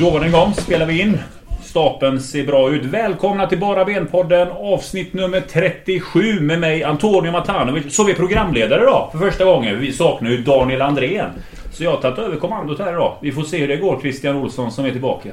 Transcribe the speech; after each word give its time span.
Då 0.00 0.10
var 0.10 0.20
den 0.20 0.28
igång. 0.28 0.54
Spelar 0.54 0.86
vi 0.86 1.00
in. 1.00 1.18
Stapeln 1.62 2.20
ser 2.20 2.46
bra 2.46 2.70
ut. 2.70 2.84
Välkomna 2.84 3.46
till 3.46 3.58
Bara 3.60 3.84
Ben-podden 3.84 4.48
avsnitt 4.50 5.12
nummer 5.12 5.40
37 5.40 6.40
med 6.40 6.60
mig 6.60 6.84
Antonio 6.84 7.32
Matanovic. 7.32 7.94
Så 7.96 8.04
vi 8.04 8.12
är 8.12 8.16
programledare 8.16 8.82
idag 8.82 9.08
för 9.12 9.18
första 9.18 9.44
gången. 9.44 9.80
Vi 9.80 9.92
saknar 9.92 10.30
ju 10.30 10.42
Daniel 10.42 10.82
Andrén. 10.82 11.30
Så 11.72 11.84
jag 11.84 11.90
har 11.90 12.00
tagit 12.00 12.18
över 12.18 12.36
kommandot 12.36 12.78
här 12.78 12.92
idag. 12.92 13.16
Vi 13.22 13.32
får 13.32 13.42
se 13.42 13.58
hur 13.58 13.68
det 13.68 13.76
går 13.76 14.00
Christian 14.00 14.36
Olsson 14.36 14.72
som 14.72 14.84
är 14.84 14.90
tillbaka. 14.90 15.28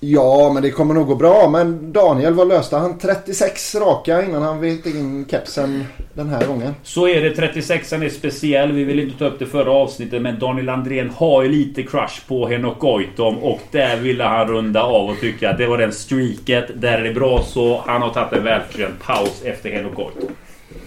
Ja, 0.00 0.50
men 0.54 0.62
det 0.62 0.70
kommer 0.70 0.94
nog 0.94 1.06
gå 1.06 1.14
bra. 1.14 1.48
Men 1.48 1.92
Daniel, 1.92 2.34
vad 2.34 2.48
löste 2.48 2.76
han? 2.76 2.98
36 2.98 3.74
raka 3.74 4.22
innan 4.22 4.42
han 4.42 4.60
vek 4.60 4.86
in 4.86 5.26
kepsen 5.30 5.84
den 6.14 6.28
här 6.28 6.46
gången. 6.46 6.74
Så 6.82 7.08
är 7.08 7.20
det. 7.20 7.34
36an 7.34 8.04
är 8.04 8.08
speciell. 8.08 8.72
Vi 8.72 8.84
vill 8.84 9.00
inte 9.00 9.18
ta 9.18 9.24
upp 9.24 9.38
det 9.38 9.46
förra 9.46 9.70
avsnittet. 9.70 10.22
Men 10.22 10.38
Daniel 10.38 10.68
Andrén 10.68 11.10
har 11.10 11.42
ju 11.42 11.48
lite 11.48 11.82
crush 11.82 12.28
på 12.28 12.48
Henok 12.48 12.78
Goitom. 12.78 13.38
Och 13.38 13.60
där 13.70 13.96
ville 13.96 14.24
han 14.24 14.48
runda 14.48 14.82
av 14.82 15.10
och 15.10 15.20
tycka 15.20 15.50
att 15.50 15.58
det 15.58 15.66
var 15.66 15.78
den 15.78 15.92
streaket. 15.92 16.64
Där 16.74 16.98
är 16.98 17.04
det 17.04 17.14
bra 17.14 17.42
så. 17.46 17.82
Han 17.86 18.02
har 18.02 18.10
tagit 18.10 18.32
en 18.32 18.44
välförtjänt 18.44 19.02
paus 19.02 19.42
efter 19.44 19.70
Henok 19.70 19.94
Goitom. 19.94 20.28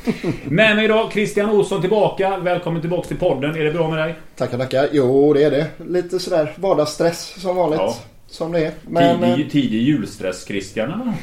Med 0.44 0.76
mig 0.76 0.85
idag 0.85 1.12
Christian 1.12 1.49
Olsson 1.49 1.82
tillbaka. 1.82 2.38
Välkommen 2.38 2.82
tillbaka 2.82 3.07
till 3.07 3.18
podden. 3.18 3.55
Är 3.55 3.63
det 3.63 3.71
bra 3.71 3.90
med 3.90 3.99
dig? 3.99 4.15
Tackar, 4.37 4.57
tackar. 4.57 4.87
Jo, 4.91 5.34
det 5.34 5.43
är 5.43 5.52
det. 5.52 5.65
Lite 5.87 6.20
sådär 6.20 6.54
vardagsstress 6.55 7.41
som 7.41 7.55
vanligt. 7.55 7.80
Ja. 7.80 7.96
Som 8.30 8.52
det 8.52 8.66
är. 8.66 8.72
Men, 8.88 9.20
tidig, 9.20 9.46
eh, 9.46 9.52
tidig 9.52 9.82
julstress 9.82 10.46
Christian? 10.46 11.13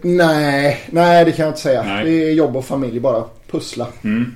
nej, 0.00 0.80
nej 0.90 1.24
det 1.24 1.32
kan 1.32 1.44
jag 1.44 1.50
inte 1.50 1.60
säga. 1.60 1.82
Nej. 1.82 2.04
Det 2.04 2.28
är 2.28 2.32
jobb 2.32 2.56
och 2.56 2.64
familj 2.64 3.00
bara. 3.00 3.24
Pussla. 3.50 3.86
Mm. 4.04 4.34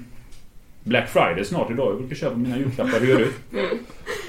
Black 0.84 1.08
Friday 1.08 1.44
snart 1.44 1.70
idag. 1.70 1.92
Jag 1.92 1.98
brukar 1.98 2.16
köpa 2.16 2.36
mina 2.36 2.58
julklappar. 2.58 3.00
Hur 3.00 3.08
gör 3.08 3.18
du? 3.18 3.32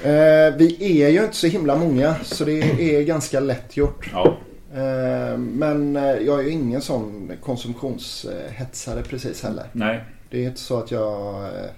Eh, 0.04 0.54
vi 0.56 1.02
är 1.02 1.08
ju 1.08 1.24
inte 1.24 1.36
så 1.36 1.46
himla 1.46 1.76
många 1.76 2.14
så 2.22 2.44
det 2.44 2.60
är 2.96 3.02
ganska 3.02 3.40
lätt 3.40 3.76
gjort. 3.76 4.10
Ja. 4.12 4.36
Eh, 4.74 5.38
men 5.38 5.96
eh, 5.96 6.02
jag 6.02 6.40
är 6.40 6.42
ju 6.42 6.50
ingen 6.50 6.80
sån 6.80 7.32
konsumtionshetsare 7.42 9.02
precis 9.02 9.42
heller. 9.42 9.64
Nej. 9.72 10.04
Det 10.30 10.44
är 10.44 10.48
inte 10.48 10.60
så 10.60 10.78
att 10.78 10.90
jag 10.90 11.44
eh, 11.44 11.70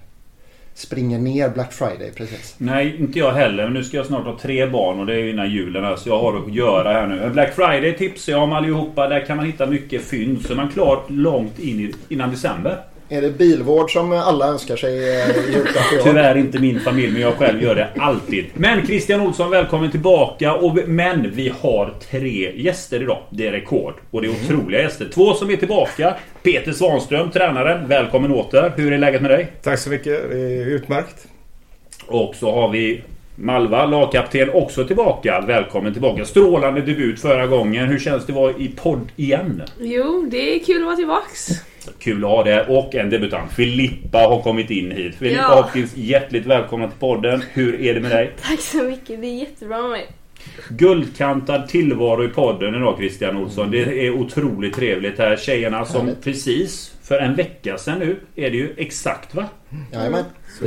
springer 0.77 1.19
ner 1.19 1.49
Black 1.49 1.73
Friday 1.73 2.11
precis. 2.15 2.55
Nej, 2.57 2.95
inte 2.99 3.19
jag 3.19 3.31
heller. 3.31 3.63
Men 3.63 3.73
nu 3.73 3.83
ska 3.83 3.97
jag 3.97 4.05
snart 4.05 4.25
ha 4.25 4.39
tre 4.39 4.65
barn 4.65 4.99
och 4.99 5.05
det 5.05 5.13
är 5.13 5.17
ju 5.17 5.29
innan 5.29 5.49
julen 5.49 5.83
här, 5.83 5.95
så 5.95 6.09
jag 6.09 6.19
har 6.19 6.37
att 6.37 6.53
göra 6.53 6.93
här 6.93 7.07
nu. 7.07 7.29
Black 7.29 7.55
Friday 7.55 7.97
tipsar 7.97 8.31
jag 8.33 8.43
om 8.43 8.53
allihopa. 8.53 9.07
Där 9.07 9.25
kan 9.25 9.37
man 9.37 9.45
hitta 9.45 9.65
mycket 9.65 10.01
fynd. 10.01 10.41
Så 10.41 10.53
är 10.53 10.57
man 10.57 10.69
klar 10.69 11.03
långt 11.07 11.59
in 11.59 11.79
i, 11.79 11.93
innan 12.09 12.31
december. 12.31 12.77
Är 13.09 13.21
det 13.21 13.29
bilvård 13.29 13.93
som 13.93 14.11
alla 14.11 14.47
önskar 14.47 14.75
sig 14.75 15.19
eh, 15.21 15.29
i? 15.29 15.63
Tyvärr 16.03 16.37
inte 16.37 16.59
min 16.59 16.79
familj, 16.79 17.11
men 17.11 17.21
jag 17.21 17.33
själv 17.33 17.63
gör 17.63 17.75
det 17.75 17.89
alltid. 17.97 18.45
Men 18.53 18.85
Christian 18.85 19.21
Olsson, 19.21 19.49
välkommen 19.51 19.91
tillbaka. 19.91 20.53
Och, 20.53 20.77
men 20.87 21.31
vi 21.31 21.53
har 21.61 21.93
tre 22.11 22.51
gäster 22.55 23.01
idag. 23.01 23.19
Det 23.29 23.47
är 23.47 23.51
rekord. 23.51 23.93
Och 24.11 24.21
det 24.21 24.27
är 24.27 24.31
otroliga 24.31 24.81
gäster. 24.81 25.09
Två 25.13 25.33
som 25.33 25.49
är 25.49 25.55
tillbaka. 25.55 26.15
Peter 26.43 26.71
Svanström, 26.71 27.31
tränaren. 27.31 27.87
Välkommen 27.87 28.31
åter. 28.31 28.73
Hur 28.75 28.93
är 28.93 28.97
läget 28.97 29.21
med 29.21 29.31
dig? 29.31 29.51
Tack 29.63 29.79
så 29.79 29.89
mycket. 29.89 30.29
Det 30.31 30.39
är 30.39 30.65
utmärkt. 30.65 31.27
Och 32.07 32.35
så 32.35 32.51
har 32.51 32.69
vi 32.69 33.01
Malva, 33.35 33.85
lagkapten, 33.85 34.49
också 34.53 34.87
tillbaka. 34.87 35.43
Välkommen 35.47 35.93
tillbaka. 35.93 36.25
Strålande 36.25 36.81
debut 36.81 37.21
förra 37.21 37.47
gången. 37.47 37.87
Hur 37.87 37.99
känns 37.99 38.25
det 38.25 38.31
att 38.31 38.37
vara 38.37 38.51
i 38.57 38.67
podd 38.67 39.11
igen? 39.15 39.63
Jo, 39.79 40.27
det 40.31 40.55
är 40.55 40.59
kul 40.59 40.77
att 40.77 40.85
vara 40.85 40.95
tillbaks. 40.95 41.49
Kul 41.99 42.23
att 42.23 42.29
ha 42.29 42.43
det. 42.43 42.65
Och 42.67 42.95
en 42.95 43.09
debutant. 43.09 43.51
Filippa 43.51 44.17
har 44.17 44.41
kommit 44.41 44.69
in 44.71 44.91
hit. 44.91 45.15
Filippa 45.15 45.41
Ja. 45.41 45.61
Hopkins, 45.61 45.97
hjärtligt 45.97 46.45
välkommen 46.45 46.89
till 46.89 46.99
podden. 46.99 47.43
Hur 47.53 47.81
är 47.81 47.93
det 47.93 47.99
med 47.99 48.11
dig? 48.11 48.31
Tack 48.41 48.59
så 48.59 48.83
mycket, 48.83 49.21
det 49.21 49.27
är 49.27 49.35
jättebra 49.39 49.81
med 49.81 49.89
mig. 49.89 50.07
Guldkantad 50.69 51.67
tillvaro 51.67 52.25
i 52.25 52.27
podden 52.27 52.75
idag 52.75 52.95
Christian 52.97 53.37
Olsson. 53.37 53.71
Det 53.71 54.05
är 54.07 54.11
otroligt 54.11 54.75
trevligt 54.75 55.19
här. 55.19 55.37
Tjejerna 55.37 55.85
som 55.85 56.01
Härligt. 56.01 56.23
precis 56.23 56.93
för 57.03 57.19
en 57.19 57.35
vecka 57.35 57.77
sedan 57.77 57.99
nu 57.99 58.19
är 58.35 58.51
det 58.51 58.57
ju 58.57 58.73
exakt 58.77 59.35
va? 59.35 59.45
Jajamän. 59.93 60.23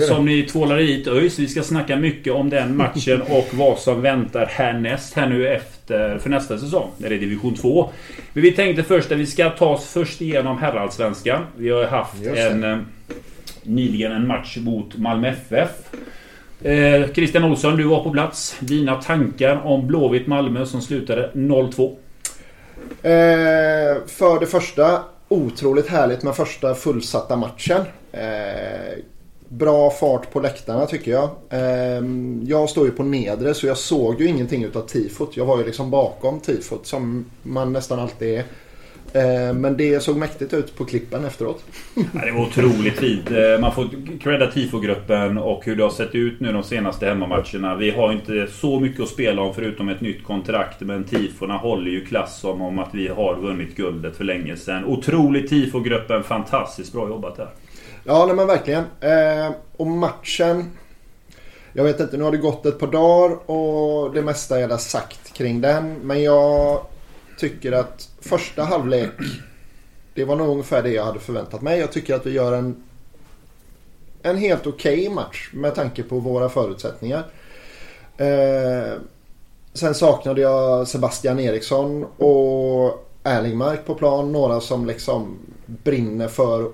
Som 0.09 0.27
ni 0.27 0.43
tvålar 0.43 0.79
hit 0.79 1.07
ÖIS. 1.07 1.39
Vi 1.39 1.49
ska 1.49 1.63
snacka 1.63 1.97
mycket 1.97 2.33
om 2.33 2.51
den 2.51 2.77
matchen 2.77 3.23
och 3.23 3.49
vad 3.53 3.79
som 3.79 4.03
väntar 4.03 4.47
härnäst 4.47 5.15
här 5.15 5.29
nu 5.29 5.49
efter 5.49 5.80
för 5.93 6.29
nästa 6.29 6.59
säsong. 6.59 6.91
När 6.99 7.09
det 7.09 7.15
är 7.15 7.19
division 7.19 7.55
2. 7.55 7.91
Men 8.33 8.43
vi 8.43 8.53
tänkte 8.53 8.83
först 8.83 9.13
att 9.13 9.19
vi 9.19 9.27
ska 9.27 9.51
ta 9.51 9.69
oss 9.69 9.87
först 9.87 10.21
igenom 10.21 10.59
herrallsvenskan. 10.59 11.43
Vi 11.57 11.71
har 11.71 11.85
haft 11.85 12.27
en 12.27 12.65
eh, 12.65 12.79
nyligen 13.63 14.13
en 14.13 14.27
match 14.27 14.57
mot 14.57 14.97
Malmö 14.97 15.29
FF. 15.29 15.71
Eh, 16.63 17.13
Christian 17.13 17.45
Olsson, 17.45 17.77
du 17.77 17.85
var 17.85 18.05
på 18.05 18.11
plats. 18.11 18.57
Dina 18.61 19.03
tankar 19.03 19.67
om 19.67 19.87
Blåvitt 19.87 20.27
Malmö 20.27 20.67
som 20.67 20.81
slutade 20.81 21.31
0-2. 21.35 21.97
Eh, 23.03 24.07
för 24.07 24.41
det 24.41 24.47
första, 24.47 25.03
otroligt 25.29 25.89
härligt 25.89 26.23
med 26.23 26.37
första 26.37 26.75
fullsatta 26.75 27.37
matchen. 27.37 27.81
Eh, 28.13 28.99
bra 29.51 29.91
fart 29.91 30.33
på 30.33 30.41
läktarna 30.41 30.87
tycker 30.87 31.11
jag. 31.11 31.31
Ehm, 31.51 32.43
jag 32.47 32.71
står 32.71 32.87
ju 32.87 32.93
på 32.93 33.03
nedre 33.03 33.55
så 33.55 33.67
jag 33.67 33.77
såg 33.77 34.21
ju 34.21 34.27
ingenting 34.27 34.65
utav 34.65 34.87
tifot. 34.87 35.37
Jag 35.37 35.47
var 35.47 35.59
ju 35.59 35.65
liksom 35.65 35.91
bakom 35.91 36.41
tifot 36.41 36.87
som 36.87 37.25
man 37.43 37.73
nästan 37.73 37.99
alltid 37.99 38.29
är. 38.29 38.45
Ehm, 39.13 39.61
men 39.61 39.77
det 39.77 40.03
såg 40.03 40.17
mäktigt 40.17 40.53
ut 40.53 40.77
på 40.77 40.85
klippen 40.85 41.25
efteråt. 41.25 41.65
Ja, 41.95 42.25
det 42.25 42.33
var 42.33 42.43
otroligt 42.43 42.99
fint. 42.99 43.31
Eh, 43.31 43.61
man 43.61 43.75
får 43.75 43.89
credda 44.21 44.47
tifogruppen 44.47 45.39
och 45.39 45.65
hur 45.65 45.77
det 45.77 45.83
har 45.83 45.91
sett 45.91 46.15
ut 46.15 46.41
nu 46.41 46.53
de 46.53 46.63
senaste 46.63 47.07
hemmamatcherna. 47.07 47.77
Vi 47.77 47.91
har 47.91 48.13
inte 48.13 48.47
så 48.47 48.81
mycket 48.81 49.01
att 49.01 49.09
spela 49.09 49.43
om 49.43 49.55
förutom 49.55 49.89
ett 49.89 50.01
nytt 50.01 50.25
kontrakt. 50.25 50.81
Men 50.81 51.05
tifona 51.05 51.57
håller 51.57 51.91
ju 51.91 52.05
klass 52.05 52.41
som 52.41 52.63
om 52.63 52.79
att 52.79 52.95
vi 52.95 53.09
har 53.09 53.37
vunnit 53.37 53.77
guldet 53.77 54.17
för 54.17 54.25
länge 54.25 54.57
sedan. 54.57 54.85
Otroligt 54.85 55.51
tifogruppen. 55.51 56.23
Fantastiskt 56.23 56.93
bra 56.93 57.09
jobbat 57.09 57.37
där. 57.37 57.49
Ja, 58.05 58.27
nej 58.27 58.37
men 58.37 58.47
verkligen. 58.47 58.85
Eh, 59.01 59.53
och 59.77 59.87
matchen. 59.87 60.71
Jag 61.73 61.85
vet 61.85 62.01
inte, 62.01 62.17
nu 62.17 62.25
har 62.25 62.31
det 62.31 62.39
gått 62.39 62.67
ett 62.67 62.79
par 62.79 62.87
dagar 62.87 63.51
och 63.51 64.15
det 64.15 64.23
mesta 64.23 64.57
är 64.57 64.61
redan 64.61 64.79
sagt 64.79 65.33
kring 65.33 65.61
den. 65.61 65.95
Men 65.95 66.23
jag 66.23 66.81
tycker 67.39 67.73
att 67.73 68.09
första 68.21 68.63
halvlek. 68.63 69.11
Det 70.15 70.25
var 70.25 70.37
nog 70.37 70.49
ungefär 70.49 70.83
det 70.83 70.91
jag 70.91 71.05
hade 71.05 71.19
förväntat 71.19 71.63
mig. 71.63 71.81
Jag 71.81 71.93
tycker 71.93 72.15
att 72.15 72.27
vi 72.27 72.31
gör 72.31 72.53
en, 72.53 72.83
en 74.23 74.37
helt 74.37 74.67
okej 74.67 75.09
match 75.09 75.51
med 75.53 75.75
tanke 75.75 76.03
på 76.03 76.19
våra 76.19 76.49
förutsättningar. 76.49 77.25
Eh, 78.17 78.93
sen 79.73 79.95
saknade 79.95 80.41
jag 80.41 80.89
Sebastian 80.89 81.39
Eriksson 81.39 82.05
och 82.05 83.07
Erlingmark 83.23 83.87
på 83.87 83.95
plan. 83.95 84.33
Några 84.33 84.61
som 84.61 84.87
liksom 84.87 85.39
brinner 85.67 86.29
för 86.29 86.73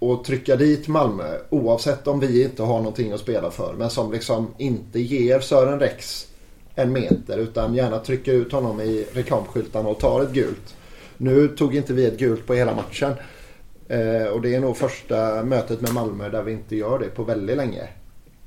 och 0.00 0.24
trycka 0.24 0.56
dit 0.56 0.88
Malmö 0.88 1.38
oavsett 1.50 2.06
om 2.06 2.20
vi 2.20 2.44
inte 2.44 2.62
har 2.62 2.78
någonting 2.78 3.12
att 3.12 3.20
spela 3.20 3.50
för. 3.50 3.74
Men 3.78 3.90
som 3.90 4.12
liksom 4.12 4.54
inte 4.58 5.00
ger 5.00 5.40
Sören 5.40 5.80
Rex 5.80 6.26
en 6.74 6.92
meter 6.92 7.38
utan 7.38 7.74
gärna 7.74 7.98
trycker 7.98 8.32
ut 8.32 8.52
honom 8.52 8.80
i 8.80 9.06
reklamskyltarna 9.12 9.88
och 9.88 9.98
tar 9.98 10.22
ett 10.22 10.32
gult. 10.32 10.76
Nu 11.16 11.48
tog 11.48 11.76
inte 11.76 11.92
vi 11.92 12.06
ett 12.06 12.18
gult 12.18 12.46
på 12.46 12.54
hela 12.54 12.74
matchen. 12.74 13.12
Eh, 13.88 14.26
och 14.26 14.40
det 14.40 14.54
är 14.54 14.60
nog 14.60 14.76
första 14.76 15.42
mötet 15.42 15.80
med 15.80 15.94
Malmö 15.94 16.28
där 16.28 16.42
vi 16.42 16.52
inte 16.52 16.76
gör 16.76 16.98
det 16.98 17.08
på 17.08 17.22
väldigt 17.22 17.56
länge. 17.56 17.88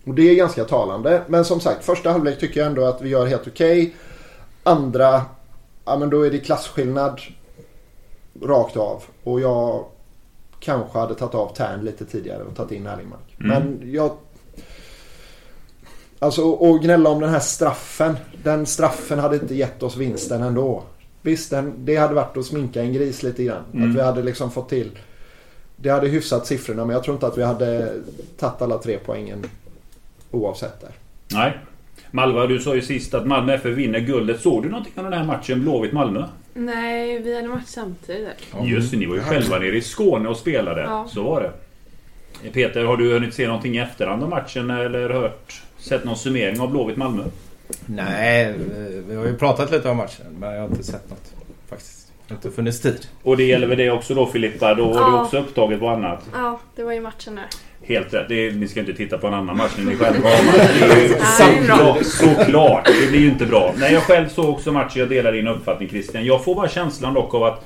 Och 0.06 0.14
det 0.14 0.30
är 0.30 0.36
ganska 0.36 0.64
talande. 0.64 1.22
Men 1.28 1.46
som 1.46 1.60
sagt, 1.60 1.86
första 1.86 2.12
halvlek 2.12 2.40
tycker 2.40 2.60
jag 2.60 2.68
ändå 2.68 2.86
att 2.86 3.02
vi 3.02 3.10
gör 3.10 3.26
helt 3.26 3.48
okej. 3.48 3.96
Andra, 4.64 5.22
ja 5.86 5.98
men 5.98 6.10
då 6.10 6.22
är 6.22 6.32
det 6.32 6.40
klasskillnad 6.40 7.22
rakt 8.42 8.78
av. 8.78 9.04
Och 9.24 9.42
jag 9.42 9.86
kanske 10.64 11.00
hade 11.00 11.16
tagit 11.16 11.36
av 11.36 11.56
Tern 11.56 11.86
lite 11.86 12.06
tidigare 12.06 12.44
och 12.44 12.56
tagit 12.56 12.72
in 12.72 12.88
Erlingmark. 12.88 13.36
Mm. 13.40 13.50
Men 13.50 13.92
jag... 13.92 14.12
Alltså 16.20 16.42
och 16.42 16.82
gnälla 16.82 17.10
om 17.10 17.20
den 17.20 17.30
här 17.30 17.40
straffen. 17.40 18.18
Den 18.44 18.66
straffen 18.66 19.20
hade 19.20 19.36
inte 19.36 19.56
gett 19.56 19.84
oss 19.84 19.98
vinsten 19.98 20.44
ändå. 20.44 20.84
Visst, 21.22 21.50
den, 21.50 21.74
det 21.78 21.96
hade 21.96 22.14
varit 22.14 22.38
att 22.38 22.46
sminka 22.46 22.82
en 22.82 22.94
gris 22.94 23.24
lite 23.24 23.44
grann. 23.44 23.64
Mm. 23.74 23.90
Att 23.90 23.98
vi 23.98 24.02
hade 24.02 24.24
liksom 24.24 24.52
fått 24.52 24.70
till... 24.70 24.92
Det 25.76 25.90
hade 25.90 26.08
hyfsat 26.08 26.48
siffrorna 26.48 26.86
men 26.86 26.94
jag 26.94 27.04
tror 27.04 27.16
inte 27.16 27.28
att 27.28 27.38
vi 27.38 27.44
hade 27.44 27.94
tagit 28.38 28.62
alla 28.62 28.78
tre 28.78 29.00
poängen 29.06 29.46
oavsett 30.32 30.82
där. 30.82 30.92
Nej. 31.32 31.58
Malva, 32.12 32.48
du 32.48 32.60
sa 32.60 32.76
ju 32.76 32.82
sist 32.82 33.14
att 33.14 33.28
Malmö 33.28 33.54
FF 33.54 33.78
vinner 33.78 34.00
guldet. 34.00 34.42
Såg 34.42 34.64
du 34.64 34.70
någonting 34.70 34.94
av 34.96 35.04
den 35.04 35.14
här 35.14 35.26
matchen 35.26 35.62
Blåvitt-Malmö? 35.62 36.26
Nej, 36.54 37.20
vi 37.20 37.36
hade 37.36 37.48
match 37.48 37.64
samtidigt. 37.68 38.28
där. 38.52 38.66
Just 38.66 38.92
det, 38.92 38.98
ni 38.98 39.06
var 39.06 39.16
ju 39.16 39.22
själva 39.22 39.60
nere 39.60 39.78
i 39.78 39.82
Skåne 39.82 40.30
och 40.30 40.38
spelade. 40.38 40.82
Ja. 40.82 41.08
Så 41.10 41.24
var 41.24 41.42
det. 41.42 41.52
Peter, 42.52 42.84
har 42.86 42.98
du 42.98 43.14
hunnit 43.14 43.34
se 43.34 43.48
någonting 43.48 43.76
i 43.76 43.80
efterhand 43.80 44.24
av 44.24 44.30
matchen 44.30 44.70
eller 44.70 45.10
hört, 45.10 45.62
sett 45.78 46.04
någon 46.04 46.18
summering 46.18 46.60
av 46.60 46.72
Blåvitt-Malmö? 46.72 47.24
Nej, 47.86 48.54
vi- 48.58 49.04
vi 49.08 49.16
har 49.16 49.26
ju 49.26 49.38
pratat 49.38 49.72
lite 49.72 49.90
om 49.90 49.98
matchen 49.98 50.26
men 50.40 50.54
jag 50.54 50.62
har 50.62 50.68
inte 50.68 50.84
sett 50.84 51.10
något 51.10 51.34
faktiskt. 51.70 52.12
Det 52.28 52.34
har 52.34 52.36
inte 52.38 52.52
funnits 52.52 52.82
tid. 52.82 53.08
Och 53.24 53.38
det 53.38 53.44
gäller 53.44 53.68
väl 53.68 53.78
det 53.78 53.92
också 53.92 54.14
då 54.16 54.26
Filippa? 54.26 54.74
Då 54.74 54.86
var 54.86 54.94
du 54.94 55.00
Ja. 55.00 55.24
också 55.24 55.38
upptaget 55.40 55.80
på 55.80 55.88
annat. 55.90 56.24
Ja, 56.34 56.60
det 56.76 56.84
var 56.84 56.94
ju 56.94 57.02
matchen 57.02 57.36
där. 57.36 57.46
Helt 57.86 58.14
rätt. 58.14 58.30
Det 58.30 58.48
är, 58.48 58.52
ni 58.52 58.68
ska 58.68 58.80
inte 58.80 58.94
titta 58.94 59.18
på 59.18 59.28
en 59.28 59.34
annan 59.34 59.58
match 59.58 59.72
när 59.78 59.86
ni 59.86 59.96
själva 59.96 60.30
har 60.30 61.94
match. 61.94 62.06
Såklart. 62.06 62.86
Det 62.86 63.10
blir 63.10 63.20
ju 63.20 63.28
inte 63.28 63.46
bra. 63.46 63.74
Nej, 63.78 63.94
jag 63.94 64.04
själv 64.04 64.28
såg 64.28 64.50
också 64.50 64.72
matchen. 64.72 65.00
Jag 65.00 65.10
delar 65.10 65.32
din 65.32 65.48
uppfattning 65.48 65.90
Christian. 65.90 66.26
Jag 66.26 66.44
får 66.44 66.56
bara 66.56 66.70
känslan 66.70 67.14
dock 67.14 67.34
av 67.34 67.44
att 67.44 67.66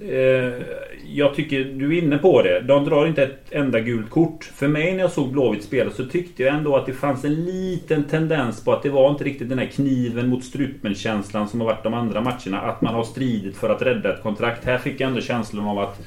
Eh, 0.00 0.62
jag 1.06 1.34
tycker 1.34 1.64
du 1.64 1.96
är 1.96 2.02
inne 2.02 2.18
på 2.18 2.42
det. 2.42 2.60
De 2.60 2.84
drar 2.84 3.06
inte 3.06 3.22
ett 3.22 3.52
enda 3.52 3.80
gult 3.80 4.10
kort. 4.10 4.44
För 4.44 4.68
mig 4.68 4.92
när 4.92 5.00
jag 5.00 5.10
såg 5.10 5.32
Blåvitt 5.32 5.64
spela 5.64 5.90
så 5.90 6.04
tyckte 6.04 6.42
jag 6.42 6.54
ändå 6.54 6.76
att 6.76 6.86
det 6.86 6.92
fanns 6.92 7.24
en 7.24 7.44
liten 7.44 8.04
tendens 8.04 8.64
på 8.64 8.72
att 8.72 8.82
det 8.82 8.90
var 8.90 9.10
inte 9.10 9.24
riktigt 9.24 9.48
den 9.48 9.58
här 9.58 9.66
kniven 9.66 10.28
mot 10.28 10.44
strupen-känslan 10.44 11.48
som 11.48 11.60
har 11.60 11.66
varit 11.66 11.82
de 11.82 11.94
andra 11.94 12.20
matcherna. 12.20 12.60
Att 12.60 12.80
man 12.80 12.94
har 12.94 13.04
stridit 13.04 13.56
för 13.56 13.70
att 13.70 13.82
rädda 13.82 14.14
ett 14.14 14.22
kontrakt. 14.22 14.64
Här 14.64 14.78
fick 14.78 15.00
jag 15.00 15.08
ändå 15.08 15.20
känslan 15.20 15.68
av 15.68 15.78
att 15.78 16.00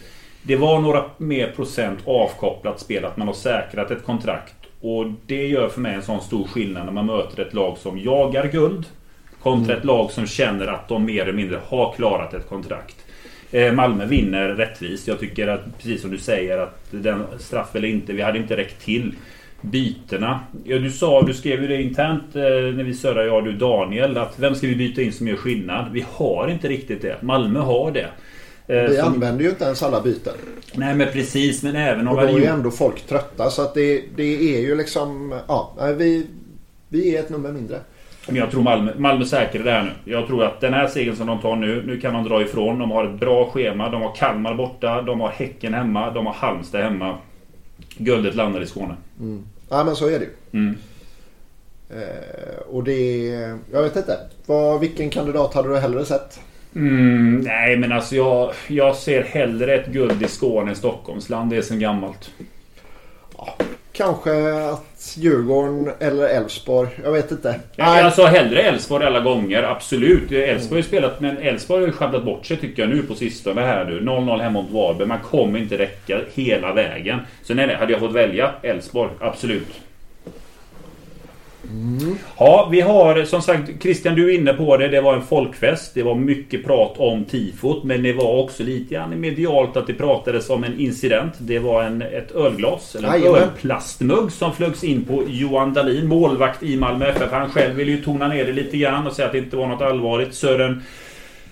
det 0.43 0.55
var 0.55 0.81
några 0.81 1.03
mer 1.17 1.47
procent 1.47 1.99
avkopplat 2.05 2.79
spel. 2.79 3.05
Att 3.05 3.17
man 3.17 3.27
har 3.27 3.33
säkrat 3.33 3.91
ett 3.91 4.05
kontrakt. 4.05 4.55
Och 4.81 5.05
det 5.25 5.47
gör 5.47 5.69
för 5.69 5.81
mig 5.81 5.95
en 5.95 6.01
sån 6.01 6.21
stor 6.21 6.47
skillnad 6.47 6.85
när 6.85 6.93
man 6.93 7.05
möter 7.05 7.41
ett 7.41 7.53
lag 7.53 7.77
som 7.77 7.99
jagar 7.99 8.47
guld. 8.47 8.85
Kontra 9.41 9.77
ett 9.77 9.85
lag 9.85 10.11
som 10.11 10.27
känner 10.27 10.67
att 10.67 10.88
de 10.88 11.05
mer 11.05 11.21
eller 11.21 11.33
mindre 11.33 11.59
har 11.67 11.93
klarat 11.93 12.33
ett 12.33 12.49
kontrakt. 12.49 12.95
Eh, 13.51 13.73
Malmö 13.73 14.05
vinner 14.05 14.47
rättvist. 14.47 15.07
Jag 15.07 15.19
tycker 15.19 15.47
att, 15.47 15.77
precis 15.77 16.01
som 16.01 16.11
du 16.11 16.17
säger, 16.17 16.57
att 16.57 16.85
den 16.91 17.23
straff 17.39 17.75
eller 17.75 17.88
inte, 17.88 18.13
vi 18.13 18.21
hade 18.21 18.38
inte 18.38 18.57
räckt 18.57 18.81
till. 18.85 19.13
Bytena. 19.61 20.39
Ja, 20.63 20.77
du 20.77 20.91
sa, 20.91 21.21
du 21.21 21.33
skrev 21.33 21.61
ju 21.61 21.67
det 21.67 21.81
internt 21.81 22.35
eh, 22.35 22.41
när 22.41 22.83
vi 22.83 22.93
surrade, 22.93 23.27
jag 23.27 23.35
och 23.35 23.43
du 23.43 23.51
Daniel, 23.53 24.17
att 24.17 24.39
vem 24.39 24.55
ska 24.55 24.67
vi 24.67 24.75
byta 24.75 25.01
in 25.01 25.13
som 25.13 25.27
gör 25.27 25.35
skillnad? 25.35 25.85
Vi 25.91 26.05
har 26.11 26.47
inte 26.47 26.67
riktigt 26.67 27.01
det. 27.01 27.21
Malmö 27.21 27.59
har 27.59 27.91
det. 27.91 28.07
Eh, 28.67 28.75
Vi 28.89 28.97
som- 28.97 29.07
använder 29.07 29.43
ju 29.43 29.49
inte 29.49 29.63
ens 29.65 29.83
alla 29.83 30.01
byten. 30.01 30.33
Nej 30.73 30.95
men 30.95 31.07
precis, 31.13 31.63
men 31.63 31.75
även 31.75 32.07
om 32.07 32.15
Och 32.17 32.21
då 32.21 32.27
är 32.27 32.39
ju 32.39 32.45
ändå 32.45 32.71
folk 32.71 33.01
trötta. 33.01 33.49
Så 33.49 33.61
att 33.61 33.73
det, 33.73 34.03
det 34.15 34.55
är 34.55 34.61
ju 34.61 34.75
liksom... 34.75 35.39
Ja, 35.47 35.73
vi, 35.97 36.27
vi 36.89 37.15
är 37.15 37.19
ett 37.19 37.29
nummer 37.29 37.51
mindre. 37.51 37.79
Men 38.27 38.35
jag 38.35 38.51
tror 38.51 38.61
Malmö, 38.63 38.93
Malmö 38.97 39.25
säkrar 39.25 39.63
det 39.63 39.71
här 39.71 39.83
nu. 39.83 40.11
Jag 40.11 40.27
tror 40.27 40.43
att 40.43 40.61
den 40.61 40.73
här 40.73 40.87
segern 40.87 41.15
som 41.15 41.27
de 41.27 41.41
tar 41.41 41.55
nu, 41.55 41.83
nu 41.87 41.99
kan 41.99 42.13
de 42.13 42.23
dra 42.23 42.41
ifrån. 42.41 42.79
De 42.79 42.91
har 42.91 43.05
ett 43.05 43.19
bra 43.19 43.49
schema. 43.49 43.89
De 43.89 44.01
har 44.01 44.15
Kalmar 44.15 44.53
borta, 44.55 45.01
de 45.01 45.19
har 45.19 45.29
Häcken 45.29 45.73
hemma, 45.73 46.11
de 46.11 46.25
har 46.25 46.33
Halmstad 46.33 46.81
hemma. 46.83 47.17
Guldet 47.97 48.35
landar 48.35 48.61
i 48.61 48.65
Skåne. 48.65 48.95
Ja, 49.69 49.83
men 49.83 49.95
så 49.95 50.05
är 50.09 50.19
det 50.19 50.25
ju. 50.25 50.59
Mm. 50.59 50.75
Eh, 51.89 52.61
och 52.69 52.83
det... 52.83 53.27
Jag 53.71 53.83
vet 53.83 53.95
inte. 53.95 54.17
Vad, 54.45 54.79
vilken 54.79 55.09
kandidat 55.09 55.53
hade 55.53 55.69
du 55.69 55.77
hellre 55.77 56.05
sett? 56.05 56.39
Mm, 56.75 57.39
nej 57.39 57.77
men 57.77 57.91
alltså 57.91 58.15
jag, 58.15 58.53
jag 58.68 58.95
ser 58.95 59.23
hellre 59.23 59.75
ett 59.75 59.88
guld 59.88 60.23
i 60.23 60.27
Skåne 60.27 60.69
än 60.69 60.75
Stockholmsland. 60.75 61.50
Det 61.50 61.57
är 61.57 61.62
sen 61.62 61.79
gammalt. 61.79 62.31
Kanske 63.94 64.53
att 64.53 65.13
Djurgården 65.18 65.91
eller 66.00 66.27
Elfsborg. 66.27 66.89
Jag 67.03 67.12
vet 67.12 67.31
inte. 67.31 67.59
Ja, 67.75 68.00
jag 68.00 68.13
sa 68.13 68.27
hellre 68.27 68.62
Elfsborg 68.62 69.06
alla 69.06 69.19
gånger, 69.19 69.63
absolut. 69.63 70.31
Elfsborg 70.31 70.69
har 70.69 70.77
ju 70.77 70.83
spelat, 70.83 71.19
men 71.19 71.38
Elfsborg 71.38 71.81
har 71.81 71.88
ju 71.88 71.94
sjabblat 71.94 72.25
bort 72.25 72.45
sig 72.45 72.57
tycker 72.57 72.81
jag 72.81 72.89
nu 72.89 73.03
på 73.03 73.15
sistone 73.15 73.62
här 73.62 73.85
nu. 73.85 74.00
0-0 74.00 74.41
hemma 74.41 74.62
mot 74.62 74.71
Varberg. 74.71 75.07
Man 75.07 75.19
kommer 75.19 75.59
inte 75.59 75.77
räcka 75.77 76.19
hela 76.33 76.74
vägen. 76.74 77.19
Så 77.44 77.53
nej, 77.53 77.67
nej, 77.67 77.75
hade 77.75 77.91
jag 77.91 78.00
fått 78.00 78.13
välja 78.13 78.51
Elfsborg, 78.62 79.12
absolut. 79.19 79.81
Ja, 82.37 82.67
vi 82.71 82.81
har 82.81 83.23
som 83.23 83.41
sagt 83.41 83.69
Christian 83.81 84.15
du 84.15 84.31
är 84.31 84.35
inne 84.35 84.53
på 84.53 84.77
det. 84.77 84.87
Det 84.87 85.01
var 85.01 85.15
en 85.15 85.21
folkfest. 85.21 85.93
Det 85.93 86.03
var 86.03 86.15
mycket 86.15 86.65
prat 86.65 86.93
om 86.97 87.25
tifot. 87.25 87.83
Men 87.83 88.03
det 88.03 88.13
var 88.13 88.43
också 88.43 88.63
lite 88.63 88.93
grann 88.93 89.19
medialt 89.19 89.77
att 89.77 89.87
det 89.87 89.93
pratades 89.93 90.49
om 90.49 90.63
en 90.63 90.79
incident. 90.79 91.33
Det 91.37 91.59
var 91.59 91.83
en, 91.83 92.01
ett 92.01 92.31
ölglas, 92.31 92.95
eller 92.95 93.15
en 93.15 93.35
ölplastmugg 93.35 94.31
som 94.31 94.53
flögs 94.53 94.83
in 94.83 95.05
på 95.05 95.23
Johan 95.27 95.73
Dahlin, 95.73 96.07
målvakt 96.07 96.63
i 96.63 96.77
Malmö 96.77 97.05
FF. 97.05 97.31
Han 97.31 97.49
själv 97.49 97.75
ville 97.75 97.91
ju 97.91 98.03
tona 98.03 98.27
ner 98.27 98.45
det 98.45 98.53
lite 98.53 98.77
grann 98.77 99.07
och 99.07 99.13
säga 99.13 99.25
att 99.25 99.31
det 99.31 99.37
inte 99.37 99.57
var 99.57 99.67
något 99.67 99.81
allvarligt. 99.81 100.33
Sören 100.33 100.83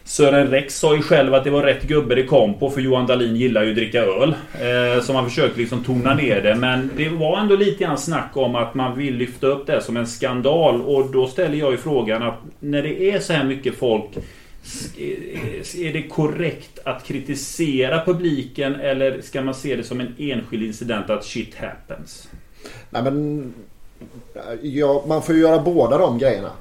Sören 0.10 0.48
Rex 0.48 0.80
sa 0.80 0.96
ju 0.96 1.02
själv 1.02 1.34
att 1.34 1.44
det 1.44 1.50
var 1.50 1.64
rätt 1.64 1.84
gubbe 1.84 2.16
det 2.16 2.24
kom 2.24 2.54
på 2.54 2.70
för 2.70 2.82
Johan 2.82 3.08
Dahlin 3.08 3.36
gillar 3.36 3.64
ju 3.64 3.70
att 3.70 3.76
dricka 3.76 4.04
öl. 4.04 4.36
Eh, 4.54 5.04
så 5.04 5.14
man 5.14 5.26
försökte 5.26 5.60
liksom 5.60 5.84
tona 5.84 6.14
ner 6.14 6.42
det. 6.42 6.56
Men 6.56 6.90
det 6.98 7.10
var 7.10 7.40
ändå 7.40 7.56
lite 7.56 7.84
grann 7.84 7.98
snack 7.98 8.30
om 8.34 8.56
att 8.56 8.74
man 8.74 8.98
vill 8.98 9.16
lyfta 9.16 9.48
upp 9.48 9.68
det 9.68 9.82
som 9.82 9.98
en 9.98 10.08
skandal. 10.08 10.82
Och 10.82 11.12
då 11.12 11.28
ställer 11.28 11.58
jag 11.58 11.72
ju 11.72 11.78
frågan 11.78 12.24
att 12.24 12.40
när 12.60 12.84
det 12.84 13.12
är 13.12 13.20
så 13.20 13.34
här 13.34 13.44
mycket 13.44 13.76
folk 13.76 14.18
eh, 14.18 15.86
Är 15.88 15.94
det 15.94 16.08
korrekt 16.08 16.80
att 16.84 17.04
kritisera 17.04 18.06
publiken 18.06 18.76
eller 18.76 19.22
ska 19.22 19.42
man 19.42 19.54
se 19.54 19.76
det 19.76 19.84
som 19.84 20.00
en 20.00 20.16
enskild 20.18 20.64
incident 20.64 21.10
att 21.10 21.26
shit 21.26 21.56
happens? 21.56 22.30
Nej 22.90 23.04
men... 23.04 23.54
Ja, 24.62 25.04
man 25.08 25.24
får 25.24 25.36
ju 25.36 25.42
göra 25.42 25.62
båda 25.62 25.98
de 25.98 26.18
grejerna. 26.18 26.52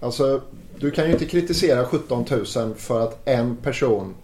Alltså, 0.00 0.40
du 0.80 0.90
kan 0.90 1.06
ju 1.06 1.12
inte 1.12 1.24
kritisera 1.24 1.84
17 1.84 2.24
000 2.56 2.74
för 2.74 3.00
att 3.00 3.28
en 3.28 3.56
person 3.56 4.14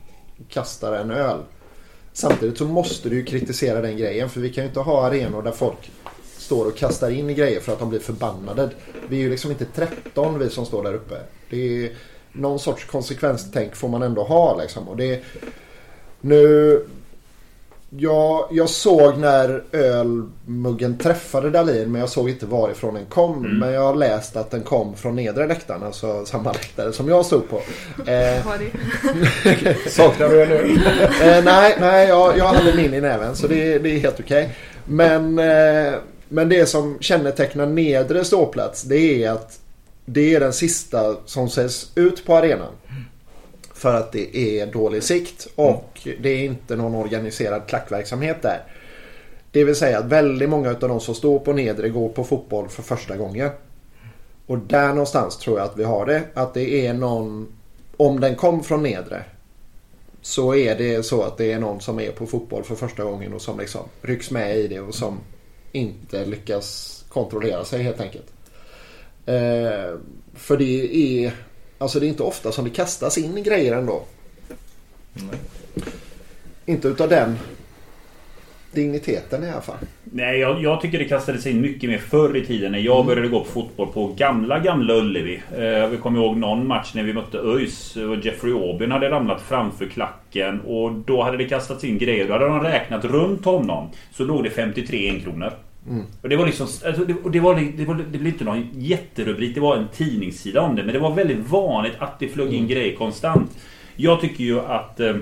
kastar 0.49 0.93
en 0.93 1.11
öl. 1.11 1.41
Samtidigt 2.13 2.59
så 2.59 2.65
måste 2.65 3.09
du 3.09 3.17
ju 3.17 3.25
kritisera 3.25 3.81
den 3.81 3.97
grejen. 3.97 4.31
För 4.31 4.41
vi 4.41 4.53
kan 4.53 4.65
ju 4.65 4.69
inte 4.69 4.81
ha 4.81 5.07
arenor 5.07 5.43
där 5.43 5.53
folk 5.53 5.91
står 6.37 6.67
och 6.67 6.77
kastar 6.77 7.11
in 7.11 7.35
grejer 7.35 7.61
för 7.61 7.73
att 7.73 7.79
de 7.79 7.91
blir 7.91 8.01
förbannade. 8.01 8.71
Vi 9.09 9.17
är 9.17 9.21
ju 9.21 9.31
liksom 9.31 9.51
inte 9.51 9.65
13 9.65 10.39
vi 10.39 10.51
som 10.51 10.67
står 10.67 10.83
där 10.83 10.95
uppe. 10.95 11.15
Det 11.51 11.85
är 11.85 11.93
någon 12.33 12.59
sorts 12.59 12.85
konsekvenstänk 12.85 13.77
får 13.77 13.89
man 13.89 14.03
ändå 14.03 14.23
ha 14.23 14.61
liksom. 14.61 14.89
Och 14.89 14.97
det, 14.97 15.23
nu 16.21 16.85
jag, 17.99 18.49
jag 18.51 18.69
såg 18.69 19.19
när 19.19 19.63
ölmuggen 19.73 20.99
träffade 20.99 21.51
Dalin 21.51 21.93
men 21.93 22.01
jag 22.01 22.11
såg 22.11 22.31
inte 22.31 22.47
varifrån 22.47 22.95
den 22.95 23.07
kom. 23.07 23.45
Mm. 23.45 23.59
Men 23.59 23.73
jag 23.73 23.81
har 23.81 23.95
läst 23.95 24.37
att 24.37 24.51
den 24.51 24.63
kom 24.63 24.97
från 24.97 25.17
nedre 25.17 25.47
läktaren, 25.47 25.83
alltså 25.83 26.25
samma 26.25 26.53
läktare 26.53 26.93
som 26.93 27.09
jag 27.09 27.27
stod 27.27 27.49
på. 27.51 27.57
Eh, 27.99 28.45
det. 29.45 29.77
Saknar 29.91 30.29
du 30.29 30.43
en 30.43 30.53
öl? 30.53 30.71
eh, 31.23 31.45
nej, 31.45 31.77
nej 31.81 32.09
jag, 32.09 32.39
jag 32.39 32.45
hade 32.45 32.75
min 32.75 32.95
i 32.95 33.01
näven 33.01 33.37
så 33.37 33.47
det, 33.47 33.79
det 33.79 33.89
är 33.89 33.99
helt 33.99 34.21
okej. 34.21 34.51
Men, 34.85 35.39
eh, 35.39 35.95
men 36.29 36.49
det 36.49 36.67
som 36.67 36.97
kännetecknar 37.01 37.67
nedre 37.67 38.25
ståplats 38.25 38.83
det 38.83 39.25
är 39.25 39.31
att 39.31 39.59
det 40.05 40.35
är 40.35 40.41
den 40.41 40.53
sista 40.53 41.17
som 41.25 41.51
säljs 41.51 41.93
ut 41.95 42.27
på 42.27 42.37
arenan. 42.37 42.73
För 43.77 43.95
att 43.95 44.13
det 44.13 44.37
är 44.37 44.67
dålig 44.67 45.03
sikt 45.03 45.49
och 45.55 46.09
det 46.21 46.29
är 46.29 46.45
inte 46.45 46.77
någon 46.77 46.95
organiserad 46.95 47.63
klackverksamhet 47.67 48.43
där. 48.43 48.63
Det 49.51 49.65
vill 49.65 49.77
säga 49.77 49.99
att 49.99 50.05
väldigt 50.05 50.49
många 50.49 50.71
av 50.71 50.79
de 50.79 51.01
som 51.01 51.15
står 51.15 51.39
på 51.39 51.53
nedre 51.53 51.89
går 51.89 52.09
på 52.09 52.25
fotboll 52.25 52.69
för 52.69 52.83
första 52.83 53.17
gången. 53.17 53.51
Och 54.47 54.59
där 54.59 54.89
någonstans 54.89 55.37
tror 55.37 55.59
jag 55.59 55.69
att 55.69 55.77
vi 55.77 55.85
har 55.85 56.07
det. 56.07 56.23
Att 56.35 56.55
det 56.55 56.87
är 56.87 56.95
någon, 56.95 57.47
om 57.97 58.21
den 58.21 58.37
kom 58.37 58.65
från 58.65 58.83
nedre. 58.83 59.25
Så 60.23 60.55
är 60.55 60.79
det 60.79 61.03
så 61.03 61.23
att 61.23 61.37
det 61.37 61.53
är 61.53 61.59
någon 61.59 61.81
som 61.81 62.01
är 62.01 62.11
på 62.11 62.27
fotboll 62.27 62.65
för 62.65 62.75
första 62.75 63.05
gången 63.05 63.33
och 63.33 63.43
som 63.43 63.59
liksom 63.59 63.83
rycks 64.03 64.31
med 64.31 64.57
i 64.57 64.69
det 64.69 64.81
och 64.81 64.95
som 64.95 65.19
inte 65.73 66.25
lyckas 66.25 67.05
kontrollera 67.09 67.65
sig 67.65 67.83
helt 67.83 68.01
enkelt. 68.01 68.33
Eh, 69.27 69.99
för 70.35 70.57
det 70.57 70.97
är, 71.25 71.33
alltså 71.79 72.01
det 72.01 72.07
är 72.07 72.09
inte 72.09 72.23
ofta 72.23 72.53
som 72.53 72.65
det 72.65 72.71
kastas 72.71 73.19
in 73.19 73.43
grejer 73.43 73.77
ändå. 73.77 74.03
Inte 76.67 76.89
utav 76.89 77.09
den 77.09 77.39
digniteten 78.77 79.45
i 79.45 79.51
alla 79.51 79.61
fall. 79.61 79.77
Nej, 80.05 80.39
jag, 80.39 80.63
jag 80.63 80.81
tycker 80.81 80.99
det 80.99 81.05
kastades 81.05 81.47
in 81.47 81.61
mycket 81.61 81.91
mer 81.91 81.99
förr 81.99 82.37
i 82.37 82.47
tiden 82.47 82.73
när 82.73 82.79
jag 82.79 83.07
började 83.07 83.29
gå 83.29 83.41
på 83.41 83.47
fotboll 83.47 83.93
på 83.93 84.07
gamla, 84.07 84.59
gamla 84.59 84.95
Ullevi. 84.95 85.43
Eh, 85.53 85.89
vi 85.89 85.97
kommer 85.97 86.21
ihåg 86.21 86.37
någon 86.37 86.67
match 86.67 86.93
när 86.95 87.03
vi 87.03 87.13
mötte 87.13 87.39
ÖIS 87.39 87.97
och 87.97 88.17
Jeffrey 88.25 88.53
Aubin 88.53 88.91
hade 88.91 89.11
ramlat 89.11 89.43
framför 89.43 89.87
klacken 89.87 90.61
och 90.61 90.93
då 90.93 91.23
hade 91.23 91.37
det 91.37 91.45
kastats 91.45 91.85
in 91.85 91.99
grejer. 91.99 92.27
Då 92.27 92.33
hade 92.33 92.47
de 92.47 92.61
räknat 92.61 93.05
runt 93.05 93.45
honom. 93.45 93.91
Så 94.13 94.25
låg 94.25 94.45
det 94.45 94.51
53 94.51 95.11
enkronor. 95.11 95.53
Och 96.23 96.29
det 96.29 96.37
var 96.37 96.47
liksom... 96.47 96.67
Alltså 96.87 97.05
det, 97.05 97.15
och 97.15 97.31
det, 97.31 97.41
var, 97.41 97.73
det, 97.77 97.85
var, 97.85 97.95
det 97.95 98.19
blev 98.19 98.33
inte 98.33 98.45
någon 98.45 98.69
jätterubrik. 98.73 99.55
Det 99.55 99.61
var 99.61 99.77
en 99.77 99.89
tidningssida 99.89 100.61
om 100.61 100.77
det. 100.77 100.85
Men 100.85 100.93
det 100.93 101.01
var 101.01 101.15
väldigt 101.15 101.49
vanligt 101.51 101.95
att 101.99 102.19
det 102.19 102.29
flög 102.29 102.55
in 102.55 102.69
grejer 102.69 102.97
konstant. 102.97 103.51
Jag 103.97 104.21
tycker 104.21 104.45
ju 104.45 104.61
att... 104.61 105.01
Eh, 105.01 105.17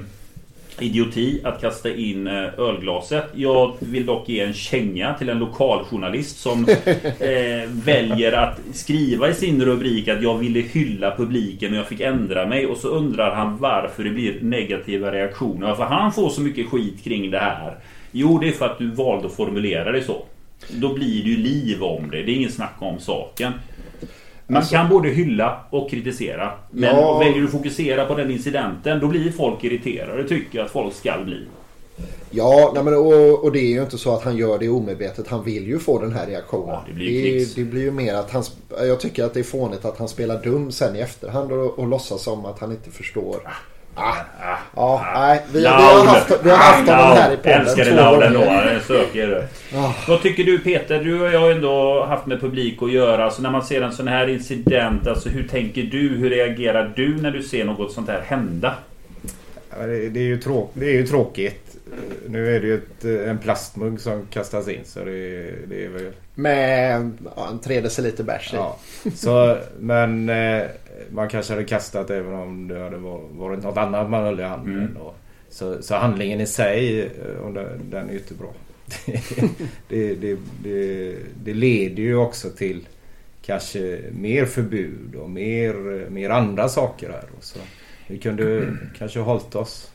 idioti 0.78 1.40
att 1.44 1.60
kasta 1.60 1.94
in 1.94 2.26
eh, 2.26 2.58
ölglaset. 2.58 3.24
Jag 3.34 3.74
vill 3.78 4.06
dock 4.06 4.28
ge 4.28 4.40
en 4.40 4.52
känga 4.52 5.14
till 5.14 5.28
en 5.28 5.38
lokaljournalist 5.38 6.38
som 6.38 6.68
eh, 7.18 7.68
väljer 7.68 8.32
att 8.32 8.60
skriva 8.72 9.28
i 9.28 9.34
sin 9.34 9.64
rubrik 9.64 10.08
att 10.08 10.22
jag 10.22 10.38
ville 10.38 10.60
hylla 10.60 11.16
publiken 11.16 11.72
och 11.72 11.78
jag 11.78 11.88
fick 11.88 12.00
ändra 12.00 12.46
mig. 12.46 12.66
Och 12.66 12.76
så 12.76 12.88
undrar 12.88 13.34
han 13.34 13.58
varför 13.58 14.04
det 14.04 14.10
blir 14.10 14.38
negativa 14.40 15.12
reaktioner. 15.12 15.66
Varför 15.66 15.84
han 15.84 16.12
får 16.12 16.30
så 16.30 16.40
mycket 16.40 16.68
skit 16.68 17.04
kring 17.04 17.30
det 17.30 17.38
här. 17.38 17.76
Jo, 18.12 18.38
det 18.38 18.48
är 18.48 18.52
för 18.52 18.66
att 18.66 18.78
du 18.78 18.90
valde 18.90 19.26
att 19.26 19.36
formulera 19.36 19.92
det 19.92 20.02
så. 20.02 20.24
Då 20.70 20.94
blir 20.94 21.22
det 21.24 21.28
ju 21.30 21.36
liv 21.36 21.82
om 21.82 22.10
det. 22.10 22.22
Det 22.22 22.32
är 22.32 22.36
ingen 22.36 22.52
snack 22.52 22.74
om 22.78 23.00
saken. 23.00 23.52
Man 24.46 24.56
Alltså- 24.56 24.74
kan 24.74 24.88
både 24.88 25.08
hylla 25.08 25.60
och 25.70 25.90
kritisera. 25.90 26.52
Men 26.70 26.96
Ja. 26.96 27.18
väljer 27.18 27.38
du 27.38 27.44
att 27.44 27.50
fokusera 27.52 28.04
på 28.04 28.14
den 28.14 28.30
incidenten, 28.30 29.00
då 29.00 29.06
blir 29.08 29.32
folk 29.32 29.64
irriterade. 29.64 30.28
Tycker 30.28 30.58
jag 30.58 30.64
att 30.64 30.70
folk 30.72 30.94
ska 30.94 31.12
bli. 31.24 31.40
Ja, 32.30 32.72
nej 32.74 32.84
men, 32.84 32.94
och, 32.94 33.44
och 33.44 33.52
det 33.52 33.58
är 33.60 33.70
ju 33.70 33.82
inte 33.82 33.98
så 33.98 34.14
att 34.14 34.22
han 34.24 34.36
gör 34.36 34.58
det 34.58 34.68
omedvetet. 34.68 35.28
Han 35.28 35.44
vill 35.44 35.66
ju 35.66 35.78
få 35.78 36.00
den 36.00 36.12
här 36.12 36.26
reaktionen. 36.26 36.68
Ja, 36.68 36.84
det 36.88 36.92
blir 36.94 37.10
ju 37.26 37.38
det, 37.38 37.56
det 37.56 37.64
blir 37.64 37.82
ju 37.82 37.90
mer 37.90 38.14
att 38.14 38.30
han... 38.30 38.42
Jag 38.78 39.00
tycker 39.00 39.24
att 39.24 39.34
det 39.34 39.40
är 39.40 39.44
fånigt 39.44 39.84
att 39.84 39.98
han 39.98 40.08
spelar 40.08 40.42
dum 40.42 40.72
sen 40.72 40.96
i 40.96 41.00
efterhand 41.00 41.52
och, 41.52 41.78
och 41.78 41.86
låtsas 41.88 42.22
som 42.22 42.44
att 42.46 42.58
han 42.58 42.70
inte 42.70 42.90
förstår. 42.90 43.36
Ah, 43.96 44.14
ja, 44.76 45.06
nej. 45.14 45.42
Vi, 45.52 45.60
vi 45.60 45.66
har 45.66 46.06
haft, 46.06 46.32
vi 46.42 46.50
har 46.50 46.56
haft 46.56 46.88
honom 46.88 47.16
här 47.16 47.32
i 47.32 47.36
podden 47.36 47.60
Älskade 47.60 47.90
två 47.90 47.96
Laul 47.96 48.22
ändå. 48.22 48.40
söker 48.86 49.26
du. 49.26 49.44
Ah. 49.78 49.94
Vad 50.08 50.22
tycker 50.22 50.44
du 50.44 50.58
Peter? 50.58 51.04
Du 51.04 51.20
och 51.20 51.32
jag 51.32 51.40
har 51.40 51.50
ändå 51.50 52.04
haft 52.04 52.26
med 52.26 52.40
publik 52.40 52.82
att 52.82 52.92
göra. 52.92 53.24
Alltså 53.24 53.42
när 53.42 53.50
man 53.50 53.64
ser 53.64 53.82
en 53.82 53.92
sån 53.92 54.08
här 54.08 54.28
incident. 54.28 55.06
Alltså 55.06 55.28
hur 55.28 55.48
tänker 55.48 55.82
du? 55.82 56.08
Hur 56.08 56.30
reagerar 56.30 56.92
du 56.96 57.16
när 57.16 57.30
du 57.30 57.42
ser 57.42 57.64
något 57.64 57.92
sånt 57.92 58.08
här 58.08 58.20
hända? 58.20 58.74
Ja, 59.70 59.86
Det, 59.86 60.08
det, 60.08 60.20
är 60.20 60.24
ju 60.24 60.40
tråk, 60.40 60.70
det 60.74 60.86
är 60.86 60.92
ju 60.94 61.06
tråkigt. 61.06 61.76
Nu 62.28 62.56
är 62.56 62.60
det 62.60 62.66
ju 62.66 62.74
ett, 62.74 63.04
en 63.28 63.38
plastmugg 63.38 64.00
som 64.00 64.26
kastas 64.30 64.68
in 64.68 64.80
så 64.84 64.98
det, 64.98 65.50
det 65.66 65.84
är 65.84 65.88
väl... 65.88 66.12
Med 66.34 67.10
ja, 67.36 67.48
en 67.50 67.58
3 67.58 67.80
deciliter 67.80 68.24
bärs. 68.24 68.50
Ja. 68.54 68.78
Så, 69.14 69.58
men 69.78 70.28
eh, 70.28 70.62
man 71.10 71.28
kanske 71.28 71.52
hade 71.52 71.64
kastat 71.64 72.10
även 72.10 72.34
om 72.34 72.68
det 72.68 72.78
hade 72.78 72.96
var- 72.96 73.22
varit 73.32 73.62
något 73.62 73.76
annat 73.76 74.10
man 74.10 74.22
höll 74.24 74.40
i 74.40 74.42
handen. 74.42 74.78
Mm. 74.78 74.96
Och, 74.96 75.16
så, 75.48 75.82
så 75.82 75.94
handlingen 75.94 76.40
i 76.40 76.46
sig, 76.46 77.00
eh, 77.02 77.36
och 77.44 77.52
den, 77.52 77.90
den 77.90 78.08
är 78.08 78.12
ju 78.12 78.18
inte 78.18 78.34
bra. 78.34 78.52
det, 79.88 80.14
det, 80.14 80.38
det, 80.62 81.16
det 81.44 81.54
leder 81.54 82.02
ju 82.02 82.16
också 82.16 82.50
till 82.50 82.86
kanske 83.42 84.00
mer 84.12 84.44
förbud 84.44 85.14
och 85.14 85.30
mer, 85.30 86.06
mer 86.10 86.30
andra 86.30 86.68
saker 86.68 87.10
här. 87.10 87.24
Så 87.40 87.58
vi 88.06 88.18
kunde 88.18 88.76
kanske 88.98 89.18
ha 89.18 89.26
hållit 89.32 89.54
oss 89.54 89.90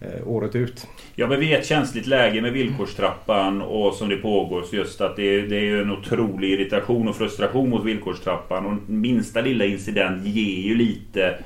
eh, 0.00 0.28
året 0.28 0.54
ut. 0.54 0.86
Ja 1.18 1.26
men 1.26 1.40
vi 1.40 1.52
är 1.52 1.56
i 1.56 1.60
ett 1.60 1.66
känsligt 1.66 2.06
läge 2.06 2.42
med 2.42 2.52
villkorstrappan 2.52 3.62
och 3.62 3.94
som 3.94 4.08
det 4.08 4.16
pågår. 4.16 4.62
Så 4.62 4.76
just 4.76 5.00
att 5.00 5.16
det, 5.16 5.42
det 5.42 5.56
är 5.56 5.60
ju 5.60 5.82
en 5.82 5.90
otrolig 5.90 6.50
irritation 6.50 7.08
och 7.08 7.16
frustration 7.16 7.70
mot 7.70 7.84
villkorstrappan. 7.84 8.66
Och 8.66 8.90
minsta 8.90 9.40
lilla 9.40 9.64
incident 9.64 10.26
ger 10.26 10.62
ju 10.62 10.74
lite 10.74 11.38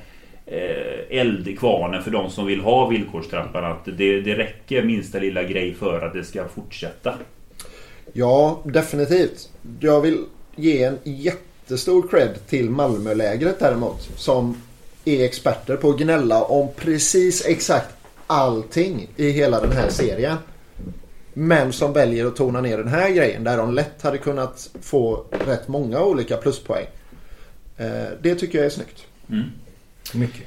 eh, 0.45 1.19
eld 1.19 1.47
i 1.47 1.55
kvarnen 1.55 2.03
för 2.03 2.11
de 2.11 2.29
som 2.29 2.45
vill 2.45 2.61
ha 2.61 2.87
villkorstrappan. 2.87 3.65
Att 3.65 3.85
det, 3.85 4.21
det 4.21 4.35
räcker 4.35 4.83
minsta 4.83 5.19
lilla 5.19 5.43
grej 5.43 5.73
för 5.73 6.01
att 6.01 6.13
det 6.13 6.23
ska 6.23 6.47
fortsätta. 6.47 7.13
Ja, 8.13 8.61
definitivt. 8.65 9.49
Jag 9.79 10.01
vill 10.01 10.17
ge 10.55 10.83
en 10.83 10.97
jättestor 11.03 12.07
cred 12.07 12.47
till 12.47 12.69
Malmölägret 12.69 13.59
däremot. 13.59 14.01
Som 14.15 14.61
är 15.05 15.25
experter 15.25 15.75
på 15.75 15.89
att 15.89 15.99
gnälla 15.99 16.43
om 16.43 16.67
precis 16.75 17.45
exakt 17.45 18.00
allting 18.31 19.07
i 19.15 19.29
hela 19.31 19.61
den 19.61 19.71
här 19.71 19.89
serien. 19.89 20.37
Men 21.33 21.73
som 21.73 21.93
väljer 21.93 22.25
att 22.25 22.35
tona 22.35 22.61
ner 22.61 22.77
den 22.77 22.87
här 22.87 23.09
grejen 23.11 23.43
där 23.43 23.57
de 23.57 23.73
lätt 23.73 24.01
hade 24.01 24.17
kunnat 24.17 24.69
få 24.81 25.25
rätt 25.47 25.67
många 25.67 26.01
olika 26.03 26.37
pluspoäng. 26.37 26.85
Eh, 27.77 27.87
Det 28.21 28.35
tycker 28.35 28.57
jag 28.57 28.65
är 28.65 28.69
snyggt. 28.69 29.05
Mycket. 30.13 30.43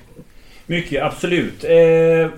Mycket, 0.67 1.03
absolut. 1.03 1.65
Eh, 1.65 2.31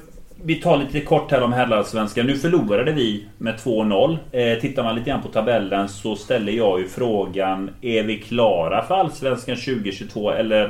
vi 0.46 0.54
tar 0.54 0.76
lite 0.78 1.00
kort 1.00 1.30
här 1.30 1.42
om 1.42 1.52
herrallsvenskan. 1.52 2.26
Nu 2.26 2.36
förlorade 2.36 2.92
vi 2.92 3.26
med 3.38 3.54
2-0. 3.54 4.18
Eh, 4.32 4.60
tittar 4.60 4.82
man 4.84 4.94
lite 4.94 5.10
grann 5.10 5.22
på 5.22 5.28
tabellen 5.28 5.88
så 5.88 6.16
ställer 6.16 6.52
jag 6.52 6.80
ju 6.80 6.88
frågan 6.88 7.70
Är 7.80 8.02
vi 8.02 8.18
klara 8.18 8.84
för 8.86 8.94
Allsvenskan 8.94 9.56
2022 9.56 10.30
eller 10.30 10.62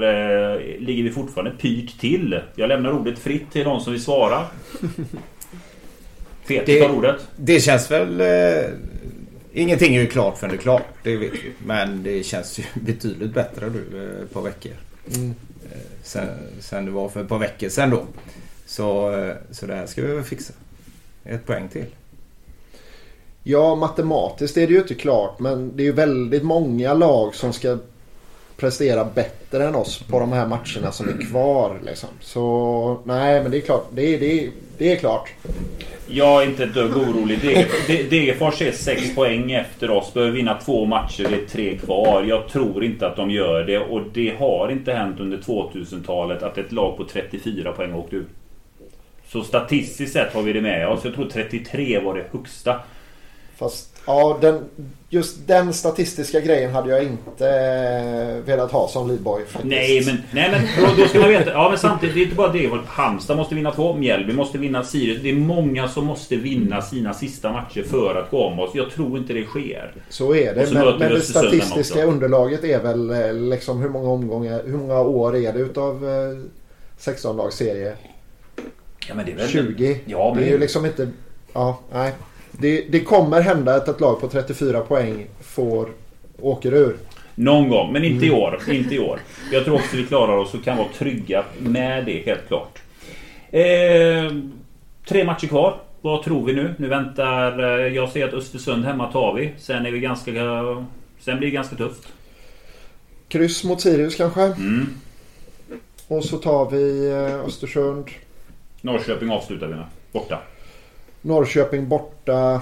eh, 0.54 0.60
ligger 0.80 1.02
vi 1.02 1.10
fortfarande 1.10 1.50
pyrt 1.50 2.00
till? 2.00 2.40
Jag 2.54 2.68
lämnar 2.68 2.92
ordet 2.92 3.18
fritt 3.18 3.52
till 3.52 3.64
de 3.64 3.80
som 3.80 3.92
vill 3.92 4.02
svara. 4.02 4.42
Det- 6.46 6.80
tar 6.82 6.96
ordet. 6.96 7.28
Det 7.36 7.60
känns 7.60 7.90
väl... 7.90 8.20
Eh, 8.20 8.70
ingenting 9.52 9.96
är 9.96 10.00
ju 10.00 10.06
klart 10.06 10.38
förrän 10.38 10.50
det 10.50 10.56
är 10.56 10.62
klart. 10.62 10.86
Det 11.02 11.16
vet 11.16 11.32
vi. 11.32 11.52
Men 11.66 12.02
det 12.02 12.26
känns 12.26 12.58
ju 12.58 12.62
betydligt 12.80 13.34
bättre 13.34 13.66
nu 13.70 14.10
eh, 14.18 14.22
ett 14.24 14.32
par 14.34 14.42
veckor. 14.42 14.72
Mm. 15.16 15.34
Eh, 15.72 15.78
sen, 16.02 16.28
sen 16.60 16.84
det 16.84 16.90
var 16.90 17.08
för 17.08 17.20
ett 17.22 17.28
par 17.28 17.38
veckor 17.38 17.68
sedan 17.68 17.90
då. 17.90 18.06
Så, 18.66 19.12
eh, 19.18 19.34
så 19.50 19.66
det 19.66 19.74
här 19.74 19.86
ska 19.86 20.02
vi 20.02 20.14
väl 20.14 20.24
fixa. 20.24 20.52
Ett 21.24 21.46
poäng 21.46 21.68
till. 21.68 21.84
Ja, 23.42 23.74
matematiskt 23.74 24.56
är 24.56 24.66
det 24.66 24.72
ju 24.72 24.78
inte 24.80 24.94
klart 24.94 25.38
men 25.38 25.76
det 25.76 25.82
är 25.82 25.84
ju 25.84 25.92
väldigt 25.92 26.42
många 26.42 26.94
lag 26.94 27.34
som 27.34 27.52
ska 27.52 27.78
prestera 28.56 29.04
bättre 29.04 29.64
än 29.68 29.74
oss 29.74 29.98
på 30.10 30.18
de 30.20 30.32
här 30.32 30.46
matcherna 30.46 30.92
som 30.92 31.08
är 31.08 31.26
kvar. 31.30 31.80
Liksom. 31.86 32.08
Så 32.20 32.98
nej, 33.04 33.42
men 33.42 33.50
det 33.50 33.56
är 33.56 33.60
klart. 33.60 33.86
Det 33.90 34.14
är, 34.14 34.20
det 34.20 34.50
det 34.78 34.92
är 34.92 34.96
klart. 34.96 35.28
Jag 36.08 36.42
är 36.42 36.46
inte 36.46 36.64
ett 36.64 36.74
dugg 36.74 36.96
orolig. 36.96 37.38
Deg- 37.38 37.66
De- 37.86 38.02
Degerfors 38.02 38.62
är 38.62 38.72
6 38.72 39.14
poäng 39.14 39.52
efter 39.52 39.90
oss. 39.90 40.14
Behöver 40.14 40.32
vinna 40.32 40.60
två 40.64 40.84
matcher. 40.84 41.26
Det 41.30 41.36
är 41.42 41.46
tre 41.46 41.78
kvar. 41.78 42.22
Jag 42.22 42.48
tror 42.48 42.84
inte 42.84 43.06
att 43.06 43.16
de 43.16 43.30
gör 43.30 43.64
det. 43.64 43.78
Och 43.78 44.00
det 44.14 44.36
har 44.38 44.68
inte 44.72 44.92
hänt 44.92 45.20
under 45.20 45.38
2000-talet 45.38 46.42
att 46.42 46.58
ett 46.58 46.72
lag 46.72 46.96
på 46.96 47.04
34 47.04 47.72
poäng 47.72 47.92
har 47.92 47.98
åkt 47.98 48.12
ut. 48.12 48.26
Så 49.28 49.42
statistiskt 49.42 50.12
sett 50.12 50.32
har 50.32 50.42
vi 50.42 50.52
det 50.52 50.60
med 50.60 50.88
oss. 50.88 51.04
Jag 51.04 51.14
tror 51.14 51.28
33 51.30 52.00
var 52.00 52.14
det 52.14 52.24
högsta. 52.32 52.80
Fast 53.56 53.96
ja, 54.06 54.38
den, 54.40 54.64
just 55.08 55.46
den 55.46 55.72
statistiska 55.72 56.40
grejen 56.40 56.70
hade 56.70 56.90
jag 56.90 57.02
inte 57.02 57.48
eh, 57.48 58.44
velat 58.44 58.72
ha 58.72 58.88
som 58.88 59.18
faktiskt. 59.18 59.64
Nej 59.64 60.02
men, 60.06 60.16
nej, 60.30 60.50
men 60.50 60.96
då, 60.96 61.08
ska 61.08 61.20
man 61.20 61.28
veta. 61.28 61.50
Ja 61.50 61.68
men 61.68 61.78
samtidigt, 61.78 62.14
det 62.14 62.20
är 62.20 62.22
inte 62.22 62.36
bara 62.36 62.52
det. 62.52 62.70
Halmstad 62.86 63.36
måste 63.36 63.54
vinna 63.54 63.70
två. 63.70 63.94
Mjällby 63.94 64.32
måste 64.32 64.58
vinna 64.58 64.84
Sirius. 64.84 65.22
Det 65.22 65.30
är 65.30 65.34
många 65.34 65.88
som 65.88 66.06
måste 66.06 66.36
vinna 66.36 66.82
sina 66.82 67.14
sista 67.14 67.52
matcher 67.52 67.82
för 67.82 68.14
att 68.14 68.30
gå 68.30 68.44
om 68.44 68.58
oss. 68.58 68.70
Jag 68.74 68.90
tror 68.90 69.18
inte 69.18 69.32
det 69.32 69.44
sker. 69.44 69.92
Så 70.08 70.34
är 70.34 70.54
det. 70.54 70.66
så 70.66 70.74
Men, 70.74 70.98
men 70.98 71.12
det 71.12 71.20
statistiska 71.20 72.04
underlaget 72.04 72.64
är 72.64 72.82
väl 72.82 73.10
eh, 73.10 73.34
liksom 73.34 73.82
hur 73.82 73.88
många 73.88 74.08
omgångar, 74.08 74.62
hur 74.66 74.78
många 74.78 75.00
år 75.00 75.36
är 75.36 75.52
det 75.52 75.58
utav 75.58 76.04
eh, 76.04 76.38
16-lagsserie? 76.98 77.92
Ja, 79.08 79.14
men 79.14 79.26
det 79.26 79.32
är 79.32 79.36
väl... 79.36 79.48
20. 79.48 80.00
Ja, 80.04 80.32
men 80.34 80.42
Det 80.42 80.48
är 80.48 80.52
ju 80.52 80.58
liksom 80.58 80.86
inte... 80.86 81.08
Ja, 81.52 81.80
nej. 81.92 82.12
Det, 82.52 82.80
det 82.90 83.00
kommer 83.00 83.40
hända 83.40 83.74
att 83.74 83.88
ett 83.88 84.00
lag 84.00 84.20
på 84.20 84.28
34 84.28 84.80
poäng 84.80 85.26
får 85.40 85.88
åker 86.40 86.74
ur. 86.74 86.96
Någon 87.34 87.68
gång, 87.68 87.92
men 87.92 88.04
inte 88.04 88.26
i 88.26 88.30
år. 88.30 88.60
Inte 88.70 88.94
i 88.94 88.98
år. 88.98 89.20
Jag 89.52 89.64
tror 89.64 89.74
också 89.74 89.96
vi 89.96 90.04
klarar 90.04 90.36
oss 90.36 90.54
och 90.54 90.64
kan 90.64 90.76
vara 90.76 90.88
trygga 90.98 91.44
med 91.58 92.04
det, 92.06 92.22
helt 92.26 92.48
klart. 92.48 92.78
Eh, 93.50 94.32
tre 95.08 95.24
matcher 95.24 95.46
kvar. 95.46 95.80
Vad 96.00 96.22
tror 96.22 96.46
vi 96.46 96.52
nu? 96.52 96.74
Nu 96.78 96.88
väntar... 96.88 97.78
eh, 97.80 97.94
Jag 97.94 98.08
säger 98.08 98.28
att 98.28 98.34
Östersund 98.34 98.84
hemma 98.84 99.12
tar 99.12 99.34
vi. 99.34 99.52
Sen 99.58 99.86
är 99.86 99.90
vi 99.90 100.00
ganska... 100.00 100.32
Sen 101.20 101.38
blir 101.38 101.48
det 101.48 101.54
ganska 101.54 101.76
tufft. 101.76 102.08
Kryss 103.28 103.64
mot 103.64 103.80
Sirius 103.80 104.14
kanske. 104.16 104.42
Mm. 104.42 104.86
Och 106.08 106.24
så 106.24 106.36
tar 106.36 106.70
vi 106.70 107.08
eh, 107.10 107.44
Östersund. 107.46 108.06
Norrköping 108.86 109.30
avslutar 109.30 109.66
vi 109.66 109.74
med. 109.74 109.84
Borta. 110.12 110.38
Norrköping 111.22 111.88
borta. 111.88 112.60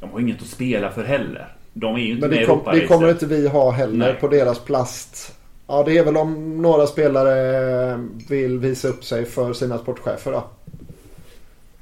De 0.00 0.10
har 0.10 0.20
inget 0.20 0.42
att 0.42 0.46
spela 0.48 0.90
för 0.90 1.04
heller. 1.04 1.48
De 1.72 1.94
är 1.94 1.98
ju 1.98 2.10
inte 2.10 2.20
Men 2.20 2.30
med 2.30 2.38
det, 2.38 2.42
i 2.42 2.46
kom, 2.46 2.60
det 2.72 2.86
kommer 2.86 3.10
inte 3.10 3.26
vi 3.26 3.48
ha 3.48 3.70
heller 3.70 3.96
Nej. 4.06 4.14
på 4.20 4.28
deras 4.28 4.58
plast. 4.58 5.38
Ja, 5.66 5.82
det 5.82 5.98
är 5.98 6.04
väl 6.04 6.16
om 6.16 6.62
några 6.62 6.86
spelare 6.86 8.08
vill 8.28 8.58
visa 8.58 8.88
upp 8.88 9.04
sig 9.04 9.24
för 9.24 9.52
sina 9.52 9.78
sportchefer 9.78 10.32
då. 10.32 10.44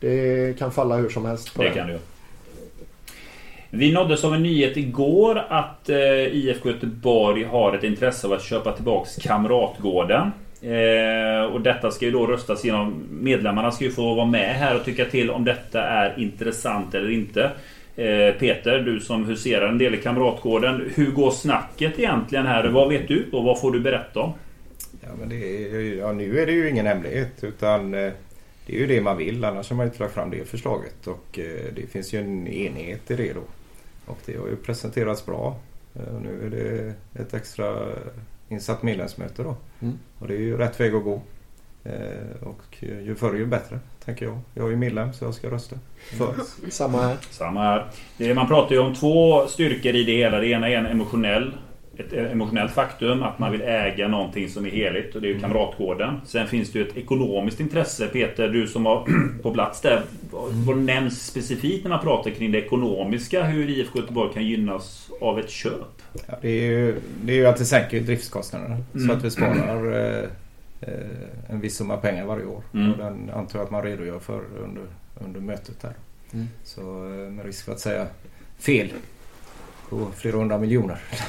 Det 0.01 0.59
kan 0.59 0.73
falla 0.73 0.97
hur 0.97 1.09
som 1.09 1.25
helst 1.25 1.55
på 1.55 1.63
Det 1.63 1.69
den. 1.69 1.77
kan 1.77 1.87
du. 1.87 1.99
Vi 3.71 3.93
nåddes 3.93 4.25
av 4.25 4.35
en 4.35 4.43
nyhet 4.43 4.77
igår 4.77 5.39
att 5.49 5.89
eh, 5.89 5.97
IFK 6.27 6.69
Göteborg 6.69 7.45
har 7.45 7.73
ett 7.77 7.85
intresse 7.85 8.27
av 8.27 8.33
att 8.33 8.43
köpa 8.43 8.73
tillbaks 8.73 9.17
Kamratgården. 9.17 10.31
Eh, 10.63 11.45
och 11.45 11.61
detta 11.61 11.91
ska 11.91 12.05
ju 12.05 12.11
då 12.11 12.27
röstas 12.27 12.65
genom 12.65 13.07
Medlemmarna 13.11 13.71
ska 13.71 13.85
ju 13.85 13.91
få 13.91 14.15
vara 14.15 14.27
med 14.27 14.55
här 14.55 14.77
och 14.77 14.85
tycka 14.85 15.05
till 15.05 15.31
om 15.31 15.45
detta 15.45 15.83
är 15.83 16.19
intressant 16.19 16.95
eller 16.95 17.11
inte. 17.11 17.51
Eh, 17.97 18.35
Peter, 18.39 18.79
du 18.79 19.01
som 19.01 19.25
huserar 19.25 19.69
en 19.69 19.79
del 19.79 19.95
i 19.95 19.99
Kamratgården. 19.99 20.91
Hur 20.95 21.11
går 21.11 21.31
snacket 21.31 21.99
egentligen 21.99 22.47
här? 22.47 22.69
Vad 22.69 22.89
vet 22.89 23.09
du 23.09 23.27
och 23.33 23.45
vad 23.45 23.61
får 23.61 23.73
du 23.73 23.81
berätta 23.81 24.21
om? 24.21 24.33
Ja, 25.01 25.09
men 25.19 25.29
det 25.29 25.67
är, 25.67 25.95
ja, 25.95 26.13
nu 26.13 26.39
är 26.39 26.47
det 26.47 26.53
ju 26.53 26.71
ingen 26.71 26.87
hemlighet 26.87 27.45
utan 27.45 27.95
eh, 27.95 28.13
det 28.67 28.77
är 28.77 28.79
ju 28.79 28.87
det 28.87 29.01
man 29.01 29.17
vill. 29.17 29.45
Annars 29.45 29.71
har 29.71 29.77
man 29.77 29.87
inte 29.87 29.99
lagt 29.99 30.15
fram 30.15 30.31
det 30.31 30.49
förslaget. 30.49 31.07
Och 31.07 31.39
eh, 31.39 31.73
det 31.75 31.87
finns 31.87 32.15
ju 32.15 32.19
en 32.19 32.49
enighet 32.49 33.11
i 33.11 33.17
det 33.17 33.33
då. 33.33 33.43
Och 34.07 34.19
det 34.27 34.37
har 34.37 34.49
ju 34.49 34.57
presenterats 34.57 35.27
bra. 35.27 35.57
Eh, 35.95 36.21
nu 36.23 36.47
är 36.47 36.51
det 36.51 36.95
ett 37.23 37.35
extra 37.35 37.75
insatt 38.53 38.83
medlemsmöte 38.83 39.43
då. 39.43 39.57
Mm. 39.81 39.99
Och 40.19 40.29
det 40.29 40.35
är 40.35 40.39
ju 40.41 40.57
rätt 40.57 40.81
väg 40.81 40.95
att 40.95 41.05
gå. 41.05 41.23
Eh, 41.85 42.43
Och 42.47 42.63
ju 42.81 43.15
förr 43.15 43.35
ju 43.35 43.47
bättre, 43.47 43.79
tänker 44.05 44.27
jag. 44.27 44.39
Jag 44.55 44.67
är 44.67 44.71
ju 44.71 44.77
medlem 44.77 45.13
så 45.13 45.25
jag 45.25 45.35
ska 45.35 45.51
rösta 45.51 45.77
för. 46.19 46.35
Samma 46.71 47.03
här. 47.03 47.17
Samma 47.31 47.63
här. 47.63 48.35
Man 48.35 48.49
pratar 48.49 48.75
ju 48.75 48.81
om 48.81 48.95
två 48.95 49.47
styrkor 49.47 49.95
i 49.95 50.05
det 50.05 50.17
hela. 50.17 50.39
Det 50.39 50.47
ena 50.47 50.69
är 50.69 50.77
en 50.77 50.87
emotionell 50.87 51.55
ett 51.99 52.13
emotionellt 52.13 52.73
faktum 52.73 53.23
att 53.23 53.39
man 53.39 53.53
vill 53.53 53.63
äga 53.63 54.09
någonting 54.09 54.49
som 54.49 54.67
är 54.67 54.71
heligt 54.71 55.15
och 55.15 55.21
det 55.21 55.27
är 55.27 55.29
ju 55.29 55.37
Mm. 55.37 55.51
Kamratgården. 55.51 56.21
Sen 56.27 56.47
finns 56.47 56.73
det 56.73 56.79
ju 56.79 56.89
ett 56.89 56.97
ekonomiskt 56.97 57.61
intresse. 57.61 58.07
Peter, 58.07 58.49
du 58.49 58.67
som 58.67 58.83
var 58.85 59.07
på 59.43 59.53
plats 59.53 59.81
där. 59.81 60.03
Vad, 60.31 60.51
vad 60.53 60.77
nämns 60.79 61.27
specifikt 61.27 61.85
när 61.85 61.91
man 61.91 62.01
pratar 62.01 62.31
kring 62.31 62.53
det 62.53 62.59
ekonomiska? 62.59 63.45
Hur 63.45 63.71
IFK 63.71 63.99
Göteborg 63.99 64.33
kan 64.35 64.47
gynnas 64.47 65.11
av 65.21 65.39
ett 65.39 65.51
köp? 65.51 66.03
Ja, 66.27 66.35
det, 66.43 66.49
är 66.49 66.71
ju, 66.71 66.95
det 67.23 67.33
är 67.33 67.37
ju 67.37 67.47
att 67.47 67.57
det 67.57 67.65
sänker 67.65 68.01
driftskostnaderna. 68.01 68.77
Så 68.93 68.99
Mm. 68.99 69.17
att 69.17 69.25
vi 69.25 69.31
sparar 69.31 69.93
eh, 69.93 70.25
eh, 70.81 70.91
en 71.49 71.61
viss 71.61 71.77
summa 71.77 71.97
pengar 71.97 72.25
varje 72.27 72.45
år. 72.47 72.63
Mm. 72.75 72.93
Och 72.93 72.99
den 72.99 73.31
antar 73.35 73.59
jag 73.59 73.65
att 73.65 73.71
man 73.71 73.83
redogör 73.83 74.19
för 74.19 74.41
under, 74.65 74.83
under 75.27 75.41
mötet 75.41 75.83
här. 75.83 75.93
Mm. 76.33 76.47
Så 76.65 76.81
eh, 76.81 77.31
med 77.31 77.45
risk 77.45 77.65
för 77.65 77.73
att 77.73 77.81
säga 77.81 78.07
fel 78.59 78.89
på 79.93 80.07
flera 80.21 80.37
hundra 80.37 80.59
miljoner. 80.59 80.97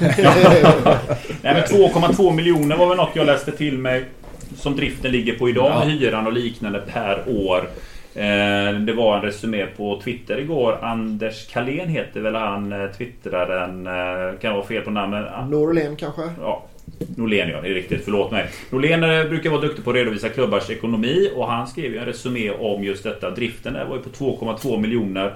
Nej 1.42 1.54
men 1.54 1.62
2,2 1.62 2.32
miljoner 2.32 2.76
var 2.76 2.88
väl 2.88 2.96
något 2.96 3.10
jag 3.16 3.26
läste 3.26 3.52
till 3.52 3.78
mig 3.78 4.04
som 4.56 4.76
driften 4.76 5.12
ligger 5.12 5.34
på 5.38 5.48
idag 5.48 5.78
med 5.86 5.88
hyran 5.98 6.26
och 6.26 6.32
liknande 6.32 6.82
per 6.92 7.22
år. 7.26 7.68
Eh, 8.14 8.72
Det 8.80 8.92
var 8.96 9.16
en 9.16 9.22
resumé 9.22 9.66
på 9.66 10.00
Twitter 10.04 10.38
igår. 10.38 10.78
Anders 10.82 11.46
Kalén 11.52 11.88
heter 11.88 12.20
väl 12.20 12.34
han 12.34 12.72
eh, 12.72 12.90
twittraren. 12.90 13.86
eh, 13.86 14.38
Kan 14.40 14.54
vara 14.54 14.66
fel 14.66 14.82
på 14.82 14.90
namnet. 14.90 15.24
Norlén 15.48 15.96
kanske? 15.96 16.22
Ja, 16.40 16.64
Norlén 17.16 17.48
ja, 17.48 17.60
det 17.60 17.68
är 17.68 17.74
riktigt. 17.74 18.04
Förlåt 18.04 18.30
mig. 18.30 18.46
Norlén 18.70 19.00
brukar 19.28 19.50
vara 19.50 19.60
duktig 19.60 19.84
på 19.84 19.90
att 19.90 19.96
redovisa 19.96 20.28
klubbars 20.28 20.70
ekonomi 20.70 21.30
och 21.36 21.48
han 21.48 21.66
skrev 21.66 21.92
ju 21.92 21.98
en 21.98 22.04
resumé 22.06 22.50
om 22.50 22.84
just 22.84 23.04
detta. 23.04 23.30
Driften 23.30 23.72
där 23.72 23.84
var 23.84 23.96
ju 23.96 24.02
på 24.02 24.10
2,2 24.10 24.80
miljoner. 24.80 25.34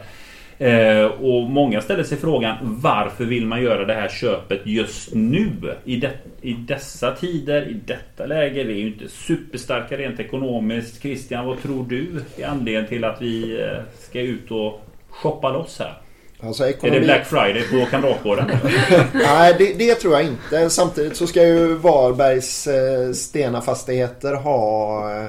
Eh, 0.58 1.04
och 1.04 1.42
många 1.42 1.80
ställer 1.80 2.04
sig 2.04 2.18
frågan 2.18 2.56
varför 2.62 3.24
vill 3.24 3.46
man 3.46 3.62
göra 3.62 3.84
det 3.84 3.94
här 3.94 4.08
köpet 4.08 4.60
just 4.64 5.14
nu? 5.14 5.50
I, 5.84 5.96
det, 5.96 6.10
I 6.40 6.52
dessa 6.52 7.14
tider, 7.14 7.68
i 7.68 7.80
detta 7.86 8.26
läge. 8.26 8.64
Vi 8.64 8.72
är 8.72 8.78
ju 8.78 8.86
inte 8.86 9.08
superstarka 9.08 9.96
rent 9.96 10.20
ekonomiskt. 10.20 11.02
Christian, 11.02 11.46
vad 11.46 11.62
tror 11.62 11.84
du 11.88 12.24
är 12.36 12.46
anledningen 12.46 12.86
till 12.86 13.04
att 13.04 13.22
vi 13.22 13.60
eh, 13.60 13.78
ska 13.98 14.20
ut 14.20 14.50
och 14.50 14.82
shoppa 15.10 15.52
loss 15.52 15.78
här? 15.78 15.94
Alltså 16.40 16.64
Är 16.64 16.68
ekonomi... 16.68 16.98
det 16.98 17.04
Black 17.04 17.26
Friday 17.26 17.62
på 17.62 17.90
Kamratgården? 17.90 18.46
Nej, 19.12 19.54
det, 19.58 19.72
det 19.78 19.94
tror 19.94 20.14
jag 20.14 20.24
inte. 20.24 20.70
Samtidigt 20.70 21.16
så 21.16 21.26
ska 21.26 21.46
ju 21.46 21.74
Varbergs 21.74 22.66
eh, 22.66 23.12
Stena 23.12 23.60
Fastigheter 23.60 24.34
ha 24.34 25.00
eh, 25.16 25.26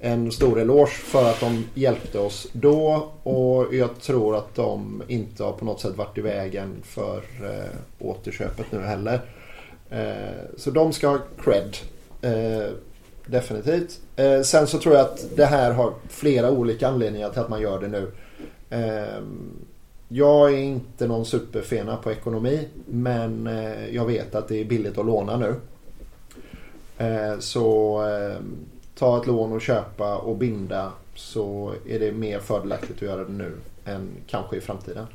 en 0.00 0.32
stor 0.32 0.60
eloge 0.60 0.90
för 0.90 1.30
att 1.30 1.40
de 1.40 1.64
hjälpte 1.74 2.18
oss 2.18 2.48
då. 2.52 3.08
Och 3.22 3.74
jag 3.74 4.00
tror 4.00 4.36
att 4.36 4.54
de 4.54 5.02
inte 5.08 5.44
har 5.44 5.52
på 5.52 5.64
något 5.64 5.80
sätt 5.80 5.96
varit 5.96 6.18
i 6.18 6.20
vägen 6.20 6.74
för 6.82 7.16
eh, 7.16 8.06
återköpet 8.06 8.66
nu 8.72 8.80
heller. 8.80 9.20
Eh, 9.90 10.56
så 10.56 10.70
de 10.70 10.92
ska 10.92 11.08
ha 11.08 11.18
cred. 11.44 11.76
Eh, 12.22 12.70
definitivt. 13.26 14.00
Eh, 14.16 14.40
sen 14.42 14.66
så 14.66 14.78
tror 14.78 14.94
jag 14.94 15.04
att 15.04 15.36
det 15.36 15.44
här 15.44 15.72
har 15.72 15.92
flera 16.08 16.50
olika 16.50 16.88
anledningar 16.88 17.30
till 17.30 17.40
att 17.40 17.48
man 17.48 17.60
gör 17.60 17.80
det 17.80 17.88
nu. 17.88 18.12
Eh, 18.70 19.22
jag 20.08 20.52
är 20.52 20.58
inte 20.58 21.06
någon 21.06 21.24
superfena 21.24 21.96
på 21.96 22.12
ekonomi 22.12 22.68
men 22.86 23.46
eh, 23.46 23.94
jag 23.94 24.04
vet 24.04 24.34
att 24.34 24.48
det 24.48 24.60
är 24.60 24.64
billigt 24.64 24.98
att 24.98 25.06
låna 25.06 25.36
nu. 25.36 25.54
Eh, 26.98 27.38
så 27.38 28.00
eh, 28.08 28.36
ta 29.00 29.20
ett 29.20 29.26
lån 29.26 29.52
och 29.52 29.60
köpa 29.60 30.16
och 30.16 30.36
binda 30.36 30.92
så 31.14 31.72
är 31.88 31.98
det 31.98 32.12
mer 32.12 32.38
fördelaktigt 32.38 32.96
att 32.96 33.02
göra 33.02 33.24
det 33.24 33.32
nu 33.32 33.52
än 33.84 34.08
kanske 34.26 34.56
i 34.56 34.60
framtiden. 34.60 35.06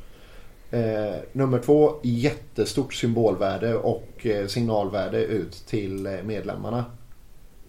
Eh, 0.71 1.15
nummer 1.31 1.59
två, 1.59 1.95
jättestort 2.03 2.93
symbolvärde 2.93 3.75
och 3.75 4.25
eh, 4.25 4.47
signalvärde 4.47 5.23
ut 5.23 5.63
till 5.67 6.05
eh, 6.05 6.23
medlemmarna. 6.23 6.85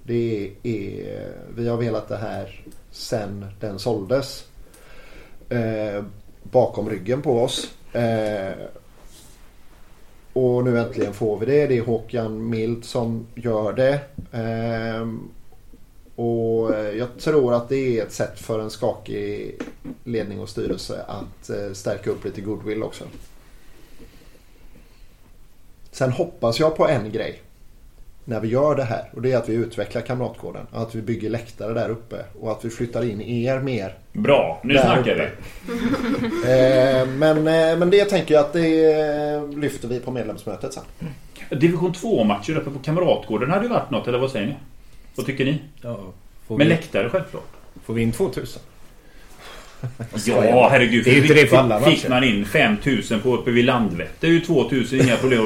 Det 0.03 0.53
är, 0.63 1.33
vi 1.57 1.69
har 1.69 1.77
velat 1.77 2.09
det 2.09 2.17
här 2.17 2.65
sen 2.91 3.47
den 3.61 3.79
såldes. 3.79 4.45
Eh, 5.49 6.05
bakom 6.43 6.91
ryggen 6.91 7.23
på 7.23 7.43
oss. 7.43 7.71
Eh, 7.93 8.53
och 10.33 10.65
nu 10.65 10.79
äntligen 10.79 11.13
får 11.15 11.39
vi 11.39 11.47
det. 11.47 11.67
Det 11.67 11.79
är 11.79 11.83
Håkan 11.83 12.51
Mild 12.51 12.85
som 12.85 13.27
gör 13.35 13.73
det. 13.73 14.01
Eh, 14.33 15.07
och 16.17 16.75
jag 16.99 17.09
tror 17.19 17.55
att 17.55 17.69
det 17.69 17.99
är 17.99 18.03
ett 18.03 18.13
sätt 18.13 18.39
för 18.39 18.61
en 18.61 18.71
skakig 18.71 19.55
ledning 20.05 20.41
och 20.41 20.49
styrelse 20.49 21.05
att 21.09 21.51
eh, 21.51 21.73
stärka 21.73 22.11
upp 22.11 22.25
lite 22.25 22.41
goodwill 22.41 22.83
också. 22.83 23.05
Sen 25.91 26.13
hoppas 26.13 26.61
jag 26.61 26.77
på 26.77 26.89
en 26.89 27.13
grej 27.13 27.43
när 28.25 28.41
vi 28.41 28.49
gör 28.49 28.75
det 28.75 28.85
här 28.85 29.11
och 29.13 29.23
det 29.23 29.33
är 29.33 29.37
att 29.37 29.49
vi 29.49 29.55
utvecklar 29.55 30.03
Kamratgården. 30.03 30.67
Att 30.73 30.95
vi 30.95 31.03
bygger 31.03 31.31
läktare 31.31 31.75
där 31.75 31.89
uppe 31.89 32.17
och 32.41 32.53
att 32.53 32.65
vi 32.65 32.71
flyttar 32.71 33.05
in 33.05 33.21
er 33.21 33.61
mer 33.61 33.95
Bra, 34.13 34.61
nu 34.65 34.75
snackar 34.75 35.13
uppe. 35.13 35.15
vi. 35.15 35.31
Eh, 36.47 37.07
men, 37.07 37.39
eh, 37.39 37.79
men 37.79 37.91
det 37.91 38.05
tänker 38.05 38.35
jag 38.35 38.45
att 38.45 38.53
det 38.53 38.93
eh, 38.93 39.49
lyfter 39.49 39.89
vi 39.89 40.01
på 40.01 40.11
medlemsmötet 40.11 40.73
sen. 40.73 40.85
Division 41.61 41.93
2-matcher 41.93 42.57
uppe 42.57 42.71
på 42.71 42.79
Kamratgården 42.79 43.51
hade 43.51 43.63
ju 43.63 43.69
varit 43.69 43.91
något, 43.91 44.09
eller 44.09 44.19
vad 44.19 44.31
säger 44.31 44.47
ni? 44.47 44.55
Vad 45.17 45.27
tycker 45.27 45.45
ni? 45.45 45.59
Ja, 45.83 46.01
får, 46.49 46.59
Med 46.59 46.67
vi, 46.67 46.73
läktare 46.73 47.11
självklart. 47.11 47.51
får 47.87 47.95
vi 47.95 48.03
in 48.03 48.13
2000? 48.13 48.63
Ja, 50.27 50.69
herregud. 50.73 51.05
Det 51.05 51.11
är 51.11 51.23
inte 51.23 51.35
det 51.35 51.53
alla 51.53 51.81
Fick 51.81 52.09
man 52.09 52.25
in 52.25 52.45
5000 52.45 53.21
på 53.21 53.35
uppe 53.37 53.51
vid 53.51 53.65
Landvetter 53.65 54.13
Det 54.21 54.27
är 54.27 54.31
ju 54.31 54.41
2000 54.41 55.01
inga 55.01 55.17
problem 55.17 55.45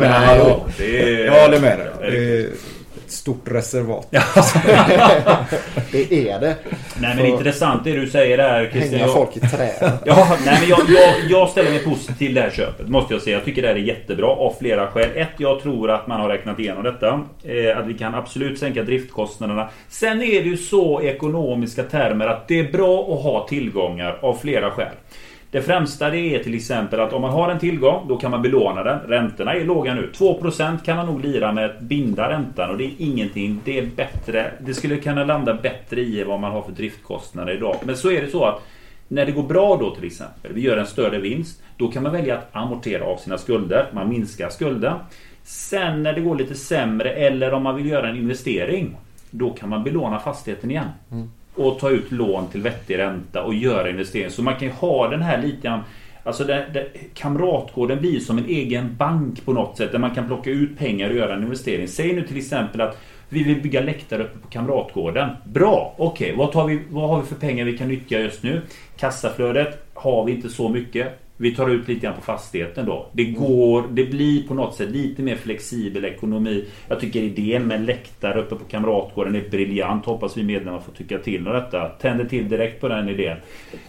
Nej, 0.00 0.08
hallå. 0.08 0.66
Det 0.78 1.02
är... 1.02 1.24
Jag 1.24 1.42
håller 1.42 1.60
med 1.60 1.78
dig. 1.78 2.50
Ett 3.10 3.14
stort 3.14 3.44
reservat. 3.50 4.06
Det 5.92 6.28
är 6.28 6.40
det. 6.40 6.56
Nej 7.00 7.16
men 7.16 7.26
intressant 7.26 7.84
det 7.84 7.92
du 7.92 8.06
säger 8.10 8.36
där 8.36 8.70
Christian. 8.70 8.92
Hänga 8.92 9.04
Jag- 9.06 9.12
folk 9.14 9.36
i 9.36 9.40
trä. 9.40 9.70
Ja, 10.04 10.36
nej, 10.44 10.58
men 10.60 10.68
jag, 10.68 10.80
jag, 10.88 11.14
jag 11.28 11.48
ställer 11.48 11.70
mig 11.70 11.84
positiv 11.84 12.14
till 12.14 12.34
det 12.34 12.40
här 12.40 12.50
köpet. 12.50 12.88
Måste 12.88 13.14
jag 13.14 13.22
säga. 13.22 13.36
Jag 13.36 13.44
tycker 13.44 13.62
det 13.62 13.68
här 13.68 13.74
är 13.74 13.78
jättebra 13.78 14.26
av 14.26 14.54
flera 14.60 14.86
skäl. 14.86 15.08
Ett, 15.14 15.28
jag 15.36 15.62
tror 15.62 15.90
att 15.90 16.06
man 16.06 16.20
har 16.20 16.28
räknat 16.28 16.58
igenom 16.58 16.82
detta. 16.82 17.20
Eh, 17.44 17.78
att 17.78 17.86
vi 17.86 17.94
kan 17.94 18.14
absolut 18.14 18.58
sänka 18.58 18.82
driftkostnaderna. 18.82 19.68
Sen 19.88 20.22
är 20.22 20.42
det 20.42 20.48
ju 20.48 20.56
så 20.56 21.02
ekonomiska 21.02 21.82
termer 21.82 22.26
att 22.26 22.48
det 22.48 22.58
är 22.58 22.72
bra 22.72 23.00
att 23.14 23.22
ha 23.22 23.46
tillgångar 23.48 24.18
av 24.22 24.34
flera 24.42 24.70
skäl. 24.70 24.94
Det 25.50 25.62
främsta 25.62 26.10
det 26.10 26.34
är 26.34 26.44
till 26.44 26.54
exempel 26.54 27.00
att 27.00 27.12
om 27.12 27.22
man 27.22 27.30
har 27.30 27.48
en 27.48 27.58
tillgång 27.58 28.08
då 28.08 28.16
kan 28.16 28.30
man 28.30 28.42
belåna 28.42 28.82
den. 28.82 28.98
Räntorna 28.98 29.54
är 29.54 29.64
låga 29.64 29.94
nu. 29.94 30.10
2% 30.14 30.84
kan 30.84 30.96
man 30.96 31.06
nog 31.06 31.20
lira 31.20 31.52
med 31.52 31.64
att 31.64 31.80
binda 31.80 32.30
räntan 32.30 32.70
och 32.70 32.78
det 32.78 32.84
är 32.84 32.92
ingenting. 32.98 33.60
Det 33.64 33.78
är 33.78 33.86
bättre. 33.86 34.52
Det 34.60 34.74
skulle 34.74 34.96
kunna 34.96 35.24
landa 35.24 35.54
bättre 35.54 36.00
i 36.00 36.24
vad 36.24 36.40
man 36.40 36.52
har 36.52 36.62
för 36.62 36.72
driftkostnader 36.72 37.52
idag. 37.52 37.76
Men 37.84 37.96
så 37.96 38.10
är 38.10 38.22
det 38.22 38.28
så 38.28 38.44
att 38.44 38.62
när 39.08 39.26
det 39.26 39.32
går 39.32 39.42
bra 39.42 39.76
då 39.76 39.94
till 39.94 40.04
exempel, 40.04 40.52
vi 40.52 40.60
gör 40.60 40.76
en 40.76 40.86
större 40.86 41.18
vinst. 41.18 41.62
Då 41.76 41.88
kan 41.88 42.02
man 42.02 42.12
välja 42.12 42.38
att 42.38 42.48
amortera 42.52 43.04
av 43.04 43.16
sina 43.16 43.38
skulder. 43.38 43.86
Man 43.92 44.08
minskar 44.08 44.48
skulden. 44.48 44.94
Sen 45.42 46.02
när 46.02 46.12
det 46.12 46.20
går 46.20 46.36
lite 46.36 46.54
sämre 46.54 47.12
eller 47.12 47.52
om 47.54 47.62
man 47.62 47.76
vill 47.76 47.86
göra 47.86 48.08
en 48.08 48.16
investering. 48.16 48.96
Då 49.30 49.50
kan 49.50 49.68
man 49.68 49.84
belåna 49.84 50.18
fastigheten 50.18 50.70
igen. 50.70 50.88
Mm. 51.10 51.30
Och 51.54 51.78
ta 51.78 51.90
ut 51.90 52.12
lån 52.12 52.46
till 52.46 52.62
vettig 52.62 52.98
ränta 52.98 53.42
och 53.42 53.54
göra 53.54 53.90
investeringar. 53.90 54.30
Så 54.30 54.42
man 54.42 54.54
kan 54.54 54.68
ju 54.68 54.74
ha 54.74 55.08
den 55.08 55.22
här 55.22 55.42
lite 55.42 55.60
grann 55.62 55.80
Alltså 56.22 56.44
det, 56.44 56.66
det, 56.72 56.86
Kamratgården 57.14 58.00
blir 58.00 58.20
som 58.20 58.38
en 58.38 58.46
egen 58.46 58.96
bank 58.96 59.44
på 59.44 59.52
något 59.52 59.76
sätt 59.76 59.92
där 59.92 59.98
man 59.98 60.14
kan 60.14 60.26
plocka 60.26 60.50
ut 60.50 60.78
pengar 60.78 61.10
och 61.10 61.16
göra 61.16 61.34
en 61.34 61.42
investering. 61.42 61.88
Säg 61.88 62.12
nu 62.12 62.26
till 62.26 62.36
exempel 62.36 62.80
att 62.80 62.98
vi 63.28 63.42
vill 63.42 63.62
bygga 63.62 63.80
läktare 63.80 64.22
uppe 64.22 64.38
på 64.38 64.48
Kamratgården. 64.48 65.30
Bra! 65.44 65.94
Okej, 65.98 66.34
vad, 66.36 66.52
tar 66.52 66.66
vi, 66.66 66.82
vad 66.90 67.08
har 67.08 67.20
vi 67.20 67.26
för 67.26 67.34
pengar 67.34 67.64
vi 67.64 67.78
kan 67.78 67.88
nyttja 67.88 68.18
just 68.18 68.42
nu? 68.42 68.62
Kassaflödet 68.96 69.86
har 69.94 70.24
vi 70.24 70.32
inte 70.32 70.48
så 70.48 70.68
mycket. 70.68 71.20
Vi 71.40 71.54
tar 71.54 71.70
ut 71.70 71.88
lite 71.88 72.00
grann 72.00 72.14
på 72.14 72.20
fastigheten 72.20 72.86
då. 72.86 73.06
Det 73.12 73.24
går, 73.24 73.84
det 73.90 74.04
blir 74.04 74.48
på 74.48 74.54
något 74.54 74.74
sätt 74.74 74.90
lite 74.90 75.22
mer 75.22 75.36
flexibel 75.36 76.04
ekonomi. 76.04 76.64
Jag 76.88 77.00
tycker 77.00 77.20
idén 77.20 77.66
med 77.66 77.86
läktare 77.86 78.40
uppe 78.40 78.54
på 78.54 78.64
Kamratgården 78.64 79.34
är 79.34 79.48
briljant. 79.50 80.04
Hoppas 80.06 80.36
vi 80.36 80.42
medlemmar 80.42 80.80
får 80.80 80.92
tycka 80.92 81.18
till 81.18 81.48
om 81.48 81.54
detta. 81.54 81.88
Tänder 81.88 82.24
till 82.24 82.48
direkt 82.48 82.80
på 82.80 82.88
den 82.88 83.08
idén. 83.08 83.36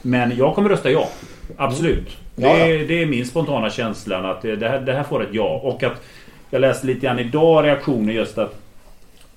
Men 0.01 0.37
jag 0.37 0.55
kommer 0.55 0.69
rösta 0.69 0.91
ja. 0.91 1.09
Absolut. 1.57 2.17
Ja, 2.35 2.53
Det, 2.53 2.61
är, 2.61 2.87
det 2.87 3.01
är 3.01 3.05
min 3.05 3.25
spontana 3.25 3.69
känslan 3.69 4.25
att 4.25 4.41
det 4.41 4.67
här, 4.67 4.79
det 4.79 4.93
här 4.93 5.03
får 5.03 5.23
ett 5.23 5.33
ja. 5.33 5.59
Och 5.63 5.83
att 5.83 6.03
jag 6.49 6.61
läste 6.61 6.87
lite 6.87 6.99
grann 6.99 7.19
idag 7.19 7.65
reaktioner 7.65 8.13
just 8.13 8.37
att 8.37 8.61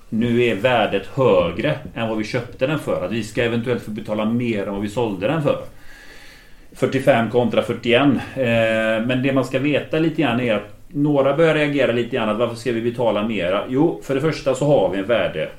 nu 0.09 0.43
är 0.43 0.55
värdet 0.55 1.07
högre 1.07 1.79
än 1.95 2.09
vad 2.09 2.17
vi 2.17 2.23
köpte 2.23 2.67
den 2.67 2.79
för. 2.79 3.05
Att 3.05 3.11
vi 3.11 3.23
ska 3.23 3.43
eventuellt 3.43 3.83
få 3.83 3.91
betala 3.91 4.25
mer 4.25 4.67
än 4.67 4.73
vad 4.73 4.81
vi 4.81 4.89
sålde 4.89 5.27
den 5.27 5.43
för. 5.43 5.61
45 6.75 7.29
kontra 7.29 7.61
41. 7.61 8.01
Eh, 8.01 8.15
men 9.07 9.23
det 9.23 9.33
man 9.33 9.45
ska 9.45 9.59
veta 9.59 9.99
lite 9.99 10.21
grann 10.21 10.39
är 10.39 10.53
att 10.53 10.75
några 10.87 11.35
börjar 11.37 11.53
reagera 11.53 11.91
lite 11.91 12.15
grann 12.15 12.29
att 12.29 12.37
varför 12.37 12.55
ska 12.55 12.71
vi 12.71 12.81
betala 12.81 13.27
mera? 13.27 13.63
Jo, 13.69 14.01
för 14.03 14.15
det 14.15 14.21
första 14.21 14.55
så 14.55 14.65
har 14.65 14.89
vi 14.89 14.97
en 14.97 15.05
värde 15.05 15.49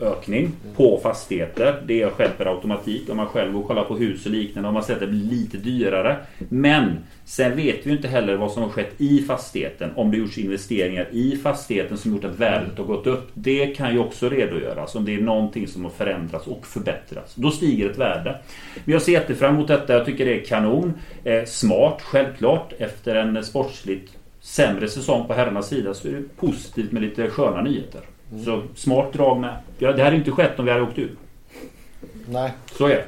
ökning 0.00 0.52
på 0.76 1.00
fastigheter. 1.02 1.82
Det 1.86 2.10
sker 2.10 2.28
per 2.28 2.46
automatik. 2.46 3.10
Om 3.10 3.16
man 3.16 3.26
själv 3.26 3.52
går 3.52 3.60
och 3.60 3.66
kollar 3.66 3.84
på 3.84 3.96
hus 3.96 4.26
och 4.26 4.32
liknande 4.32 4.68
har 4.68 4.72
man 4.72 4.82
sett 4.82 4.94
att 4.94 5.00
det 5.00 5.06
blir 5.06 5.24
lite 5.24 5.56
dyrare. 5.56 6.16
Men 6.48 6.98
sen 7.24 7.56
vet 7.56 7.86
vi 7.86 7.90
ju 7.90 7.96
inte 7.96 8.08
heller 8.08 8.36
vad 8.36 8.52
som 8.52 8.62
har 8.62 8.70
skett 8.70 8.92
i 8.98 9.22
fastigheten. 9.22 9.90
Om 9.96 10.10
det 10.10 10.16
gjorts 10.16 10.38
investeringar 10.38 11.08
i 11.12 11.36
fastigheten 11.36 11.98
som 11.98 12.12
gjort 12.12 12.24
att 12.24 12.38
värdet 12.38 12.78
har 12.78 12.84
gått 12.84 13.06
upp. 13.06 13.30
Det 13.34 13.66
kan 13.66 13.92
ju 13.92 13.98
också 13.98 14.28
redogöras 14.28 14.94
om 14.94 15.04
det 15.04 15.14
är 15.14 15.20
någonting 15.20 15.68
som 15.68 15.84
har 15.84 15.90
förändrats 15.90 16.46
och 16.46 16.66
förbättrats. 16.66 17.34
Då 17.34 17.50
stiger 17.50 17.90
ett 17.90 17.98
värde. 17.98 18.38
Men 18.84 18.92
jag 18.92 19.02
ser 19.02 19.12
jättefram 19.12 19.54
emot 19.54 19.68
detta. 19.68 19.92
Jag 19.92 20.06
tycker 20.06 20.24
det 20.24 20.40
är 20.40 20.44
kanon. 20.44 20.92
Eh, 21.24 21.44
smart, 21.44 22.02
självklart. 22.02 22.72
Efter 22.78 23.14
en 23.14 23.44
sportsligt 23.44 24.12
sämre 24.40 24.88
säsong 24.88 25.26
på 25.26 25.34
herrarnas 25.34 25.68
sida 25.68 25.94
så 25.94 26.08
är 26.08 26.12
det 26.12 26.36
positivt 26.36 26.92
med 26.92 27.02
lite 27.02 27.30
sköna 27.30 27.62
nyheter. 27.62 28.00
Så 28.44 28.62
smart 28.74 29.12
drag 29.12 29.40
med. 29.40 29.56
Ja, 29.78 29.92
det 29.92 30.02
hade 30.02 30.16
inte 30.16 30.30
skett 30.30 30.58
om 30.58 30.64
vi 30.64 30.70
hade 30.70 30.82
åkt 30.82 30.98
ur. 30.98 31.16
Nej. 32.28 32.52
Så 32.78 32.86
är 32.86 32.96
det. 32.96 33.04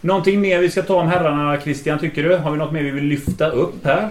Någonting 0.00 0.40
mer 0.40 0.58
vi 0.58 0.70
ska 0.70 0.82
ta 0.82 1.00
om 1.00 1.08
herrarna 1.08 1.60
Christian 1.60 1.98
tycker 1.98 2.22
du? 2.22 2.36
Har 2.36 2.50
vi 2.50 2.58
något 2.58 2.72
mer 2.72 2.82
vi 2.82 2.90
vill 2.90 3.04
lyfta 3.04 3.48
upp 3.48 3.84
här? 3.84 4.10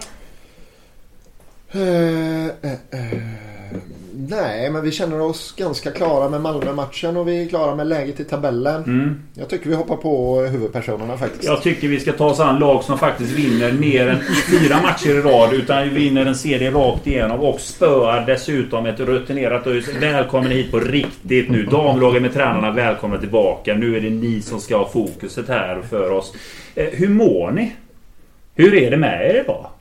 Eh, 1.72 2.46
eh, 2.46 2.72
eh, 2.92 3.78
nej, 4.16 4.70
men 4.70 4.84
vi 4.84 4.92
känner 4.92 5.22
oss 5.22 5.54
ganska 5.58 5.92
klara 5.92 6.30
med 6.30 6.42
Malmö-matchen 6.42 7.18
och 7.18 7.28
vi 7.28 7.44
är 7.44 7.50
klara 7.50 7.76
med 7.76 7.88
läget 7.88 8.20
i 8.20 8.24
tabellen. 8.24 8.84
Mm. 8.84 9.16
Jag 9.34 9.50
tycker 9.50 9.70
vi 9.70 9.76
hoppar 9.76 9.96
på 9.96 10.42
huvudpersonerna 10.42 11.18
faktiskt. 11.18 11.44
Jag 11.44 11.62
tycker 11.62 11.88
vi 11.88 12.00
ska 12.00 12.14
ta 12.14 12.26
oss 12.26 12.40
an 12.40 12.60
lag 12.60 12.84
som 12.84 12.98
faktiskt 12.98 13.32
vinner 13.32 13.72
mer 13.72 14.08
än 14.08 14.20
fyra 14.50 14.82
matcher 14.82 15.10
i 15.10 15.22
rad. 15.22 15.54
Utan 15.54 15.84
vi 15.84 15.90
vinner 15.90 16.26
en 16.26 16.36
serie 16.36 16.72
rakt 16.72 17.08
igenom 17.08 17.40
och 17.40 17.60
spöar 17.60 18.26
dessutom 18.26 18.86
ett 18.86 19.00
rutinerat 19.00 19.68
ÖIS. 19.68 19.90
Välkommen 20.02 20.52
hit 20.52 20.72
på 20.72 20.80
riktigt 20.80 21.50
nu. 21.50 21.66
Damlaget 21.66 22.22
med 22.22 22.34
tränarna 22.34 22.72
välkomna 22.72 23.18
tillbaka. 23.18 23.74
Nu 23.74 23.98
är 23.98 24.02
det 24.02 24.10
ni 24.10 24.42
som 24.42 24.60
ska 24.60 24.78
ha 24.78 24.90
fokuset 24.90 25.48
här 25.48 25.82
för 25.90 26.12
oss. 26.12 26.34
Eh, 26.76 26.86
hur 26.92 27.10
mår 27.10 27.52
ni? 27.52 27.76
Hur 28.56 28.74
är 28.74 28.92
det 28.92 28.98
med 28.98 29.30
er 29.30 29.42
idag? 29.42 29.73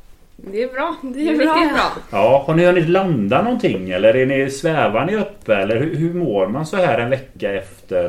Det 0.50 0.62
är 0.62 0.72
bra. 0.72 0.96
Det 1.02 1.08
är, 1.08 1.12
Det 1.12 1.20
är 1.22 1.32
riktigt 1.32 1.74
bra. 1.74 1.92
Ja, 2.10 2.44
har 2.46 2.54
ni 2.54 2.66
hunnit 2.66 2.88
landa 2.88 3.42
någonting 3.42 3.90
eller 3.90 4.16
är 4.16 4.26
ni, 4.26 4.50
svävar 4.50 5.04
ni 5.04 5.16
uppe? 5.16 5.54
Eller 5.54 5.76
hur, 5.76 5.96
hur 5.96 6.14
mår 6.14 6.46
man 6.46 6.66
så 6.66 6.76
här 6.76 6.98
en 6.98 7.10
vecka 7.10 7.52
efter 7.52 8.04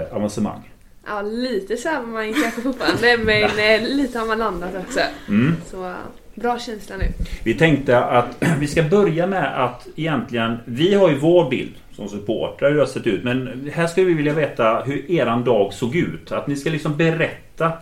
eh, 0.00 0.16
avancemang? 0.16 0.70
Ja, 1.06 1.22
lite 1.22 1.76
svävar 1.76 2.06
man 2.06 2.34
kanske 2.34 2.60
fortfarande 2.60 3.16
men 3.24 3.42
eh, 3.42 3.88
lite 3.96 4.18
har 4.18 4.26
man 4.26 4.38
landat 4.38 4.70
också. 4.86 5.00
Mm. 5.28 5.54
Så 5.66 5.94
bra 6.34 6.58
känsla 6.58 6.96
nu. 6.96 7.04
Vi 7.44 7.54
tänkte 7.54 7.98
att 7.98 8.36
vi 8.60 8.66
ska 8.66 8.82
börja 8.82 9.26
med 9.26 9.64
att 9.64 9.86
egentligen, 9.96 10.56
vi 10.64 10.94
har 10.94 11.08
ju 11.08 11.18
vår 11.18 11.50
bild 11.50 11.74
som 11.92 12.08
supportrar 12.08 12.68
hur 12.68 12.76
det 12.76 12.82
har 12.82 12.86
sett 12.86 13.06
ut. 13.06 13.24
Men 13.24 13.70
här 13.74 13.86
skulle 13.86 14.06
vi 14.06 14.14
vilja 14.14 14.34
veta 14.34 14.82
hur 14.86 15.10
eran 15.10 15.44
dag 15.44 15.72
såg 15.72 15.96
ut. 15.96 16.32
Att 16.32 16.46
ni 16.46 16.56
ska 16.56 16.70
liksom 16.70 16.96
berätta 16.96 17.72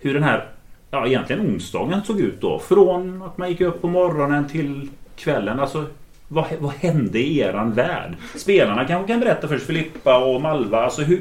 hur 0.00 0.14
den 0.14 0.22
här, 0.22 0.48
ja 0.90 1.06
egentligen 1.06 1.46
onsdagen 1.46 2.00
såg 2.04 2.20
ut 2.20 2.40
då. 2.40 2.58
Från 2.58 3.22
att 3.22 3.38
man 3.38 3.48
gick 3.48 3.60
upp 3.60 3.80
på 3.80 3.88
morgonen 3.88 4.48
till 4.48 4.88
kvällen. 5.16 5.60
Alltså 5.60 5.84
vad, 6.28 6.44
vad 6.58 6.72
hände 6.72 7.18
i 7.18 7.38
eran 7.38 7.72
värld? 7.72 8.14
Spelarna 8.34 8.84
kanske 8.84 9.12
kan 9.12 9.20
berätta 9.20 9.48
först, 9.48 9.66
Filippa 9.66 10.24
och 10.24 10.40
Malva. 10.40 10.84
Alltså 10.84 11.02
hur, 11.02 11.20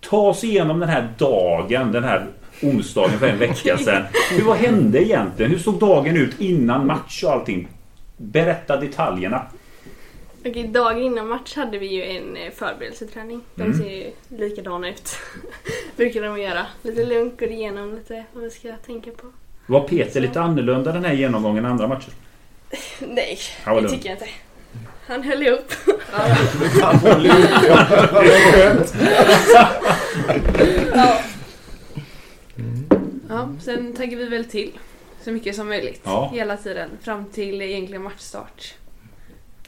ta 0.00 0.16
oss 0.16 0.44
igenom 0.44 0.80
den 0.80 0.88
här 0.88 1.08
dagen, 1.18 1.92
den 1.92 2.04
här 2.04 2.26
onsdagen 2.62 3.18
för 3.18 3.28
en 3.28 3.38
vecka 3.38 3.78
sedan. 3.84 4.02
Hur, 4.30 4.44
vad 4.44 4.56
hände 4.56 5.04
egentligen? 5.04 5.50
Hur 5.50 5.58
såg 5.58 5.78
dagen 5.78 6.16
ut 6.16 6.40
innan 6.40 6.86
match 6.86 7.24
och 7.24 7.32
allting? 7.32 7.68
Berätta 8.16 8.76
detaljerna. 8.76 9.42
Okej, 10.44 10.66
dagen 10.68 10.98
innan 11.02 11.28
match 11.28 11.56
hade 11.56 11.78
vi 11.78 11.86
ju 11.86 12.04
en 12.04 12.36
eh, 12.36 12.50
förberedelseträning. 12.50 13.40
De 13.54 13.62
Mm. 13.62 13.78
ser 13.78 13.90
ju 13.90 14.10
likadana 14.28 14.88
ut. 14.88 15.16
Brukar 15.96 16.22
de 16.22 16.40
göra. 16.40 16.66
Lite 16.82 17.04
lugnt, 17.04 17.40
går 17.40 17.48
igenom 17.50 17.94
lite 17.94 18.24
vad 18.32 18.44
vi 18.44 18.50
ska 18.50 18.72
tänka 18.86 19.10
på. 19.10 19.26
Var 19.66 19.80
Peter 19.80 20.20
lite 20.20 20.40
annorlunda 20.40 20.92
den 20.92 21.04
här 21.04 21.12
genomgången 21.14 21.64
än 21.64 21.70
andra 21.70 21.88
matcher? 21.88 22.12
Nej, 23.00 23.38
Han 23.64 23.74
det 23.76 23.80
lugn. 23.82 23.94
tycker 23.94 24.08
jag 24.08 24.16
inte. 24.18 24.28
Han 25.06 25.22
höll 25.22 25.42
ihop. 25.42 25.72
Ja. 30.94 31.20
ja, 33.28 33.48
sen 33.60 33.92
taggar 33.96 34.18
vi 34.18 34.24
väl 34.24 34.44
till 34.44 34.72
så 35.24 35.30
mycket 35.32 35.56
som 35.56 35.68
möjligt. 35.68 36.00
Ja. 36.04 36.30
Hela 36.32 36.56
tiden. 36.56 36.90
Fram 37.02 37.24
till 37.24 37.62
egentligen 37.62 38.02
matchstart. 38.02 38.74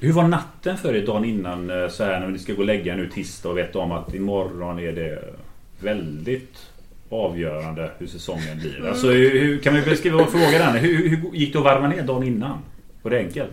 Hur 0.02 0.12
var 0.12 0.28
natten 0.28 0.76
för 0.76 0.94
er 0.94 1.06
dagen 1.06 1.24
innan 1.24 1.70
eh, 1.70 1.88
så 1.88 2.04
här 2.04 2.20
när 2.20 2.28
ni 2.28 2.38
ska 2.38 2.52
gå 2.52 2.58
och 2.58 2.64
lägga 2.64 2.96
nu 2.96 3.08
tisdag 3.08 3.48
och 3.48 3.58
veta 3.58 3.78
om 3.78 3.92
att 3.92 4.14
imorgon 4.14 4.78
är 4.78 4.92
det 4.92 5.34
väldigt 5.80 6.70
avgörande 7.10 7.90
hur 7.98 8.06
säsongen 8.06 8.58
blir. 8.58 8.88
Alltså 8.88 9.06
hur, 9.10 9.40
hur, 9.40 9.58
kan 9.58 9.74
vi 9.74 9.82
beskriva 9.82 10.22
och 10.22 10.30
fråga 10.30 10.58
den? 10.58 10.76
Hur, 10.76 11.08
hur 11.08 11.34
gick 11.34 11.52
det 11.52 11.58
att 11.58 11.64
varva 11.64 11.88
ner 11.88 12.02
dagen 12.02 12.22
innan? 12.22 12.58
Var 13.02 13.10
det 13.10 13.18
enkelt? 13.18 13.52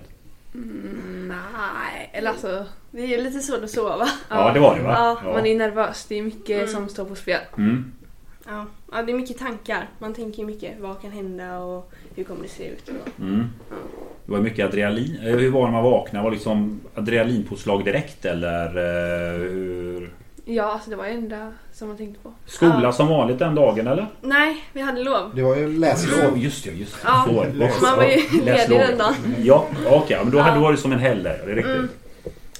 Mm, 0.54 1.28
nej, 1.28 2.10
eller 2.14 2.30
alltså. 2.30 2.66
Det 2.92 3.02
är 3.02 3.08
ju 3.08 3.24
lite 3.24 3.40
svårt 3.40 3.64
att 3.64 3.70
sova. 3.70 4.10
Ja, 4.30 4.54
det 4.54 4.60
var 4.60 4.76
det 4.76 4.82
va? 4.82 5.18
Ja, 5.24 5.34
Man 5.34 5.46
är 5.46 5.56
nervös. 5.56 6.06
Det 6.10 6.16
är 6.16 6.24
mycket 6.24 6.58
Mm. 6.58 6.68
som 6.68 6.90
står 6.90 7.06
på 7.06 7.16
spel. 7.16 7.40
Mm. 7.58 7.92
Ja. 8.50 8.66
ja, 8.92 9.04
det 9.04 9.12
är 9.12 9.16
mycket 9.16 9.38
tankar. 9.38 9.90
Man 10.00 10.14
tänker 10.14 10.40
ju 10.40 10.46
mycket. 10.46 10.80
Vad 10.80 11.02
kan 11.02 11.12
hända 11.12 11.60
och 11.60 11.92
hur 12.16 12.24
kommer 12.24 12.44
det 12.44 12.50
se 12.50 12.68
ut? 12.68 12.90
Och... 12.90 13.20
Mm. 13.20 13.46
Det 14.26 14.32
var 14.32 14.40
mycket 14.40 14.66
adrenalin. 14.66 15.18
Eh, 15.24 15.36
Hur 15.36 15.52
var 15.52 15.60
det 15.66 15.66
när 15.72 15.82
man 15.82 15.92
vaknade? 15.92 16.24
Var 16.24 16.32
det 16.32 16.36
liksom 16.36 16.80
adrenalinpåslag 16.96 17.86
direkt 17.86 18.26
eller 18.26 18.66
eh, 18.66 19.40
hur? 19.40 20.14
Ja, 20.46 20.64
alltså 20.64 20.90
det 20.90 20.96
var 20.96 21.04
det 21.04 21.10
enda 21.12 21.52
som 21.74 21.88
man 21.88 21.98
tänkte 21.98 22.20
på. 22.24 22.34
Skola 22.46 22.80
Ja. 22.84 22.92
som 22.92 23.08
vanligt 23.08 23.40
den 23.40 23.56
dagen 23.56 23.88
eller? 23.88 24.08
Nej, 24.22 24.64
vi 24.74 24.82
hade 24.82 25.04
lov. 25.04 25.32
Det 25.36 25.42
var 25.42 25.56
ju 25.56 25.80
läslov. 25.80 26.38
Just 26.38 26.64
det, 26.64 26.72
just 26.72 26.94
det. 26.94 27.00
Ja, 27.06 27.24
Så 27.28 27.34
var 27.34 27.46
det. 27.46 27.54
man 27.82 27.98
var 27.98 28.04
ju 28.04 28.12
Ja, 28.20 28.46
ledig 28.46 28.80
den 28.80 28.98
dagen. 28.98 29.16
Ja, 29.44 29.66
okej. 29.92 30.20
men 30.24 30.32
då 30.32 30.38
Ja. 30.38 30.42
hade 30.44 30.72
det 30.72 30.78
som 30.78 30.92
en 30.92 31.00
helg. 31.00 31.24
Det 31.24 31.30
är 31.30 31.56
riktigt. 31.56 31.76
Mm. 31.76 31.90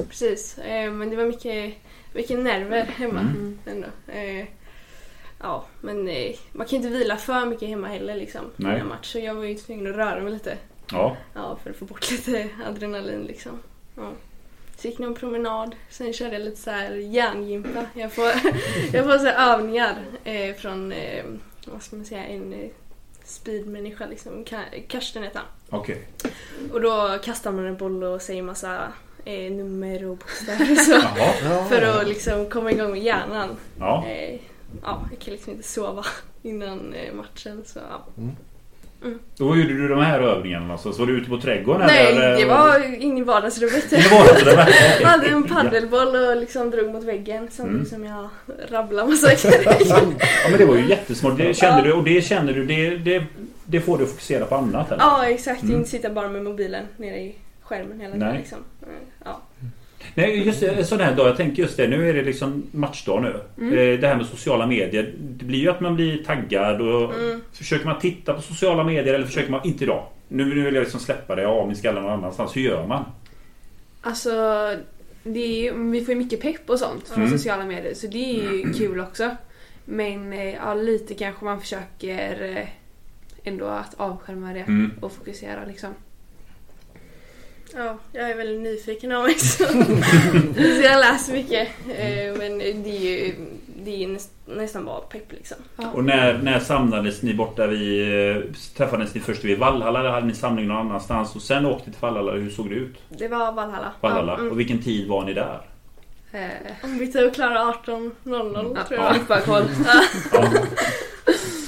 Precis, 0.10 0.58
eh, 0.58 0.92
men 0.92 1.10
det 1.10 1.16
var 1.16 1.26
mycket, 1.26 1.74
mycket 2.14 2.40
nerver 2.40 2.84
hemma 2.84 3.20
Mm. 3.20 3.58
ändå. 3.66 3.88
Ja, 5.42 5.66
men 5.82 6.08
eh, 6.08 6.36
man 6.52 6.68
kan 6.68 6.76
inte 6.76 6.90
vila 6.90 7.18
för 7.18 7.46
mycket 7.46 7.70
hemma 7.70 7.88
heller 7.88 8.16
liksom 8.16 8.42
Nej. 8.56 8.84
match. 8.84 9.12
Så 9.12 9.20
jag 9.20 9.36
var 9.36 9.44
ju 9.44 9.56
tvungen 9.56 9.88
att 9.88 9.96
röra 9.96 10.22
mig 10.22 10.34
lite 10.34 10.58
Ja. 10.92 11.18
ja, 11.34 11.58
för 11.64 11.70
att 11.70 11.76
få 11.76 11.86
bort 11.86 12.12
lite 12.12 12.50
adrenalin 12.68 13.22
liksom. 13.24 13.52
Ja. 13.96 14.12
Så 14.78 14.88
gick 14.88 15.00
någon 15.00 15.16
promenad, 15.16 15.76
sen 15.90 16.14
körde 16.14 16.34
jag 16.34 16.42
lite 16.42 16.62
så 16.62 16.72
här 16.72 16.92
hjärngympa. 16.92 17.86
Jag 17.94 18.14
får, 18.14 18.26
jag 18.94 19.06
får 19.06 19.18
så 19.18 19.28
övningar 19.28 19.96
eh, 20.24 20.56
från, 20.56 20.92
eh, 20.92 21.26
vad 21.66 21.82
ska 21.84 21.96
man 21.96 22.06
säga, 22.06 22.26
en 22.26 22.54
eh, 22.54 22.70
speedmänniska 23.24 24.06
liksom. 24.08 24.46
Ka- 24.46 24.84
Karsten 24.88 25.24
heter 25.24 25.40
han. 25.40 25.80
Okej. 25.80 26.08
Och 26.74 26.82
då 26.82 27.18
kastar 27.24 27.52
man 27.52 27.66
en 27.66 27.78
boll 27.78 28.04
och 28.04 28.22
säger 28.22 28.42
massa 28.42 28.94
eh, 29.26 29.52
nummer 29.52 30.06
och 30.06 30.18
bokstäver 30.18 30.76
så. 30.76 31.02
För 31.70 31.82
att 31.82 32.08
liksom 32.08 32.50
komma 32.50 32.72
igång 32.72 32.92
med 32.92 33.02
hjärnan. 33.04 33.50
Ja. 33.80 34.06
Ja, 34.84 35.08
jag 35.12 35.20
kan 35.20 35.32
liksom 35.34 35.54
inte 35.54 35.68
sova 35.68 36.06
innan 36.44 36.94
eh, 36.94 37.14
matchen 37.14 37.62
så 37.66 37.80
ja. 37.92 38.24
Då 39.38 39.56
gjorde 39.58 39.74
du 39.74 39.88
de 39.88 40.00
här 40.02 40.20
övningarna 40.20 40.74
alltså. 40.74 40.94
Så 40.94 41.00
var 41.00 41.08
du 41.08 41.18
ute 41.18 41.30
på 41.30 41.42
trädgården 41.42 41.88
Nej, 41.88 42.08
eller? 42.12 42.36
det 42.38 42.46
var 42.46 42.96
inne 43.02 43.20
i 43.20 43.24
vardagsrummet. 43.24 43.90
Det 43.90 44.12
var 44.12 44.34
det. 44.46 44.46
det 44.52 44.56
var... 44.56 44.70
Jag 45.02 45.08
hade 45.08 45.28
en 45.28 45.44
paddelboll 45.44 46.16
och 46.16 46.38
liksom 46.38 46.70
drog 46.72 46.92
mot 46.94 47.04
väggen 47.04 47.48
samtidigt 47.52 47.94
Mm. 47.94 48.08
som 48.10 48.16
jag 48.16 48.30
rabblade 48.70 49.10
massa 49.10 49.28
grejer. 49.50 49.78
Ja 49.90 50.50
men 50.50 50.58
det 50.58 50.66
var 50.66 50.76
ju 50.76 50.88
jättesmart. 50.90 51.38
Det 51.38 51.54
kände 51.54 51.84
du 51.84 51.94
och 51.94 52.04
det 52.04 52.22
känner 52.22 52.54
du. 52.54 52.66
Det, 52.66 52.98
det, 52.98 53.24
det 53.66 53.82
får 53.82 53.98
du 53.98 54.06
fokusera 54.06 54.46
på 54.46 54.56
annat 54.56 54.92
eller? 54.92 55.04
Ja, 55.04 55.26
exakt. 55.26 55.64
Mm. 55.64 55.76
Inte 55.76 55.90
sitta 55.90 56.10
bara 56.10 56.28
med 56.28 56.44
mobilen 56.44 56.86
nere 56.98 57.20
i 57.20 57.36
skärmen 57.64 58.00
hela 58.00 58.14
tiden 58.14 58.36
liksom. 58.36 58.58
Mm, 58.84 58.96
Ja. 59.26 59.42
Nej 60.16 60.46
just 60.48 60.64
en 60.64 60.86
sån 60.86 61.00
här 61.00 61.16
dag. 61.16 61.28
Jag 61.28 61.38
tänker 61.38 61.64
just 61.64 61.78
det. 61.78 61.88
Nu 61.88 62.10
är 62.10 62.14
det 62.14 62.22
liksom 62.22 62.64
matchdag 62.72 63.22
nu. 63.22 63.40
Mm. 63.66 63.78
Eh, 63.94 64.00
Det 64.00 64.08
här 64.08 64.16
med 64.16 64.26
sociala 64.26 64.68
medier. 64.68 65.14
Det 65.20 65.46
blir 65.46 65.60
ju 65.60 65.70
att 65.70 65.82
man 65.82 65.96
blir 65.96 66.24
taggad 66.24 66.82
och 66.82 67.14
Mm. 67.16 67.42
försöker 67.54 67.86
man 67.86 68.00
titta 68.00 68.34
på 68.34 68.42
sociala 68.42 68.84
medier 68.84 69.14
eller 69.14 69.26
försöker 69.26 69.52
man 69.52 69.62
inte 69.68 69.84
idag? 69.84 70.06
Nu 70.28 70.46
nu 70.56 70.62
vill 70.64 70.76
jag 70.76 70.82
liksom 70.82 71.00
släppa 71.00 71.36
det 71.36 71.48
av 71.48 71.68
min 71.68 71.76
skalle 71.76 72.02
någon 72.02 72.12
annanstans. 72.12 72.56
Hur 72.56 72.62
gör 72.62 72.88
man? 72.88 73.06
Alltså, 74.02 74.30
det 75.24 75.40
är, 75.40 75.62
ju- 75.64 75.90
vi 75.92 76.06
får 76.06 76.14
ju 76.14 76.20
mycket 76.20 76.42
pepp 76.42 76.70
och 76.70 76.80
sånt 76.80 77.08
från 77.08 77.24
Mm. 77.24 77.38
sociala 77.38 77.66
medier 77.66 77.94
så 77.94 78.08
det 78.08 78.18
är 78.40 78.52
ju 78.54 78.74
kul 78.74 79.00
också. 79.00 79.30
Men 79.86 80.34
eh, 80.34 80.54
ja, 80.54 80.74
lite 80.74 81.14
kanske 81.14 81.46
man 81.46 81.62
försöker 81.62 82.58
eh, 82.58 82.68
ändå 83.44 83.66
att 83.66 83.94
avskärma 84.00 84.54
det 84.54 84.60
Mm. 84.60 84.92
och 85.02 85.12
fokusera 85.12 85.66
liksom. 85.68 85.90
Ja, 87.76 87.98
jag 88.14 88.30
är 88.30 88.38
väldigt 88.38 88.62
nyfiken 88.62 89.12
av 89.12 89.24
mig 89.24 89.40
så, 89.40 89.64
så 90.56 90.82
jag 90.84 91.00
läser 91.00 91.34
mycket. 91.34 91.68
Eh, 91.90 92.38
Men 92.38 92.58
det 92.60 92.90
är 92.90 93.00
ju 93.26 93.36
det 93.84 94.04
är 94.04 94.08
näst, 94.08 94.32
nästan 94.46 94.86
bara 94.86 95.00
pepp 95.00 95.32
liksom. 95.32 95.58
Och 95.94 96.04
när, 96.04 96.38
när 96.44 96.60
samlades 96.60 97.22
ni 97.22 97.34
borta 97.34 97.68
vid... 97.68 98.14
eh, 98.38 98.42
Träffades 98.78 99.16
ni 99.16 99.22
först 99.22 99.44
vid 99.44 99.60
Valhalla 99.60 100.00
eller 100.00 100.10
hade 100.10 100.26
ni 100.28 100.34
samling 100.34 100.68
någon 100.68 100.78
annanstans? 100.78 101.36
Och 101.36 101.42
sen 101.42 101.66
åkte 101.66 101.84
till 101.86 102.00
Valhalla. 102.00 102.32
Hur 102.32 102.50
såg 102.50 102.70
det 102.70 102.76
ut? 102.76 102.98
Det 103.10 103.28
var 103.28 103.52
Valhalla. 103.52 103.92
Valhalla. 104.02 104.32
Ja, 104.32 104.38
mm. 104.40 104.52
Och 104.52 104.60
vilken 104.60 104.82
tid 104.84 105.08
var 105.08 105.26
ni 105.26 105.34
där? 105.34 105.62
Eh, 106.32 106.48
Ombytta 106.84 107.26
och 107.26 107.34
klara 107.34 107.74
18.00 107.86 108.74
ja, 108.76 108.84
tror 108.88 109.00
ja, 109.00 109.16
jag. 109.30 109.44
koll. 109.44 109.64
Ja. 110.34 110.50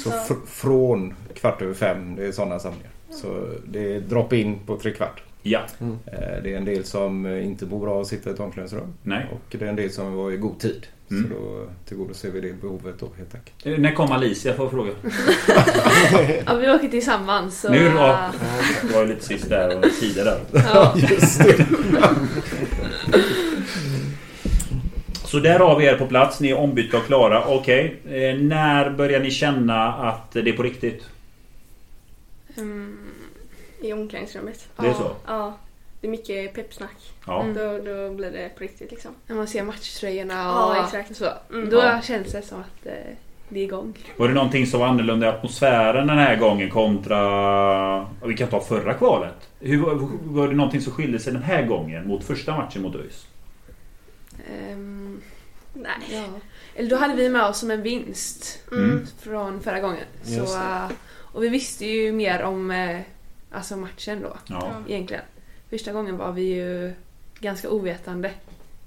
Så 0.04 0.10
fr- 0.10 0.46
från 0.48 1.14
kvart 1.36 1.62
över 1.62 1.74
fem, 1.74 2.16
det 2.16 2.26
är 2.26 2.32
sådana 2.32 2.60
samlingar. 2.60 2.90
Så 3.10 3.48
det 3.68 3.96
är 3.96 4.00
drop-in 4.00 4.60
på 4.66 4.78
tre 4.78 4.92
kvart. 4.92 5.24
Ja. 5.44 5.60
Eh, 5.80 6.44
Det 6.44 6.54
är 6.54 6.58
en 6.58 6.66
del 6.66 6.84
som 6.84 7.26
eh, 7.26 7.46
inte 7.46 7.66
mår 7.66 7.80
bra 7.80 7.94
av 7.96 8.02
att 8.02 8.08
sitta 8.08 8.30
i 8.30 8.34
ett 8.34 8.40
omklädningsrum. 8.40 8.94
Nej. 9.04 9.26
Och 9.32 9.56
det 9.60 9.66
är 9.66 9.70
en 9.70 9.76
del 9.76 9.92
som 9.92 10.14
var 10.16 10.32
i 10.32 10.38
god 10.38 10.60
tid. 10.60 10.88
Mm. 11.12 11.24
Så 11.24 11.30
då 11.36 11.68
tillgodoser 11.86 12.32
vi 12.32 12.42
det 12.42 12.54
behovet 12.62 12.96
då 13.00 13.10
helt 13.18 13.36
enkelt. 13.36 13.66
Eh, 13.66 13.78
När 13.78 13.92
kom 13.92 14.12
Alicia 14.12 14.54
får 14.54 14.66
jag 14.66 14.72
fråga? 14.72 14.92
Ja, 16.46 16.56
vi 16.56 16.70
åker 16.70 16.88
tillsammans. 16.88 17.62
Så, 17.62 17.70
Nu 17.72 17.90
då? 17.90 18.00
eh, 18.00 18.30
Det 18.88 18.94
var 18.94 19.02
ju 19.02 19.08
lite 19.08 19.26
sist 19.26 19.50
där 19.50 19.78
och 19.78 19.84
tider 20.00 20.26
där. 20.26 20.40
ja. 20.74 20.94
Just 21.10 21.40
det. 21.44 21.66
Så 25.26 25.40
där 25.40 25.60
har 25.60 25.80
vi 25.80 25.86
er 25.86 25.96
på 25.98 26.08
plats. 26.08 26.40
Ni 26.40 26.50
är 26.50 26.58
ombytta 26.58 26.98
och 26.98 27.06
klara. 27.06 27.46
Okej. 27.48 27.96
Eh, 28.06 28.38
när 28.40 28.90
börjar 28.90 29.20
ni 29.20 29.32
känna 29.32 29.94
att 29.94 30.32
det 30.32 30.40
är 30.50 30.54
på 30.54 30.64
riktigt? 30.64 31.04
Mm, 32.58 32.98
I 33.82 33.94
omklädningsrummet. 33.94 34.68
Det 34.78 34.86
är 34.86 34.88
ja. 34.90 34.94
så? 34.94 35.16
Ja. 35.28 35.54
Det 36.02 36.08
är 36.08 36.12
mycket 36.12 36.54
peppsnack. 36.54 37.14
Ja. 37.28 37.44
Mm. 37.44 37.54
Då, 37.56 37.92
då 37.92 38.10
blir 38.14 38.32
det 38.32 38.50
på 38.58 38.64
riktigt 38.64 38.92
liksom. 38.92 39.12
När 39.28 39.36
man 39.36 39.48
ser 39.48 39.64
matchtröjorna 39.64 40.34
Ja, 40.34 40.66
och 40.80 40.84
exakt. 40.86 41.16
så. 41.16 41.30
Mm. 41.54 41.70
Då 41.70 41.78
Ja. 41.78 42.02
känns 42.04 42.32
det 42.32 42.42
som 42.42 42.60
att 42.60 42.86
eh, 42.86 42.94
det 43.50 43.60
är 43.60 43.64
igång. 43.64 43.94
Var 44.18 44.28
det 44.28 44.34
någonting 44.34 44.68
som 44.68 44.80
var 44.80 44.88
annorlunda 44.88 45.26
i 45.26 45.30
atmosfären 45.30 46.08
den 46.08 46.18
här 46.18 46.36
gången 46.36 46.70
kontra... 46.70 47.18
ja, 47.18 48.10
Vi 48.26 48.38
kan 48.38 48.48
ta 48.50 48.60
förra 48.60 48.94
kvalet. 48.94 49.34
Hur, 49.60 49.78
var- 50.24 50.48
det 50.48 50.54
någonting 50.56 50.82
som 50.82 50.94
skilde 50.94 51.20
sig 51.20 51.34
den 51.34 51.44
här 51.44 51.66
gången 51.66 52.08
mot 52.08 52.24
första 52.24 52.56
matchen 52.58 52.82
mot 52.82 52.96
ÖIS? 52.96 53.28
Ehm, 54.50 55.22
Nej. 55.74 55.92
ja. 56.12 56.24
Eller 56.76 56.90
då 56.90 56.96
hade 56.96 57.14
vi 57.16 57.30
med 57.30 57.44
oss 57.46 57.58
som 57.60 57.72
en 57.72 57.82
vinst 57.82 58.60
Mm. 58.72 59.08
från 59.20 59.62
förra 59.62 59.80
gången. 59.80 60.04
Så, 60.24 60.44
eh, 60.58 60.88
och 61.18 61.44
vi 61.44 61.50
visste 61.50 61.86
ju 61.86 62.12
mer 62.12 62.42
om 62.44 62.72
eh, 62.72 63.00
alltså 63.52 63.78
matchen 63.78 64.22
då 64.22 64.38
Ja. 64.48 64.74
egentligen. 64.88 65.24
Första 65.70 65.92
gången 65.92 66.18
var 66.18 66.32
vi 66.32 66.42
ju 66.42 66.94
ganska 67.40 67.70
ovetande 67.70 68.32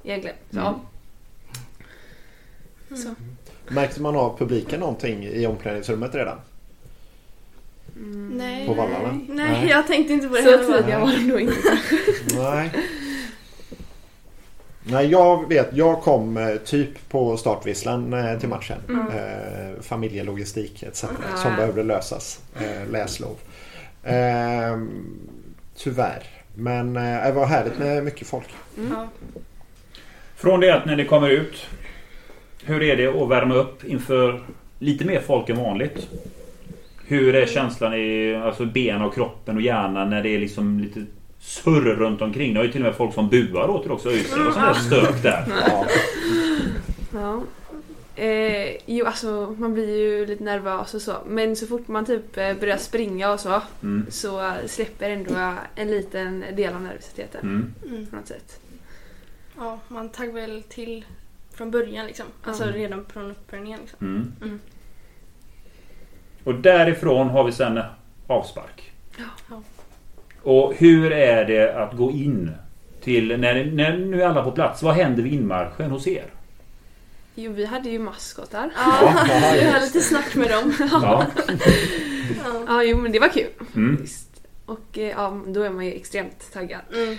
egentligen. 0.04 0.36
Så, 0.50 0.58
Mm. 0.58 0.72
ja. 2.88 2.96
så. 2.96 3.14
Märkte 3.68 4.02
man 4.02 4.16
av 4.16 4.38
publiken 4.38 4.80
någonting 4.80 5.24
i 5.24 5.46
omklädningsrummet 5.46 6.14
redan? 6.14 6.38
Mm. 7.96 8.28
Nej. 8.28 8.66
På 8.66 8.74
vallarna? 8.74 9.12
Nej, 9.12 9.26
Nej. 9.28 9.68
jag 9.68 9.86
tänkte 9.86 10.12
inte 10.12 10.28
på 10.28 10.34
det 10.34 10.42
Så 10.42 10.72
tidiga 10.82 10.98
var 10.98 11.06
de 11.12 11.18
nog 11.28 11.40
inte. 11.40 11.78
Nej. 12.36 12.70
Nej, 14.86 15.06
jag 15.06 15.48
vet. 15.48 15.68
Jag 15.76 16.02
kom 16.02 16.36
eh, 16.36 16.56
typ 16.56 17.08
på 17.08 17.36
startvisslan 17.36 18.12
eh, 18.12 18.38
till 18.38 18.48
matchen. 18.48 18.78
Mm. 18.88 19.06
Eh, 19.08 19.80
familjelogistik 19.82 20.82
etc. 20.82 21.04
Ah. 21.04 21.36
Som 21.36 21.56
behövde 21.56 21.82
lösas. 21.82 22.40
Eh, 22.60 22.90
läslov. 22.90 23.36
Eh, 24.04 24.78
tyvärr. 25.76 26.22
Men 26.54 26.96
eh, 26.96 27.26
det 27.26 27.32
var 27.32 27.46
härligt 27.46 27.78
med 27.78 28.04
mycket 28.04 28.26
folk. 28.26 28.48
Mm. 28.78 28.94
Från 30.36 30.60
det 30.60 30.70
att 30.74 30.86
när 30.86 30.96
ni 30.96 31.04
kommer 31.04 31.30
ut. 31.30 31.66
Hur 32.64 32.82
är 32.82 32.96
det 32.96 33.22
att 33.22 33.28
värma 33.28 33.54
upp 33.54 33.84
inför 33.84 34.42
lite 34.78 35.04
mer 35.04 35.20
folk 35.20 35.48
än 35.48 35.56
vanligt? 35.56 36.08
Hur 37.06 37.34
är 37.34 37.46
känslan 37.46 37.94
i 37.94 38.34
alltså 38.34 38.64
benen 38.64 39.02
och 39.02 39.14
kroppen 39.14 39.56
och 39.56 39.62
hjärnan 39.62 40.10
när 40.10 40.22
det 40.22 40.28
är 40.28 40.38
liksom 40.38 40.80
lite 40.80 41.04
surr 41.38 41.94
runt 41.96 42.22
omkring? 42.22 42.54
Det 42.54 42.60
har 42.60 42.64
ju 42.64 42.72
till 42.72 42.80
och 42.80 42.86
med 42.86 42.94
folk 42.94 43.14
som 43.14 43.28
buar 43.28 43.70
åt 43.70 43.86
er 43.86 43.92
också. 43.92 44.08
ÖIS 44.08 44.32
och 44.32 44.38
sånt 44.38 44.54
där 44.54 44.74
stök 44.74 45.22
där. 45.22 45.44
Ja. 45.66 45.86
Ja. 47.12 47.42
Eh, 48.16 48.76
jo, 48.86 49.06
alltså 49.06 49.54
man 49.58 49.74
blir 49.74 49.98
ju 49.98 50.26
lite 50.26 50.44
nervös 50.44 50.94
och 50.94 51.02
så. 51.02 51.16
Men 51.26 51.56
så 51.56 51.66
fort 51.66 51.88
man 51.88 52.04
typ 52.06 52.36
eh, 52.36 52.54
börjar 52.54 52.76
springa 52.76 53.32
och 53.32 53.40
så 53.40 53.62
Mm. 53.82 54.06
så 54.10 54.52
släpper 54.66 55.10
ändå 55.10 55.54
en 55.74 55.90
liten 55.90 56.44
del 56.56 56.74
av 56.74 56.82
nervositeten 56.82 57.40
Mm. 57.40 57.74
Mm. 57.96 58.06
på 58.06 58.16
något 58.16 58.26
sätt. 58.28 58.60
ja, 59.58 59.78
man 59.88 60.08
tagg 60.08 60.32
väl 60.34 60.62
till 60.62 61.04
från 61.52 61.70
början 61.70 62.06
liksom. 62.06 62.26
Alltså 62.42 62.64
Ja. 62.64 62.72
redan 62.72 63.04
från 63.12 63.30
uppvärmningen 63.30 63.80
liksom. 63.80 63.98
Mm. 64.06 64.32
Mm. 64.42 64.60
Och 66.44 66.54
därifrån 66.54 67.28
har 67.28 67.44
vi 67.44 67.52
sen 67.52 67.80
avspark. 68.26 68.92
Ja. 69.50 69.62
Och 70.42 70.74
hur 70.76 71.12
är 71.12 71.44
det 71.44 71.74
att 71.76 71.96
gå 71.96 72.10
in 72.10 72.50
till 73.00 73.40
när, 73.40 73.64
när 73.64 73.96
nu 73.96 74.22
är 74.22 74.26
alla 74.26 74.42
på 74.44 74.50
plats? 74.52 74.82
Vad 74.82 74.94
händer 74.94 75.22
vid 75.22 75.32
inmarschen 75.32 75.90
hos 75.90 76.06
er? 76.06 76.26
Jo, 77.34 77.52
vi 77.52 77.64
hade 77.64 77.88
ju 77.90 77.98
maskotar. 77.98 78.70
Ja, 78.76 79.14
Ja, 79.28 79.52
vi 79.54 79.64
har 79.64 79.80
lite 79.80 80.00
snack 80.00 80.34
med 80.34 80.50
dem. 80.50 80.74
Ja. 80.90 81.26
Ja. 82.66 82.82
Jo 82.82 82.96
men 82.98 83.12
det 83.12 83.18
var 83.18 83.28
kul. 83.28 83.50
Mm. 83.76 83.96
Visst. 84.02 84.30
Och 84.66 84.98
eh, 84.98 85.08
ja, 85.08 85.40
då 85.46 85.62
är 85.62 85.70
man 85.70 85.86
ju 85.86 85.92
extremt 85.92 86.52
taggad. 86.52 86.80
Mm. 86.94 87.16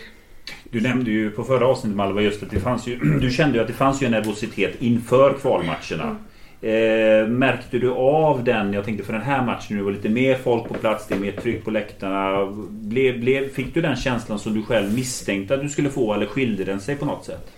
Du 0.63 0.82
nämnde 0.82 1.12
ju 1.12 1.32
på 1.32 1.43
förra 1.43 1.67
avsnittet 1.67 1.97
Malva 1.97 2.21
just 2.21 2.43
att 2.43 2.51
det 2.51 2.60
fanns 2.60 2.88
ju 2.88 2.99
Du 3.21 3.32
kände 3.32 3.58
ju 3.58 3.62
att 3.62 3.67
det 3.67 3.73
fanns 3.73 4.01
ju 4.01 4.06
en 4.06 4.12
nervositet 4.12 4.82
inför 4.82 5.34
kvalmatcherna. 5.34 6.15
Eh, 6.62 7.28
märkte 7.28 7.80
du 7.80 7.91
av 7.91 8.43
den? 8.43 8.73
Jag 8.73 8.86
tänkte 8.86 9.06
för 9.06 9.13
den 9.13 9.21
här 9.21 9.45
matchen 9.45 9.78
nu 9.78 9.84
var 9.84 9.91
lite 9.91 10.10
mer 10.10 10.36
folk 10.36 10.67
på 10.67 10.73
plats, 10.73 11.08
det 11.08 11.15
är 11.15 11.19
mer 11.19 11.32
tryck 11.32 11.63
på 11.65 11.71
läktarna. 11.71 12.45
Blev, 12.69 13.19
blev, 13.19 13.49
fick 13.49 13.73
du 13.73 13.82
den 13.82 13.95
känslan 13.95 14.39
som 14.39 14.54
du 14.54 14.63
själv 14.63 14.93
misstänkte 14.95 15.54
att 15.54 15.62
du 15.62 15.69
skulle 15.69 15.89
få 15.89 16.13
eller 16.13 16.25
skilde 16.25 16.63
den 16.63 16.80
sig 16.80 16.95
på 16.95 17.06
något 17.06 17.25
sätt? 17.25 17.51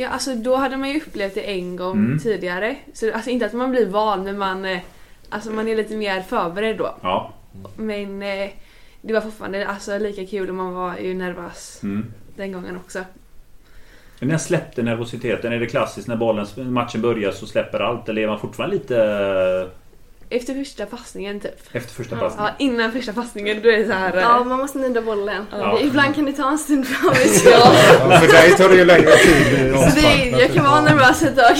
Ja, 0.00 0.08
alltså 0.08 0.34
då 0.34 0.56
hade 0.56 0.76
man 0.76 0.90
ju 0.90 1.00
upplevt 1.00 1.34
det 1.34 1.50
en 1.50 1.76
gång 1.76 1.96
Mm. 1.96 2.18
tidigare. 2.18 2.76
Så 2.94 3.12
alltså 3.14 3.30
inte 3.30 3.46
att 3.46 3.52
man 3.52 3.70
blir 3.70 3.86
van, 3.86 4.24
men 4.24 4.38
man, 4.38 4.64
eh, 4.64 4.78
alltså, 5.28 5.50
man 5.50 5.68
är 5.68 5.76
lite 5.76 5.94
mer 5.94 6.20
förberedd 6.22 6.78
då. 6.78 6.94
Ja. 7.02 7.32
Men 7.76 8.22
eh, 8.22 8.50
det 9.00 9.12
var 9.12 9.20
fortfarande 9.20 9.66
alltså, 9.68 9.98
lika 9.98 10.26
kul 10.26 10.48
och 10.48 10.54
man 10.54 10.74
var 10.74 10.96
ju 10.96 11.14
nervös 11.14 11.80
Mm. 11.82 12.06
den 12.36 12.52
gången 12.52 12.76
också. 12.76 12.98
Men 14.18 14.28
När 14.28 14.38
släppte 14.38 14.82
nervositeten? 14.82 15.52
Är 15.52 15.60
det 15.60 15.66
klassiskt 15.66 16.08
när 16.08 16.16
bollen, 16.16 16.46
matchen 16.56 17.00
börjar 17.02 17.32
så 17.32 17.46
släpper 17.46 17.80
allt? 17.80 18.08
Eller 18.08 18.22
är 18.22 18.26
man 18.26 18.40
fortfarande 18.40 18.76
lite 18.76 19.68
Efter 20.32 20.54
första 20.54 20.86
passningen 20.86 21.40
typ. 21.40 21.52
efter 21.72 21.94
första 21.94 22.16
Ja. 22.16 22.20
passningen? 22.20 22.52
Ja, 22.58 22.64
innan 22.64 22.92
första 22.92 23.12
passningen 23.12 23.62
då 23.62 23.68
är 23.70 23.78
det 23.78 23.86
så 23.86 23.92
här... 23.92 24.16
eh, 24.16 24.22
Ja, 24.22 24.44
man 24.44 24.58
måste 24.58 24.78
nudda 24.78 25.02
bollen. 25.02 25.46
Ja. 25.52 25.80
Ibland 25.80 26.14
kan 26.14 26.24
det 26.24 26.32
ta 26.32 26.50
en 26.50 26.58
stund 26.58 26.86
för 26.86 27.06
mig. 27.10 27.42
ja. 27.44 27.74
Ja, 28.10 28.20
för 28.20 28.26
dig 28.32 28.50
tar 28.56 28.68
det 28.68 28.74
ju 28.76 28.84
längre 28.84 29.10
tid 29.16 29.74
Så 29.74 30.00
det, 30.00 30.24
jag 30.40 30.52
kan 30.54 30.64
vara 30.64 30.80
nervös 30.80 31.22
ett 31.22 31.36
tag. 31.36 31.56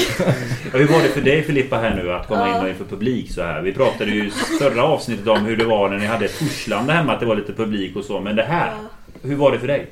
Och 0.72 0.78
hur 0.78 0.86
var 0.86 1.02
det 1.02 1.08
för 1.08 1.20
dig 1.20 1.42
Filippa 1.42 1.76
här 1.76 1.94
nu 1.96 2.12
att 2.12 2.28
komma 2.28 2.48
Ja. 2.48 2.56
in 2.56 2.62
och 2.62 2.68
inför 2.68 2.84
publik 2.84 3.32
så 3.32 3.42
här? 3.42 3.62
Vi 3.62 3.72
pratade 3.72 4.10
ju 4.10 4.26
i 4.26 4.30
förra 4.58 4.82
avsnittet 4.84 5.26
om 5.28 5.44
hur 5.44 5.56
det 5.56 5.64
var 5.64 5.88
när 5.88 5.96
ni 5.98 6.06
hade 6.06 6.28
Torslanda 6.28 6.92
hemma 6.92 7.12
att 7.12 7.20
det 7.20 7.26
var 7.26 7.36
lite 7.36 7.52
publik 7.52 7.96
och 7.96 8.04
så. 8.04 8.20
Men 8.20 8.36
det 8.36 8.42
här, 8.42 8.66
Ja. 8.66 9.28
hur 9.28 9.36
var 9.36 9.52
det 9.52 9.58
för 9.58 9.66
dig? 9.66 9.86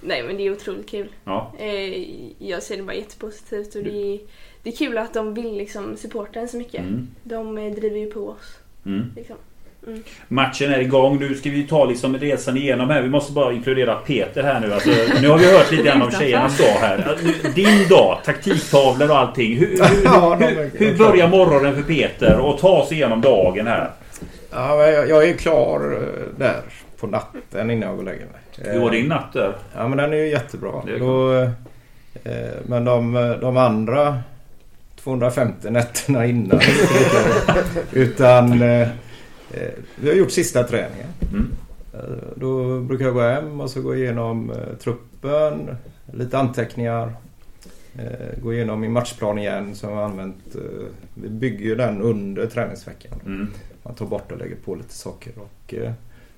Nej 0.00 0.22
men 0.22 0.36
det 0.36 0.46
är 0.46 0.52
otroligt 0.52 0.90
kul. 0.90 1.08
Ja. 1.24 1.52
Eh, 1.58 2.04
jag 2.38 2.62
ser 2.62 2.76
det 2.76 2.82
bara 2.82 2.94
jättepositivt 2.96 3.74
och 3.74 3.82
det 3.82 3.90
är, 4.14 4.18
det 4.64 4.70
är 4.70 4.76
kul 4.76 4.98
att 4.98 5.14
de 5.14 5.34
vill 5.34 5.56
liksom 5.56 5.96
supporta 5.96 6.40
en 6.40 6.48
så 6.48 6.56
mycket. 6.56 6.80
Mm. 6.80 7.08
De 7.22 7.58
eh, 7.58 7.72
driver 7.72 7.98
ju 7.98 8.10
på 8.10 8.28
oss. 8.28 8.58
Mm. 8.86 9.12
Liksom. 9.16 9.36
Matchen 10.28 10.72
är 10.72 10.78
igång. 10.78 11.18
Nu 11.18 11.34
ska 11.34 11.50
vi 11.50 11.62
ta 11.62 11.84
liksom 11.84 12.18
resan 12.18 12.56
igenom 12.56 12.90
här. 12.90 13.02
Vi 13.02 13.08
måste 13.08 13.32
bara 13.32 13.52
inkludera 13.52 13.94
Peter 13.94 14.42
här 14.42 14.60
nu. 14.60 14.72
Alltså, 14.72 14.90
nu 15.22 15.28
har 15.28 15.38
vi 15.38 15.52
hört 15.52 15.70
lite 15.70 15.82
grann 15.82 16.02
om 16.02 16.10
tjejernas 16.10 16.58
dag 16.58 16.66
här. 16.66 17.08
Alltså, 17.08 17.48
Din 17.54 17.88
dag, 17.88 18.18
taktiktavlor 18.24 19.10
och 19.10 19.18
allting. 19.18 19.56
Hur, 19.56 19.66
hur, 19.66 19.76
hur, 20.46 20.78
hur 20.78 20.98
börjar 20.98 21.28
morgonen 21.28 21.74
för 21.74 21.82
Peter 21.82 22.38
och 22.38 22.58
ta 22.58 22.86
sig 22.86 22.96
igenom 22.96 23.20
dagen 23.20 23.66
här? 23.66 23.90
Ja, 24.50 24.86
jag, 24.86 25.08
jag 25.08 25.28
är 25.28 25.34
klar 25.34 25.92
eh, 25.92 26.38
där 26.38 26.60
på 27.00 27.06
natten 27.06 27.70
innan 27.70 27.88
jag 27.88 27.96
går 27.96 27.98
och 27.98 28.04
lägger 28.04 28.26
mig. 28.26 28.72
Hur 28.72 28.80
var 28.80 28.90
din 28.90 29.06
natt 29.06 29.32
där? 29.32 29.56
Ja 29.76 29.88
men 29.88 29.98
den 29.98 30.12
är 30.12 30.16
ju 30.16 30.28
jättebra. 30.28 30.82
Är 30.88 30.98
Då, 30.98 31.32
eh, 32.24 32.42
men 32.66 32.84
de, 32.84 33.12
de 33.40 33.56
andra 33.56 34.18
250 35.04 35.70
nätterna 35.70 36.26
innan. 36.26 36.60
Utan 37.92 38.62
eh, 38.62 38.80
eh, 38.80 38.88
vi 39.96 40.08
har 40.08 40.16
gjort 40.16 40.30
sista 40.30 40.62
träningen. 40.62 41.08
Mm. 41.32 41.50
Eh, 41.92 42.28
Då 42.36 42.80
brukar 42.80 43.04
jag 43.04 43.14
gå 43.14 43.20
hem 43.20 43.60
och 43.60 43.70
så 43.70 43.82
gå 43.82 43.96
igenom 43.96 44.50
eh, 44.50 44.76
truppen, 44.82 45.76
lite 46.12 46.38
anteckningar. 46.38 47.12
Eh, 47.98 48.42
gå 48.42 48.52
igenom 48.54 48.80
min 48.80 48.92
matchplan 48.92 49.38
igen 49.38 49.74
som 49.74 49.90
jag 49.90 49.96
har 49.96 50.04
använt. 50.04 50.54
Eh, 50.54 50.60
vi 51.14 51.28
bygger 51.28 51.76
den 51.76 52.02
under 52.02 52.46
träningsveckan. 52.46 53.20
Mm. 53.26 53.48
Man 53.82 53.94
tar 53.94 54.06
bort 54.06 54.32
och 54.32 54.38
lägger 54.38 54.56
på 54.56 54.74
lite 54.74 54.94
saker. 54.94 55.32
Och, 55.36 55.74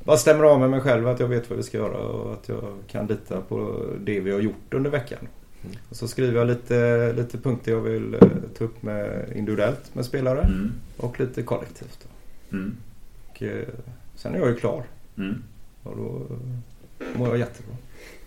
bara 0.05 0.17
stämmer 0.17 0.45
av 0.45 0.61
med 0.61 0.71
mig 0.71 0.81
själv 0.81 1.09
att 1.09 1.21
jag 1.21 1.29
vet 1.29 1.51
vad 1.51 1.57
vi 1.57 1.63
ska 1.63 1.79
göra 1.79 1.99
och 1.99 2.33
att 2.33 2.49
jag 2.49 2.63
kan 2.89 3.07
lita 3.07 3.41
på 3.41 3.85
det 4.01 4.21
vi 4.21 4.33
har 4.33 4.41
gjort 4.41 4.75
under 4.75 4.91
veckan. 4.91 5.29
Mm. 5.67 5.79
Och 5.91 5.97
så 5.97 6.09
skriver 6.09 6.39
jag 6.39 6.47
lite, 6.47 7.13
lite 7.17 7.39
punkter 7.39 7.73
jag 7.73 7.81
vill 7.81 8.15
eh, 8.15 8.21
ta 8.59 8.65
upp 8.65 8.83
med 8.83 9.33
individuellt 9.37 9.95
med 9.95 10.05
spelare 10.05 10.41
Mm. 10.41 10.73
och 10.97 11.21
lite 11.21 11.43
kollektivt. 11.43 11.99
Då. 12.51 12.57
Mm. 12.57 12.77
Och, 13.31 13.43
eh, 13.43 13.65
sen 14.15 14.35
är 14.35 14.39
jag 14.39 14.49
ju 14.49 14.55
klar 14.55 14.85
Mm. 15.19 15.43
och 15.83 15.97
då 15.97 16.27
eh, 17.05 17.19
mår 17.19 17.29
jag 17.29 17.39
jättebra. 17.39 17.77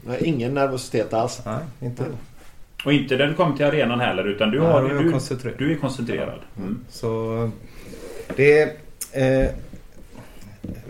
Nej, 0.06 0.20
ingen 0.24 0.54
nervositet 0.54 1.14
alls. 1.14 1.42
Nej, 1.46 1.60
inte 1.82 2.04
Nej. 2.04 2.12
Och 2.86 2.94
inte 2.94 3.18
du 3.18 3.34
kommer 3.34 3.56
till 3.58 3.66
arenan 3.66 4.00
heller 4.00 4.24
utan 4.28 4.52
du, 4.52 4.58
Ja, 4.58 4.64
har, 4.72 4.90
jag 4.90 5.04
du, 5.04 5.12
koncentrerad. 5.12 5.58
du 5.58 5.72
är 5.72 5.76
koncentrerad. 5.78 6.40
Mm. 6.58 6.80
Så 6.90 7.52
det 8.36 8.62
eh, 9.12 9.50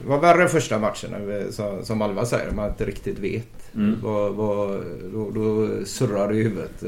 var 0.05 0.19
värre 0.19 0.47
första 0.47 0.79
matchen 0.79 1.12
när 1.12 1.19
vi, 1.19 1.51
som, 1.51 1.85
som 1.85 2.01
Alva 2.01 2.25
säger, 2.25 2.51
man 2.51 2.69
inte 2.69 2.85
riktigt 2.85 3.19
vet. 3.19 3.68
Mm. 3.75 3.99
Vad, 4.01 4.34
vad, 4.36 4.84
då, 5.13 5.32
då 5.32 5.69
surrar 5.86 6.27
det 6.27 6.36
i 6.36 6.43
huvudet. 6.43 6.79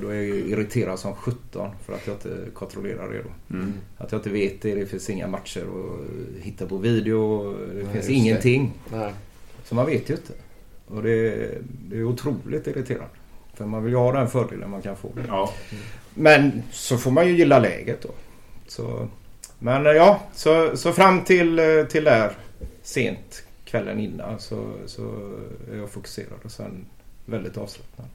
Då 0.00 0.08
är 0.08 0.14
jag 0.14 0.24
irriterad 0.24 0.98
som 0.98 1.14
17 1.14 1.70
för 1.86 1.92
att 1.92 2.06
jag 2.06 2.16
inte 2.16 2.36
kontrollerar 2.54 3.12
det 3.12 3.22
då. 3.22 3.56
Mm. 3.56 3.72
Att 3.98 4.12
jag 4.12 4.18
inte 4.18 4.30
vet 4.30 4.62
det. 4.62 4.74
Det 4.74 4.86
finns 4.86 5.10
inga 5.10 5.26
matcher 5.26 5.60
att 5.60 6.44
hitta 6.44 6.66
på 6.66 6.76
video. 6.76 7.52
Det 7.52 7.74
Nej, 7.74 7.92
finns 7.92 8.06
det. 8.06 8.12
ingenting. 8.12 8.72
Nej. 8.92 9.12
Så 9.64 9.74
man 9.74 9.86
vet 9.86 10.10
ju 10.10 10.14
inte. 10.14 10.32
Och 10.86 11.02
det, 11.02 11.48
det 11.88 11.96
är 11.96 12.04
otroligt 12.04 12.66
irriterande. 12.66 13.08
För 13.54 13.66
man 13.66 13.84
vill 13.84 13.92
ju 13.92 13.98
ha 13.98 14.12
den 14.12 14.28
fördelen 14.28 14.70
man 14.70 14.82
kan 14.82 14.96
få. 14.96 15.12
Ja. 15.28 15.52
Men 16.14 16.62
så 16.72 16.98
får 16.98 17.10
man 17.10 17.26
ju 17.26 17.36
gilla 17.36 17.58
läget 17.58 18.02
då. 18.02 18.08
Så, 18.66 19.08
men 19.58 19.84
ja, 19.84 20.20
så, 20.34 20.76
så 20.76 20.92
fram 20.92 21.24
till, 21.24 21.58
eh, 21.58 21.84
till 21.88 22.04
där 22.04 22.32
sent 22.82 23.42
kvällen 23.68 24.00
innan 24.00 24.38
så, 24.38 24.72
så 24.86 25.02
är 25.72 25.76
jag 25.76 25.90
fokuserad 25.90 26.38
och 26.44 26.50
sen 26.50 26.84
väldigt 27.26 27.56
avslappnad. 27.56 28.06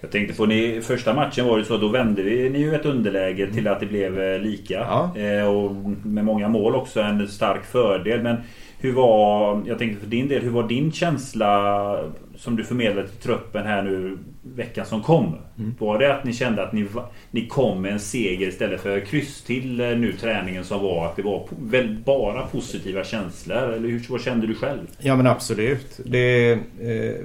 Jag 0.00 0.10
tänkte 0.10 0.36
på 0.36 0.46
ni, 0.46 0.80
första 0.82 1.14
matchen 1.14 1.46
var 1.46 1.58
det 1.58 1.64
så 1.64 1.76
då 1.76 1.88
vände 1.88 2.22
vi 2.22 2.50
ni 2.50 2.58
ju 2.58 2.74
ett 2.74 2.86
underläge 2.86 3.52
till 3.52 3.68
att 3.68 3.80
det 3.80 3.86
blev 3.86 4.20
eh, 4.20 4.38
lika. 4.38 4.74
Ja. 4.74 5.16
Eh, 5.16 5.46
och 5.46 5.74
med 6.04 6.24
många 6.24 6.48
mål 6.48 6.74
också 6.74 7.00
en 7.00 7.28
stark 7.28 7.64
fördel. 7.64 8.22
Men 8.22 8.36
hur 8.78 8.92
var, 8.92 9.62
jag 9.66 9.78
tänkte 9.78 10.00
för 10.00 10.10
din 10.10 10.28
del, 10.28 10.42
hur 10.42 10.50
var 10.50 10.68
din 10.68 10.92
känsla 10.92 12.04
som 12.38 12.56
du 12.56 12.64
förmedlade 12.64 13.08
till 13.08 13.18
truppen 13.18 13.66
här 13.66 13.82
nu 13.82 14.18
veckan 14.42 14.86
som 14.86 15.02
kom? 15.02 15.36
Mm. 15.58 15.74
Var 15.78 15.98
det 15.98 16.14
att 16.14 16.24
ni 16.24 16.32
kände 16.32 16.62
att 16.62 16.72
ni, 16.72 16.86
ni 17.30 17.46
kom 17.46 17.82
med 17.82 17.92
en 17.92 18.00
seger 18.00 18.48
istället 18.48 18.80
för 18.80 19.00
kryss 19.00 19.42
till 19.42 19.80
eh, 19.80 19.86
nu 19.86 20.12
träningen 20.12 20.64
som 20.64 20.82
var 20.82 21.06
att 21.06 21.16
det 21.16 21.22
var 21.22 21.48
väl 21.60 21.98
bara 22.04 22.46
positiva 22.46 23.04
känslor? 23.04 23.56
Eller 23.56 23.88
hur, 23.88 24.06
vad 24.08 24.20
kände 24.20 24.46
du 24.46 24.54
själv? 24.54 24.86
Ja 24.98 25.16
men 25.16 25.26
absolut. 25.26 26.00
Det, 26.04 26.52
eh, 26.52 26.58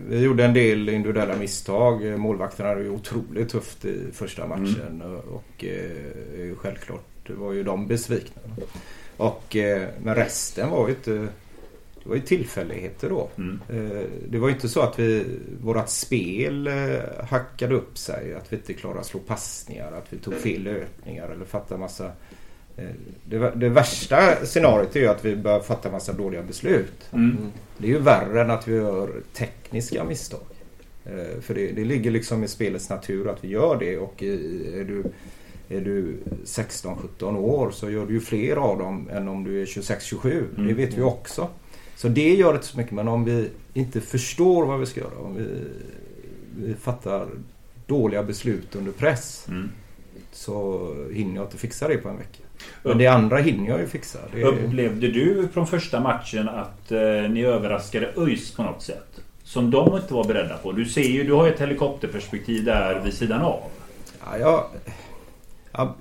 vi 0.10 0.21
gjorde 0.21 0.45
en 0.45 0.54
del 0.54 0.89
individuella 0.89 1.36
misstag. 1.36 2.19
Målvakterna 2.19 2.69
hade 2.69 2.82
ju 2.82 2.89
otroligt 2.89 3.49
tufft 3.49 3.86
i 3.86 3.99
första 4.13 4.47
matchen. 4.47 5.02
Och, 5.02 5.36
och 5.36 5.65
eh, 5.65 6.56
självklart 6.56 7.30
var 7.30 7.54
ju 7.54 7.63
de 7.63 7.88
besvikna. 7.88 8.41
Och, 9.17 9.56
eh, 9.56 9.88
men 10.04 10.15
resten 10.15 10.69
var 10.69 10.88
ju 10.88 10.93
inte... 10.93 11.28
Det 12.04 12.10
var 12.10 12.16
ju 12.16 12.22
tillfälligheter 12.22 13.10
då. 13.10 13.30
Mm. 13.38 13.60
Eh, 13.70 14.04
Det 14.30 14.38
var 14.38 14.48
ju 14.48 14.54
inte 14.54 14.70
så 14.70 14.82
att 14.82 15.00
vi, 15.00 15.26
vårat 15.62 15.89
spel 15.89 16.68
eh, 16.68 16.74
hackade 17.30 17.76
upp 17.76 17.98
sig. 17.98 18.36
Att 18.36 18.54
vi 18.54 18.58
inte 18.58 18.74
klarade 18.74 19.00
att 19.00 19.06
slå 19.06 19.20
passningar. 19.20 19.92
Att 19.92 20.13
vi 20.13 20.18
tog 20.18 20.34
fel 20.34 20.63
löpningar 20.63 21.30
eller 21.30 21.46
fattade 21.46 21.80
massa... 21.80 22.06
eh, 22.78 22.86
Det, 23.26 23.52
det 23.56 23.70
värsta 23.70 24.46
scenariot 24.46 24.96
är 24.96 25.00
ju 25.00 25.08
att 25.08 25.26
vi 25.26 25.36
börjar 25.36 25.60
fatta 25.60 25.92
massa 25.92 26.13
dåliga 26.13 26.44
beslut. 26.44 27.10
Mm. 27.13 27.38
Det 27.78 27.88
är 27.88 27.92
ju 27.92 28.00
värre 28.00 28.42
än 28.42 28.52
att 28.52 28.68
vi 28.68 28.76
gör 28.76 29.10
tekniska 29.34 30.04
misstag. 30.04 30.39
För 31.42 31.54
det, 31.54 31.72
det 31.72 31.84
ligger 31.86 32.12
liksom 32.12 32.44
i 32.44 32.48
spelets 32.48 32.89
natur 32.89 33.30
att 33.30 33.44
vi 33.44 33.48
gör 33.48 33.78
det 33.80 33.98
och 33.98 34.24
är 34.24 34.84
du, 34.84 35.04
är 35.70 35.82
du 35.82 36.16
16-17 36.46 37.38
år 37.38 37.72
så 37.72 37.89
gör 37.89 38.06
du 38.06 38.13
ju 38.13 38.20
fler 38.20 38.56
av 38.56 38.80
dem 38.80 39.10
än 39.12 39.28
om 39.28 39.44
du 39.44 39.62
är 39.62 39.66
26-27. 39.66 40.44
Det 40.56 40.62
Mm. 40.62 40.76
vet 40.76 40.98
vi 40.98 41.02
också. 41.02 41.50
Så 42.04 42.10
det 42.10 42.36
gör 42.36 42.54
inte 42.54 42.66
så 42.66 42.78
mycket 42.78 42.94
men 42.94 43.08
om 43.08 43.26
vi 43.26 43.50
inte 43.74 44.02
förstår 44.02 44.66
vad 44.66 44.80
vi 44.80 44.86
ska 44.86 45.00
göra, 45.00 45.18
om 45.26 45.36
vi, 45.36 45.48
vi 46.58 46.74
fattar 46.74 47.28
dåliga 47.88 48.24
beslut 48.24 48.76
under 48.76 48.92
press 48.92 49.46
Mm. 49.50 49.70
så 50.32 50.88
hinner 51.13 51.36
jag 51.36 51.46
inte 51.46 51.58
fixa 51.58 51.88
det 51.88 51.98
på 51.98 52.10
en 52.10 52.18
vecka. 52.18 52.39
Men 52.84 52.98
det 52.98 53.08
andra 53.08 53.38
hinner 53.38 53.70
jag 53.70 53.80
ju 53.80 53.88
fixa. 53.88 54.20
Det, 54.34 54.44
Upplevde 54.44 55.08
du 55.08 55.48
från 55.54 55.68
första 55.68 56.00
matchen 56.00 56.50
att 56.50 56.92
eh, 56.92 57.00
ni 57.30 57.44
överraskade 57.44 58.13
ÖIS 58.18 58.52
på 58.52 58.63
något 58.63 58.82
sätt? 58.82 59.22
Som 59.44 59.72
de 59.72 59.96
inte 59.96 60.13
var 60.13 60.24
beredda 60.24 60.58
på. 60.58 60.72
Du 60.72 60.86
ser 60.86 61.02
ju, 61.02 61.24
du 61.24 61.34
har 61.34 61.46
ju 61.46 61.54
ett 61.54 61.62
helikopterperspektiv 61.62 62.66
där 62.66 63.00
vid 63.04 63.13
sidan 63.13 63.42
av. 63.42 63.60
Ja, 64.26 64.38
jag, 64.38 64.63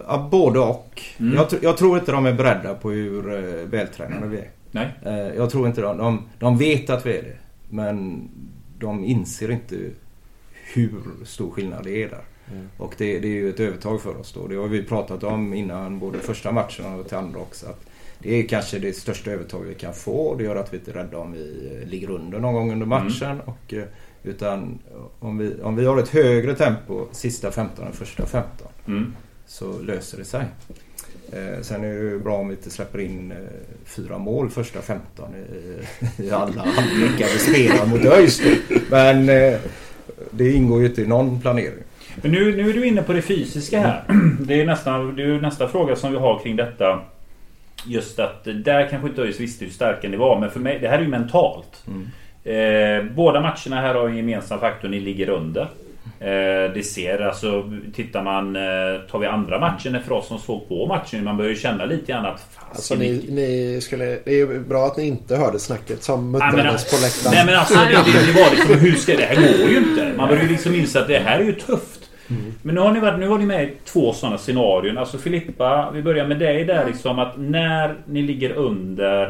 ja, 0.07 0.29
både 0.31 0.59
och. 0.59 1.03
Mm. 1.19 1.35
Jag, 1.35 1.47
jag 1.63 1.77
tror 1.77 1.99
inte 1.99 2.13
de 2.13 2.27
är 2.27 2.33
beredda 2.33 2.75
på 2.75 2.91
hur 2.91 3.33
eh, 3.35 3.67
vältränade 3.67 4.27
vi 4.27 4.39
är. 4.39 4.49
Nej? 4.73 4.91
Eh, 5.03 5.35
jag 5.37 5.51
tror 5.51 5.67
inte 5.69 5.81
de, 5.81 5.97
de... 5.97 6.23
De 6.39 6.59
vet 6.59 6.91
att 6.91 7.07
vi 7.07 7.19
är 7.19 7.23
det. 7.23 7.37
Men 7.69 8.29
de 8.79 9.05
inser 9.05 9.51
inte 9.51 9.77
hur 10.75 11.01
stor 11.25 11.51
skillnad 11.51 11.85
det 11.85 12.03
är 12.03 12.09
där. 12.09 12.25
Mm. 12.53 12.69
Och 12.79 12.95
det, 12.99 13.19
det 13.19 13.29
är 13.29 13.33
ju 13.33 13.51
ett 13.51 13.61
övertag 13.61 14.01
för 14.03 14.17
oss 14.21 14.33
då. 14.33 14.47
Det 14.47 14.55
har 14.57 14.69
vi 14.69 14.83
pratat 14.83 15.25
om 15.25 15.55
innan 15.55 15.99
både 15.99 16.19
första 16.19 16.53
matchen 16.53 16.95
och 17.01 17.09
till 17.09 17.17
andra 17.17 17.41
också. 17.41 17.67
Att 17.67 17.87
det 18.19 18.35
är 18.35 18.49
kanske 18.49 18.79
det 18.79 18.97
största 18.97 19.31
övertag 19.31 19.61
vi 19.61 19.75
kan 19.75 19.95
få. 19.95 20.35
Det 20.35 20.45
gör 20.45 20.57
att 20.57 20.73
vi 20.73 20.77
inte 20.79 20.91
är 20.91 20.95
rädda 20.95 21.19
om 21.19 21.33
vi 21.33 21.83
ligger 21.87 22.11
under 22.11 22.39
någon 22.39 22.55
gång 22.55 22.73
under 22.73 22.87
matchen. 22.87 23.41
Och, 23.41 23.75
eh, 23.75 23.85
utan 24.23 24.79
om 25.19 25.39
vi, 25.39 25.63
om 25.63 25.77
vi 25.77 25.85
har 25.85 25.99
ett 25.99 26.09
högre 26.09 26.55
tempo 26.55 27.07
sista 27.13 27.51
15 27.51 27.87
än 27.87 27.93
första 27.93 28.27
15 28.27 28.69
Mm. 28.87 29.13
så 29.47 29.79
löser 29.79 30.19
det 30.19 30.25
sig. 30.25 30.45
Eh, 31.33 31.63
sen 31.63 31.85
är 31.85 31.89
det 31.89 31.95
ju 31.95 32.19
bra 32.19 32.37
om 32.37 32.49
vi 32.49 32.55
inte 32.55 32.71
släpper 32.71 32.99
in 32.99 33.33
eh, 33.33 33.37
fyra 33.85 34.19
mål 34.19 34.51
första 34.51 34.83
15 34.83 35.35
i, 35.35 36.23
i 36.23 36.31
alla 36.31 36.63
halvlekar 36.63 37.27
vi 37.33 37.39
spelar 37.39 37.87
mot 37.87 38.05
ÖIS. 38.05 38.43
Men 38.91 39.29
eh, 39.29 39.59
det 40.31 40.53
ingår 40.53 40.81
ju 40.81 40.87
inte 40.87 41.03
i 41.03 41.07
någon 41.07 41.41
planering. 41.41 41.85
Men 42.17 42.33
nu, 42.33 42.57
nu 42.57 42.71
är 42.71 42.75
du 42.75 42.87
inne 42.87 43.03
på 43.03 43.13
det 43.13 43.23
fysiska 43.23 43.81
här. 43.81 44.03
Det 44.41 44.61
är, 44.61 44.67
nästan, 44.67 45.17
det 45.17 45.23
är 45.23 45.41
nästa 45.41 45.69
fråga 45.69 45.97
som 45.97 46.13
vi 46.13 46.19
har 46.19 46.39
kring 46.39 46.57
detta. 46.57 47.01
Just 47.87 48.19
att 48.19 48.47
eh, 48.47 48.55
där 48.55 48.89
kanske 48.89 49.09
inte 49.09 49.23
ÖIS 49.23 49.41
visste 49.41 49.65
hur 49.65 49.73
starka 49.73 50.09
ni 50.09 50.17
var. 50.17 50.41
Men 50.41 50.51
för 50.51 50.61
mig, 50.61 50.79
det 50.79 50.89
här 50.89 50.99
är 50.99 51.03
ju 51.03 51.09
mentalt. 51.09 51.85
Mm. 51.87 52.09
Eh, 52.45 53.13
båda 53.15 53.41
matcherna 53.41 53.81
här 53.81 53.95
har 53.95 54.09
en 54.09 54.17
gemensam 54.17 54.61
faktor. 54.61 54.89
Ni 54.89 55.01
ligger 55.01 55.29
under. 55.29 55.69
Eh, 56.25 56.73
det 56.75 56.83
ser 56.87 57.19
alltså, 57.19 57.71
tittar 57.95 58.23
man, 58.23 58.57
eh, 58.57 59.01
tar 59.11 59.19
vi 59.19 59.27
andra 59.27 59.59
matchen 59.59 59.99
för 60.07 60.13
oss 60.13 60.29
som 60.29 60.39
såg 60.39 60.69
på 60.69 60.87
matchen. 60.87 61.25
Man 61.25 61.37
börjar 61.37 61.51
ju 61.51 61.57
känna 61.57 61.85
lite 61.85 62.13
grann 62.13 62.27
att 62.27 62.59
Alltså 62.71 62.95
ni, 62.95 63.25
ni 63.29 63.81
skulle, 63.83 64.05
det 64.05 64.31
är 64.31 64.35
ju 64.35 64.61
bra 64.61 64.87
att 64.87 64.97
ni 64.97 65.07
inte 65.07 65.37
hörde 65.37 65.59
snacket 65.59 66.03
som 66.03 66.33
Nej 66.33 66.41
men, 66.41 66.57
muttrades 66.57 66.91
på 66.91 66.97
läktaren. 67.03 67.35
nej 67.35 67.47
men 67.47 67.55
alltså 67.55 67.75
det, 67.75 68.13
det, 68.13 68.33
det 68.33 68.41
var 68.43 68.51
liksom 68.51 68.79
hur 68.79 68.93
ska 68.93 69.17
det 69.17 69.23
här 69.25 69.35
går 69.35 69.71
ju 69.71 69.77
inte. 69.77 70.13
Man 70.17 70.29
börjar 70.29 70.43
ju 70.43 70.49
liksom 70.49 70.75
inse 70.75 71.01
att 71.01 71.09
det 71.09 71.19
här 71.19 71.39
är 71.41 71.45
ju 71.45 71.53
tufft. 71.53 72.11
Men 72.63 72.75
nu 72.75 72.81
har 72.81 72.93
ni 72.93 73.01
varit, 73.01 73.19
nu 73.19 73.27
var 73.27 73.39
ni 73.39 73.47
med 73.47 73.65
i 73.65 73.73
två 73.85 74.13
sådana 74.13 74.39
scenarion. 74.39 74.99
Alltså 74.99 75.19
Filippa, 75.19 75.91
vi 75.95 76.03
börjar 76.03 76.27
med 76.27 76.39
dig 76.39 76.65
där 76.65 76.87
liksom 76.87 77.19
att 77.19 77.33
när 77.37 77.95
ni 78.07 78.23
ligger 78.23 78.53
under 78.53 79.23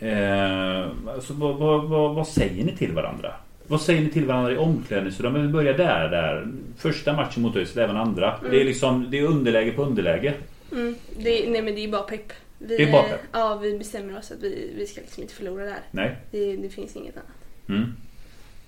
eh, 0.00 0.86
alltså, 1.14 1.32
vad, 1.32 1.56
vad, 1.56 1.84
vad, 1.84 2.14
vad 2.14 2.26
säger 2.28 2.64
ni 2.64 2.76
till 2.76 2.92
varandra? 2.92 3.32
Vad 3.70 3.80
säger 3.80 4.00
ni 4.00 4.10
till 4.10 4.26
varandra 4.26 4.52
i 4.52 4.56
omklädningsrummet? 4.56 5.42
Vi 5.42 5.48
börjar 5.48 5.74
där, 5.74 6.08
där. 6.08 6.46
Första 6.76 7.12
matchen 7.12 7.42
mot 7.42 7.56
ÖIS, 7.56 7.76
även 7.76 7.96
andra. 7.96 8.40
Det 8.50 8.60
är 8.60 8.64
liksom, 8.64 9.10
det 9.10 9.18
är 9.18 9.22
underläge 9.22 9.72
på 9.72 9.82
underläge. 9.82 10.34
Mm. 10.72 10.94
Det, 11.16 11.50
nej 11.50 11.62
men 11.62 11.74
det 11.74 11.84
är 11.84 11.88
bara 11.88 12.02
pepp. 12.02 12.32
Vi, 12.58 12.76
Det 12.76 12.82
är 12.82 12.92
bara 12.92 13.02
pepp. 13.02 13.20
Ja, 13.32 13.56
vi 13.62 13.78
bestämmer 13.78 14.18
oss 14.18 14.30
att 14.30 14.42
vi, 14.42 14.72
vi 14.76 14.86
ska 14.86 15.00
liksom 15.00 15.22
inte 15.22 15.34
förlora 15.34 15.64
där. 15.64 15.78
Nej. 15.90 16.16
Det, 16.30 16.56
det 16.56 16.68
finns 16.68 16.96
inget 16.96 17.16
annat. 17.16 17.68
Mm. 17.68 17.92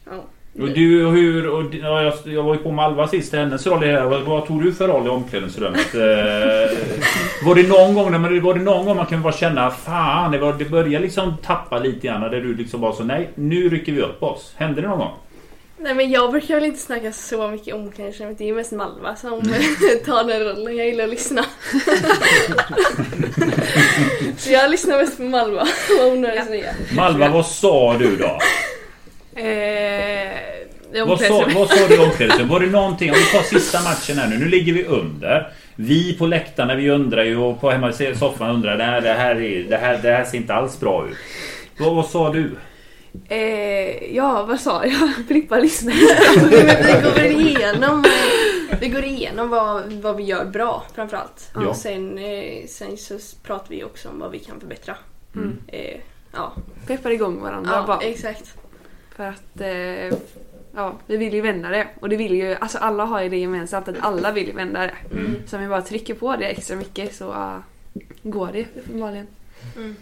Ja. 0.05 0.25
Och 0.61 0.69
du, 0.69 1.07
och 1.07 1.12
hur... 1.12 1.49
Och, 1.49 1.75
ja, 1.75 2.03
jag, 2.03 2.15
jag 2.25 2.43
var 2.43 2.55
ju 2.55 2.61
på 2.61 2.71
med 2.71 2.85
Alva 2.85 3.09
sist, 3.09 3.33
hennes 3.33 3.67
roll 3.67 3.85
i. 3.85 3.93
Vad, 3.93 4.23
vad 4.23 4.47
tog 4.47 4.62
du 4.62 4.73
för 4.73 4.88
roll 4.88 5.07
i 5.07 5.11
omklädningsrummet? 5.11 5.95
Eh, 5.95 7.47
var 7.47 7.55
det 7.55 7.69
någon 7.69 7.95
gång, 7.95 8.12
man, 8.12 8.43
var 8.43 8.55
det 8.55 8.61
någon 8.61 8.87
gång 8.87 8.97
man 8.97 9.07
kan 9.07 9.23
bara 9.23 9.33
känna 9.33 9.71
Fan, 9.71 10.33
det, 10.33 10.38
var, 10.38 10.53
det 10.53 10.65
börjar 10.65 11.01
liksom 11.01 11.37
tappa 11.43 11.79
lite 11.79 12.07
grann. 12.07 12.21
Där 12.21 12.41
du 12.41 12.55
liksom 12.55 12.81
bara 12.81 12.93
så 12.93 13.05
Nej, 13.05 13.31
nu 13.35 13.69
rycker 13.69 13.93
vi 13.93 14.01
upp 14.01 14.23
oss. 14.23 14.55
Hände 14.57 14.81
det 14.81 14.88
någon 14.88 14.99
gång? 14.99 15.12
Nej 15.79 15.95
men 15.95 16.11
jag 16.11 16.31
brukar 16.31 16.55
väl 16.55 16.65
inte 16.65 16.81
snacka 16.81 17.12
så 17.12 17.49
mycket 17.49 17.74
om 17.74 17.81
omklädningsrummet. 17.81 18.39
Det 18.39 18.49
är 18.49 18.55
mest 18.55 18.72
Malva 18.72 19.16
som 19.16 19.41
tar 20.05 20.24
den 20.24 20.41
rollen. 20.41 20.76
Jag 20.76 20.87
gillar 20.87 21.05
att 21.05 21.11
lyssna. 21.11 21.45
så 24.39 24.51
jag 24.51 24.70
lyssnar 24.70 24.97
mest 24.99 25.16
på 25.16 25.22
Malva. 25.22 25.66
Vad 25.99 26.11
hon 26.11 26.24
har 26.24 26.37
att 26.37 26.47
säga. 26.47 26.74
Malva, 26.97 27.29
vad 27.29 27.47
sa 27.47 27.97
du 27.99 28.16
då? 28.16 28.39
Eh, 29.37 31.07
Vad 31.07 31.20
sa, 31.20 31.49
vad 31.55 31.68
sa 31.68 31.89
du 31.89 31.95
i 31.95 31.99
omklädningsrummet? 31.99 32.53
Var 32.53 32.61
det 32.61 32.66
någonting? 32.66 33.11
Om 33.11 33.16
vi 33.16 33.39
tar 33.39 33.43
sista 33.43 33.80
matchen 33.83 34.18
här 34.18 34.28
nu. 34.28 34.39
Nu 34.39 34.49
ligger 34.49 34.72
vi 34.72 34.85
under. 34.85 35.53
Vi 35.76 36.14
på 36.18 36.26
läktarna 36.26 36.74
vi 36.74 36.91
undrar 36.91 37.24
ju 37.24 37.37
och 37.37 37.61
på 37.61 37.70
hemma 37.70 37.91
i 37.91 38.14
soffan 38.14 38.51
undrar 38.51 38.76
det 38.78 38.85
här, 38.85 39.01
det 39.01 39.12
här, 39.12 39.41
är, 39.41 39.62
det 39.68 39.76
här, 39.76 39.99
det 40.03 40.11
här 40.11 40.24
ser 40.24 40.39
inte 40.39 40.55
alls 40.55 40.80
bra 40.80 41.07
ut. 41.09 41.16
Vad, 41.78 41.95
vad 41.97 42.07
sa 42.07 42.33
du? 42.33 42.57
Eh, 43.28 44.14
ja, 44.16 44.45
vad 44.49 44.61
sa 44.61 44.85
jag? 44.87 45.11
Filippa 45.28 45.59
lyssnar. 45.59 45.93
vi 45.93 47.03
går 47.03 47.14
väl 47.14 47.41
igenom, 47.49 48.05
eh, 48.70 48.78
vi 48.80 48.89
går 48.89 49.05
igenom 49.05 49.49
vad, 49.49 49.93
vad 49.93 50.16
vi 50.16 50.22
gör 50.22 50.45
bra 50.45 50.83
framförallt. 50.95 51.51
Ja. 51.55 51.66
Och 51.66 51.76
sen, 51.76 52.18
eh, 52.18 52.66
sen 52.68 52.97
så 52.97 53.18
pratar 53.43 53.68
vi 53.68 53.85
också 53.85 54.09
om 54.09 54.18
vad 54.18 54.30
vi 54.30 54.39
kan 54.39 54.61
förbättra. 54.61 54.97
Mm. 55.37 55.59
Eh, 55.68 55.97
ja, 56.33 56.53
Peppar 56.87 57.11
igång 57.11 57.41
varandra 57.43 57.70
ja 57.74 57.85
bara. 57.87 58.01
exakt. 58.01 58.55
För 59.17 59.25
att... 59.25 59.61
Eh, 59.61 60.19
ja, 60.75 60.99
vi 61.07 61.17
vill 61.17 61.35
ju 61.35 61.41
vända 61.41 61.69
det. 61.69 61.87
Och 62.01 62.09
det 62.09 62.17
vill 62.17 62.35
ju, 62.35 62.55
alltså 62.55 62.79
alla 62.79 63.05
har 63.05 63.23
ju 63.23 63.29
det 63.29 63.37
gemensamt 63.37 63.89
att 63.89 64.01
alla 64.01 64.33
vill 64.33 64.47
ju 64.47 64.53
vända 64.53 64.81
det. 64.81 64.95
Så 65.47 65.57
om 65.57 65.63
vi 65.63 65.69
bara 65.69 65.83
trycker 65.83 66.15
på 66.15 66.37
det 66.37 66.47
extra 66.47 66.77
mycket 66.77 67.15
så 67.15 67.29
uh, 67.29 67.57
går 68.23 68.51
det 68.53 68.67
uppenbarligen. 68.77 69.27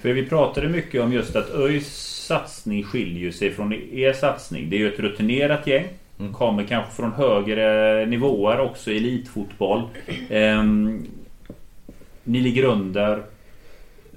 För 0.01 0.13
vi 0.13 0.27
pratade 0.27 0.69
mycket 0.69 1.03
om 1.03 1.13
just 1.13 1.37
att 1.37 1.55
ÖIS 1.55 2.11
satsning 2.27 2.85
skiljer 2.85 3.31
sig 3.31 3.51
från 3.51 3.73
er 3.73 4.13
satsning. 4.13 4.71
Det 4.71 4.77
är 4.77 4.79
ju 4.79 4.93
ett 4.93 5.01
rutinerat 5.01 5.67
gäng. 5.67 5.89
Mm. 6.19 6.33
Kommer 6.33 6.65
kanske 6.65 6.93
från 6.93 7.13
högre 7.13 8.07
nivåer 8.07 8.61
också 8.61 8.91
elitfotboll. 8.91 9.83
Ehm, 10.31 11.07
ni 12.25 12.41
ligger 12.41 12.65
under. 12.65 13.23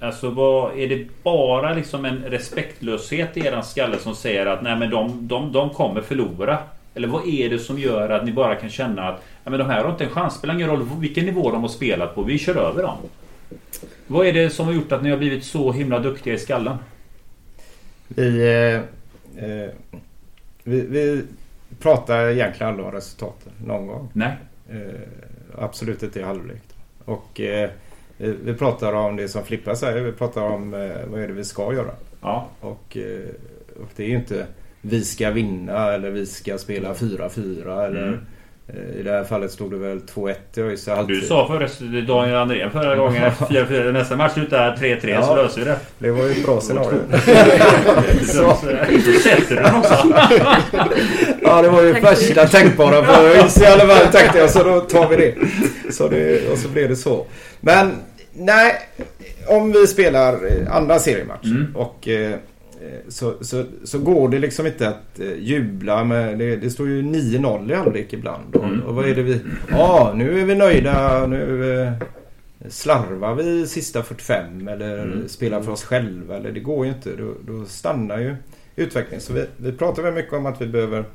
Alltså 0.03 0.29
vad, 0.29 0.79
är 0.79 0.87
det 0.87 1.05
bara 1.23 1.73
liksom 1.73 2.05
en 2.05 2.23
respektlöshet 2.23 3.37
i 3.37 3.39
eran 3.39 3.63
skalle 3.63 3.97
som 3.97 4.15
säger 4.15 4.45
att 4.45 4.61
nej 4.61 4.75
men 4.75 4.89
de, 4.89 5.27
de, 5.27 5.51
de 5.51 5.69
kommer 5.69 6.01
förlora? 6.01 6.59
Eller 6.93 7.07
vad 7.07 7.27
är 7.27 7.49
det 7.49 7.59
som 7.59 7.79
gör 7.79 8.09
att 8.09 8.25
ni 8.25 8.31
bara 8.31 8.55
kan 8.55 8.69
känna 8.69 9.09
att 9.09 9.23
ja, 9.43 9.49
men 9.49 9.59
de 9.59 9.69
här 9.69 9.83
har 9.83 9.91
inte 9.91 10.03
en 10.03 10.09
chans. 10.09 10.33
Spelar 10.33 10.53
ingen 10.53 10.69
roll 10.69 10.89
vilken 10.99 11.25
nivå 11.25 11.51
de 11.51 11.61
har 11.61 11.69
spelat 11.69 12.15
på. 12.15 12.23
Vi 12.23 12.37
kör 12.37 12.55
över 12.55 12.83
dem. 12.83 12.97
Vad 14.07 14.27
är 14.27 14.33
det 14.33 14.49
som 14.49 14.65
har 14.65 14.73
gjort 14.73 14.91
att 14.91 15.03
ni 15.03 15.09
har 15.09 15.17
blivit 15.17 15.45
så 15.45 15.71
himla 15.71 15.99
duktiga 15.99 16.33
i 16.33 16.39
skallen? 16.39 16.77
Vi, 18.07 18.41
eh, 18.41 19.45
eh, 19.45 19.69
vi, 20.63 20.81
vi 20.81 21.23
pratar 21.79 22.27
egentligen 22.27 22.69
aldrig 22.69 22.87
om 22.87 22.93
resultaten 22.93 23.51
någon 23.65 23.87
gång. 23.87 24.09
Nej. 24.13 24.33
Eh, 24.69 24.77
absolut 25.57 26.03
inte 26.03 26.19
i 26.19 26.23
halvlek. 26.23 26.63
Och 27.05 27.41
eh, 27.41 27.69
vi, 28.23 28.35
vi 28.43 28.53
pratar 28.53 28.93
om 28.93 29.15
det 29.15 29.27
som 29.27 29.43
Flippa 29.45 29.75
säger. 29.75 30.01
Vi 30.01 30.11
pratar 30.11 30.41
om 30.41 30.73
eh, 30.73 30.79
vad 31.07 31.21
är 31.21 31.27
det 31.27 31.33
vi 31.33 31.43
ska 31.43 31.73
göra. 31.73 31.91
Ja. 32.21 32.47
Och, 32.59 32.97
eh, 32.97 33.81
och 33.81 33.89
det 33.95 34.03
är 34.03 34.07
ju 34.07 34.15
inte 34.15 34.45
vi 34.81 35.03
ska 35.03 35.29
vinna 35.29 35.93
eller 35.93 36.09
vi 36.09 36.25
ska 36.25 36.57
spela 36.57 36.93
4-4 36.93 37.85
eller 37.85 38.07
Mm. 38.07 38.19
eh, 38.67 38.99
i 38.99 39.03
det 39.03 39.11
här 39.11 39.23
fallet 39.23 39.51
stod 39.51 39.71
det 39.71 39.77
väl 39.77 39.99
2-1 39.99 40.35
i 40.55 40.61
ÖIS. 40.61 40.89
Du 41.07 41.21
sa 41.21 41.47
förresten 41.47 42.05
Daniel 42.07 42.35
Andrén 42.37 42.71
förra 42.71 42.95
gången 42.95 43.31
4-4. 43.31 43.91
Nästa 43.91 44.15
match 44.15 44.33
slutar 44.33 44.75
3-3 44.75 45.01
så 45.01 45.07
Ja. 45.31 45.35
löser 45.35 45.59
vi 45.59 45.65
det. 45.65 45.77
Det 45.99 46.11
var 46.11 46.23
ju 46.25 46.31
ett 46.31 46.45
bra 46.45 46.61
scenario. 46.61 46.99
Så 48.25 48.55
sätter 49.23 49.49
du 49.49 49.55
den 49.55 49.75
också. 49.75 50.13
Ja, 51.41 51.61
det 51.61 51.69
var 51.69 51.81
ju 51.81 51.93
värsta 51.93 52.47
tänkbara 52.47 53.03
för 53.05 53.25
ÖIS 53.29 53.61
i 53.61 53.65
alla 53.65 53.87
fall 53.95 54.11
tänkte 54.11 54.37
jag 54.37 54.49
så 54.49 54.63
då 54.63 54.79
tar 54.79 55.07
vi 55.09 55.15
det. 55.15 55.35
Så 55.93 56.07
det. 56.07 56.51
Och 56.51 56.57
så 56.57 56.69
blev 56.69 56.89
det 56.89 56.95
så. 56.95 57.25
Men 57.61 57.91
nej, 58.33 58.75
om 59.47 59.71
vi 59.71 59.87
spelar 59.87 60.33
eh, 60.33 60.75
andra 60.75 60.99
seriematch 60.99 61.45
Mm. 61.45 61.75
och 61.75 62.07
eh, 62.07 62.35
så, 63.07 63.33
så, 63.41 63.63
så 63.83 63.99
går 63.99 64.29
det 64.29 64.39
liksom 64.39 64.65
inte 64.67 64.87
att 64.87 65.19
eh, 65.19 65.33
jubla 65.39 66.03
med, 66.03 66.39
det, 66.39 66.55
det 66.55 66.69
står 66.69 66.87
ju 66.87 67.01
9-0 67.01 67.71
i 67.71 67.75
halvlek 67.75 68.13
ibland. 68.13 68.55
Och, 68.55 68.63
Mm. 68.63 68.81
och 68.81 68.95
vad 68.95 69.09
är 69.09 69.15
det 69.15 69.23
vi, 69.23 69.39
ja 69.71 70.13
nu 70.15 70.41
är 70.41 70.45
vi 70.45 70.55
nöjda, 70.55 71.27
nu 71.27 71.73
eh, 71.81 71.91
slarvar 72.69 73.35
vi 73.35 73.67
sista 73.67 74.03
45 74.03 74.67
eller 74.67 75.03
Mm. 75.03 75.27
spelar 75.29 75.61
för 75.61 75.71
oss 75.71 75.83
själva 75.83 76.35
eller 76.35 76.51
det 76.51 76.59
går 76.59 76.85
ju 76.85 76.91
inte. 76.91 77.09
Då, 77.15 77.33
då 77.47 77.65
stannar 77.65 78.19
ju 78.19 78.35
utvecklingen. 78.75 79.21
Så 79.21 79.33
vi, 79.33 79.45
vi 79.57 79.71
pratar 79.71 80.03
väldigt 80.03 80.23
mycket 80.23 80.37
om 80.37 80.45
att 80.45 80.61
vi 80.61 80.67
behöver 80.67 81.05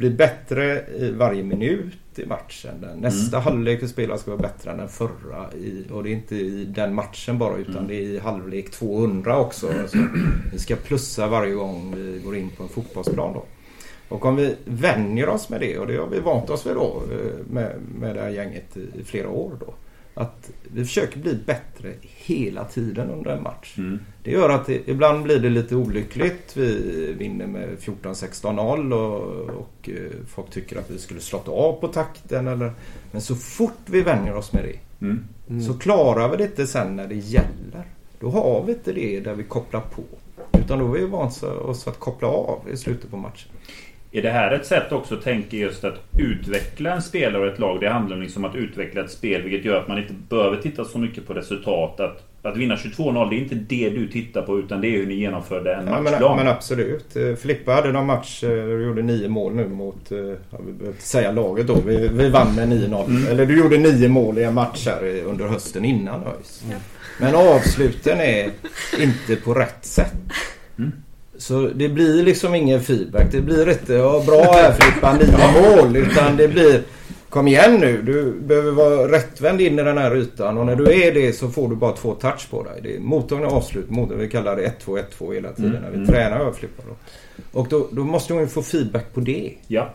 bli 0.00 0.10
bättre 0.10 0.84
i 0.98 1.10
varje 1.10 1.42
minut 1.42 2.18
i 2.18 2.26
matchen. 2.26 2.74
Den 2.80 2.98
nästa 2.98 3.38
halvlek 3.38 3.82
vi 3.82 3.88
spelar 3.88 4.16
ska 4.16 4.30
vara 4.30 4.42
bättre 4.42 4.70
än 4.70 4.78
den 4.78 4.88
förra. 4.88 5.52
I, 5.52 5.84
och 5.92 6.02
det 6.02 6.10
är 6.10 6.12
inte 6.12 6.36
i 6.36 6.64
den 6.64 6.94
matchen 6.94 7.38
bara 7.38 7.56
utan 7.56 7.74
Mm. 7.76 7.88
det 7.88 7.94
är 7.94 8.02
i 8.02 8.18
halvlek 8.18 8.70
200 8.70 9.38
också. 9.38 9.66
Så 9.88 9.98
vi 10.52 10.58
ska 10.58 10.76
plussa 10.76 11.28
varje 11.28 11.54
gång 11.54 11.94
vi 11.96 12.20
går 12.24 12.36
in 12.36 12.50
på 12.50 12.62
en 12.62 12.68
fotbollsplan 12.68 13.32
då. 13.32 13.44
Och 14.08 14.24
om 14.24 14.36
vi 14.36 14.56
vänjer 14.64 15.28
oss 15.28 15.48
med 15.48 15.60
det 15.60 15.78
och 15.78 15.86
det 15.86 15.96
har 15.96 16.06
vi 16.06 16.20
vant 16.20 16.50
oss 16.50 16.66
vid 16.66 16.74
då 16.74 17.02
eh, 17.12 17.52
med, 17.52 17.76
med 18.00 18.14
det 18.14 18.20
här 18.20 18.28
gänget 18.30 18.76
i, 18.76 19.00
i 19.00 19.04
flera 19.04 19.28
år 19.28 19.52
då. 19.60 19.74
Att 20.20 20.50
vi 20.72 20.84
försöker 20.84 21.18
bli 21.18 21.34
bättre 21.34 21.92
hela 22.02 22.64
tiden 22.64 23.10
under 23.10 23.30
en 23.30 23.42
match. 23.42 23.74
Mm. 23.78 23.98
Det 24.22 24.30
gör 24.30 24.48
att 24.48 24.66
det, 24.66 24.88
ibland 24.88 25.22
blir 25.22 25.38
det 25.38 25.48
lite 25.48 25.76
olyckligt. 25.76 26.56
Vi 26.56 27.12
vinner 27.18 27.46
med 27.46 27.68
14-16-0 27.80 28.92
och, 28.92 29.50
och 29.60 29.88
eh, 29.88 29.94
folk 30.28 30.50
tycker 30.50 30.78
att 30.78 30.90
vi 30.90 30.98
skulle 30.98 31.20
slått 31.20 31.48
av 31.48 31.72
på 31.80 31.88
takten. 31.88 32.48
Eller, 32.48 32.72
men 33.10 33.20
så 33.20 33.34
fort 33.34 33.78
vi 33.86 34.02
vänjer 34.02 34.34
oss 34.34 34.52
med 34.52 34.64
det 34.64 34.78
Mm. 35.02 35.62
så 35.62 35.74
klarar 35.74 36.28
vi 36.30 36.36
det 36.36 36.44
inte 36.44 36.66
sen 36.66 36.96
när 36.96 37.06
det 37.06 37.14
gäller. 37.14 37.84
Då 38.20 38.30
har 38.30 38.64
vi 38.66 38.72
inte 38.72 38.92
det 38.92 39.20
där 39.20 39.34
vi 39.34 39.42
kopplar 39.42 39.80
på. 39.80 40.02
Utan 40.58 40.78
då 40.78 40.86
har 40.86 40.92
vi 40.92 41.06
vant 41.06 41.42
oss 41.42 41.88
att 41.88 41.98
koppla 41.98 42.28
av 42.28 42.60
i 42.72 42.76
slutet 42.76 43.10
på 43.10 43.16
matchen. 43.16 43.50
Är 44.12 44.22
det 44.22 44.30
här 44.30 44.50
ett 44.52 44.66
sätt 44.66 44.92
också 44.92 45.14
att 45.14 45.22
tänka 45.22 45.56
just 45.56 45.84
att 45.84 45.94
utveckla 46.18 46.92
en 46.94 47.02
spelare 47.02 47.42
och 47.46 47.52
ett 47.52 47.58
lag? 47.58 47.80
Det 47.80 47.88
handlar 47.88 48.16
liksom 48.16 48.44
om 48.44 48.50
att 48.50 48.56
utveckla 48.56 49.04
ett 49.04 49.10
spel 49.10 49.42
vilket 49.42 49.64
gör 49.64 49.76
att 49.80 49.88
man 49.88 49.98
inte 49.98 50.12
behöver 50.28 50.56
titta 50.56 50.84
så 50.84 50.98
mycket 50.98 51.26
på 51.26 51.34
resultat. 51.34 52.00
Att, 52.00 52.24
att 52.42 52.56
vinna 52.56 52.74
22-0 52.76 53.30
det 53.30 53.36
är 53.36 53.38
inte 53.38 53.54
det 53.54 53.90
du 53.90 54.08
tittar 54.08 54.42
på 54.42 54.58
utan 54.58 54.80
det 54.80 54.88
är 54.88 54.90
hur 54.90 55.06
ni 55.06 55.14
genomförde 55.14 55.74
en 55.74 55.86
Ja, 55.86 56.00
matchplan. 56.00 56.36
men, 56.36 56.44
men 56.46 56.54
absolut. 56.54 57.16
Eh, 57.16 57.34
Filippa 57.34 57.72
hade 57.72 57.92
någon 57.92 58.06
match 58.06 58.44
eh, 58.44 58.48
du 58.50 58.84
gjorde 58.84 59.02
nio 59.02 59.28
mål 59.28 59.54
nu 59.54 59.68
mot, 59.68 60.12
eh, 60.12 60.18
ja, 60.18 60.58
vi 60.66 60.72
behöver 60.72 60.86
inte 60.86 61.02
säga 61.02 61.32
laget 61.32 61.66
då. 61.66 61.76
Vi, 61.86 62.08
vi 62.08 62.28
vann 62.30 62.54
med 62.54 62.68
9-0. 62.68 63.04
Mm. 63.06 63.26
Eller 63.26 63.46
du 63.46 63.58
gjorde 63.58 63.78
nio 63.78 64.08
mål 64.08 64.38
i 64.38 64.44
en 64.44 64.54
match 64.54 64.86
här 64.86 65.22
under 65.24 65.46
hösten 65.46 65.84
innan 65.84 66.20
ÖIS. 66.22 66.64
Men 67.20 67.34
avsluten 67.34 68.20
är 68.20 68.50
inte 68.98 69.36
på 69.44 69.54
rätt 69.54 69.84
sätt. 69.84 70.14
Mm. 70.78 70.92
Så 71.40 71.70
det 71.74 71.88
blir 71.88 72.22
liksom 72.22 72.54
ingen 72.54 72.80
feedback. 72.80 73.32
Det 73.32 73.40
blir 73.40 73.70
inte 73.70 73.92
ja, 73.92 74.22
bra 74.26 74.52
här 74.52 74.72
Filippa, 74.72 75.12
nio 75.12 75.76
mål. 75.76 75.96
Utan 75.96 76.36
det 76.36 76.48
blir 76.48 76.82
Kom 77.30 77.48
igen 77.48 77.80
nu, 77.80 78.02
du 78.02 78.32
behöver 78.40 78.70
vara 78.70 79.12
rättvänd 79.12 79.60
in 79.60 79.78
i 79.78 79.82
den 79.82 79.98
här 79.98 80.16
ytan 80.16 80.58
och 80.58 80.66
när 80.66 80.76
du 80.76 81.02
är 81.02 81.14
det 81.14 81.32
så 81.32 81.48
får 81.48 81.68
du 81.68 81.76
bara 81.76 81.92
två 81.92 82.14
touch 82.14 82.50
på 82.50 82.62
dig. 82.62 82.80
Det 82.82 82.96
är 82.96 83.00
mottagning 83.00 83.46
och 83.46 83.52
avslut. 83.52 83.90
Mottagning, 83.90 84.18
vi 84.18 84.28
kallar 84.28 84.56
det 84.56 84.72
1-2, 84.84 85.02
1-2 85.18 85.34
hela 85.34 85.52
tiden 85.52 85.70
Mm, 85.70 85.82
när 85.82 85.90
vi 85.90 85.96
mm. 85.96 86.08
tränar 86.08 86.40
överflippar. 86.40 86.84
Och 87.52 87.68
då, 87.68 87.88
då 87.92 88.04
måste 88.04 88.32
hon 88.32 88.42
ju 88.42 88.48
få 88.48 88.62
feedback 88.62 89.14
på 89.14 89.20
det. 89.20 89.54
Ja. 89.66 89.90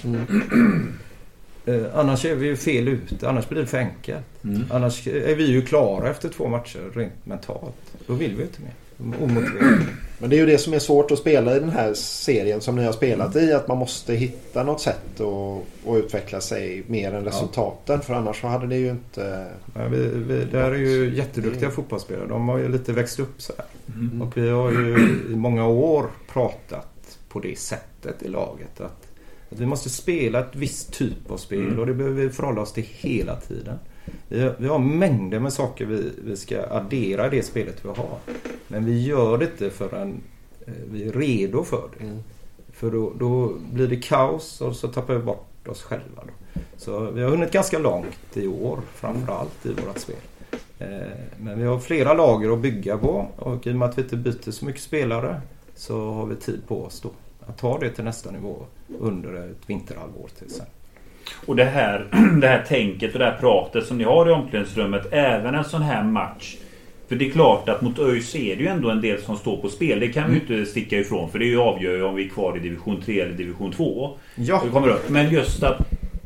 Eh, 1.67 1.83
annars 1.93 2.25
är 2.25 2.35
vi 2.35 2.47
ju 2.47 2.55
fel 2.55 2.87
ute. 2.87 3.29
Annars 3.29 3.49
blir 3.49 3.61
det 3.61 3.67
för 3.67 3.77
enkelt. 3.77 4.25
Mm. 4.43 4.63
Annars 4.71 5.07
är 5.07 5.35
vi 5.35 5.45
ju 5.45 5.61
klara 5.61 6.09
efter 6.09 6.29
två 6.29 6.47
matcher 6.47 6.79
rent 6.93 7.25
mentalt. 7.25 7.93
Då 8.07 8.13
vill 8.13 8.35
vi 8.35 8.43
inte 8.43 8.61
mer. 8.61 8.73
Men 10.17 10.29
det 10.29 10.35
är 10.35 10.39
ju 10.39 10.45
det 10.45 10.57
som 10.57 10.73
är 10.73 10.79
svårt 10.79 11.11
att 11.11 11.19
spela 11.19 11.55
i 11.55 11.59
den 11.59 11.69
här 11.69 11.93
serien 11.93 12.61
som 12.61 12.75
ni 12.75 12.85
har 12.85 12.91
spelat 12.91 13.35
i. 13.35 13.53
Att 13.53 13.67
man 13.67 13.77
måste 13.77 14.13
hitta 14.13 14.63
något 14.63 14.81
sätt 14.81 15.19
att, 15.21 15.89
att 15.89 15.97
utveckla 15.97 16.41
sig 16.41 16.83
mer 16.87 17.13
än 17.13 17.25
resultaten. 17.25 18.01
För 18.01 18.13
annars 18.13 18.41
så 18.41 18.47
hade 18.47 18.67
det 18.67 18.75
ju 18.75 18.89
inte... 18.89 19.47
Ja, 19.75 19.87
vi, 19.87 20.07
vi, 20.07 20.45
där 20.45 20.71
är 20.71 20.75
ju 20.75 21.15
jätteduktiga 21.15 21.71
fotbollsspelare. 21.71 22.27
De 22.27 22.49
har 22.49 22.57
ju 22.57 22.69
lite 22.69 22.93
växt 22.93 23.19
upp 23.19 23.41
så 23.41 23.53
här. 23.57 23.65
Mm. 23.99 24.21
Och 24.21 24.37
vi 24.37 24.49
har 24.49 24.71
ju 24.71 25.19
i 25.31 25.35
många 25.35 25.67
år 25.67 26.05
pratat 26.33 27.17
på 27.29 27.39
det 27.39 27.59
sättet 27.59 28.23
i 28.23 28.27
laget. 28.27 28.81
Att, 28.81 29.07
att 29.51 29.59
vi 29.59 29.65
måste 29.65 29.89
spela 29.89 30.39
ett 30.39 30.55
visst 30.55 30.93
typ 30.93 31.31
av 31.31 31.37
spel 31.37 31.65
Mm. 31.65 31.79
och 31.79 31.85
det 31.85 31.93
behöver 31.93 32.21
vi 32.21 32.29
förhålla 32.29 32.61
oss 32.61 32.73
till 32.73 32.85
hela 32.91 33.35
tiden. 33.35 33.79
Vi 34.27 34.41
har, 34.41 34.55
vi 34.57 34.67
har 34.67 34.79
mängder 34.79 35.39
med 35.39 35.53
saker 35.53 35.85
vi, 35.85 36.11
vi 36.23 36.37
ska 36.37 36.63
addera 36.63 37.27
i 37.27 37.29
det 37.29 37.43
spelet 37.43 37.85
vi 37.85 37.89
har. 37.89 38.17
Men 38.67 38.85
vi 38.85 39.03
gör 39.03 39.37
det 39.37 39.45
inte 39.45 39.69
förrän 39.69 40.21
eh, 40.67 40.73
vi 40.91 41.07
är 41.07 41.11
redo 41.11 41.63
för 41.63 41.89
det. 41.97 42.05
Mm. 42.05 42.23
För 42.73 42.91
då, 42.91 43.13
då 43.19 43.53
blir 43.73 43.87
det 43.87 43.95
kaos 43.95 44.61
och 44.61 44.75
så 44.75 44.87
tappar 44.87 45.13
vi 45.13 45.19
bort 45.19 45.67
oss 45.67 45.83
själva. 45.83 46.23
Då. 46.23 46.59
Så 46.77 46.99
vi 46.99 47.23
har 47.23 47.29
hunnit 47.29 47.51
ganska 47.51 47.79
långt 47.79 48.37
i 48.37 48.47
år 48.47 48.79
framförallt 48.93 49.65
i 49.65 49.69
vårt 49.69 49.97
spel. 49.97 50.15
Eh, 50.79 50.87
Men 51.37 51.59
vi 51.59 51.65
har 51.65 51.79
flera 51.79 52.13
lager 52.13 52.53
att 52.53 52.59
bygga 52.59 52.97
på 52.97 53.27
och 53.35 53.67
i 53.67 53.71
och 53.71 53.75
med 53.75 53.89
att 53.89 53.97
vi 53.97 54.01
inte 54.01 54.17
byter 54.17 54.51
så 54.51 54.65
mycket 54.65 54.81
spelare 54.81 55.41
så 55.75 56.11
har 56.11 56.25
vi 56.25 56.35
tid 56.35 56.61
på 56.67 56.83
oss 56.83 57.01
då 57.01 57.11
att 57.47 57.57
ta 57.57 57.79
det 57.79 57.89
till 57.89 58.03
nästa 58.03 58.31
nivå 58.31 58.65
under 58.99 59.33
ett 59.33 59.69
vinterhalvår 59.69 60.29
till 60.37 60.45
exempel. 60.45 60.73
Och 61.45 61.55
det 61.55 61.65
här, 61.65 62.05
det 62.41 62.47
här 62.47 62.63
tänket 62.67 63.13
och 63.13 63.19
det 63.19 63.25
här 63.25 63.37
pratet 63.39 63.85
som 63.85 63.97
ni 63.97 64.03
har 64.03 64.29
i 64.29 64.31
omklädningsrummet. 64.31 65.07
Även 65.11 65.55
en 65.55 65.63
sån 65.63 65.81
här 65.81 66.03
match. 66.03 66.55
För 67.07 67.15
det 67.15 67.27
är 67.27 67.31
klart 67.31 67.69
att 67.69 67.81
mot 67.81 67.99
ÖIS 67.99 68.35
är 68.35 68.55
det 68.55 68.61
ju 68.61 68.67
ändå 68.67 68.89
en 68.89 69.01
del 69.01 69.21
som 69.21 69.37
står 69.37 69.57
på 69.57 69.69
spel. 69.69 69.99
Det 69.99 70.07
kan 70.07 70.29
vi 70.29 70.35
ju 70.35 70.41
inte 70.41 70.71
sticka 70.71 70.99
ifrån. 70.99 71.31
För 71.31 71.39
det 71.39 71.45
är 71.45 71.49
ju 71.49 71.59
avgör 71.59 71.95
ju 71.95 72.03
om 72.03 72.15
vi 72.15 72.25
är 72.25 72.29
kvar 72.29 72.57
i 72.57 72.59
division 72.59 73.01
3 73.01 73.21
eller 73.21 73.33
division 73.33 73.71
2. 73.71 74.17
Ja, 74.35 74.61
Det 74.65 74.69
kommer 74.69 74.87
upp. 74.87 75.09
Men 75.09 75.29
just 75.29 75.63
att 75.63 75.77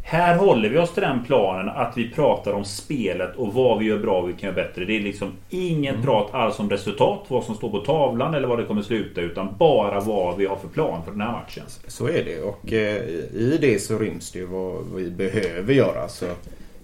här 0.10 0.36
håller 0.38 0.70
vi 0.70 0.78
oss 0.78 0.94
till 0.94 1.04
den 1.04 1.24
planen 1.24 1.70
att 1.70 1.98
vi 1.98 2.10
pratar 2.10 2.54
om 2.54 2.66
spelet 2.66 3.36
och 3.36 3.54
vad 3.54 3.80
vi 3.80 3.86
gör 3.86 4.00
bra 4.00 4.22
och 4.22 4.30
vi 4.30 4.34
kan 4.34 4.42
göra 4.42 4.56
bättre. 4.56 4.86
Det 4.86 4.98
är 4.98 5.02
liksom 5.02 5.32
inget 5.50 5.94
Mm. 5.94 6.06
prat 6.06 6.34
alls 6.34 6.60
om 6.60 6.70
resultat, 6.70 7.26
vad 7.28 7.44
som 7.44 7.56
står 7.56 7.70
på 7.70 7.80
tavlan 7.80 8.34
eller 8.34 8.48
vad 8.48 8.60
det 8.60 8.66
kommer 8.66 8.82
sluta. 8.82 9.22
Utan 9.22 9.56
bara 9.58 10.00
vad 10.00 10.38
vi 10.38 10.46
har 10.46 10.56
för 10.56 10.68
plan 10.68 11.04
för 11.04 11.12
den 11.12 11.22
här 11.22 11.32
matchen. 11.32 11.64
så 11.88 12.08
är 12.08 12.24
det 12.26 12.42
och 12.42 12.74
eh, 12.74 13.04
i 13.34 13.58
det 13.62 13.80
så 13.80 13.98
ryms 13.98 14.32
det 14.32 14.40
ju 14.40 14.46
vad 14.46 14.86
vi 14.96 15.12
behöver 15.12 15.74
göra. 15.74 16.08
Så, 16.08 16.26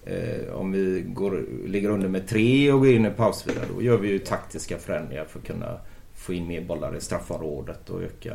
eh, 0.06 0.54
om 0.54 0.72
vi 0.72 1.04
går, 1.06 1.44
ligger 1.66 1.90
under 1.90 2.08
med 2.08 2.28
tre 2.28 2.72
och 2.72 2.80
går 2.80 2.88
in 2.88 3.06
i 3.06 3.10
pausvila 3.10 3.60
då 3.74 3.82
gör 3.82 3.96
vi 3.96 4.08
ju 4.08 4.18
taktiska 4.18 4.78
förändringar 4.78 5.24
för 5.24 5.38
att 5.38 5.46
kunna 5.46 5.78
få 6.14 6.32
in 6.32 6.46
mer 6.46 6.60
bollar 6.60 6.96
i 6.96 7.00
straffområdet 7.00 7.90
och 7.90 8.02
öka 8.02 8.34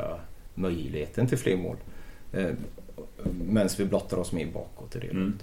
möjligheten 0.54 1.26
till 1.26 1.38
fler 1.38 1.56
mål. 1.56 1.76
Medan 3.48 3.68
vi 3.78 3.84
blottar 3.84 4.16
oss 4.16 4.32
mer 4.32 4.46
bakåt 4.46 4.96
i 4.96 4.98
det. 4.98 5.10
Mm. 5.10 5.38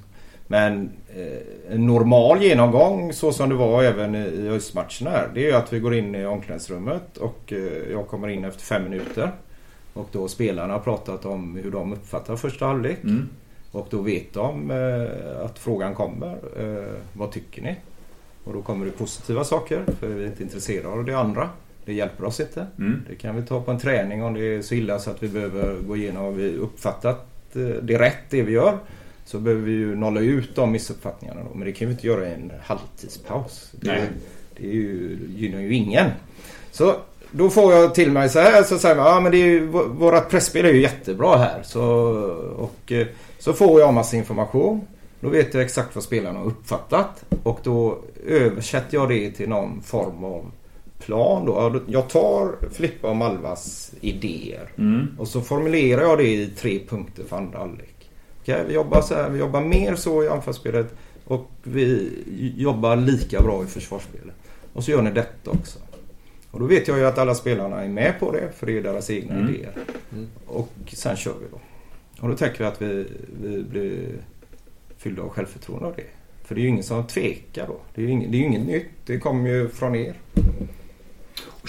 Men 0.47 0.89
eh, 1.15 1.73
en 1.73 1.85
normal 1.85 2.41
genomgång 2.41 3.13
så 3.13 3.31
som 3.31 3.49
det 3.49 3.55
var 3.55 3.83
även 3.83 4.15
i, 4.15 4.19
i 4.19 4.49
östmatcherna 4.49 5.09
här. 5.09 5.29
Det 5.33 5.49
är 5.49 5.55
att 5.55 5.73
vi 5.73 5.79
går 5.79 5.95
in 5.95 6.15
i 6.15 6.25
omklädningsrummet 6.25 7.17
och 7.17 7.53
eh, 7.53 7.91
jag 7.91 8.07
kommer 8.07 8.27
in 8.27 8.45
efter 8.45 8.63
fem 8.63 8.83
minuter. 8.83 9.31
Och 9.93 10.09
då 10.11 10.27
spelarna 10.27 10.73
har 10.73 10.79
pratat 10.79 11.25
om 11.25 11.55
hur 11.55 11.71
de 11.71 11.93
uppfattar 11.93 12.35
första 12.35 12.65
halvlek. 12.65 13.03
Mm. 13.03 13.29
Och 13.71 13.87
då 13.89 14.01
vet 14.01 14.33
de 14.33 14.71
eh, 14.71 15.45
att 15.45 15.59
frågan 15.59 15.95
kommer. 15.95 16.37
Vad 17.13 17.31
tycker 17.31 17.61
ni? 17.61 17.75
Och 18.43 18.53
då 18.53 18.61
kommer 18.61 18.85
det 18.85 18.91
positiva 18.91 19.43
saker 19.43 19.85
för 19.99 20.07
vi 20.07 20.23
är 20.23 20.27
inte 20.27 20.43
intresserade 20.43 20.87
av 20.87 21.05
det 21.05 21.13
andra. 21.13 21.49
Det 21.85 21.93
hjälper 21.93 22.23
oss 22.23 22.39
inte. 22.39 22.67
Mm. 22.79 23.01
Det 23.09 23.15
kan 23.15 23.35
vi 23.35 23.41
ta 23.41 23.61
på 23.61 23.71
en 23.71 23.79
träning 23.79 24.23
om 24.23 24.33
det 24.33 24.55
är 24.55 24.61
så 24.61 24.75
illa 24.75 24.99
så 24.99 25.11
att 25.11 25.23
vi 25.23 25.27
behöver 25.27 25.75
gå 25.75 25.95
igenom 25.95 26.25
och 26.25 26.39
vi 26.39 26.57
uppfattat 26.57 27.25
eh, 27.55 27.61
det 27.61 27.99
rätt 27.99 28.17
det 28.29 28.41
vi 28.41 28.51
gör. 28.51 28.77
Så 29.25 29.39
behöver 29.39 29.63
vi 29.65 29.71
ju 29.71 29.95
nolla 29.95 30.19
ut 30.21 30.55
de 30.55 30.71
missuppfattningarna 30.71 31.41
då. 31.43 31.55
Men 31.57 31.65
det 31.67 31.71
kan 31.71 31.87
vi 31.87 31.93
inte 31.93 32.07
göra 32.07 32.29
i 32.29 32.33
en 32.33 32.51
halvtidspaus. 32.63 33.69
Det, 33.71 34.07
det 34.57 34.67
är 34.67 34.71
ju, 34.73 35.17
gynnar 35.35 35.59
ju 35.61 35.73
ingen. 35.73 36.09
Så 36.71 36.95
då 37.31 37.49
får 37.49 37.73
jag 37.73 37.95
till 37.95 38.11
mig 38.11 38.29
så 38.29 38.39
här 38.39 38.63
så 38.63 38.77
säger 38.79 38.95
man 38.95 39.05
ja 39.05 39.19
men 39.19 39.31
det 39.31 39.37
är 39.37 39.45
ju, 39.45 39.71
vå- 39.71 39.87
vårat 39.93 40.29
pressspel 40.29 40.65
är 40.65 40.73
ju 40.73 40.81
jättebra 40.81 41.37
här. 41.37 41.61
Så, 41.63 41.83
och, 42.57 42.91
eh, 42.91 43.07
så 43.39 43.53
får 43.53 43.79
jag 43.79 43.93
massa 43.93 44.17
information. 44.17 44.81
Då 45.19 45.29
vet 45.29 45.53
jag 45.53 45.63
exakt 45.63 45.95
vad 45.95 46.03
spelarna 46.03 46.39
har 46.39 46.45
uppfattat. 46.45 47.25
Och 47.43 47.59
då 47.63 47.97
översätter 48.27 48.97
jag 48.97 49.09
det 49.09 49.31
till 49.31 49.49
någon 49.49 49.81
form 49.81 50.23
av 50.23 50.51
plan 50.99 51.45
då. 51.45 51.79
Jag 51.87 52.09
tar 52.09 52.55
Filippa 52.71 53.09
och 53.09 53.15
Malvas 53.15 53.91
idéer. 54.01 54.69
Mm. 54.77 55.07
Och 55.17 55.27
så 55.27 55.41
formulerar 55.41 56.01
jag 56.01 56.17
det 56.17 56.27
i 56.27 56.47
tre 56.47 56.79
punkter 56.89 57.23
för 57.23 57.37
andra 57.37 57.59
halvlek. 57.59 58.09
Okej, 58.41 58.63
vi 58.67 58.73
jobbar 58.73 59.01
så 59.01 59.13
här, 59.15 59.29
vi 59.29 59.39
jobbar 59.39 59.61
mer 59.61 59.95
så 59.95 60.23
i 60.23 60.27
anfallsspelet 60.29 60.95
och 61.25 61.49
vi 61.63 62.11
jobbar 62.57 62.95
lika 62.95 63.41
bra 63.41 63.63
i 63.63 63.67
försvarsspelet. 63.67 64.35
Och 64.73 64.83
så 64.83 64.91
gör 64.91 65.01
ni 65.01 65.11
detta 65.11 65.51
också. 65.51 65.79
Och 66.51 66.59
då 66.59 66.65
vet 66.65 66.87
jag 66.87 66.97
ju 66.97 67.05
att 67.05 67.17
alla 67.17 67.35
spelarna 67.35 67.83
är 67.83 67.87
med 67.89 68.19
på 68.19 68.31
det 68.31 68.51
för 68.57 68.65
det 68.65 68.77
är 68.77 68.81
deras 68.83 69.09
egna 69.09 69.33
Mm. 69.35 69.49
idéer. 69.49 69.73
Och 70.45 70.69
sen 70.93 71.15
kör 71.15 71.33
vi 71.41 71.45
då. 71.51 71.59
Och 72.21 72.29
då 72.29 72.35
tänker 72.35 72.59
vi 72.59 72.65
att 72.65 72.81
vi, 72.81 73.05
vi 73.43 73.63
blir 73.63 74.07
fyllda 74.97 75.21
av 75.21 75.29
självförtroende 75.29 75.87
av 75.87 75.93
det. 75.95 76.03
För 76.43 76.55
det 76.55 76.61
är 76.61 76.63
ju 76.63 76.69
ingen 76.69 76.83
som 76.83 77.07
tvekar 77.07 77.67
då. 77.67 77.77
Det 77.95 78.01
är 78.01 78.05
ju 78.05 78.11
inget, 78.11 78.31
det 78.31 78.37
är 78.37 78.41
inget 78.41 78.65
nytt. 78.67 78.85
Det 79.05 79.19
kommer 79.19 79.49
ju 79.49 79.69
från 79.69 79.95
er. 79.95 80.13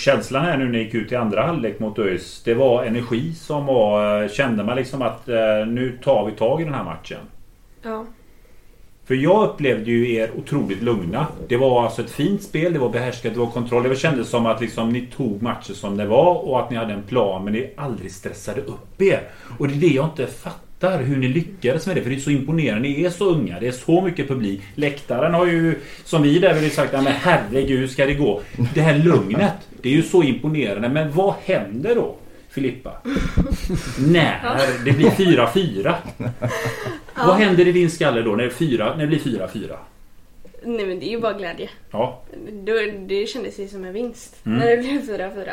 Känslan 0.01 0.45
här 0.45 0.57
nu 0.57 0.65
när 0.65 0.73
ni 0.73 0.79
gick 0.79 0.95
ut 0.95 1.13
i 1.13 1.17
andra 1.17 1.43
halvlek 1.43 1.79
mot 1.79 1.99
ÖIS. 1.99 2.43
Det 2.45 2.55
var 2.55 2.85
energi 2.85 3.35
som 3.35 3.67
var... 3.67 4.29
Kände 4.29 4.65
man 4.65 4.77
liksom 4.77 5.03
att 5.03 5.29
eh, 5.29 5.67
nu 5.67 5.99
tar 6.05 6.27
vi 6.27 6.33
tag 6.33 6.61
i 6.61 6.65
den 6.65 6.75
här 6.75 6.85
matchen. 6.85 7.19
Ja. 7.83 8.05
För 9.05 9.15
jag 9.15 9.49
upplevde 9.49 9.91
ju 9.91 10.15
er 10.15 10.31
otroligt 10.37 10.83
lugna. 10.83 11.27
Det 11.49 11.57
var 11.57 11.85
alltså 11.85 12.03
ett 12.03 12.11
fint 12.11 12.43
spel, 12.43 12.73
det 12.73 12.79
var 12.79 12.89
behärskat, 12.89 13.35
det 13.35 13.41
var 13.41 13.47
kontroll. 13.47 13.83
Det 13.83 13.97
kändes 13.97 14.29
som 14.29 14.47
att 14.47 14.61
liksom 14.61 14.93
ni 14.93 15.07
tog 15.17 15.43
matchen 15.43 15.75
som 15.75 15.97
det 15.97 16.07
var 16.07 16.49
och 16.49 16.61
att 16.61 16.71
ni 16.71 16.77
hade 16.77 16.93
en 16.93 17.03
plan 17.03 17.45
men 17.45 17.53
ni 17.53 17.71
aldrig 17.77 18.13
stressade 18.13 18.61
upp 18.61 19.03
er. 19.03 19.23
Och 19.59 19.69
det 19.69 19.75
är 19.75 19.81
det 19.81 19.87
jag 19.87 20.07
inte 20.07 20.27
fattar 20.27 20.70
hur 20.89 21.17
ni 21.17 21.29
lyckades 21.29 21.87
med 21.87 21.97
det. 21.97 22.03
För 22.03 22.11
det 22.11 22.17
är 22.17 22.21
så 22.21 22.31
imponerande. 22.31 22.89
Ni 22.89 23.05
är 23.05 23.11
så 23.11 23.25
unga, 23.25 23.61
det 23.61 23.69
är 23.69 23.73
så 23.73 24.01
mycket 24.01 24.29
publik. 24.29 24.61
Läktaren 24.75 25.35
har 25.35 25.47
ju, 25.47 25.75
som 26.05 26.23
vi 26.23 26.39
där 26.39 26.55
vill 26.55 26.71
sagt, 26.71 26.93
men 26.93 27.07
herregud 27.07 27.79
hur 27.79 27.89
ska 27.89 28.07
det 28.07 28.15
gå? 28.15 28.41
Det 28.75 28.81
här 28.81 28.99
lugnet, 28.99 29.53
det 29.83 29.89
är 29.89 29.93
ju 29.93 30.03
så 30.03 30.23
imponerande. 30.23 30.89
Men 30.89 31.13
vad 31.13 31.35
händer 31.45 31.95
då? 31.95 32.17
Filippa? 32.51 32.93
När 33.99 34.41
det 34.85 34.93
blir 34.93 35.11
4-4. 35.11 35.95
Vad 37.15 37.37
händer 37.37 37.69
i 37.69 37.73
din 37.73 37.91
skalle 37.91 38.23
då 38.23 38.31
när 38.31 38.45
det, 38.45 38.51
fyra, 38.51 38.97
när 38.97 39.07
det 39.07 39.07
blir 39.07 39.19
4-4? 39.19 39.77
Nej 40.65 40.87
men 40.87 40.99
det 40.99 41.07
är 41.07 41.11
ju 41.11 41.21
bara 41.21 41.33
glädje. 41.33 41.71
Ja. 41.91 42.23
Då, 42.53 42.73
det 43.07 43.27
kändes 43.27 43.59
ju 43.59 43.69
som 43.69 43.85
en 43.85 43.93
vinst. 43.93 44.37
Mm. 44.47 44.59
När 44.59 44.67
det 44.67 44.77
blev 44.77 45.19
4-4. 45.19 45.53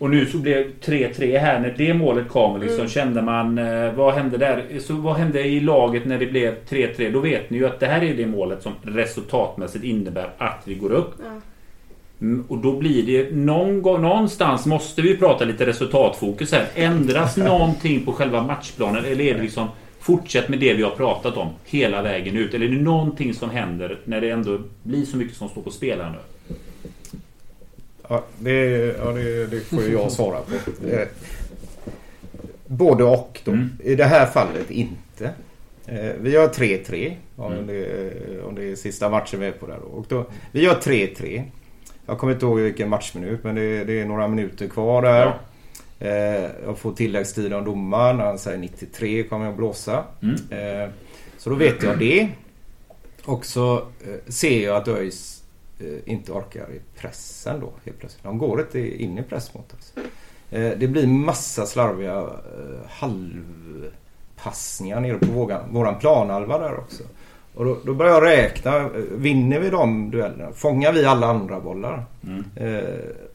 Och 0.00 0.10
nu 0.10 0.26
så 0.26 0.38
blev 0.38 0.66
3-3 0.80 1.38
här. 1.38 1.60
När 1.60 1.74
det 1.78 1.94
målet 1.94 2.28
kom 2.28 2.60
liksom, 2.60 2.88
kände 2.88 3.22
man... 3.22 3.58
Eh, 3.58 3.92
vad 3.92 4.14
hände 4.14 4.38
där? 4.38 4.64
Så 4.80 4.94
vad 4.94 5.16
hände 5.16 5.42
i 5.42 5.60
laget 5.60 6.04
när 6.04 6.18
det 6.18 6.26
blev 6.26 6.54
3-3? 6.68 7.12
Då 7.12 7.20
vet 7.20 7.50
ni 7.50 7.58
ju 7.58 7.66
att 7.66 7.80
det 7.80 7.86
här 7.86 8.02
är 8.02 8.14
det 8.14 8.26
målet 8.26 8.62
som 8.62 8.72
resultatmässigt 8.82 9.84
innebär 9.84 10.30
att 10.38 10.62
vi 10.64 10.74
går 10.74 10.92
upp. 10.92 11.14
Ja. 11.18 11.40
Mm, 12.20 12.44
och 12.48 12.58
då 12.58 12.72
blir 12.72 13.06
det 13.06 13.36
någon 13.36 13.82
gång, 13.82 14.02
någonstans 14.02 14.66
måste 14.66 15.02
vi 15.02 15.16
prata 15.16 15.44
lite 15.44 15.66
resultatfokus 15.66 16.52
här. 16.52 16.66
Ändras 16.74 17.36
någonting 17.36 18.04
på 18.04 18.12
själva 18.12 18.42
matchplanen 18.42 19.04
eller 19.04 19.24
är 19.24 19.34
det 19.34 19.42
liksom 19.42 19.68
fortsätt 20.00 20.48
med 20.48 20.58
det 20.58 20.74
vi 20.74 20.82
har 20.82 20.90
pratat 20.90 21.36
om 21.36 21.48
hela 21.64 22.02
vägen 22.02 22.36
ut? 22.36 22.54
Eller 22.54 22.66
är 22.66 22.70
det 22.70 22.82
någonting 22.82 23.34
som 23.34 23.50
händer 23.50 23.98
när 24.04 24.20
det 24.20 24.30
ändå 24.30 24.58
blir 24.82 25.04
så 25.04 25.16
mycket 25.16 25.36
som 25.36 25.48
står 25.48 25.62
på 25.62 25.70
spel 25.70 26.00
här 26.00 26.10
nu? 26.10 26.18
Ja, 28.10 28.24
det, 28.38 28.52
ja, 28.98 29.12
det, 29.12 29.46
det 29.46 29.60
får 29.60 29.82
jag 29.88 30.12
svara 30.12 30.38
på. 30.40 30.86
Eh, 30.88 31.08
Både 32.66 33.04
och 33.04 33.40
då. 33.44 33.50
Mm. 33.52 33.68
I 33.84 33.94
det 33.94 34.04
här 34.04 34.26
fallet 34.26 34.70
inte. 34.70 35.30
Eh, 35.86 36.10
Vi 36.20 36.30
gör 36.30 36.48
3-3 36.48 37.16
om, 37.36 37.52
Mm. 37.52 37.66
det, 37.66 38.42
om 38.42 38.54
det 38.54 38.64
är 38.70 38.76
sista 38.76 39.08
matchen 39.08 39.40
vi 39.40 39.46
är 39.46 39.52
på 39.52 39.66
där. 39.66 39.78
Och 39.78 40.04
då 40.08 40.24
vi 40.52 40.62
gör 40.62 40.74
3-3. 40.74 41.42
Jag 42.06 42.18
kommer 42.18 42.32
inte 42.32 42.46
ihåg 42.46 42.58
vilken 42.60 42.88
matchminut 42.88 43.44
men 43.44 43.54
det, 43.54 43.84
det 43.84 44.00
är 44.00 44.04
några 44.04 44.28
minuter 44.28 44.68
kvar 44.68 45.02
där. 45.02 45.20
Ja. 45.98 46.06
Eh, 46.06 46.50
Jag 46.64 46.78
får 46.78 46.92
tilläggstid 46.92 47.52
av 47.52 47.64
domaren. 47.64 48.20
Han 48.20 48.38
säger 48.38 48.58
93 48.58 49.22
kommer 49.22 49.44
jag 49.46 49.56
blåsa. 49.56 50.04
Mm. 50.22 50.34
Eh, 50.84 50.88
Så 51.38 51.50
då 51.50 51.56
vet 51.56 51.82
jag 51.82 51.98
det. 51.98 52.28
Och 53.24 53.44
så 53.46 53.82
ser 54.28 54.64
jag 54.64 54.76
att 54.76 54.88
ÖIS 54.88 55.39
inte 56.04 56.32
orkar 56.32 56.70
i 56.72 56.80
pressen 57.00 57.60
då 57.60 57.72
helt 57.84 57.98
plötsligt. 57.98 58.24
De 58.24 58.38
går 58.38 58.60
inte 58.60 59.02
in 59.02 59.18
i 59.18 59.22
press 59.22 59.54
mot 59.54 59.72
oss. 59.78 59.92
Eh, 60.50 60.70
Det 60.78 60.88
blir 60.88 61.06
massa 61.06 61.66
slarviga 61.66 62.18
eh, 62.18 62.26
halvpassningar 62.88 65.00
nere 65.00 65.18
på 65.18 65.32
våran, 65.32 65.74
våran 65.74 65.98
planhalva 65.98 66.58
där 66.58 66.78
också. 66.78 67.02
Och 67.54 67.64
då, 67.64 67.76
då 67.84 67.94
börjar 67.94 68.12
jag 68.14 68.24
räkna. 68.24 68.76
eh, 68.76 68.88
Vinner 69.10 69.60
vi 69.60 69.70
de 69.70 70.10
duellerna? 70.10 70.52
Fångar 70.52 70.92
vi 70.92 71.04
alla 71.04 71.26
andra 71.26 71.60
bollar? 71.60 72.04
Mm. 72.26 72.44
Eh, 72.56 72.84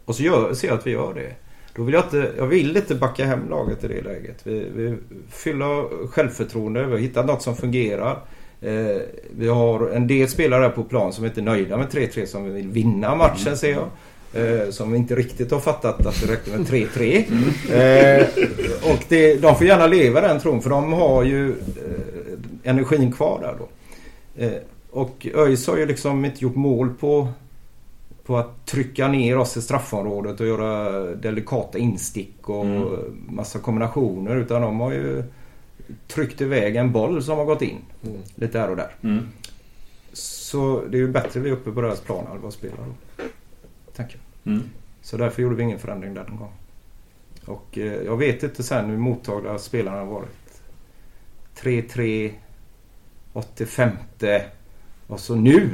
och 0.06 0.16
så 0.16 0.24
gör, 0.24 0.54
ser 0.54 0.68
jag 0.68 0.78
att 0.78 0.88
vi 0.88 0.92
gör 0.92 1.14
det. 1.14 1.34
Då 1.76 1.84
vill 1.84 1.94
jag 1.94 2.04
inte, 2.04 2.32
jag 2.38 2.48
vill 2.48 2.78
inte 2.78 2.96
backa 2.96 3.26
hem 3.26 3.50
laget 3.50 3.84
i 3.84 3.88
det 3.88 4.02
läget. 4.02 4.48
Vi, 4.48 4.70
vi 4.76 4.98
fyller 5.30 6.08
självförtroende, 6.08 6.86
vi 6.86 6.92
har 6.92 7.00
hittat 7.00 7.26
något 7.26 7.42
som 7.42 7.56
fungerar. 7.56 8.20
Eh, 8.62 9.02
vi 9.38 9.48
har 9.48 9.90
en 9.90 10.08
del 10.08 10.28
spelare 10.28 10.70
på 10.70 10.84
plan 10.84 11.14
som 11.14 11.26
inte 11.26 11.40
är 11.40 11.44
nöjda 11.44 11.78
med 11.78 11.88
3-3 11.90 12.26
som 12.26 12.54
vill 12.54 12.68
vinna 12.68 13.16
matchen 13.16 13.58
ser 13.58 13.72
jag. 13.72 13.88
Eh, 14.34 14.70
som 14.70 14.96
inte 14.96 15.16
riktigt 15.16 15.52
har 15.52 15.60
fattat 15.60 16.06
att 16.06 16.22
det 16.22 16.34
räcker 16.34 16.52
med 16.58 16.68
3-3. 16.68 17.18
Eh, 17.72 18.28
och 18.94 19.04
det, 19.10 19.36
de 19.36 19.56
får 19.56 19.68
gärna 19.68 19.88
leva 19.88 20.22
den 20.22 20.40
tron 20.40 20.62
för 20.62 20.70
de 20.70 20.94
har 20.94 21.24
ju 21.24 21.50
eh, 21.50 21.56
energin 22.70 23.12
kvar 23.12 23.40
där 23.42 23.56
då. 23.60 23.68
Eh, 24.46 24.52
och 24.92 25.28
ÖIS 25.36 25.68
har 25.68 25.78
ju 25.78 25.86
liksom 25.86 26.26
inte 26.26 26.44
gjort 26.44 26.56
mål 26.56 26.90
på 27.00 27.28
på 28.26 28.38
att 28.38 28.66
trycka 28.66 29.08
ner 29.08 29.38
oss 29.38 29.58
i 29.58 29.62
straffområdet 29.62 30.40
och 30.40 30.48
göra 30.48 31.02
delikata 31.16 31.78
instick 31.78 32.50
och 32.50 32.66
Mm. 32.66 32.86
massa 33.30 33.60
kombinationer. 33.60 34.36
Utan 34.36 34.62
de 34.62 34.80
har 34.80 34.92
ju 34.92 35.24
tryckt 36.08 36.42
iväg 36.42 36.76
en 36.76 36.92
boll 36.92 37.24
som 37.24 37.38
har 37.38 37.46
gått 37.46 37.62
in. 37.62 37.78
Mm. 38.04 38.22
Lite 38.36 38.60
här 38.60 38.70
och 38.70 38.76
där. 38.76 38.96
Mm. 39.02 39.28
Så 40.14 40.84
det 40.90 40.98
är 40.98 41.00
ju 41.00 41.08
bättre 41.08 41.40
vi 41.40 41.50
är 41.50 41.54
uppe 41.54 41.72
på 41.72 41.82
deras 41.82 42.02
planhalva 42.02 42.48
och 42.48 42.54
spelar 42.54 42.78
då. 42.78 43.24
Tänker 43.96 44.20
jag. 44.44 44.54
Mm. 44.54 44.70
Så 45.02 45.18
därför 45.18 45.42
gjorde 45.42 45.56
vi 45.56 45.64
ingen 45.64 45.80
förändring 45.80 46.14
den 46.14 46.38
gången. 46.38 46.54
Och 47.46 47.78
eh, 47.78 47.94
jag 47.94 48.18
vet 48.18 48.44
inte 48.44 48.64
sen 48.64 48.90
hur 48.90 48.98
mottagliga 48.98 49.58
spelarna 49.58 49.98
har 49.98 50.06
varit. 50.06 50.62
3-3, 51.58 52.32
85 53.34 53.92
och 55.08 55.20
så 55.20 55.36
nu 55.36 55.70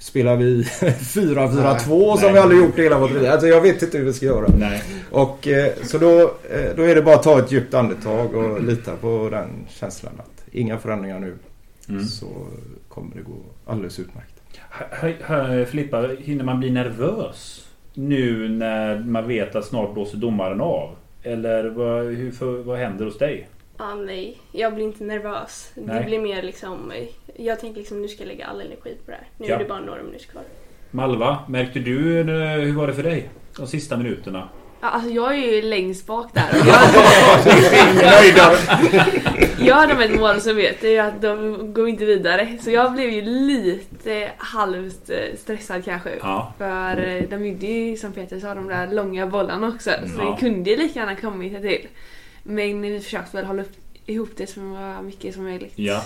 spelar 0.00 0.36
vi 0.36 0.62
4-4-2 0.62 2.16
som 2.16 2.32
vi 2.32 2.38
aldrig 2.38 2.60
gjort 2.60 2.78
i 2.78 2.82
hela 2.82 2.98
vårt 2.98 3.10
liv. 3.10 3.26
Alltså 3.26 3.46
jag 3.46 3.60
vet 3.60 3.82
inte 3.82 3.98
hur 3.98 4.04
vi 4.04 4.12
ska 4.12 4.26
göra. 4.26 4.48
Nej. 4.58 4.82
Och 5.10 5.48
eh, 5.48 5.72
så 5.82 5.98
då, 5.98 6.20
eh, 6.22 6.76
då 6.76 6.82
är 6.82 6.94
det 6.94 7.02
bara 7.02 7.14
att 7.14 7.22
ta 7.22 7.38
ett 7.38 7.52
djupt 7.52 7.74
andetag 7.74 8.34
och 8.34 8.62
lita 8.62 8.96
på 8.96 9.28
den 9.30 9.48
känslan 9.68 10.12
att 10.18 10.44
inga 10.52 10.78
förändringar 10.78 11.18
nu. 11.18 11.34
Mm. 11.88 12.04
Så 12.04 12.26
kommer 12.88 13.16
det 13.16 13.22
gå 13.22 13.36
alldeles 13.66 13.98
utmärkt. 13.98 14.40
Filippa, 15.70 16.08
hinner 16.18 16.44
man 16.44 16.60
bli 16.60 16.70
nervös 16.70 17.66
nu 17.94 18.48
när 18.48 18.98
man 18.98 19.28
vet 19.28 19.56
att 19.56 19.64
snart 19.64 19.94
blåser 19.94 20.18
domaren 20.18 20.60
av? 20.60 20.90
Eller 21.22 21.64
vad, 21.64 22.04
hur, 22.04 22.30
för, 22.30 22.62
vad 22.62 22.78
händer 22.78 23.04
hos 23.04 23.18
dig? 23.18 23.48
Ah, 23.82 23.94
nej, 23.94 24.38
jag 24.52 24.74
blir 24.74 24.84
inte 24.84 25.04
nervös. 25.04 25.70
Nej. 25.74 25.98
Det 25.98 26.04
blir 26.04 26.18
mer 26.20 26.42
liksom... 26.42 26.92
Jag 27.36 27.60
tänker 27.60 27.78
liksom 27.78 28.02
nu 28.02 28.08
ska 28.08 28.22
jag 28.22 28.28
lägga 28.28 28.46
all 28.46 28.60
energi 28.60 28.96
på 29.04 29.10
det 29.10 29.16
här. 29.16 29.26
Nu 29.38 29.46
Ja. 29.48 29.54
är 29.54 29.58
det 29.58 29.64
bara 29.64 29.80
några 29.80 30.02
minuter 30.02 30.26
kvar. 30.26 30.42
Malva, 30.90 31.38
märkte 31.48 31.78
du 31.78 32.20
eh, 32.20 32.26
hur 32.60 32.72
var 32.72 32.86
det 32.86 32.94
för 32.94 33.02
dig? 33.02 33.30
De 33.56 33.66
sista 33.66 33.96
minuterna? 33.96 34.48
Ja, 34.80 34.88
alltså 34.88 35.10
jag 35.10 35.32
är 35.34 35.54
ju 35.54 35.62
längst 35.62 36.06
bak 36.06 36.30
där. 36.34 36.44
Jag, 38.36 38.54
gör 39.66 39.86
de 39.86 40.00
ett 40.04 40.20
mål 40.20 40.40
så 40.40 40.52
vet 40.52 40.82
jag 40.82 41.06
att 41.06 41.22
de 41.22 41.56
går 41.74 41.88
inte 41.88 42.04
vidare. 42.04 42.58
Så 42.60 42.70
jag 42.70 42.92
blev 42.92 43.10
ju 43.10 43.22
lite 43.22 44.30
halvt 44.38 45.10
eh, 45.10 45.16
stressad 45.38 45.84
kanske. 45.84 46.10
Ja. 46.22 46.52
För 46.58 47.08
eh, 47.08 47.22
de 47.30 47.46
gjorde 47.46 47.66
ju 47.66 47.96
som 47.96 48.12
Peter 48.12 48.40
sa 48.40 48.54
de 48.54 48.68
där 48.68 48.86
långa 48.86 49.26
bollarna 49.26 49.68
också. 49.68 49.90
Så 49.90 50.22
Ja. 50.22 50.30
det 50.30 50.40
kunde 50.46 50.70
ju 50.70 50.76
lika 50.76 51.00
gärna 51.00 51.16
kommit 51.16 51.62
till. 51.62 51.86
Men 52.42 52.82
vi 52.82 53.00
försökte 53.00 53.36
väl 53.36 53.46
hålla 53.46 53.62
upp, 53.62 53.72
ihop 54.06 54.30
det 54.36 54.46
så 54.46 54.60
mycket 55.02 55.34
som 55.34 55.44
möjligt. 55.44 55.72
Ja. 55.76 56.04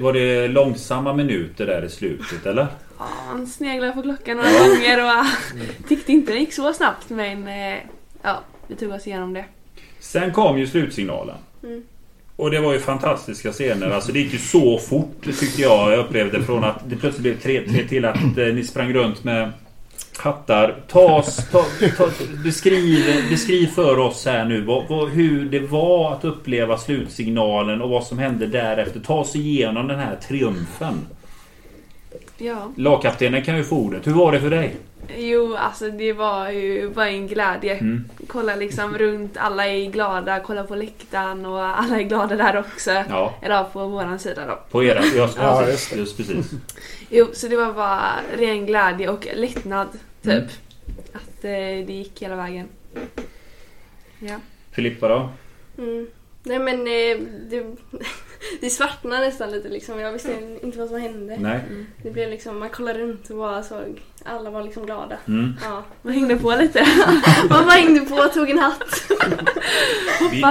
Var 0.00 0.12
det 0.12 0.48
långsamma 0.48 1.12
minuter 1.12 1.66
där 1.66 1.84
i 1.84 1.88
slutet 1.88 2.46
eller? 2.46 2.66
Ja, 2.98 3.08
han 3.26 3.46
sneglade 3.46 3.92
på 3.92 4.02
klockan 4.02 4.36
några 4.36 4.50
gånger 4.50 5.04
och 5.04 5.26
tyckte 5.88 6.12
inte 6.12 6.32
det 6.32 6.38
gick 6.38 6.52
så 6.52 6.72
snabbt 6.72 7.10
men 7.10 7.48
eh, 7.48 7.78
ja, 8.22 8.42
vi 8.66 8.76
tog 8.76 8.92
oss 8.92 9.06
igenom 9.06 9.32
det. 9.32 9.44
Sen 9.98 10.32
kom 10.32 10.58
ju 10.58 10.66
slutsignalen. 10.66 11.36
Mm. 11.62 11.82
Och 12.36 12.50
det 12.50 12.60
var 12.60 12.72
ju 12.72 12.78
fantastiska 12.78 13.52
scener. 13.52 13.90
Alltså 13.90 14.12
det 14.12 14.18
gick 14.18 14.32
ju 14.32 14.38
så 14.38 14.78
fort 14.78 15.24
tyckte 15.24 15.62
jag. 15.62 15.92
Jag 15.92 15.98
upplevde 15.98 16.42
från 16.42 16.64
att 16.64 16.90
det 16.90 16.96
plötsligt 16.96 17.42
blev 17.42 17.64
3-3 17.64 17.88
till 17.88 18.04
att 18.04 18.38
eh, 18.38 18.46
ni 18.46 18.64
sprang 18.64 18.92
runt 18.92 19.24
med 19.24 19.52
hattar. 20.20 20.74
Ta 20.88 21.18
oss, 21.18 21.36
ta, 21.52 21.64
ta, 21.96 22.08
beskriv, 22.44 23.04
beskriv 23.30 23.66
för 23.66 23.98
oss 23.98 24.26
här 24.26 24.44
nu 24.44 24.60
vad, 24.60 24.88
vad, 24.88 25.08
hur 25.08 25.50
det 25.50 25.60
var 25.60 26.12
att 26.12 26.24
uppleva 26.24 26.78
slutsignalen 26.78 27.82
och 27.82 27.90
vad 27.90 28.04
som 28.04 28.18
hände 28.18 28.46
därefter. 28.46 29.00
Ta 29.00 29.14
oss 29.14 29.36
igenom 29.36 29.88
den 29.88 29.98
här 29.98 30.16
triumfen. 30.16 31.06
Ja. 32.38 32.72
Lagkaptenen 32.76 33.44
kan 33.44 33.56
ju 33.56 33.64
få 33.64 33.76
ordet. 33.76 34.06
Hur 34.06 34.12
var 34.12 34.32
det 34.32 34.40
för 34.40 34.50
dig? 34.50 34.76
Jo, 35.16 35.56
alltså 35.56 35.90
det 35.90 36.12
var 36.12 36.50
ju 36.50 36.90
bara 36.90 37.08
en 37.08 37.26
glädje. 37.26 37.74
Mm. 37.74 38.04
Kolla 38.26 38.56
liksom 38.56 38.98
runt, 38.98 39.36
alla 39.36 39.66
är 39.66 39.90
glada, 39.90 40.40
kolla 40.40 40.64
på 40.64 40.74
läktaren 40.74 41.46
och 41.46 41.60
alla 41.80 41.98
är 41.98 42.02
glada 42.02 42.36
där 42.36 42.58
också. 42.58 42.90
Ja, 42.90 43.34
Eller 43.42 43.64
på 43.64 43.86
våran 43.86 44.18
sida 44.18 44.46
då. 44.46 44.58
på 44.70 44.84
era... 44.84 45.04
Ja, 45.16 45.28
Ja, 45.38 45.68
just, 45.68 45.96
just 45.96 46.16
precis. 46.16 46.50
Jo, 47.10 47.26
så 47.32 47.48
det 47.48 47.56
var 47.56 47.72
bara 47.72 48.12
ren 48.38 48.66
glädje 48.66 49.08
och 49.08 49.26
lättnad 49.34 49.88
typ. 50.22 50.32
Mm. 50.32 50.44
Att 51.12 51.44
eh, 51.44 51.86
det 51.86 51.92
gick 51.92 52.22
hela 52.22 52.36
vägen. 52.36 52.68
Ja. 54.18 54.36
Filippa 54.72 55.08
då? 55.08 55.28
Mm. 55.78 56.06
Nej 56.42 56.58
men 56.58 56.78
eh, 56.80 57.26
det, 57.50 57.76
det 58.60 58.70
svartnade 58.70 59.26
nästan 59.26 59.50
lite 59.50 59.68
liksom. 59.68 60.00
Jag 60.00 60.12
visste 60.12 60.58
inte 60.62 60.78
vad 60.78 60.88
som 60.88 61.00
hände. 61.00 61.36
Nej? 61.40 61.60
Det 62.02 62.10
blev 62.10 62.30
liksom, 62.30 62.58
man 62.58 62.70
kollade 62.70 62.98
runt 62.98 63.30
och 63.30 63.36
bara 63.36 63.62
såg, 63.62 64.00
alla 64.24 64.50
var 64.50 64.62
liksom 64.62 64.86
glada. 64.86 65.16
Mm. 65.28 65.56
Ja. 65.62 65.82
Man 66.02 66.12
hängde 66.12 66.36
på 66.36 66.50
lite. 66.50 66.86
Man 67.50 67.64
bara 67.66 67.70
hängde 67.70 68.00
på 68.00 68.14
och 68.14 68.32
tog 68.32 68.50
en 68.50 68.58
hatt. 68.58 69.10
Vi. 70.30 70.44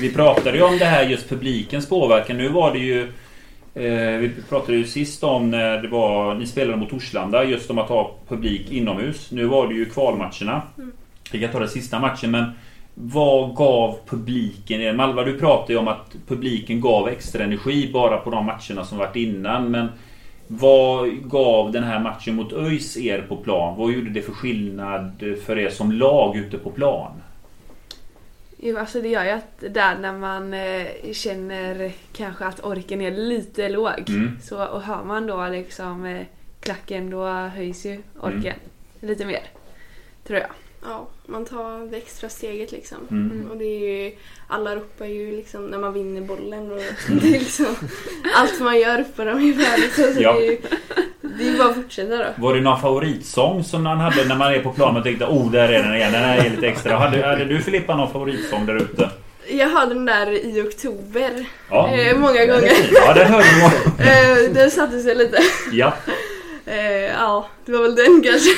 Vi 0.00 0.12
pratade 0.14 0.56
ju 0.56 0.62
om 0.62 0.78
det 0.78 0.84
här 0.84 1.04
just 1.04 1.28
publikens 1.28 1.88
påverkan. 1.88 2.36
Nu 2.36 2.48
var 2.48 2.72
det 2.72 2.78
ju... 2.78 3.02
Eh, 3.74 4.18
vi 4.18 4.32
pratade 4.48 4.78
ju 4.78 4.84
sist 4.84 5.24
om 5.24 5.50
när 5.50 5.82
det 5.82 5.88
var... 5.88 6.34
Ni 6.34 6.46
spelade 6.46 6.76
mot 6.76 6.90
Torslanda 6.90 7.44
just 7.44 7.70
om 7.70 7.78
att 7.78 7.88
ha 7.88 8.16
publik 8.28 8.70
inomhus. 8.70 9.30
Nu 9.30 9.46
var 9.46 9.68
det 9.68 9.74
ju 9.74 9.84
kvalmatcherna. 9.84 10.62
Vi 11.32 11.40
kan 11.40 11.52
ta 11.52 11.58
den 11.58 11.68
sista 11.68 11.98
matchen 11.98 12.30
men... 12.30 12.44
Vad 12.94 13.54
gav 13.54 13.98
publiken 14.06 14.80
er? 14.80 14.92
Malva 14.92 15.24
du 15.24 15.38
pratade 15.38 15.72
ju 15.72 15.78
om 15.78 15.88
att 15.88 16.16
publiken 16.28 16.80
gav 16.80 17.08
extra 17.08 17.44
energi 17.44 17.90
bara 17.92 18.16
på 18.16 18.30
de 18.30 18.46
matcherna 18.46 18.84
som 18.84 18.98
varit 18.98 19.16
innan. 19.16 19.70
Men 19.70 19.88
vad 20.46 21.30
gav 21.30 21.72
den 21.72 21.84
här 21.84 22.00
matchen 22.00 22.34
mot 22.34 22.52
ÖIS 22.52 22.96
er 22.96 23.22
på 23.28 23.36
plan? 23.36 23.76
Vad 23.78 23.92
gjorde 23.92 24.10
det 24.10 24.22
för 24.22 24.32
skillnad 24.32 25.22
för 25.46 25.58
er 25.58 25.70
som 25.70 25.92
lag 25.92 26.36
ute 26.36 26.58
på 26.58 26.70
plan? 26.70 27.12
Jo, 28.62 28.78
alltså 28.78 29.00
det 29.00 29.08
gör 29.08 29.24
ju 29.24 29.30
att 29.30 29.64
där 29.74 29.98
när 29.98 30.12
man 30.12 30.54
eh, 30.54 31.12
känner 31.12 31.92
kanske 32.12 32.44
att 32.44 32.64
orken 32.64 33.00
är 33.00 33.10
lite 33.10 33.68
låg. 33.68 34.08
Mm. 34.08 34.38
Så, 34.42 34.64
och 34.66 34.82
hör 34.82 35.04
man 35.04 35.26
då 35.26 35.48
liksom 35.48 36.04
eh, 36.04 36.26
klacken 36.60 37.10
då 37.10 37.26
höjs 37.26 37.86
ju 37.86 38.02
orken 38.20 38.40
Mm. 38.42 38.58
lite 39.00 39.24
mer. 39.26 39.42
Tror 40.26 40.38
jag. 40.38 40.50
ja, 40.82 41.06
man 41.30 41.44
tar 41.44 41.90
det 41.90 41.96
extra 41.96 42.28
steget 42.28 42.72
liksom. 42.72 42.98
Mm. 43.10 43.50
Och 43.50 43.56
det 43.56 43.64
är 43.64 44.04
ju, 44.04 44.12
alla 44.48 44.76
ropar 44.76 45.06
ju 45.06 45.36
liksom 45.36 45.66
när 45.66 45.78
man 45.78 45.92
vinner 45.92 46.20
bollen 46.20 46.70
och 46.72 46.78
det 47.22 47.28
är 47.28 47.38
liksom 47.38 47.66
allt 48.36 48.60
man 48.60 48.78
gör 48.78 48.98
ropar 48.98 49.24
de 49.26 49.42
ju 49.42 49.52
värdet. 49.52 49.92
Så 49.94 50.22
Ja. 50.22 50.32
det 50.32 50.46
är 50.46 50.50
ju 50.50 50.58
det 51.38 51.44
är 51.44 51.52
ju 51.52 51.58
bara 51.58 51.68
att 51.68 51.74
fortsätta 51.74 52.16
då. 52.16 52.24
Var 52.38 52.54
det 52.54 52.60
någon 52.60 52.80
favoritsång 52.80 53.64
som 53.64 53.82
man 53.82 53.98
hade 54.00 54.24
när 54.24 54.36
man 54.36 54.54
är 54.54 54.60
på 54.62 54.72
plan 54.72 54.96
och 54.96 55.02
tänkte 55.04 55.24
oh 55.24 55.50
där 55.50 55.68
är 55.68 55.82
den 55.82 55.94
igen, 55.94 56.12
den 56.12 56.22
här 56.22 56.38
är 56.46 56.50
lite 56.50 56.66
extra. 56.68 56.96
Hade, 56.96 57.26
hade 57.26 57.44
du 57.44 57.60
Filippa 57.60 57.96
någon 57.96 58.12
favoritsång 58.12 58.66
där 58.66 58.76
ute? 58.76 59.10
Jag 59.52 59.68
hörde 59.68 59.94
den 59.94 60.04
där 60.06 60.30
i 60.30 60.62
oktober 60.62 61.44
Ja. 61.70 61.88
eh, 61.94 62.16
många 62.18 62.46
gånger. 62.46 62.72
Ja 62.92 63.14
den 63.14 63.26
hörde. 63.26 63.46
Eh, 63.98 64.52
den 64.54 64.70
satte 64.70 65.00
sig 65.00 65.14
lite. 65.14 65.38
Ja. 65.72 65.92
Eh, 66.66 67.02
ja, 67.04 67.46
det 67.64 67.72
var 67.72 67.82
väl 67.82 67.94
den 67.94 68.22
kanske. 68.24 68.50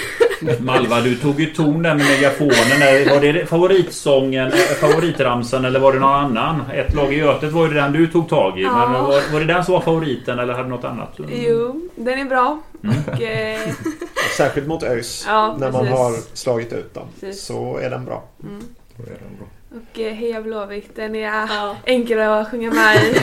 Malva 0.62 1.00
du 1.00 1.16
tog 1.16 1.40
ju 1.40 1.46
ton 1.46 1.82
där 1.82 1.94
med 1.94 2.06
megafonen. 2.06 3.08
Var 3.10 3.20
det 3.32 3.46
favoritsången, 3.46 4.46
eh, 4.52 4.58
favoritramsan 4.58 5.64
eller 5.64 5.80
var 5.80 5.92
det 5.92 5.98
någon 5.98 6.14
annan? 6.14 6.62
Ett 6.74 6.94
lag 6.94 7.12
i 7.14 7.16
Götet 7.16 7.52
var 7.52 7.66
ju 7.68 7.74
den 7.74 7.92
du 7.92 8.06
tog 8.06 8.28
tag 8.28 8.60
i. 8.60 8.62
Men 8.62 8.72
Ja. 8.72 9.02
var, 9.02 9.32
var 9.32 9.40
det 9.40 9.46
den 9.46 9.64
som 9.64 9.74
var 9.74 9.80
favoriten 9.80 10.38
eller 10.38 10.52
hade 10.52 10.64
du 10.64 10.70
något 10.70 10.84
annat? 10.84 11.18
Jo, 11.28 11.80
den 11.96 12.18
är 12.18 12.24
bra. 12.24 12.58
Mm. 12.84 12.96
Och, 13.12 13.22
eh, 13.22 13.60
Särskilt 14.36 14.66
mot 14.66 14.82
ÖIS. 14.82 15.24
Ja, 15.28 15.56
när 15.60 15.72
man 15.72 15.86
har 15.88 16.36
slagit 16.36 16.72
ut 16.72 16.94
dem. 16.94 17.06
Precis. 17.20 17.42
Så 17.44 17.76
är 17.78 17.90
den 17.90 18.04
bra. 18.04 18.24
mm. 18.42 18.62
Då 18.96 19.02
är 19.02 19.08
den 19.08 19.36
bra. 19.38 19.46
och 19.78 20.14
Heja 20.16 20.42
Blåvitt, 20.42 20.96
den 20.96 21.14
är 21.16 21.46
Ja. 21.48 21.76
enklare 21.86 22.40
att 22.40 22.50
sjunga 22.50 22.70
med 22.70 22.96
i. 22.96 23.14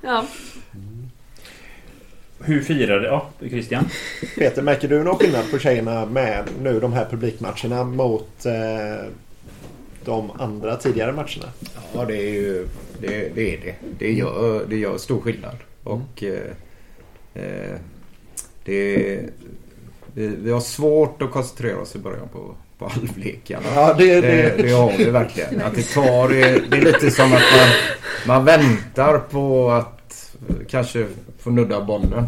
Ja. 0.00 0.24
Hur 2.46 2.60
firade... 2.62 3.06
Ja, 3.06 3.28
Christian? 3.40 3.88
Peter, 4.38 4.62
märker 4.62 4.88
du 4.88 5.04
någon 5.04 5.18
skillnad 5.18 5.50
på 5.50 5.58
tjejerna 5.58 6.06
med 6.06 6.44
nu 6.62 6.80
de 6.80 6.92
här 6.92 7.06
publikmatcherna 7.10 7.84
mot 7.84 8.46
eh, 8.46 9.06
de 10.04 10.30
andra 10.30 10.76
tidigare 10.76 11.12
matcherna? 11.12 11.52
Ja, 11.94 12.04
det 12.04 12.16
är 12.16 12.32
ju 12.32 12.66
det, 13.00 13.34
det, 13.34 13.54
är 13.54 13.60
det. 13.60 13.74
Det 13.98 14.12
gör, 14.12 14.64
det 14.68 14.76
gör 14.76 14.98
stor 14.98 15.20
skillnad. 15.20 15.56
Och 15.84 16.22
eh, 16.22 16.50
eh, 17.34 17.76
det, 18.64 19.20
vi, 20.14 20.26
vi 20.26 20.50
har 20.50 20.60
svårt 20.60 21.22
att 21.22 21.30
koncentrera 21.30 21.78
oss 21.78 21.96
i 21.96 21.98
början 21.98 22.28
på, 22.32 22.54
på 22.78 22.88
halvlekarna. 22.88 23.66
Ja, 23.74 23.94
det, 23.98 24.20
Det, 24.20 24.56
det, 24.56 24.62
det 24.62 24.70
har 24.70 24.92
vi 24.98 25.04
verkligen. 25.04 25.62
Att 25.62 25.74
det 25.74 25.94
tar, 25.94 26.28
det, 26.28 26.62
det 26.70 26.76
är 26.76 26.82
lite 26.82 27.10
som 27.10 27.32
att 27.32 27.42
man, 27.56 27.68
man 28.26 28.44
väntar 28.44 29.18
på 29.18 29.70
att 29.70 30.30
eh, 30.48 30.54
kanske 30.68 31.06
få 31.46 31.52
nudda 31.52 31.84
bollen. 31.84 32.26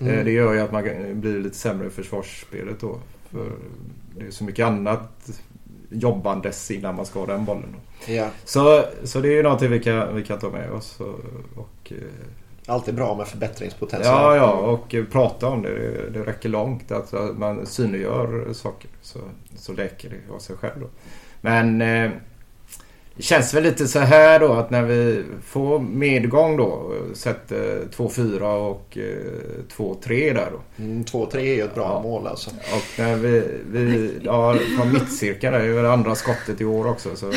Mm. 0.00 0.18
Eh, 0.18 0.24
Det 0.24 0.30
gör 0.30 0.52
ju 0.52 0.60
att 0.60 0.72
man 0.72 0.82
blir 1.20 1.40
lite 1.40 1.56
sämre 1.56 1.86
i 1.86 1.90
försvarsspelet 1.90 2.80
då. 2.80 2.98
För 3.30 3.52
det 4.18 4.26
är 4.26 4.30
så 4.30 4.44
mycket 4.44 4.66
annat 4.66 5.30
jobbandes 5.90 6.70
innan 6.70 6.94
man 6.96 7.06
ska 7.06 7.18
ha 7.18 7.26
den 7.26 7.44
bollen. 7.44 7.68
Då. 7.72 8.12
ja, 8.12 8.28
Så, 8.44 8.84
så 9.04 9.20
det 9.20 9.28
är 9.28 9.32
ju 9.32 9.42
någonting 9.42 9.70
vi 9.70 9.80
kan, 9.80 10.14
vi 10.16 10.24
kan 10.24 10.38
ta 10.38 10.50
med 10.50 10.70
oss. 10.72 11.00
Och, 11.00 11.20
och, 11.56 11.92
eh, 11.92 12.72
alltid 12.72 12.94
bra 12.94 13.14
med 13.16 13.28
förbättringspotential. 13.28 14.14
ja, 14.16 14.36
ja, 14.36 14.52
och 14.52 14.94
prata 15.12 15.46
om 15.46 15.62
det. 15.62 15.78
Det, 15.78 16.10
det 16.10 16.24
räcker 16.24 16.48
långt. 16.48 16.92
Att 16.92 17.14
att 17.14 17.38
man 17.38 17.66
synliggör 17.66 18.52
saker 18.52 18.90
så, 19.02 19.18
så 19.56 19.72
läker 19.72 20.10
det 20.10 20.34
av 20.34 20.38
sig 20.38 20.56
själv. 20.56 20.80
Då. 20.80 20.86
Men 21.40 21.80
eh, 21.82 22.10
det 23.16 23.22
känns 23.22 23.54
väl 23.54 23.62
lite 23.62 23.88
så 23.88 23.98
här 23.98 24.40
då 24.40 24.52
att 24.52 24.70
när 24.70 24.82
vi 24.82 25.22
får 25.46 25.78
medgång 25.78 26.56
då. 26.56 26.92
Sätter 27.14 27.80
2-4 27.96 28.40
och 28.56 28.98
eh, 28.98 29.76
2-3 29.76 30.34
där 30.34 30.48
då. 30.52 30.82
Mm, 30.84 31.04
2-3 31.04 31.36
är 31.36 31.40
ju 31.40 31.62
ett 31.62 31.74
bra 31.74 31.84
Ja. 31.84 32.02
mål 32.02 32.26
alltså. 32.26 32.50
Och 32.50 32.98
när 32.98 33.16
vi, 33.16 33.42
vi 33.70 34.10
ja, 34.22 34.56
från 34.78 34.92
mittcirkeln 34.92 35.52
där, 35.52 35.60
det 35.60 35.66
är 35.68 35.72
väl 35.72 35.86
andra 35.86 36.14
skottet 36.14 36.60
i 36.60 36.64
år 36.64 36.86
också. 36.88 37.16
Så 37.16 37.32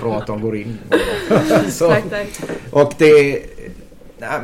bra 0.00 0.16
att 0.18 0.26
de 0.26 0.40
går 0.40 0.56
in. 0.56 0.78
så, 1.70 1.88
Tack, 1.88 2.04
tack. 2.10 2.28
och 2.70 2.92
det... 2.98 3.42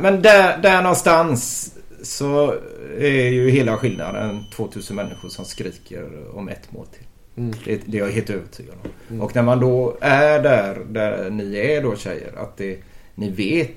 Men 0.01 0.21
där, 0.21 0.57
där 0.57 0.81
någonstans 0.81 1.71
så 2.03 2.53
är 2.99 3.29
ju 3.29 3.49
hela 3.49 3.77
skillnaden 3.77 4.45
2000 4.55 4.95
människor 4.95 5.29
som 5.29 5.45
skriker 5.45 6.09
om 6.33 6.49
ett 6.49 6.71
mål 6.71 6.85
till. 6.87 7.05
Mm. 7.43 7.53
Det, 7.65 7.81
det 7.85 7.97
är 7.97 8.01
jag 8.01 8.11
helt 8.11 8.29
övertygad 8.29 8.75
om. 8.83 8.88
Mm. 9.09 9.21
Och 9.21 9.35
när 9.35 9.43
man 9.43 9.59
då 9.59 9.97
är 10.01 10.43
där, 10.43 10.85
där 10.89 11.29
ni 11.29 11.55
är 11.57 11.83
då 11.83 11.95
tjejer, 11.95 12.33
att 12.37 12.57
det, 12.57 12.79
ni 13.15 13.29
vet 13.29 13.71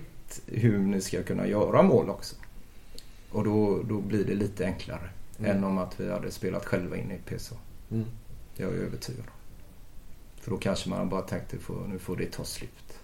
hur 0.46 0.78
ni 0.78 1.00
ska 1.00 1.22
kunna 1.22 1.46
göra 1.46 1.82
mål 1.82 2.10
också. 2.10 2.36
Och 3.30 3.44
då, 3.44 3.82
då 3.88 4.00
blir 4.00 4.24
det 4.24 4.34
lite 4.34 4.64
enklare 4.64 5.08
Mm. 5.38 5.56
än 5.56 5.64
om 5.64 5.78
att 5.78 6.00
vi 6.00 6.10
hade 6.10 6.30
spelat 6.30 6.64
själva 6.66 6.96
inne 6.96 7.14
i 7.14 7.18
PSA. 7.18 7.54
Mm. 7.90 8.04
Det 8.56 8.62
är 8.62 8.66
jag 8.66 8.76
övertygad 8.76 9.20
om. 9.26 9.32
För 10.40 10.50
då 10.50 10.56
kanske 10.56 10.88
man 10.90 11.08
bara 11.08 11.22
tänkte 11.22 11.56
nu 11.88 11.98
får 11.98 12.16
det 12.16 12.26
ta 12.32 12.44
slut. 12.44 12.98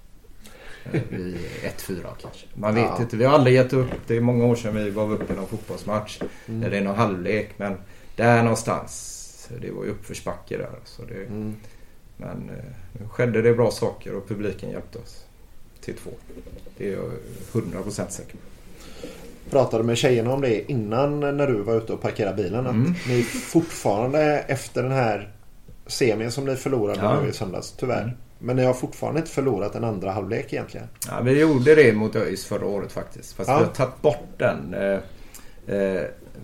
Eh, 0.92 1.00
Vid 1.10 1.36
1-4 1.76 2.06
kanske. 2.22 2.46
Man 2.54 2.74
vet 2.74 2.84
Ja. 2.84 3.02
inte. 3.02 3.16
Vi 3.16 3.24
har 3.24 3.34
aldrig 3.34 3.54
gett 3.56 3.72
upp. 3.72 3.90
Det 4.06 4.16
är 4.16 4.20
många 4.20 4.44
år 4.44 4.54
sedan 4.56 4.74
vi 4.74 4.90
var 4.90 5.12
uppe 5.12 5.32
i 5.32 5.36
någon 5.36 5.46
fotbollsmatch. 5.46 6.20
Mm. 6.48 6.62
Eller 6.62 6.76
i 6.76 6.80
någon 6.80 6.96
halvlek. 6.96 7.50
Men 7.56 7.76
där 8.16 8.42
någonstans. 8.42 9.48
Det 9.60 9.70
var 9.70 9.84
ju 9.84 9.90
uppförsbacke 9.90 10.56
där. 10.58 10.78
Så 10.84 11.02
det, 11.04 11.14
Mm. 11.26 11.54
Men 12.18 12.50
eh, 12.50 12.64
nu 13.00 13.08
skedde 13.08 13.42
det 13.42 13.54
bra 13.54 13.70
saker 13.70 14.14
och 14.14 14.28
publiken 14.28 14.70
hjälpte 14.70 14.98
oss. 14.98 15.24
till 15.80 15.94
2. 15.96 16.10
Det 16.76 16.88
är 16.88 16.92
jag 16.92 17.10
100% 17.52 18.08
säker 18.08 18.32
på. 18.32 18.38
Pratade 19.50 19.84
med 19.84 19.98
tjejerna 19.98 20.32
om 20.32 20.40
det 20.40 20.70
innan 20.70 21.20
när 21.20 21.46
du 21.46 21.62
var 21.62 21.76
ute 21.76 21.92
och 21.92 22.00
parkerade 22.02 22.42
bilen. 22.42 22.66
Att 22.66 22.74
Mm. 22.74 22.94
ni 23.08 23.22
fortfarande 23.22 24.20
efter 24.38 24.82
den 24.82 24.92
här 24.92 25.32
semin 25.86 26.30
som 26.30 26.44
ni 26.44 26.56
förlorade 26.56 26.98
Ja. 27.02 27.20
nu 27.22 27.28
i 27.28 27.32
söndags, 27.32 27.72
tyvärr. 27.78 28.02
Mm. 28.02 28.14
Men 28.38 28.56
ni 28.56 28.64
har 28.64 28.74
fortfarande 28.74 29.20
inte 29.20 29.30
förlorat 29.32 29.74
en 29.74 29.84
andra 29.84 30.10
halvlek 30.12 30.52
egentligen. 30.52 30.86
Ja, 31.08 31.20
vi 31.20 31.40
gjorde 31.40 31.74
det 31.74 31.92
mot 31.92 32.16
ÖIS 32.16 32.44
förra 32.44 32.66
året 32.66 32.92
faktiskt. 32.92 33.32
Fast 33.32 33.48
Ja. 33.48 33.58
vi 33.58 33.64
har 33.64 33.72
tagit 33.72 34.02
bort 34.02 34.28
den. 34.38 34.74
Eh, 34.74 34.98
eh, 35.76 36.02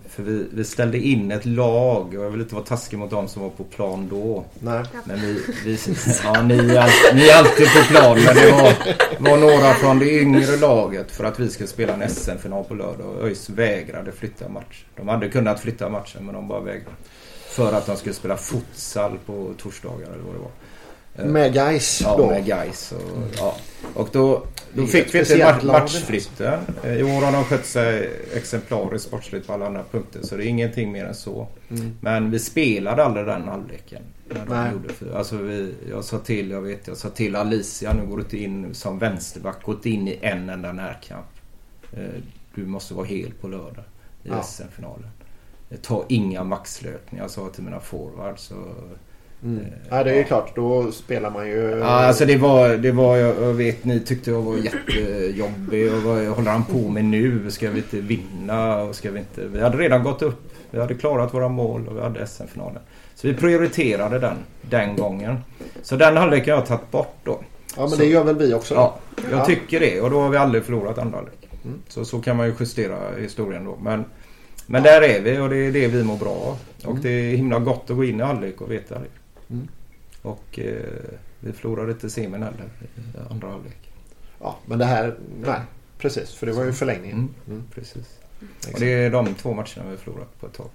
för 0.09 0.23
vi, 0.23 0.47
vi 0.51 0.63
ställde 0.63 0.97
in 0.97 1.31
ett 1.31 1.45
lag 1.45 2.07
och 2.07 2.25
jag 2.25 2.29
vill 2.29 2.41
inte 2.41 2.55
vara 2.55 2.65
taskig 2.65 2.99
mot 2.99 3.09
dem 3.09 3.27
som 3.27 3.41
var 3.41 3.49
på 3.49 3.63
plan 3.63 4.07
då. 4.09 4.45
Nej. 4.59 4.83
Men 5.03 5.21
vi, 5.21 5.43
vi, 5.65 5.77
ja, 6.23 6.41
ni, 6.41 6.55
är 6.55 7.15
ni 7.15 7.27
är 7.27 7.37
alltid 7.37 7.67
på 7.67 7.93
plan 7.93 8.17
men 8.25 8.35
det 8.35 8.51
var, 8.51 8.73
var 9.19 9.37
några 9.37 9.73
från 9.73 9.99
det 9.99 10.11
yngre 10.21 10.57
laget 10.57 11.11
för 11.11 11.23
att 11.23 11.39
vi 11.39 11.49
skulle 11.49 11.67
spela 11.67 11.93
en 11.93 12.09
SM-final 12.09 12.63
på 12.63 12.73
lördag 12.73 13.07
och 13.07 13.27
ÖIS 13.27 13.49
vägrade 13.49 14.11
flytta 14.11 14.49
match. 14.49 14.85
De 14.95 15.07
hade 15.07 15.29
kunnat 15.29 15.59
flytta 15.59 15.89
matchen 15.89 16.25
men 16.25 16.35
de 16.35 16.47
bara 16.47 16.59
vägrade. 16.59 16.95
För 17.49 17.73
att 17.73 17.85
de 17.85 17.97
skulle 17.97 18.15
spela 18.15 18.37
futsal 18.37 19.17
på 19.25 19.53
torsdagar 19.57 20.07
eller 20.07 20.23
vad 20.23 20.35
det 20.35 20.39
var. 20.39 20.51
Eh, 21.17 21.25
Med 21.25 21.53
guys 21.53 22.01
Ja, 22.03 22.17
då. 22.17 22.27
med 22.29 22.45
guys 22.45 22.91
och, 22.91 23.21
ja. 23.37 23.55
och 23.93 24.09
då, 24.11 24.45
då 24.73 24.85
fick 24.87 25.15
vi 25.15 25.19
inte 25.19 25.35
ma- 25.35 25.63
lag. 25.63 25.81
matchflytten. 25.81 26.59
Eh, 26.83 26.93
I 26.97 27.03
år 27.03 27.21
har 27.25 27.31
de 27.31 27.43
skött 27.43 27.65
sig 27.65 28.09
exemplariskt 28.33 29.07
sportsligt 29.07 29.47
på 29.47 29.53
alla 29.53 29.65
andra 29.67 29.83
punkter 29.91 30.19
så 30.23 30.37
det 30.37 30.45
är 30.45 30.47
ingenting 30.47 30.91
mer 30.91 31.05
än 31.05 31.15
så. 31.15 31.47
Mm. 31.69 31.97
Men 32.01 32.31
vi 32.31 32.39
spelade 32.39 33.03
aldrig 33.03 33.25
den 33.25 33.43
halvleken. 33.43 34.01
När 34.49 34.71
de 34.87 34.93
för, 34.93 35.17
alltså 35.17 35.37
vi, 35.37 35.73
jag 35.89 36.03
sa 36.03 36.17
till, 36.19 36.51
jag 36.51 36.61
vet, 36.61 36.87
jag 36.87 36.97
sa 36.97 37.09
till 37.09 37.35
Alicia, 37.35 37.93
nu 37.93 38.07
går 38.09 38.17
du 38.17 38.23
inte 38.23 38.37
in 38.37 38.73
som 38.75 38.99
vänsterback, 38.99 39.63
gå 39.63 39.71
inte 39.71 39.89
in 39.89 40.07
i 40.07 40.19
en 40.21 40.49
enda 40.49 40.71
närkamp. 40.71 41.25
Eh, 41.93 41.99
Du 42.55 42.65
måste 42.65 42.93
vara 42.93 43.05
hel 43.05 43.31
på 43.41 43.47
lördag 43.47 43.83
i 44.23 44.29
Ja. 44.29 44.43
SM-finalen. 44.43 45.09
Ta 45.81 46.05
inga 46.09 46.43
maxlöpningar, 46.43 47.23
jag 47.23 47.31
sa 47.31 47.49
till 47.49 47.63
mina 47.63 47.79
forwards. 47.79 48.51
Och, 48.51 48.97
Mm. 49.45 49.57
Eh, 49.65 49.67
Ja, 49.89 50.03
det 50.03 50.19
är 50.19 50.23
klart. 50.23 50.55
Då 50.55 50.91
spelar 50.91 51.29
man 51.31 51.47
ju... 51.47 51.77
Ja, 51.79 51.85
alltså 51.85 52.25
det 52.25 52.37
var, 52.37 52.69
det 52.69 52.91
var 52.91 53.17
jag, 53.17 53.33
vet 53.53 53.85
ni 53.85 53.99
tyckte 53.99 54.31
jag 54.31 54.41
var 54.41 54.55
jättejobbig 54.57 55.93
och 55.93 56.01
vad 56.01 56.25
håller 56.27 56.51
han 56.51 56.63
på 56.63 56.89
med 56.89 57.05
nu? 57.05 57.51
Ska 57.51 57.69
vi 57.71 57.77
inte 57.77 58.01
vinna? 58.01 58.81
Och 58.81 58.95
ska 58.95 59.11
vi 59.11 59.19
inte... 59.19 59.47
Vi 59.47 59.61
hade 59.61 59.77
redan 59.77 60.03
gått 60.03 60.21
upp. 60.21 60.41
Vi 60.71 60.79
hade 60.79 60.93
klarat 60.93 61.33
våra 61.33 61.49
mål 61.49 61.87
och 61.87 61.97
vi 61.97 62.01
hade 62.01 62.27
SM-finalen. 62.27 62.81
Så 63.15 63.27
vi 63.27 63.33
prioriterade 63.33 64.19
den, 64.19 64.37
den 64.61 64.95
gången. 64.95 65.37
Så 65.81 65.95
den 65.95 66.17
halvleken 66.17 66.53
har 66.53 66.59
jag 66.61 66.67
tagit 66.67 66.91
bort 66.91 67.15
då. 67.23 67.39
ja, 67.75 67.81
men 67.81 67.89
så- 67.89 67.95
det 67.95 68.05
gör 68.05 68.23
väl 68.23 68.35
vi 68.37 68.53
också. 68.53 68.73
Ja, 68.73 68.95
jag 69.31 69.39
Ja. 69.39 69.45
tycker 69.45 69.79
det 69.79 70.01
och 70.01 70.09
då 70.11 70.19
har 70.21 70.29
vi 70.29 70.37
aldrig 70.37 70.63
förlorat 70.63 70.97
andra 70.97 71.17
halvlek. 71.17 71.49
Mm. 71.65 71.79
Så, 71.87 72.05
så 72.05 72.19
kan 72.21 72.37
man 72.37 72.45
ju 72.47 72.53
justera 72.59 72.97
historien 73.19 73.65
då. 73.65 73.77
Men, 73.81 74.05
men 74.67 74.83
där 74.83 75.01
är 75.01 75.21
vi 75.21 75.37
och 75.39 75.49
det 75.49 75.57
är 75.57 75.71
det 75.71 75.87
vi 75.87 76.03
mår 76.03 76.17
bra 76.17 76.29
av. 76.29 76.57
Och 76.83 76.89
Mm. 76.91 77.01
det 77.03 77.09
är 77.09 77.35
himla 77.35 77.59
gott 77.59 77.89
att 77.89 77.95
gå 77.95 78.03
in 78.03 78.19
i 78.19 78.23
halvlek 78.23 78.61
och 78.61 78.71
veta 78.71 78.95
det. 78.95 79.05
Mm. 79.49 79.67
Och 80.21 80.59
eh, 80.59 80.75
vi 81.39 81.51
förlorade 81.53 81.91
inte 81.91 82.09
semin 82.09 82.43
heller 82.43 82.63
i 82.81 83.31
andra 83.31 83.47
halvlek. 83.47 83.91
Ja, 84.39 84.57
men 84.65 84.79
det 84.79 84.85
här... 84.85 85.15
Nej, 85.45 85.59
precis. 85.97 86.33
För 86.33 86.45
det 86.45 86.53
var 86.53 86.63
ju 86.63 86.73
förlängningen. 86.73 87.17
Mm, 87.17 87.33
Mm. 87.47 87.63
precis. 87.75 88.19
Och 88.73 88.79
det 88.79 88.93
är 88.93 89.09
de 89.09 89.33
två 89.33 89.53
matcherna 89.53 89.91
vi 89.91 89.97
förlorat 89.97 90.39
på 90.39 90.45
ett 90.47 90.53
tag. 90.53 90.69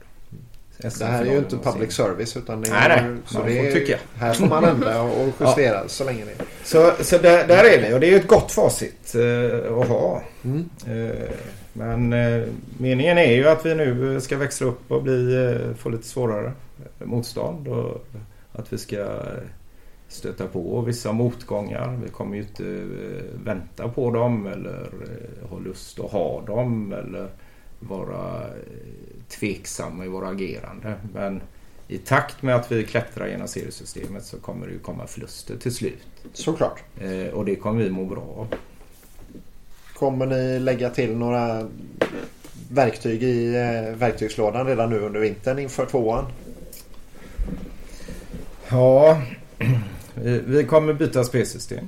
Det 0.99 1.05
här 1.05 1.25
är 1.25 1.33
ju 1.33 1.39
inte 1.39 1.57
public 1.57 1.93
service 1.93 2.37
utan 2.37 2.61
det 2.61 2.69
är, 2.69 2.89
Nej, 2.89 3.03
nej. 3.03 3.17
så 3.27 3.39
Man 3.39 3.49
det 3.49 3.57
får 3.57 3.65
är, 3.67 3.73
tycka. 3.73 3.99
Här 4.15 4.33
får 4.35 4.47
man 4.47 4.65
ändra 4.65 5.03
och 5.03 5.29
justera 5.41 5.89
så 5.89 6.05
länge 6.05 6.25
det 6.25 6.31
är. 6.31 6.47
Så, 6.65 7.05
så 7.05 7.19
där, 7.19 7.47
där 7.49 7.65
är 7.65 7.89
vi 7.89 7.95
och 7.95 8.01
det 8.01 8.07
är 8.07 8.11
ju 8.11 8.17
ett 8.17 8.27
gott 8.29 8.53
facit 8.53 9.15
eh, 9.15 9.79
att 9.79 9.89
ha. 9.89 10.23
Mm. 10.45 10.71
Eh, 10.87 11.29
men 11.73 12.13
eh, 12.13 12.49
meningen 12.79 13.19
är 13.19 13.33
ju 13.33 13.49
att 13.49 13.67
vi 13.67 13.75
nu 13.75 14.21
ska 14.21 14.37
växla 14.37 14.67
upp 14.67 14.91
och 14.91 15.03
bli, 15.03 15.47
eh, 15.47 15.75
få 15.77 15.89
lite 15.89 16.07
svårare 16.07 16.53
motstånd. 16.99 17.69
Och 17.69 18.07
att 18.61 18.73
vi 18.73 18.79
ska 18.79 19.23
stöta 20.11 20.47
på 20.47 20.81
vissa 20.81 21.13
motgångar. 21.13 21.99
Vi 22.05 22.09
kommer 22.09 22.37
ju 22.37 22.43
inte 22.43 22.65
eh, 22.65 23.45
vänta 23.45 23.89
på 23.89 24.11
dem 24.11 24.47
eller 24.47 24.81
eh, 24.83 25.49
ha 25.49 25.59
lust 25.59 26.01
att 26.01 26.11
ha 26.11 26.43
dem 26.47 26.93
eller 26.93 27.29
vara 27.81 28.41
eh, 28.41 28.53
tveksamma 29.29 30.05
i 30.05 30.09
våra 30.09 30.29
agerande. 30.29 30.95
Men 31.15 31.43
i 31.89 31.99
takt 31.99 32.43
med 32.43 32.57
att 32.57 32.73
vi 32.73 32.85
klättrar 32.85 33.27
genom 33.27 33.49
seriesystemet 33.49 34.25
så 34.25 34.37
kommer 34.37 34.67
det 34.67 34.73
ju 34.73 34.79
komma 34.79 35.07
förluster 35.07 35.57
till 35.57 35.75
slut. 35.75 36.07
Såklart. 36.33 36.83
Och 37.33 37.45
det 37.45 37.57
kommer 37.57 37.85
vi 37.85 37.91
må 37.91 38.05
bra 38.05 38.35
av. 38.37 38.55
Kommer 39.95 40.27
ni 40.27 40.59
lägga 40.59 40.91
till 40.91 41.17
några 41.17 41.69
verktyg 42.71 43.23
i 43.23 43.51
verktygslådan 43.97 44.67
redan 44.67 44.91
nu 44.91 44.99
under 45.01 45.21
vintern 45.21 45.59
inför 45.59 45.87
tvåan? 45.87 46.27
Ja, 48.71 49.23
vi 50.47 50.65
kommer 50.65 50.93
byta 50.93 51.25
spelsystem. 51.25 51.85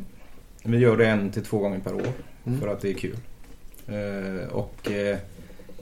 Vi 0.63 0.79
gör 0.79 0.97
det 0.97 1.07
en 1.07 1.31
till 1.31 1.45
två 1.45 1.59
gånger 1.59 1.79
per 1.81 1.95
år 1.95 2.07
Mm. 2.47 2.61
för 2.61 2.69
att 2.69 2.81
det 2.81 2.91
är 2.91 2.95
kul. 2.95 3.17
Eh, 3.87 4.49
och 4.49 4.91
eh, 4.91 5.19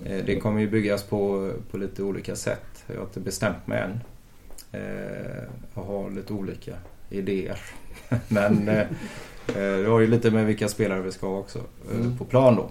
eh, 0.04 0.24
det 0.26 0.40
kommer 0.40 0.60
ju 0.60 0.70
byggas 0.70 1.02
på, 1.02 1.52
på 1.70 1.76
lite 1.78 2.02
olika 2.02 2.36
sätt. 2.36 2.84
Jag 2.86 2.96
har 2.96 3.02
inte 3.04 3.20
bestämt 3.20 3.66
mig 3.66 3.82
än. 3.82 4.00
Jag 5.74 5.82
har 5.82 6.10
lite 6.10 6.32
olika 6.32 6.72
idéer. 7.10 7.58
Men 8.28 8.64
det 9.46 9.86
har 9.88 10.00
ju 10.00 10.06
lite 10.06 10.30
med 10.30 10.46
vilka 10.46 10.68
spelare 10.68 11.00
vi 11.02 11.12
ska 11.12 11.26
ha 11.26 11.38
också 11.38 11.60
Mm. 11.94 12.18
på 12.18 12.24
plan 12.24 12.56
då. 12.56 12.70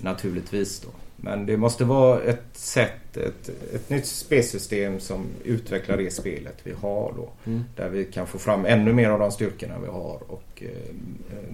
Naturligtvis 0.00 0.80
då. 0.80 0.88
Men 1.24 1.46
det 1.46 1.56
måste 1.56 1.84
vara 1.84 2.22
ett 2.22 2.46
sätt, 2.52 3.16
ett, 3.16 3.48
ett 3.74 3.90
nytt 3.90 4.06
spelsystem 4.06 5.00
som 5.00 5.26
utvecklar 5.44 5.96
det 5.96 6.10
spelet 6.10 6.54
vi 6.62 6.72
har 6.72 7.12
då. 7.16 7.30
Mm. 7.44 7.64
Där 7.76 7.88
vi 7.88 8.04
kan 8.04 8.26
få 8.26 8.38
fram 8.38 8.66
ännu 8.66 8.92
mer 8.92 9.10
av 9.10 9.18
de 9.18 9.32
styrkorna 9.32 9.78
vi 9.78 9.86
har 9.86 10.18
och 10.28 10.62
eh, 10.62 10.94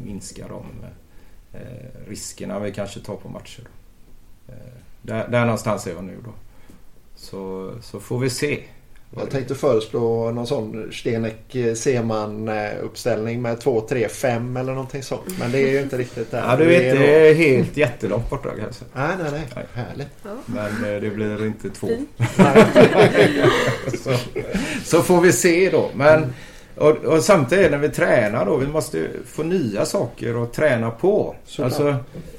minska 0.04 0.48
de 0.48 0.64
eh, 1.52 2.08
riskerna 2.08 2.58
vi 2.58 2.72
kanske 2.72 3.00
tar 3.00 3.16
på 3.16 3.28
matcher. 3.28 3.68
Eh, 4.48 4.54
där, 5.02 5.28
där 5.28 5.44
någonstans 5.44 5.86
är 5.86 5.90
jag 5.90 6.04
nu 6.04 6.16
då. 6.24 6.32
Så, 7.16 7.72
så 7.82 8.00
får 8.00 8.18
vi 8.18 8.30
se. 8.30 8.62
Jag 9.16 9.30
tänkte 9.30 9.54
föreslå 9.54 10.30
någon 10.30 10.46
sån 10.46 10.92
Stenek 10.92 11.54
eh, 11.54 11.74
Seman 11.74 12.48
eh, 12.48 12.70
uppställning 12.82 13.42
med 13.42 13.60
2, 13.60 13.80
3, 13.80 14.08
5 14.08 14.56
eller 14.56 14.72
någonting 14.72 15.02
sånt. 15.02 15.38
Men 15.38 15.52
det 15.52 15.58
är 15.58 15.70
ju 15.70 15.80
inte 15.80 15.98
riktigt 15.98 16.30
där. 16.30 16.44
Ja, 16.48 16.56
du 16.56 16.74
är 16.74 16.96
är 16.96 17.34
helt 17.34 17.76
jättelångt 17.76 18.30
borta 18.30 18.48
kanske. 18.58 18.84
Nej, 18.94 19.16
nej, 19.22 19.30
nej. 19.32 19.42
Nej. 19.54 19.66
Härligt. 19.72 20.08
Men 20.46 20.94
eh, 20.94 21.00
det 21.00 21.10
blir 21.10 21.46
inte 21.46 21.70
två. 21.70 21.88
Så, 24.04 24.16
så 24.84 25.02
får 25.02 25.20
vi 25.20 25.32
se 25.32 25.70
då. 25.70 25.90
Men, 25.94 26.32
och, 26.76 26.90
och 26.90 27.24
samtidigt 27.24 27.70
när 27.70 27.78
vi 27.78 27.88
tränar 27.88 28.46
då, 28.46 28.56
vi 28.56 28.66
måste 28.66 29.08
få 29.26 29.42
nya 29.42 29.84
saker 29.86 30.42
att 30.42 30.52
träna 30.52 30.90
på. 30.90 31.34
Såklart. 31.44 31.66
Alltså, 31.66 31.96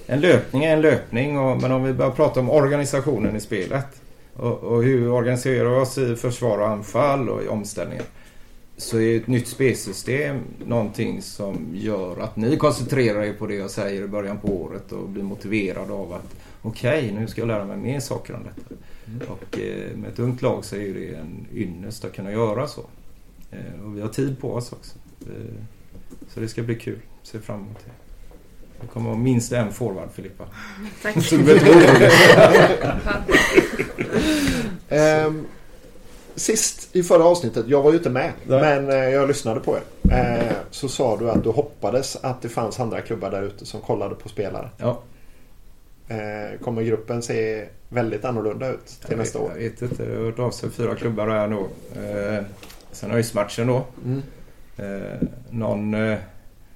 en 0.08 0.20
löpning 0.20 0.64
är 0.64 0.74
en 0.74 0.82
löpning. 0.82 1.40
Och, 1.40 1.62
men 1.62 1.72
om 1.72 1.84
vi 1.84 1.94
börjar 1.94 2.12
prata 2.12 2.40
om 2.40 2.50
organisationen 2.50 3.36
i 3.36 3.40
spelet. 3.40 4.01
Och, 4.42 4.64
och 4.64 4.84
hur 4.84 5.12
organiserar 5.12 5.70
vi 5.70 5.76
oss 5.76 5.98
i 5.98 6.16
försvar 6.16 6.58
och 6.58 6.68
anfall 6.68 7.30
och 7.30 7.44
i 7.44 7.48
omställningar. 7.48 8.06
Så 8.78 9.00
är 9.00 9.18
ett 9.18 9.28
nytt 9.28 9.48
spelsystem 9.48 10.40
någonting 10.66 11.22
som 11.22 11.68
gör 11.74 12.20
att 12.20 12.36
ni 12.36 12.58
koncentrerar 12.58 13.24
er 13.24 13.34
på 13.34 13.48
det 13.48 13.56
jag 13.56 13.72
säger 13.72 14.02
i 14.02 14.08
början 14.08 14.40
på 14.40 14.48
året 14.48 14.92
och 14.92 15.10
blir 15.10 15.24
motiverade 15.24 15.94
av 15.94 16.14
att 16.14 16.36
okej, 16.62 17.12
nu 17.20 17.28
ska 17.28 17.42
jag 17.42 17.48
lära 17.48 17.66
mig 17.66 17.78
mer 17.78 18.00
saker 18.00 18.34
om 18.34 18.44
detta. 18.44 18.76
Och 19.32 19.60
eh, 19.60 19.98
med 19.98 20.12
ett 20.12 20.20
ungt 20.20 20.42
lag 20.42 20.66
så 20.66 20.76
är 20.76 20.94
det 20.94 21.16
en 21.16 21.48
ynnest 21.54 22.06
att 22.06 22.14
kunna 22.14 22.32
göra 22.32 22.68
så. 22.68 22.82
Eh, 23.52 23.86
och 23.86 23.98
vi 23.98 24.02
har 24.02 24.10
tid 24.10 24.40
på 24.40 24.54
oss 24.54 24.74
också. 24.74 24.98
Eh, 25.22 25.56
så 26.28 26.40
det 26.40 26.48
ska 26.48 26.64
bli 26.64 26.76
kul. 26.76 27.00
Ser 27.24 27.40
fram 27.40 27.60
emot 27.60 27.80
det. 27.86 27.92
Det 28.82 28.88
kommer 28.88 29.10
att 29.10 29.16
vara 29.16 29.24
minst 29.24 29.52
en 29.52 29.74
forward 29.74 30.10
Filippa. 30.14 30.46
Tack. 31.02 31.16
Ehm, 34.90 35.46
sist 36.36 36.96
i 36.96 37.04
förra 37.04 37.24
avsnittet, 37.24 37.66
jag 37.68 37.82
var 37.82 37.92
ju 37.92 37.98
inte 37.98 38.10
med, 38.10 38.32
Nej. 38.46 38.62
men 38.62 38.90
eh, 38.90 39.10
jag 39.10 39.28
lyssnade 39.28 39.60
på 39.60 39.78
er. 39.78 39.82
Eh, 40.12 40.54
så 40.72 40.88
sa 40.88 41.18
du 41.18 41.30
att 41.32 41.44
du 41.44 41.50
hoppades 41.50 42.16
att 42.22 42.42
det 42.42 42.50
fanns 42.50 42.80
andra 42.80 43.02
klubbar 43.02 43.32
där 43.32 43.42
ute 43.42 43.66
som 43.66 43.82
kollade 43.82 44.16
på 44.16 44.30
spelare. 44.30 44.70
Ja, 44.78 45.02
Eh, 46.08 46.60
kommer 46.60 46.82
gruppen 46.84 47.22
se 47.22 47.66
väldigt 47.90 48.26
annorlunda 48.26 48.70
ut 48.70 48.86
till 48.86 48.98
jag 49.10 49.18
nästa 49.18 49.40
vet, 49.40 49.48
år? 49.48 49.54
Jag 49.56 49.64
vet 49.70 49.82
inte. 49.82 50.06
Det 50.06 50.16
har 50.18 50.26
hört 50.26 50.40
av 50.40 50.52
sig 50.52 50.70
fyra 50.70 50.96
klubbar 50.96 51.28
här 51.28 51.48
nu. 51.48 51.66
Sen 52.92 53.12
ÖIS-matchen 53.12 53.68
då. 53.68 53.86
Mm. 54.06 54.22
Någon, 55.50 55.96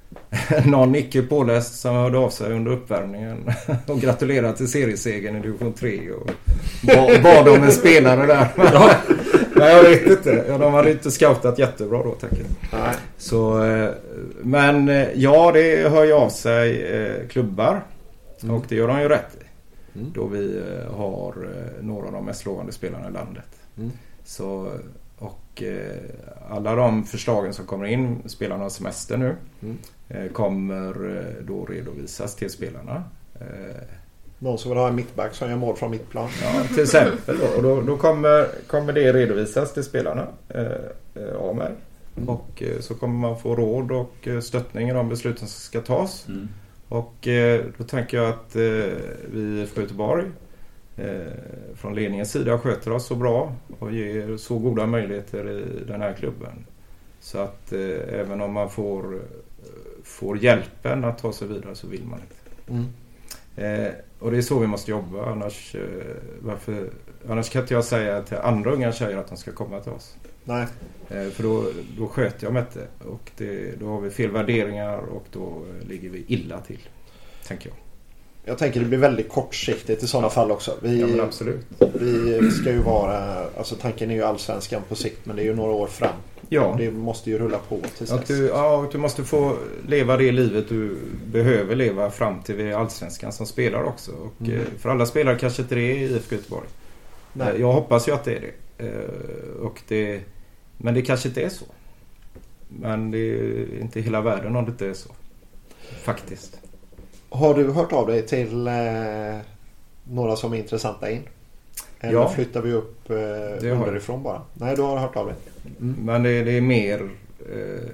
någon 0.65 0.95
icke 0.95 1.21
påläst 1.21 1.79
som 1.79 1.95
hörde 1.95 2.17
av 2.17 2.29
sig 2.29 2.53
under 2.53 2.71
uppvärmningen 2.71 3.49
och 3.87 4.01
gratulerade 4.01 4.57
till 4.57 4.67
seriesegern 4.71 5.35
i 5.35 5.39
division 5.39 5.73
3 5.73 6.11
och 6.11 6.29
ba- 6.83 7.21
bad 7.23 7.47
om 7.47 7.63
en 7.63 7.71
spelare 7.71 8.25
där. 8.25 8.47
Nej, 9.55 9.75
jag 9.75 9.83
vet 9.83 10.07
inte. 10.07 10.45
Ja, 10.47 10.57
de 10.57 10.73
hade 10.73 10.91
inte 10.91 11.11
scoutat 11.11 11.59
jättebra 11.59 12.03
då, 12.03 12.15
jag. 12.41 12.79
Nej. 12.79 12.95
Så, 13.17 13.63
eh, 13.65 13.89
men 14.41 14.89
eh, 14.89 15.07
ja, 15.15 15.51
det 15.51 15.89
hör 15.89 16.03
ju 16.03 16.13
av 16.13 16.29
sig 16.29 16.81
eh, 16.83 17.27
klubbar. 17.27 17.81
Mm. 18.43 18.55
Och 18.55 18.63
det 18.69 18.75
gör 18.75 18.87
de 18.87 18.99
ju 19.01 19.09
rätt 19.09 19.37
i. 19.41 19.45
Mm. 19.99 20.11
Då 20.15 20.27
vi 20.27 20.61
har 20.97 21.33
några 21.81 22.05
av 22.07 22.13
de 22.13 22.25
mest 22.25 22.45
lovande 22.45 22.71
spelarna 22.71 23.09
i 23.09 23.11
landet. 23.11 23.45
Mm. 23.77 23.91
Så, 24.25 24.71
och 25.17 25.63
alla 26.49 26.75
de 26.75 27.03
förslagen 27.03 27.53
som 27.53 27.65
kommer 27.65 27.85
in, 27.85 28.17
spelarna 28.25 28.63
har 28.63 28.69
semester 28.69 29.17
nu, 29.17 29.35
Mm. 29.61 29.77
Eh, 30.09 30.31
kommer 30.31 31.17
eh, 31.17 31.45
då 31.47 31.65
redovisas 31.65 32.35
till 32.35 32.49
spelarna. 32.49 33.03
Eh, 33.39 33.81
Någon 34.39 34.57
som 34.57 34.71
vill 34.71 34.77
ha 34.77 34.87
en 34.87 34.95
mittback 34.95 35.33
som 35.33 35.49
gör 35.49 35.57
mål 35.57 35.75
från 35.75 35.91
mittplan. 35.91 36.29
Ja, 36.43 36.63
till 36.67 36.83
exempel 36.83 37.37
då. 37.39 37.45
Och 37.57 37.63
då, 37.63 37.81
då 37.81 37.97
kommer, 37.97 38.47
kommer 38.67 38.93
det 38.93 39.13
redovisas 39.13 39.73
till 39.73 39.83
spelarna 39.83 40.27
eh, 40.49 41.35
av 41.39 41.55
mig. 41.55 41.71
Mm. 42.17 42.29
Och 42.29 42.63
eh, 42.63 42.79
så 42.79 42.95
kommer 42.95 43.19
man 43.19 43.39
få 43.39 43.55
råd 43.55 43.91
och 43.91 44.27
stöttning 44.43 44.89
i 44.89 44.93
de 44.93 45.09
besluten 45.09 45.47
som 45.47 45.61
ska 45.61 45.81
tas. 45.81 46.27
Mm. 46.27 46.47
Och 46.87 47.27
eh, 47.27 47.65
då 47.77 47.83
tänker 47.83 48.17
jag 48.17 48.29
att 48.29 48.55
eh, 48.55 48.61
vi 49.31 49.39
i 49.39 49.61
IFK 49.61 49.81
Göteborg 49.81 50.25
eh, 50.97 51.31
från 51.75 51.95
ledningens 51.95 52.31
sida 52.31 52.59
sköter 52.59 52.91
oss 52.91 53.05
så 53.05 53.15
bra 53.15 53.53
och 53.79 53.91
ger 53.91 54.37
så 54.37 54.57
goda 54.57 54.85
möjligheter 54.85 55.49
i 55.49 55.83
den 55.87 56.01
här 56.01 56.13
klubben. 56.13 56.65
Så 57.19 57.37
att 57.37 57.73
eh, 57.73 58.19
även 58.19 58.41
om 58.41 58.53
man 58.53 58.69
får, 58.69 59.21
får 60.05 60.37
hjälpen 60.37 61.03
att 61.03 61.17
ta 61.17 61.33
sig 61.33 61.47
vidare 61.47 61.75
så 61.75 61.87
vill 61.87 62.03
man 62.05 62.19
inte. 62.19 62.71
Mm. 62.71 62.85
Eh, 63.55 63.93
och 64.19 64.31
det 64.31 64.37
är 64.37 64.41
så 64.41 64.59
vi 64.59 64.67
måste 64.67 64.91
jobba. 64.91 65.25
Annars, 65.31 65.75
eh, 65.75 66.15
varför, 66.39 66.89
annars 67.29 67.49
kan 67.49 67.61
inte 67.61 67.73
jag 67.73 67.85
säga 67.85 68.21
till 68.21 68.37
andra 68.37 68.71
unga 68.71 68.91
tjejer 68.91 69.17
att 69.17 69.27
de 69.27 69.37
ska 69.37 69.51
komma 69.51 69.79
till 69.79 69.91
oss. 69.91 70.15
Nej. 70.43 70.65
Eh, 71.09 71.29
för 71.29 71.43
då, 71.43 71.65
då 71.97 72.07
sköter 72.07 72.45
jag 72.45 72.53
mig 72.53 72.61
inte. 72.61 72.87
Och 73.09 73.31
det, 73.37 73.79
då 73.79 73.87
har 73.87 74.01
vi 74.01 74.09
fel 74.09 74.31
värderingar 74.31 74.97
och 74.97 75.25
då 75.31 75.65
eh, 75.69 75.87
ligger 75.87 76.09
vi 76.09 76.25
illa 76.27 76.61
till. 76.61 76.89
Tänker 77.47 77.69
jag. 77.69 77.84
Jag 78.45 78.57
tänker 78.57 78.79
det 78.79 78.85
blir 78.85 78.97
väldigt 78.99 79.29
kortsiktigt 79.29 80.03
i 80.03 80.07
sådana 80.07 80.29
fall 80.29 80.51
också. 80.51 80.73
Vi, 80.81 80.99
Ja 81.01 81.07
men 81.07 81.21
absolut. 81.21 81.65
vi 81.99 82.51
ska 82.51 82.71
ju 82.71 82.79
vara, 82.79 83.45
alltså 83.57 83.75
tanken 83.75 84.11
är 84.11 84.15
ju 84.15 84.23
allsvenskan 84.23 84.81
på 84.89 84.95
sikt 84.95 85.25
men 85.25 85.35
det 85.35 85.41
är 85.41 85.45
ju 85.45 85.55
några 85.55 85.71
år 85.71 85.87
fram. 85.87 86.15
Ja. 86.49 86.75
Det 86.77 86.91
måste 86.91 87.29
ju 87.29 87.37
rulla 87.37 87.57
på 87.69 87.79
tills 87.97 88.09
dess. 88.09 88.27
du, 88.27 88.45
ja, 88.47 88.77
och 88.77 88.91
du 88.91 88.97
måste 88.97 89.23
få 89.23 89.57
leva 89.87 90.17
det 90.17 90.31
livet 90.31 90.69
du 90.69 90.97
behöver 91.31 91.75
leva 91.75 92.11
fram 92.11 92.41
till 92.41 92.55
vi 92.55 92.73
allsvenskan 92.73 93.31
som 93.31 93.45
spelar 93.45 93.83
också. 93.83 94.11
Och 94.11 94.33
Mm. 94.47 94.55
eh, 94.59 94.61
för 94.79 94.89
alla 94.89 95.05
spelare 95.05 95.37
kanske 95.39 95.61
inte 95.61 95.75
det 95.75 95.81
är 95.81 95.95
i 95.95 96.03
IFK 96.03 96.35
Göteborg. 96.35 96.67
Nej. 97.33 97.47
Eh, 97.55 97.61
Jag 97.61 97.71
hoppas 97.73 98.07
ju 98.07 98.11
att 98.11 98.23
det 98.23 98.35
är 98.35 98.41
det. 98.77 98.85
Eh, 98.85 99.61
Och 99.61 99.81
det. 99.87 100.21
Men 100.77 100.93
det 100.93 101.01
kanske 101.01 101.27
inte 101.27 101.41
är 101.41 101.49
så. 101.49 101.65
Men 102.69 103.11
det 103.11 103.17
är 103.17 103.81
inte 103.81 104.01
hela 104.01 104.21
världen 104.21 104.55
om 104.55 104.65
det 104.65 104.71
inte 104.71 104.87
är 104.87 104.93
så. 104.93 105.09
Faktiskt. 106.03 106.59
Har 107.35 107.53
du 107.53 107.71
hört 107.71 107.93
av 107.93 108.07
dig 108.07 108.21
till 108.27 108.67
eh, 108.67 108.73
några 110.03 110.35
som 110.35 110.53
är 110.53 110.57
intressanta 110.57 111.09
in? 111.11 111.21
Eller 111.99 112.13
Ja. 112.13 112.29
flyttar 112.29 112.61
vi 112.61 112.71
upp 112.71 113.09
eh, 113.09 113.71
underifrån 113.71 114.23
bara? 114.23 114.41
Nej, 114.53 114.75
du 114.75 114.81
har 114.81 114.97
hört 114.97 115.15
av 115.15 115.25
dig. 115.25 115.35
Mm. 115.81 115.95
Men 116.05 116.23
det, 116.23 116.43
det 116.43 116.51
är 116.57 116.61
mer 116.61 117.09
eh, 117.51 117.89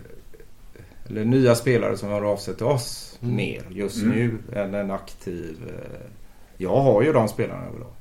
eller 1.09 1.25
nya 1.25 1.55
spelare 1.55 1.97
som 1.97 2.09
har 2.09 2.21
av 2.21 2.37
sig 2.37 2.55
till 2.55 2.65
oss 2.65 3.07
Mm. 3.23 3.35
mer 3.35 3.63
just 3.69 4.03
Mm. 4.03 4.15
nu 4.15 4.59
än 4.59 4.73
en 4.73 4.91
aktiv. 4.91 5.57
Eh, 5.67 6.07
jag 6.57 6.75
har 6.75 7.01
ju 7.01 7.13
de 7.13 7.27
spelarna 7.27 7.61
jag 7.65 7.71
vill 7.73 7.81
ha. 7.83 7.91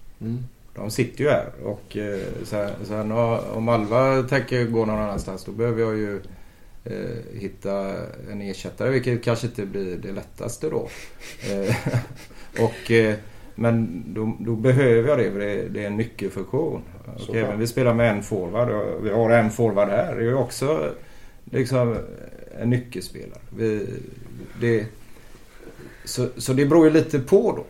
De 0.74 0.90
sitter 0.90 1.24
ju 1.24 1.30
här 1.30 1.46
och 1.64 1.96
eh, 1.96 2.20
sen, 2.44 2.70
sen 2.84 3.12
om 3.52 3.68
Alva 3.68 4.22
tänker 4.22 4.64
gå 4.64 4.84
någon 4.84 4.98
annanstans 4.98 5.44
då 5.44 5.52
behöver 5.52 5.80
jag 5.82 5.96
ju 5.96 6.20
hitta 7.34 7.94
en 8.32 8.40
ersättare 8.40 8.90
vilket 8.90 9.24
kanske 9.24 9.46
inte 9.46 9.66
blir 9.66 9.96
det 9.96 10.12
lättaste 10.12 10.70
då. 10.70 10.88
Eh, 11.50 11.76
och, 12.64 12.90
eh, 12.90 13.14
men 13.54 14.04
då, 14.14 14.36
då 14.40 14.56
behöver 14.56 15.08
jag 15.08 15.18
det 15.18 15.30
för 15.30 15.38
det, 15.38 15.68
det 15.68 15.82
är 15.82 15.86
en 15.86 15.96
nyckelfunktion. 15.96 16.82
Och 17.28 17.36
även 17.36 17.58
vi 17.58 17.66
spelar 17.66 17.94
med 17.94 18.10
en 18.10 18.22
forward 18.22 19.02
vi 19.02 19.10
har 19.10 19.30
en 19.30 19.50
forward 19.50 19.88
här. 19.88 20.14
Det 20.14 20.20
är 20.20 20.26
ju 20.26 20.34
också 20.34 20.94
liksom 21.44 21.96
en 22.58 22.70
nyckelspelare. 22.70 23.40
Vi, 23.56 23.86
det, 24.60 24.86
så, 26.04 26.28
så 26.36 26.52
det 26.52 26.66
beror 26.66 26.86
ju 26.86 26.92
lite 26.92 27.18
på 27.18 27.52
då. 27.56 27.64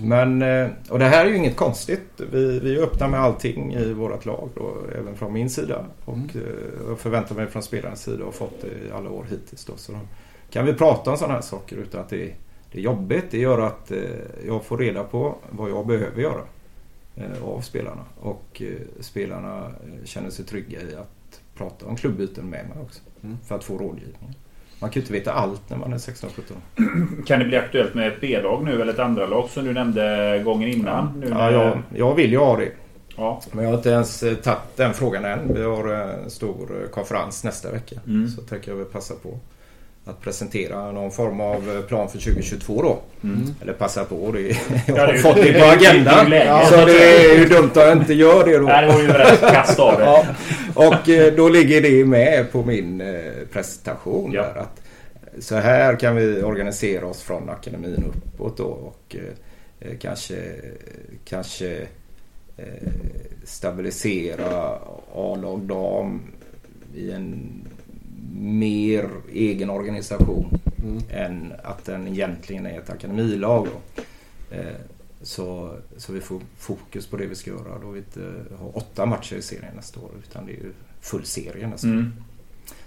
Men, 0.00 0.42
eh, 0.42 0.68
och 0.88 0.98
det 0.98 1.04
här 1.04 1.26
är 1.26 1.30
ju 1.30 1.36
inget 1.36 1.56
konstigt. 1.56 2.20
Vi, 2.32 2.60
vi 2.60 2.76
är 2.78 2.82
öppna 2.82 3.08
med 3.08 3.20
allting 3.20 3.74
i 3.74 3.92
vårt 3.92 4.24
lag 4.26 4.48
då, 4.54 4.74
även 4.98 5.16
från 5.16 5.32
min 5.32 5.50
sida. 5.50 5.84
Och 6.04 6.14
Mm. 6.14 6.28
eh, 6.34 6.88
jag 6.88 6.98
förväntar 6.98 7.34
mig 7.34 7.46
från 7.46 7.62
spelarens 7.62 8.02
sida 8.02 8.24
och 8.24 8.34
fått 8.34 8.60
det 8.62 8.88
i 8.88 8.90
alla 8.92 9.10
år 9.10 9.26
hittills. 9.30 9.64
Då. 9.64 9.72
Så 9.76 9.92
kan 10.50 10.66
vi 10.66 10.72
prata 10.74 11.10
om 11.10 11.16
sådana 11.16 11.34
här 11.34 11.40
saker 11.40 11.76
utan 11.76 12.00
att 12.00 12.08
det 12.08 12.22
är, 12.22 12.34
det 12.72 12.78
är 12.78 12.82
jobbigt. 12.82 13.24
Det 13.30 13.38
gör 13.38 13.58
att 13.58 13.90
eh, 13.90 13.98
jag 14.46 14.64
får 14.64 14.78
reda 14.78 15.04
på 15.04 15.34
vad 15.50 15.70
jag 15.70 15.86
behöver 15.86 16.22
göra 16.22 16.42
av 17.44 17.60
spelarna. 17.60 18.04
Och 18.20 18.62
spelarna 19.00 19.72
känner 20.04 20.30
sig 20.30 20.44
trygga 20.44 20.80
i 20.82 20.94
att 20.94 21.40
prata 21.54 21.86
om 21.86 21.96
klubbyten 21.96 22.50
med 22.50 22.68
mig 22.68 22.78
också. 22.82 23.00
Mm. 23.22 23.36
För 23.46 23.54
att 23.54 23.64
få 23.64 23.78
rådgivning. 23.78 24.34
Man 24.80 24.90
kan 24.90 25.00
ju 25.00 25.04
inte 25.04 25.12
veta 25.12 25.32
allt 25.32 25.70
när 25.70 25.76
man 25.76 25.92
är 25.92 25.98
16-17 25.98 27.24
Kan 27.26 27.38
det 27.38 27.44
bli 27.44 27.56
aktuellt 27.56 27.94
med 27.94 28.08
ett 28.08 28.20
B-lag 28.20 28.64
nu 28.64 28.82
eller 28.82 28.92
ett 28.92 28.98
andra 28.98 29.26
lag 29.26 29.48
som 29.50 29.64
du 29.64 29.72
nämnde 29.72 30.40
gången 30.44 30.68
innan? 30.68 31.20
Nu 31.20 31.28
Ja, 31.28 31.50
jag, 31.50 31.82
jag 31.94 32.14
vill 32.14 32.30
ju 32.32 32.38
ha 32.38 32.56
det. 32.56 32.68
ja. 33.16 33.40
Men 33.52 33.64
jag 33.64 33.70
har 33.70 33.76
inte 33.76 33.90
ens 33.90 34.22
eh, 34.22 34.34
tagit 34.34 34.58
den 34.76 34.94
frågan 34.94 35.24
än. 35.24 35.54
Vi 35.54 35.62
har 35.62 35.88
en 35.88 36.30
stor 36.30 36.82
eh, 36.82 36.88
konferens 36.90 37.44
nästa 37.44 37.70
vecka. 37.72 37.96
Mm. 38.06 38.28
Så 38.28 38.40
tänker 38.42 38.70
jag 38.70 38.76
väl 38.76 38.86
passa 38.86 39.14
på 39.14 39.38
att 40.06 40.20
presentera 40.20 40.92
någon 40.92 41.10
form 41.10 41.40
av 41.40 41.70
eh, 41.76 41.80
plan 41.82 42.08
för 42.08 42.18
2022 42.18 42.82
då. 42.82 42.98
Mm. 43.28 43.54
Eller 43.62 43.72
passa 43.72 44.04
på. 44.04 44.32
Det, 44.32 44.40
jag 44.40 44.50
Ja, 44.86 45.00
har 45.00 45.06
det 45.06 45.12
är 45.12 45.12
ju- 45.12 45.18
fått 45.18 45.36
det 45.36 45.42
det 45.42 45.52
på 45.52 45.58
det 45.58 45.70
agendan. 45.72 46.26
så 46.66 46.76
det 46.86 47.24
är 47.32 47.38
ju 47.38 47.44
dumt 47.44 47.70
att 47.70 47.76
jag 47.76 47.92
inte 47.96 48.14
gör 48.14 48.44
det 48.46 48.58
då. 48.58 48.64
Nej, 48.64 48.86
det 48.86 48.92
var 48.92 49.00
ju 49.00 49.08
rätt 49.08 49.40
kast 49.40 49.78
av 49.78 49.98
det. 49.98 50.04
Ja, 50.04 50.26
och 50.74 51.08
eh, 51.08 51.32
då 51.34 51.48
ligger 51.48 51.80
det 51.80 52.04
med 52.04 52.52
på 52.52 52.62
min 52.64 53.00
eh, 53.00 53.14
presentation. 53.52 54.32
Ja. 54.32 54.42
Där, 54.42 54.54
att 54.60 54.80
så 55.38 55.56
här 55.56 55.96
kan 55.96 56.16
vi 56.16 56.42
organisera 56.42 57.06
oss 57.06 57.22
från 57.22 57.50
akademin 57.50 58.04
uppåt 58.34 58.56
då 58.56 58.64
och 58.64 59.16
kanske, 60.00 60.34
kanske 61.24 61.78
stabilisera 63.44 64.78
A-lag 65.14 65.60
dam 65.60 66.20
i 66.96 67.10
en 67.10 67.50
mer 68.40 69.08
egen 69.32 69.70
organisation 69.70 70.58
Mm. 70.86 71.02
än 71.10 71.52
att 71.62 71.84
den 71.84 72.08
egentligen 72.08 72.66
är 72.66 72.78
ett 72.78 72.90
akademilag. 72.90 73.66
Då. 73.66 74.02
Eh, 74.56 74.74
så, 75.22 75.76
så 75.96 76.12
vi 76.12 76.20
får 76.20 76.40
fokus 76.58 77.06
på 77.06 77.16
det 77.16 77.26
vi 77.26 77.34
ska 77.34 77.50
göra. 77.50 77.78
Då 77.82 77.90
vi 77.90 77.98
inte 77.98 78.32
har 78.60 78.76
åtta 78.76 79.06
matcher 79.06 79.36
i 79.36 79.42
serien 79.42 79.76
nästa 79.76 80.00
år 80.00 80.10
utan 80.28 80.46
det 80.46 80.52
är 80.52 80.56
ju 80.56 80.72
full 81.00 81.24
serie 81.24 81.66
nästa 81.66 81.86
år. 81.86 81.92
Mm. 81.92 82.12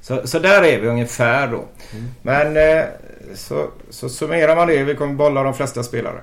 Så, 0.01 0.27
så 0.27 0.39
där 0.39 0.63
är 0.63 0.80
vi 0.80 0.88
ungefär 0.88 1.47
då. 1.47 1.65
Mm. 1.93 2.07
Men 2.21 2.57
eh, 2.80 2.86
så, 3.34 3.69
så 3.89 4.09
summerar 4.09 4.55
man 4.55 4.67
det. 4.67 4.84
Vi 4.84 4.95
kommer 4.95 5.13
bolla 5.13 5.43
de 5.43 5.53
flesta 5.53 5.84
spelare. 5.84 6.21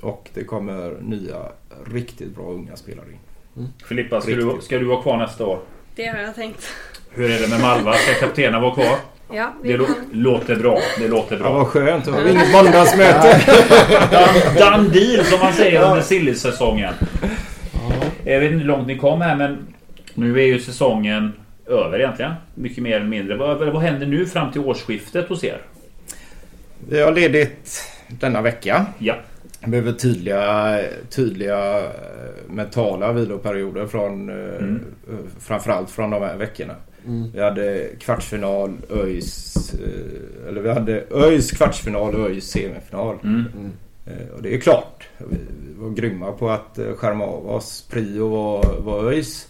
Och 0.00 0.30
det 0.34 0.44
kommer 0.44 0.96
nya 1.00 1.48
riktigt 1.84 2.34
bra 2.34 2.44
unga 2.44 2.76
spelare 2.76 3.06
in. 3.12 3.68
Filippa, 3.88 4.20
ska 4.20 4.30
du, 4.30 4.58
ska 4.62 4.78
du 4.78 4.84
vara 4.84 5.02
kvar 5.02 5.16
nästa 5.16 5.46
år? 5.46 5.60
Det 5.96 6.06
har 6.06 6.18
jag 6.18 6.34
tänkt. 6.34 6.64
Hur 7.14 7.30
är 7.30 7.38
det 7.40 7.48
med 7.48 7.60
Malva? 7.60 7.92
Ska 7.92 8.26
kaptenen 8.26 8.62
vara 8.62 8.74
kvar? 8.74 8.96
Ja, 9.34 9.52
Det 9.62 9.76
lå- 9.76 9.86
låter 10.12 10.56
bra. 10.56 10.78
Det 10.98 11.08
låter 11.08 11.36
Ja, 11.36 11.42
bra. 11.42 11.52
vad 11.52 11.66
skönt. 11.66 12.06
Har 12.06 12.22
vi 12.22 12.30
inget 12.30 12.52
måndagsmöte. 12.52 13.40
Done, 14.58 14.88
deal 14.88 15.24
som 15.24 15.38
man 15.40 15.52
säger 15.52 15.82
under 15.90 16.02
silly-säsongen. 16.02 16.94
Jag 18.24 18.40
vet 18.40 18.52
inte 18.52 18.58
hur 18.60 18.68
långt 18.68 18.86
ni 18.86 18.98
kom 18.98 19.20
här 19.20 19.36
men 19.36 19.58
nu 20.14 20.40
är 20.40 20.46
ju 20.46 20.60
säsongen 20.60 21.32
över 21.66 21.98
egentligen. 21.98 22.32
Mycket 22.54 22.82
mer 22.82 22.96
eller 22.96 23.06
mindre. 23.06 23.36
Vad, 23.36 23.58
vad 23.58 23.82
händer 23.82 24.06
nu 24.06 24.26
fram 24.26 24.52
till 24.52 24.60
årsskiftet 24.60 25.28
hos 25.28 25.44
er? 25.44 25.58
Vi 26.88 27.02
har 27.02 27.12
ledigt 27.12 27.82
denna 28.08 28.42
vecka. 28.42 28.86
Ja. 28.98 29.14
Vi 29.60 29.70
behöver 29.70 29.92
tydliga, 29.92 30.78
tydliga 31.10 31.78
eh, 31.78 31.84
mentala 32.50 33.12
viloperioder 33.12 33.86
från 33.86 34.28
eh, 34.28 34.34
Mm. 34.58 34.84
eh, 35.08 35.14
framförallt 35.40 35.90
från 35.90 36.10
de 36.10 36.22
här 36.22 36.36
veckorna. 36.36 36.74
Mm. 37.06 37.30
Vi 37.32 37.40
hade 37.40 37.88
kvartsfinal, 38.00 38.76
ÖIS, 38.90 39.74
eh, 39.74 40.48
eller 40.48 40.60
vi 40.60 40.72
hade 40.72 41.04
ÖIS 41.10 41.50
kvartsfinal 41.52 42.14
och 42.14 42.30
ÖIS 42.30 42.50
semifinal. 42.50 43.18
Mm. 43.24 43.44
Mm. 43.56 43.72
Eh, 44.06 44.34
Och 44.34 44.42
det 44.42 44.54
är 44.54 44.60
klart, 44.60 45.08
vi 45.18 45.36
var 45.76 45.90
grymma 45.90 46.32
på 46.32 46.50
att 46.50 46.78
eh, 46.78 46.92
skärma 46.94 47.24
av 47.24 47.50
oss. 47.50 47.86
Prio 47.90 48.28
var, 48.28 48.80
var 48.80 49.04
ÖIS. 49.04 49.48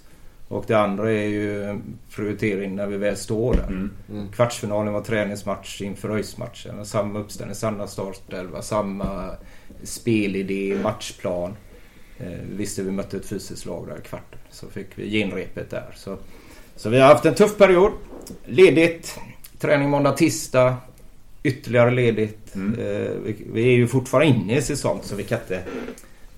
Och 0.49 0.65
det 0.67 0.75
andra 0.75 1.13
är 1.13 1.27
ju 1.29 1.79
prioritering 2.17 2.77
när 2.77 2.87
vi 2.87 2.97
väl 2.97 3.17
står 3.17 3.55
där. 3.55 3.67
Mm. 3.67 3.91
Mm. 4.11 4.29
Kvartsfinalen 4.33 4.93
var 4.93 5.01
träningsmatch 5.01 5.81
inför 5.83 6.11
ÖIS-matchen. 6.11 6.87
Samma 6.87 7.19
uppställning, 7.21 7.55
samma 7.55 7.87
startelva, 7.87 8.63
samma 8.63 9.31
spelidé, 9.83 10.77
matchplan. 10.83 11.57
Eh, 12.19 12.27
vi 12.51 12.57
visste 12.57 12.83
vi 12.83 12.91
mötte 12.91 13.17
ett 13.17 13.27
fysiskt 13.27 13.67
lag 13.67 13.87
där 13.89 13.99
i 13.99 14.03
kvarten. 14.09 14.39
Så 14.51 14.67
fick 14.69 14.87
vi 14.95 15.11
genrepet 15.11 15.71
där. 15.71 15.93
Så, 15.97 16.17
så 16.83 16.89
vi 16.89 17.01
har 17.01 17.09
haft 17.09 17.25
en 17.25 17.35
tuff 17.35 17.59
period. 17.59 17.93
Ledigt. 18.45 19.19
Träning 19.59 19.91
måndag, 19.91 20.13
tisdag. 20.13 20.77
Ytterligare 21.43 21.91
ledigt. 21.91 22.55
Mm. 22.55 22.81
Eh, 22.81 23.11
vi, 23.53 23.67
är 23.67 23.77
ju 23.77 23.87
fortfarande 23.87 24.29
inne 24.29 24.57
i 24.57 24.63
säsong 24.63 25.01
så 25.03 25.17
vi 25.17 25.23
kan 25.23 25.39
inte, 25.39 25.63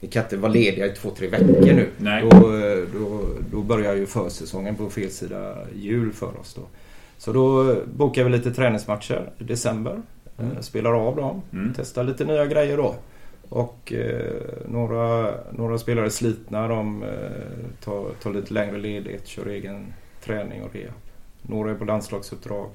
vi 0.00 0.08
kan 0.08 0.22
inte 0.22 0.36
vara 0.36 0.52
lediga 0.52 0.86
i 0.86 0.90
två, 0.90 1.10
tre 1.10 1.28
veckor 1.28 1.72
nu. 1.72 1.88
Nej. 1.98 2.22
Då, 2.22 2.56
eh, 2.56 2.78
då, 2.94 3.20
då 3.50 3.62
börjar 3.62 3.94
ju 3.94 4.06
försäsongen 4.06 4.74
på 4.74 4.90
fel 4.90 5.10
sida 5.10 5.56
jul 5.74 6.12
för 6.12 6.40
oss. 6.40 6.54
Då. 6.54 6.62
Så 7.18 7.32
då 7.32 7.76
bokar 7.94 8.24
vi 8.24 8.30
lite 8.30 8.50
träningsmatcher 8.50 9.30
i 9.38 9.44
december. 9.44 10.02
Eh, 10.38 10.60
Spelar 10.60 10.92
av 11.08 11.16
dem. 11.16 11.42
Mm. 11.52 11.72
Testar 11.76 12.04
lite 12.04 12.24
nya 12.24 12.46
grejer 12.46 12.76
då. 12.76 12.94
Och 13.48 13.92
eh, 13.92 14.32
några, 14.68 15.34
några 15.50 15.78
spelare 15.78 16.10
slitna. 16.10 16.68
De 16.68 17.02
eh, 17.02 17.08
tar, 17.84 18.06
tar 18.22 18.32
lite 18.32 18.54
längre 18.54 18.78
ledighet, 18.78 19.26
kör 19.26 19.46
egen 19.46 19.86
träning 20.24 20.62
och 20.62 20.74
rehab. 20.74 20.92
Några 21.42 21.70
är 21.70 21.74
på 21.74 21.84
landslagsuppdrag 21.84 22.70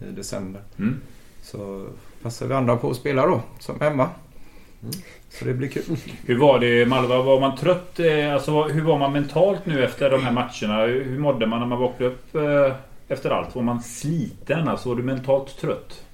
i 0.00 0.04
december. 0.04 0.62
Mm. 0.78 1.00
Så 1.42 1.86
passar 2.22 2.46
vi 2.46 2.54
andra 2.54 2.76
på 2.76 2.90
att 2.90 2.96
spela 2.96 3.26
då, 3.26 3.40
som 3.58 3.82
Emma. 3.82 4.08
Så 5.30 5.44
det 5.44 5.54
blir 5.54 5.68
kul. 5.68 5.96
Hur 6.26 6.38
var 6.38 6.58
det 6.58 6.86
Malva? 6.86 7.22
Var 7.22 7.40
man 7.40 7.56
trött? 7.56 8.00
eh, 8.00 8.34
Alltså, 8.34 8.62
hur 8.62 8.82
var 8.82 8.98
man 8.98 9.12
mentalt 9.12 9.66
nu 9.66 9.84
efter 9.84 10.10
de 10.10 10.22
här 10.22 10.32
matcherna? 10.32 10.86
Hur 10.86 11.18
mådde 11.18 11.46
man 11.46 11.60
när 11.60 11.66
man 11.66 11.78
vaknade 11.78 12.12
upp 12.12 12.34
eh, 12.34 12.72
efter 13.08 13.30
allt? 13.30 13.54
Var 13.54 13.62
man 13.62 13.82
sliten? 13.82 14.68
Alltså, 14.68 14.88
var 14.88 14.96
du 14.96 15.02
mentalt 15.02 15.56
trött? 15.60 16.04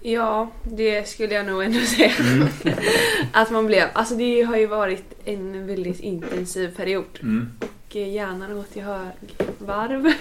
Ja, 0.00 0.50
det 0.64 1.08
skulle 1.08 1.34
jag 1.34 1.46
nog 1.46 1.62
ändå 1.62 1.80
säga. 1.80 2.12
att 3.32 3.50
man 3.50 3.66
blev. 3.66 3.88
Alltså 3.92 4.14
det 4.14 4.42
har 4.42 4.56
ju 4.56 4.66
varit 4.66 5.04
en 5.24 5.66
väldigt 5.66 6.00
intensiv 6.00 6.76
period. 6.76 7.18
Mm. 7.22 7.50
Och 7.60 7.96
eh, 7.96 8.08
hjärnan 8.14 8.42
har 8.42 8.54
gått 8.54 8.76
i 8.76 8.80
högvarv. 8.80 10.12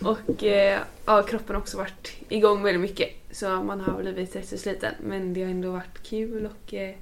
och 0.02 0.44
eh, 0.44 0.78
ja, 1.06 1.22
kroppen 1.22 1.54
har 1.54 1.62
också 1.62 1.76
varit 1.76 2.12
igång 2.28 2.62
väldigt 2.62 2.80
mycket. 2.80 3.08
Så 3.30 3.48
man 3.48 3.80
har 3.80 4.02
blivit 4.02 4.36
rätt 4.36 4.48
så 4.48 4.56
sliten. 4.56 4.94
Men 5.04 5.34
det 5.34 5.42
har 5.42 5.50
ändå 5.50 5.70
varit 5.70 6.02
kul 6.02 6.46
och 6.46 6.74
eh, 6.74 6.94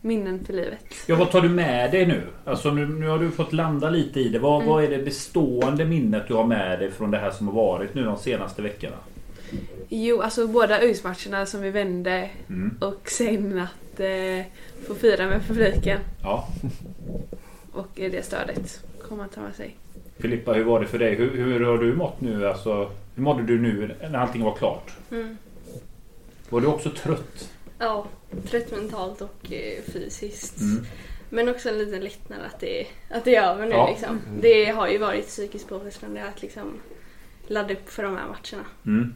minnen 0.00 0.44
för 0.44 0.52
livet. 0.52 0.84
Ja, 1.06 1.16
vad 1.16 1.30
tar 1.30 1.40
du 1.40 1.48
med 1.48 1.90
dig 1.90 2.06
nu? 2.06 2.22
Alltså 2.44 2.70
nu, 2.70 2.86
nu 2.86 3.08
har 3.08 3.18
du 3.18 3.30
fått 3.30 3.52
landa 3.52 3.90
lite 3.90 4.20
i 4.20 4.28
det. 4.28 4.38
Vad, 4.38 4.54
Mm. 4.62 4.68
vad 4.74 4.84
är 4.84 4.88
det 4.88 4.98
bestående 4.98 5.84
minnet 5.84 6.28
du 6.28 6.34
har 6.34 6.44
med 6.44 6.78
dig 6.78 6.90
från 6.90 7.10
det 7.10 7.18
här 7.18 7.30
som 7.30 7.48
har 7.48 7.54
varit 7.54 7.94
nu 7.94 8.04
de 8.04 8.16
senaste 8.18 8.62
veckorna? 8.62 8.96
Jo, 9.88 10.20
alltså 10.20 10.46
båda 10.46 10.80
ÖIS-matcherna 10.82 11.46
som 11.46 11.60
vi 11.60 11.70
vände 11.70 12.30
Mm. 12.48 12.78
och 12.80 13.08
sen 13.10 13.58
att 13.58 14.00
eh, 14.00 14.44
få 14.86 14.94
fira 14.94 15.26
med 15.26 15.46
publiken 15.48 16.00
Ja. 16.22 16.48
och 17.72 17.88
det 17.94 18.24
stödet 18.26 18.80
kommer 19.02 19.22
man 19.22 19.28
ta 19.28 19.40
med 19.40 19.54
sig. 19.54 19.76
Filippa, 20.18 20.52
hur 20.52 20.64
var 20.64 20.80
det 20.80 20.86
för 20.86 20.98
dig? 20.98 21.14
Hur, 21.14 21.30
hur 21.36 21.60
har 21.60 21.78
du 21.78 21.94
mått 21.96 22.20
nu? 22.20 22.48
Alltså, 22.48 22.90
hur 23.14 23.22
mådde 23.22 23.42
du 23.42 23.58
nu 23.60 23.94
när 24.00 24.18
allting 24.18 24.42
var 24.44 24.54
klart? 24.54 24.92
Mm. 25.10 25.36
Var 26.48 26.60
du 26.60 26.66
också 26.66 26.90
trött? 26.90 27.50
Ja, 27.78 28.06
trött 28.50 28.70
mentalt 28.70 29.20
och 29.20 29.52
eh, 29.52 29.82
fysiskt. 29.92 30.60
Mm. 30.60 30.84
Men 31.30 31.48
också 31.48 31.68
en 31.68 31.78
liten 31.78 32.00
lättnad 32.00 32.38
att 32.54 32.60
det, 32.60 32.86
att 33.10 33.24
det 33.24 33.36
är 33.36 33.42
över 33.42 33.66
nu 33.66 33.70
Ja. 33.72 33.88
liksom. 33.90 34.20
Det 34.40 34.64
har 34.64 34.88
ju 34.88 34.98
varit 34.98 35.26
psykiskt 35.26 35.68
påfrestande 35.68 36.24
att 36.24 36.42
liksom 36.42 36.72
ladda 37.46 37.74
upp 37.74 37.90
för 37.90 38.02
de 38.02 38.16
här 38.16 38.26
matcherna. 38.26 38.68
Mm. 38.86 39.14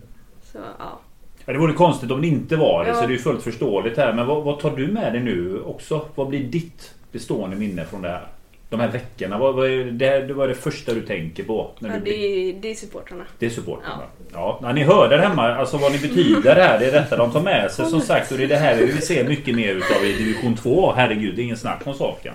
Så 0.53 0.59
ja. 0.79 1.01
Ja, 1.47 1.53
det 1.53 1.59
vore 1.59 1.73
konstigt 1.73 2.11
om 2.11 2.21
det 2.21 2.27
inte 2.27 2.57
var 2.57 2.85
det, 2.85 2.91
Ja. 2.91 2.95
så 2.95 3.01
det 3.01 3.07
är 3.07 3.11
ju 3.11 3.19
fullt 3.19 3.43
förståeligt 3.43 3.97
här. 3.97 4.13
Men 4.13 4.27
vad, 4.27 4.43
vad 4.45 4.61
tar 4.61 4.77
du 4.77 4.87
med 4.89 5.13
dig 5.13 5.23
nu 5.23 5.63
också? 5.67 6.05
Vad 6.15 6.29
blir 6.29 6.45
ditt 6.45 6.95
bestående 7.13 7.57
minne 7.57 7.85
från 7.85 8.03
det 8.03 8.09
här? 8.09 8.27
De 8.71 8.81
här 8.81 8.89
veckorna, 8.89 9.39
vad, 9.39 9.55
vad, 9.55 9.67
är 9.71 9.85
det, 9.85 10.21
det 10.27 10.35
var 10.35 10.49
det 10.49 10.55
första 10.55 10.95
du 10.95 11.03
tänker 11.03 11.45
på? 11.45 11.71
När 11.79 11.89
ja 11.89 11.95
du 11.97 12.05
det, 12.05 12.17
är, 12.17 12.53
det 12.53 12.71
är 12.71 12.75
supportrarna. 12.75 13.25
det 13.39 13.47
är 13.47 13.51
supportrarna. 13.51 14.03
Ja. 14.33 14.59
Ja, 14.63 14.73
ni 14.73 14.83
hör 14.85 15.09
där 15.09 15.19
hemma 15.19 15.55
alltså 15.55 15.77
vad 15.77 15.93
ni 15.93 15.99
betyder 15.99 16.55
här. 16.55 16.79
Det 16.79 16.87
är 16.87 16.93
detta 16.93 17.17
de 17.17 17.31
tar 17.31 17.41
med 17.43 17.71
sig 17.71 17.87
som 17.87 18.01
sagt. 18.01 18.33
Och 18.33 18.39
det 18.39 18.45
är 18.45 18.49
det 18.49 18.57
här 18.57 18.77
vi 18.77 18.85
vill 18.87 19.03
se 19.07 19.25
mycket 19.25 19.57
mer 19.57 19.75
utav 19.75 20.05
i 20.05 20.13
division 20.13 20.57
2. 20.57 20.93
Herregud, 20.97 21.37
det 21.37 21.43
är 21.43 21.45
ingen 21.45 21.57
snack 21.57 21.87
om 21.87 21.95
saken. 21.95 22.35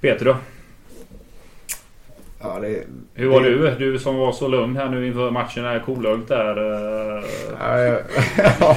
Peter 0.00 0.24
då? 0.24 0.36
Ja, 2.42 2.58
det, 2.60 2.82
Hur 3.14 3.28
var 3.28 3.40
du? 3.40 3.74
Du 3.78 3.98
som 3.98 4.16
var 4.16 4.32
så 4.32 4.48
lugn 4.48 4.76
här 4.76 4.88
nu 4.88 5.06
inför 5.06 5.30
matchen 5.30 5.64
här. 5.64 5.82
Kolugnt 5.86 6.28
där. 6.28 6.56
eh, 7.18 7.24
ja, 7.60 7.78
jag, 7.80 8.00
ja, 8.60 8.76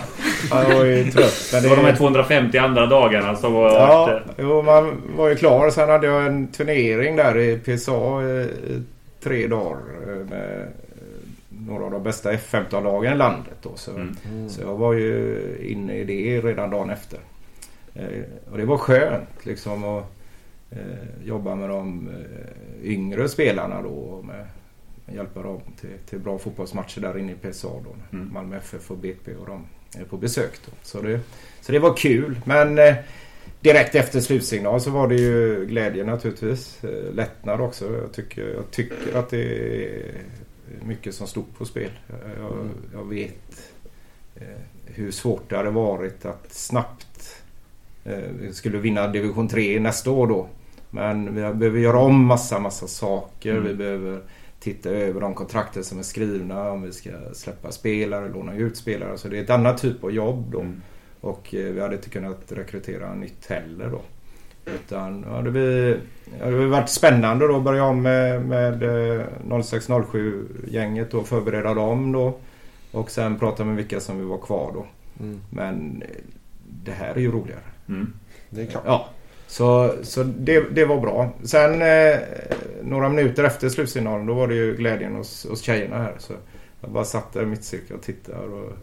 jag 0.69 0.75
var 0.77 0.85
ju 0.85 1.03
trött. 1.11 1.49
Men 1.53 1.63
Det 1.63 1.69
var 1.69 1.75
de 1.75 1.85
här 1.85 1.95
250 1.95 2.57
andra 2.57 2.85
dagarna 2.85 3.35
som 3.35 3.53
var... 3.53 3.69
Ja, 3.71 4.19
jo, 4.37 4.61
man 4.61 5.01
var 5.17 5.29
ju 5.29 5.35
klar. 5.35 5.69
Sen 5.69 5.89
hade 5.89 6.07
jag 6.07 6.25
en 6.27 6.47
turnering 6.47 7.15
där 7.15 7.37
i 7.37 7.57
PSA 7.59 8.21
i, 8.23 8.41
i 8.43 8.81
tre 9.23 9.47
dagar 9.47 9.77
eh, 10.07 10.15
med 10.29 10.59
eh, 10.61 10.65
några 11.67 11.85
av 11.85 11.91
de 11.91 12.03
bästa 12.03 12.31
F15-lagen 12.33 13.13
i 13.13 13.17
landet. 13.17 13.53
Då, 13.61 13.71
så, 13.75 13.91
Mm. 13.91 14.49
så 14.49 14.61
jag 14.61 14.75
var 14.75 14.93
ju 14.93 15.37
inne 15.61 15.95
i 15.97 16.03
det 16.03 16.41
redan 16.41 16.69
dagen 16.69 16.89
efter. 16.89 17.19
Eh, 17.95 18.03
och 18.51 18.57
det 18.57 18.65
var 18.65 18.77
skönt 18.77 19.29
liksom 19.45 19.83
att 19.83 20.03
eh, 20.71 20.77
jobba 21.27 21.55
med 21.55 21.69
de 21.69 22.09
eh, 22.09 22.34
yngre 22.85 23.29
spelarna 23.29 23.81
då. 23.81 23.89
Och 23.89 24.25
med, 24.25 24.45
hjälpa 25.13 25.43
dem 25.43 25.61
till, 25.81 25.97
till 26.09 26.19
bra 26.19 26.37
fotbollsmatcher 26.37 27.01
där 27.01 27.17
inne 27.17 27.31
i 27.31 27.35
PSA 27.35 27.67
då. 27.67 28.17
Mm. 28.17 28.33
Malmö 28.33 28.57
FF 28.57 28.91
och 28.91 28.97
BP 28.97 29.35
och 29.35 29.45
de 29.45 29.67
är 29.97 30.05
på 30.05 30.17
besök 30.17 30.51
då. 30.65 30.71
Så 30.83 31.01
det, 31.01 31.19
så 31.61 31.71
det 31.71 31.79
var 31.79 31.97
kul. 31.97 32.39
Men 32.45 32.77
eh, 32.77 32.95
direkt 33.61 33.95
efter 33.95 34.19
slutsignal 34.19 34.81
så 34.81 34.89
var 34.89 35.07
det 35.07 35.15
ju 35.15 35.65
glädje 35.65 36.03
naturligtvis. 36.03 36.83
Eh, 36.83 37.13
lättnad 37.13 37.61
också. 37.61 37.97
Jag 38.01 38.13
tycker, 38.13 38.47
jag 38.47 38.71
tycker 38.71 39.17
att 39.17 39.29
det 39.29 39.43
är 39.85 40.21
mycket 40.83 41.15
som 41.15 41.27
stod 41.27 41.57
på 41.57 41.65
spel. 41.65 41.91
Jag, 42.37 42.69
jag 42.93 43.09
vet 43.09 43.71
eh, 44.35 44.61
hur 44.85 45.11
svårt 45.11 45.49
det 45.49 45.57
hade 45.57 45.69
varit 45.69 46.25
att 46.25 46.53
snabbt 46.53 47.41
eh, 48.03 48.51
skulle 48.51 48.77
vinna 48.77 49.07
division 49.07 49.47
3 49.47 49.79
nästa 49.79 50.11
år 50.11 50.27
då. 50.27 50.47
Men 50.95 51.35
vi 51.35 51.41
behöver 51.53 51.79
göra 51.79 51.99
om 51.99 52.25
massa, 52.25 52.59
massa 52.59 52.87
saker. 52.87 53.51
Mm. 53.51 53.63
Vi 53.63 53.73
behöver 53.73 54.21
titta 54.59 54.89
över 54.89 55.21
de 55.21 55.33
kontrakten 55.33 55.83
som 55.83 55.99
är 55.99 56.03
skrivna. 56.03 56.71
Om 56.71 56.81
vi 56.81 56.91
ska 56.91 57.09
släppa 57.33 57.71
spelare, 57.71 58.29
låna 58.29 58.55
ut 58.55 58.77
spelare. 58.77 59.17
Så 59.17 59.27
det 59.27 59.37
är 59.37 59.43
ett 59.43 59.49
annat 59.49 59.77
typ 59.77 60.03
av 60.03 60.11
jobb 60.11 60.51
då. 60.51 60.59
Mm. 60.59 60.81
Och 61.21 61.55
eh, 61.55 61.73
vi 61.73 61.81
hade 61.81 61.95
inte 61.95 62.09
kunnat 62.09 62.51
rekrytera 62.51 63.13
nytt 63.13 63.45
heller 63.45 63.89
då. 63.89 64.01
Utan 64.71 65.25
ja, 65.29 65.41
det, 65.41 65.51
blir, 65.51 65.99
ja, 66.39 66.45
det 66.45 66.57
har 66.57 66.65
varit 66.65 66.89
spännande 66.89 67.47
då 67.47 67.57
att 67.57 67.63
börja 67.63 67.83
om 67.83 68.01
med, 68.01 68.45
med 68.45 68.83
eh, 68.83 69.25
06-07 69.47 70.45
gänget 70.67 71.13
och 71.13 71.27
förbereda 71.27 71.73
dem 71.73 72.11
då. 72.11 72.37
Och 72.91 73.11
sen 73.11 73.39
prata 73.39 73.63
med 73.63 73.75
vilka 73.75 73.99
som 73.99 74.17
vill 74.17 74.27
vara 74.27 74.41
kvar 74.41 74.71
då. 74.73 74.85
Mm. 75.19 75.41
Men 75.49 76.01
eh, 76.01 76.21
det 76.83 76.91
här 76.91 77.15
är 77.15 77.19
ju 77.19 77.31
roligare. 77.31 77.59
Mm. 77.87 78.13
Det 78.49 78.61
är 78.61 78.65
klart. 78.65 78.83
Ja, 78.85 79.09
så, 79.47 79.93
så 80.03 80.23
det, 80.23 80.63
det 80.75 80.85
var 80.85 81.01
bra. 81.01 81.29
Sen 81.43 81.81
eh, 81.81 82.17
några 82.83 83.09
minuter 83.09 83.43
efter 83.43 83.69
slutsignalen 83.69 84.25
då 84.25 84.33
var 84.33 84.47
det 84.47 84.55
ju 84.55 84.75
glädjen 84.75 85.15
hos, 85.15 85.45
hos 85.49 85.61
tjejerna 85.61 85.97
här. 85.97 86.13
Så 86.17 86.33
jag 86.81 86.89
bara 86.91 87.05
satt 87.05 87.33
där 87.33 87.43
i 87.43 87.45
mittcirkeln 87.45 87.99
och 87.99 88.05
tittade. 88.05 88.37
Och, 88.47 88.73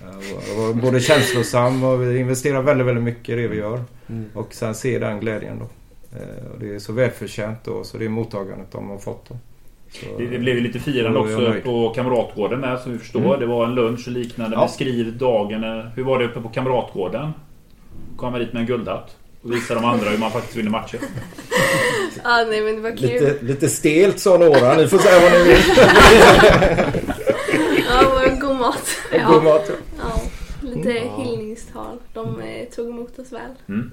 jag 0.00 0.12
var, 0.12 0.42
jag 0.48 0.66
var 0.66 0.82
både 0.82 1.00
känslosam 1.00 1.84
och 1.84 2.02
vi 2.02 2.18
investerar 2.18 2.62
väldigt, 2.62 2.86
väldigt 2.86 3.04
mycket 3.04 3.28
i 3.28 3.34
det 3.42 3.48
vi 3.48 3.56
gör. 3.56 3.80
Mm. 4.08 4.24
Och 4.34 4.54
sen 4.54 4.74
se 4.74 4.98
den 4.98 5.20
glädjen 5.20 5.58
då. 5.58 5.64
Eh, 6.18 6.52
och 6.52 6.58
det 6.60 6.74
är 6.74 6.78
så 6.78 6.92
välförtjänt 6.92 7.58
då, 7.64 7.84
så 7.84 7.98
det 7.98 8.04
är 8.04 8.08
mottagandet 8.08 8.72
de 8.72 8.90
har 8.90 8.98
fått 8.98 9.28
då. 9.28 9.36
Så, 9.90 10.06
Det, 10.18 10.26
det 10.26 10.38
blev 10.38 10.54
ju 10.54 10.60
lite 10.60 10.78
firande 10.78 11.18
också 11.18 11.54
på 11.64 11.92
Kamratgården 11.94 12.60
med 12.60 12.78
som 12.80 12.92
vi 12.92 12.98
förstår. 12.98 13.20
Mm. 13.20 13.40
Det 13.40 13.46
var 13.46 13.64
en 13.64 13.74
lunch 13.74 14.04
och 14.06 14.12
liknande. 14.12 14.56
Ja. 14.56 14.62
Beskriv 14.66 15.18
dagen. 15.18 15.64
eh, 15.64 15.84
Hur 15.96 16.04
var 16.04 16.18
det 16.18 16.24
uppe 16.24 16.40
på 16.40 16.48
Kamratgården? 16.48 17.32
Kom 18.16 18.30
man 18.32 18.40
dit 18.40 18.52
med 18.52 18.60
en 18.60 18.66
guldhatt 18.66 19.16
visa 19.44 19.74
de 19.74 19.84
andra 19.84 20.10
hur 20.10 20.18
man 20.18 20.30
faktiskt 20.30 20.56
vinner 20.56 20.70
matcher. 20.70 20.98
Ja, 22.24 22.44
nej 22.50 22.60
men 22.60 22.74
det 22.76 22.80
var 22.82 22.90
kul. 22.96 23.00
lite, 23.10 23.36
lite 23.40 23.68
stelt 23.68 24.20
sa 24.20 24.38
några. 24.38 24.74
Ni 24.74 24.88
får 24.88 24.98
säga 24.98 25.20
vad 25.20 25.32
ni 25.32 25.42
vill. 25.44 25.62
Ja, 27.88 28.08
var 28.08 28.40
god 28.40 28.56
mat. 28.56 28.88
Och 29.26 29.32
god 29.34 29.44
mat, 29.44 29.62
ja. 29.68 29.74
Ja, 29.98 30.20
lite 30.68 30.90
Mm. 30.98 31.08
hyllningstal. 31.20 31.98
De 32.14 32.40
eh, 32.40 32.64
tog 32.76 32.88
emot 32.88 33.18
oss 33.18 33.32
väl. 33.32 33.50
Mm. 33.68 33.90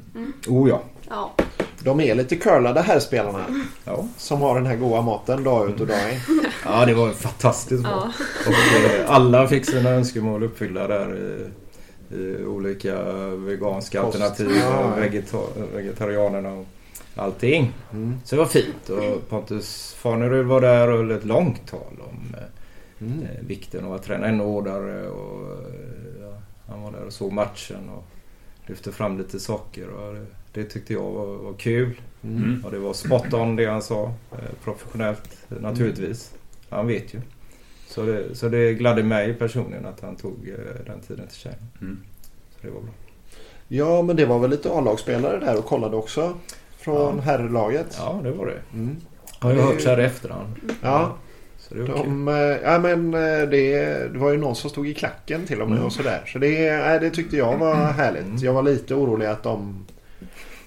Oh 0.48 0.70
ja. 0.70 0.82
Ja, 1.10 1.34
De 1.80 2.00
är 2.02 2.16
lite 2.16 2.36
curlade 2.36 2.82
här 2.82 3.00
spelarna. 3.00 3.46
ja. 3.86 4.06
Som 4.18 4.42
har 4.42 4.56
den 4.56 4.66
här 4.66 4.76
goda 4.76 5.02
maten 5.02 5.44
dag 5.44 5.70
ut 5.70 5.80
och 5.82 5.88
dag 5.88 5.98
in. 6.14 6.46
Ja, 6.66 6.86
det 6.86 6.94
var 6.94 7.12
fantastiskt 7.12 7.84
bra. 7.84 8.12
Ja. 8.18 8.26
Och 8.48 8.90
eh, 8.90 9.12
alla 9.16 9.48
fick 9.48 9.66
sina 9.66 9.90
önskemål 9.90 10.44
uppfyllda 10.44 10.88
där 10.88 11.16
i 11.18 11.50
olika 12.48 13.04
veganska 13.36 14.02
Kost. 14.02 14.22
alternativ 14.22 14.58
Ja, 14.58 14.94
vegeta- 15.00 15.68
vegetarianerna 15.76 16.54
och 16.54 16.66
allting. 17.16 17.74
Mm. 17.94 18.16
Så 18.24 18.36
det 18.36 18.40
var 18.42 18.48
fint 18.48 18.90
och 18.90 19.30
Pontus 19.30 19.94
Farnerud 19.98 20.46
var 20.46 20.62
där 20.62 20.88
och 20.88 20.98
höll 20.98 21.12
ett 21.12 21.26
långt 21.26 21.68
tal 21.68 21.94
om 22.10 22.36
eh, 22.38 22.44
Mm. 23.08 23.22
eh, 23.24 23.46
vikten 23.48 23.86
av 23.86 23.94
att 23.94 24.04
träna 24.04 24.28
ännu 24.28 24.44
hårdare 24.44 25.08
och 25.10 25.52
eh, 25.52 25.66
ja, 26.22 26.34
han 26.68 26.82
var 26.82 26.92
där 26.92 27.04
och 27.06 27.14
såg 27.14 27.32
matchen 27.32 27.90
och 27.90 28.04
lyfte 28.70 28.92
fram 28.92 29.18
lite 29.18 29.40
saker 29.40 29.88
och 29.90 30.14
det, 30.14 30.26
Det 30.54 30.64
tyckte 30.64 30.94
jag 30.94 31.12
var, 31.12 31.26
var 31.26 31.54
kul. 31.54 32.02
Mm. 32.24 32.66
Och 32.66 32.72
det 32.72 32.80
var 32.80 32.94
spot 32.94 33.34
on 33.34 33.56
det 33.56 33.66
han 33.66 33.82
sa. 33.82 34.14
Professionellt 34.64 35.38
naturligtvis. 35.48 36.34
Han 36.70 36.88
vet 36.88 37.14
ju. 37.14 37.20
Så 37.92 38.06
det, 38.06 38.36
så 38.36 38.50
det 38.50 38.74
gladde 38.74 39.04
mig 39.04 39.34
personligen 39.34 39.86
att 39.86 40.02
han 40.02 40.16
tog 40.16 40.48
eh, 40.50 40.86
den 40.86 41.00
tiden 41.00 41.28
till 41.28 41.38
tjejen. 41.38 41.58
Mm. 41.82 42.00
Så 42.56 42.68
det 42.68 42.74
var 42.74 42.82
bra. 42.82 42.92
Ja, 43.68 44.02
men 44.02 44.16
det 44.16 44.26
var 44.26 44.40
väl 44.40 44.50
lite 44.50 44.72
A-lagsspelare 44.72 45.40
där 45.40 45.58
och 45.58 45.66
kollade 45.66 45.96
också. 45.96 46.34
Från 46.78 47.16
Ja. 47.16 47.22
herrlaget. 47.22 47.96
Ja, 48.00 48.20
det 48.24 48.32
var 48.32 48.46
det. 48.46 48.60
Mm. 48.74 48.96
Har 49.40 49.50
jag 49.50 49.58
Det- 49.60 49.64
hört 49.64 49.82
så 49.82 49.90
här 49.90 50.00
i 50.00 50.04
efterhand. 50.04 50.48
Ja, 50.82 51.16
Så 51.58 51.76
det 51.76 51.84
de, 51.86 52.28
eh, 52.28 52.34
ja, 52.36 52.80
men 52.80 53.14
eh, 53.14 53.20
det, 53.50 53.84
det 54.14 54.18
var 54.20 54.32
ju 54.32 54.38
någon 54.38 54.56
som 54.56 54.70
stod 54.70 54.88
i 54.88 54.94
klacken 54.94 55.46
till 55.48 55.62
och 55.62 55.68
med 55.68 55.76
Mm. 55.76 55.86
och 55.86 55.94
sådär. 55.94 56.24
Så 56.28 56.40
det, 56.40 56.68
eh, 56.70 57.02
det 57.02 57.10
tyckte 57.10 57.38
jag 57.38 57.58
var 57.58 57.76
härligt. 57.76 58.42
Jag 58.42 58.54
var 58.54 58.64
lite 58.64 58.96
orolig 58.96 59.26
att 59.26 59.44
de 59.44 59.86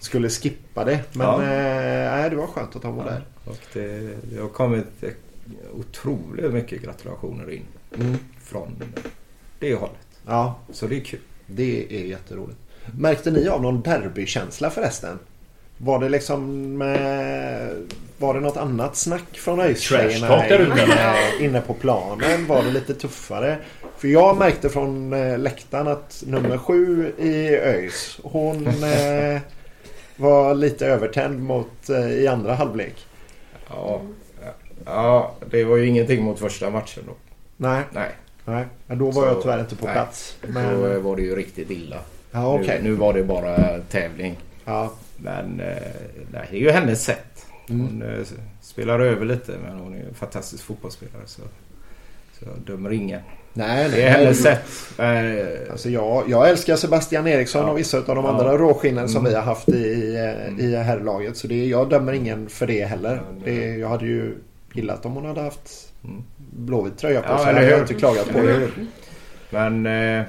skulle 0.01 0.29
skippa 0.29 0.85
det. 0.85 1.01
Men 1.13 1.27
Ja. 1.27 1.43
eh, 1.43 2.31
det 2.31 2.37
var 2.37 2.47
skönt 2.47 2.77
att 2.77 2.83
de 2.83 2.97
var 2.97 3.05
Ja, 3.05 3.11
där. 3.11 3.23
och 3.45 3.59
det, 3.73 4.15
det 4.35 4.41
har 4.41 4.49
kommit 4.49 4.87
otroligt 5.75 6.53
mycket 6.53 6.83
gratulationer 6.83 7.51
in 7.51 7.63
Mm. 7.99 8.17
från 8.43 8.83
det 9.59 9.75
hållet. 9.75 9.97
Ja, 10.27 10.59
Så 10.73 10.87
det 10.87 10.97
är 10.97 11.01
kul. 11.01 11.21
det 11.47 11.87
är 11.91 12.05
jätteroligt. 12.05 12.59
Märkte 12.99 13.31
ni 13.31 13.49
av 13.49 13.63
någon 13.63 13.81
derbykänsla 13.83 14.71
förresten? 14.71 15.19
Var 15.79 15.99
det 15.99 16.09
liksom... 16.09 16.79
Var 18.19 18.35
det 18.35 18.41
något 18.41 18.57
annat 18.57 18.97
snack 18.97 19.39
från 19.39 19.61
ÖIS-tjejerna 19.61 20.29
inne 21.41 21.61
på 21.61 21.75
planen? 21.75 22.47
Var 22.47 22.63
det 22.63 22.71
lite 22.71 22.95
tuffare? 22.95 23.59
För 23.97 24.09
jag 24.09 24.37
märkte 24.39 24.69
från 24.69 25.13
eh, 25.13 25.39
läktaren 25.39 25.89
att 25.89 26.23
nummer 26.27 26.59
sju 26.59 27.13
i 27.19 27.49
ÖIS 27.57 28.19
hon 28.23 28.67
eh, 28.67 29.41
var 30.17 30.55
lite 30.55 30.87
övertänd 30.87 31.41
mot 31.43 31.89
eh, 31.91 32.11
i 32.11 32.27
andra 32.27 32.55
halvlek. 32.55 33.07
Ja, 33.69 34.01
ja, 34.85 35.14
det 35.55 35.65
var 35.65 35.77
ju 35.77 35.87
ingenting 35.87 36.23
mot 36.23 36.39
första 36.39 36.71
matchen 36.71 37.03
då. 37.07 37.13
Nej, 37.57 37.83
Nej, 37.93 38.11
nej. 38.45 38.65
Men 38.87 38.99
då 38.99 39.05
var 39.11 39.13
Så- 39.23 39.29
jag 39.29 39.43
tyvärr 39.43 39.61
inte 39.61 39.77
på 39.77 39.85
nej. 39.85 39.95
plats. 39.95 40.37
då 40.43 40.49
Men, 40.53 41.03
var 41.03 41.17
det 41.17 41.23
ju 41.23 41.37
riktigt 41.37 41.71
illa. 41.71 41.97
ja, 42.31 42.55
okej. 42.55 42.81
nu, 42.83 42.91
nu 42.91 42.95
var 42.97 43.13
det 43.15 43.23
bara 43.25 43.79
tävling. 43.91 44.37
Ja. 44.65 44.93
Men 45.17 45.61
eh, 45.61 45.67
nej, 46.33 46.49
det 46.51 46.57
är 46.57 46.61
ju 46.61 46.71
hennes 46.71 47.05
sätt. 47.05 47.47
Mm. 47.69 47.87
Hon 47.87 48.03
eh, 48.03 48.27
spelar 48.61 49.01
över 49.01 49.27
lite 49.27 49.53
men 49.67 49.79
hon 49.79 49.95
är 49.95 49.99
ju 49.99 50.09
en 50.09 50.15
fantastisk 50.15 50.65
fotbollsspelare. 50.65 51.23
Så, 51.27 51.43
så 52.39 52.45
jag 52.45 52.59
dömer 52.77 52.93
ingen. 52.93 53.21
Nej, 53.53 53.89
Det 53.91 54.03
är 54.03 54.11
hennes 54.11 54.43
sätt. 54.43 54.65
Eh, 54.99 55.71
Alltså 55.73 55.91
jag, 55.91 56.25
jag 56.29 56.49
älskar 56.49 56.77
Sebastian 56.77 57.27
Eriksson 57.27 57.63
Ja. 57.67 57.71
och 57.73 57.79
vissa 57.79 57.99
av 57.99 58.05
de 58.05 58.25
Ja. 58.25 58.31
andra 58.31 58.57
råskinnen 58.59 59.09
som 59.09 59.19
Mm. 59.21 59.31
vi 59.31 59.37
har 59.37 59.43
haft 59.43 59.69
i, 59.69 60.15
eh, 60.59 60.65
i 60.67 60.77
herrlaget. 60.77 61.37
Så 61.37 61.47
det, 61.47 61.67
jag 61.67 61.91
dömer 61.91 62.13
ingen 62.13 62.49
för 62.49 62.67
det 62.67 62.85
heller. 62.85 63.21
Det, 63.45 63.77
jag 63.77 63.89
hade 63.89 64.07
ju 64.07 64.35
gillat 64.75 65.07
om 65.07 65.13
hon 65.13 65.25
hade 65.25 65.41
haft 65.41 65.91
Mm. 66.05 66.23
blåvit 66.37 66.99
tröja 66.99 67.21
på 67.23 67.33
Ja, 67.33 67.39
sig. 67.39 67.49
eller 67.49 67.53
Det 67.61 67.67
hade 67.67 67.71
jag 67.71 67.77
hur? 67.77 67.83
inte 67.83 67.95
klagat 67.95 68.29
på. 68.33 68.39
Hur? 68.39 68.87
Men 69.51 69.87
eh, 69.87 70.25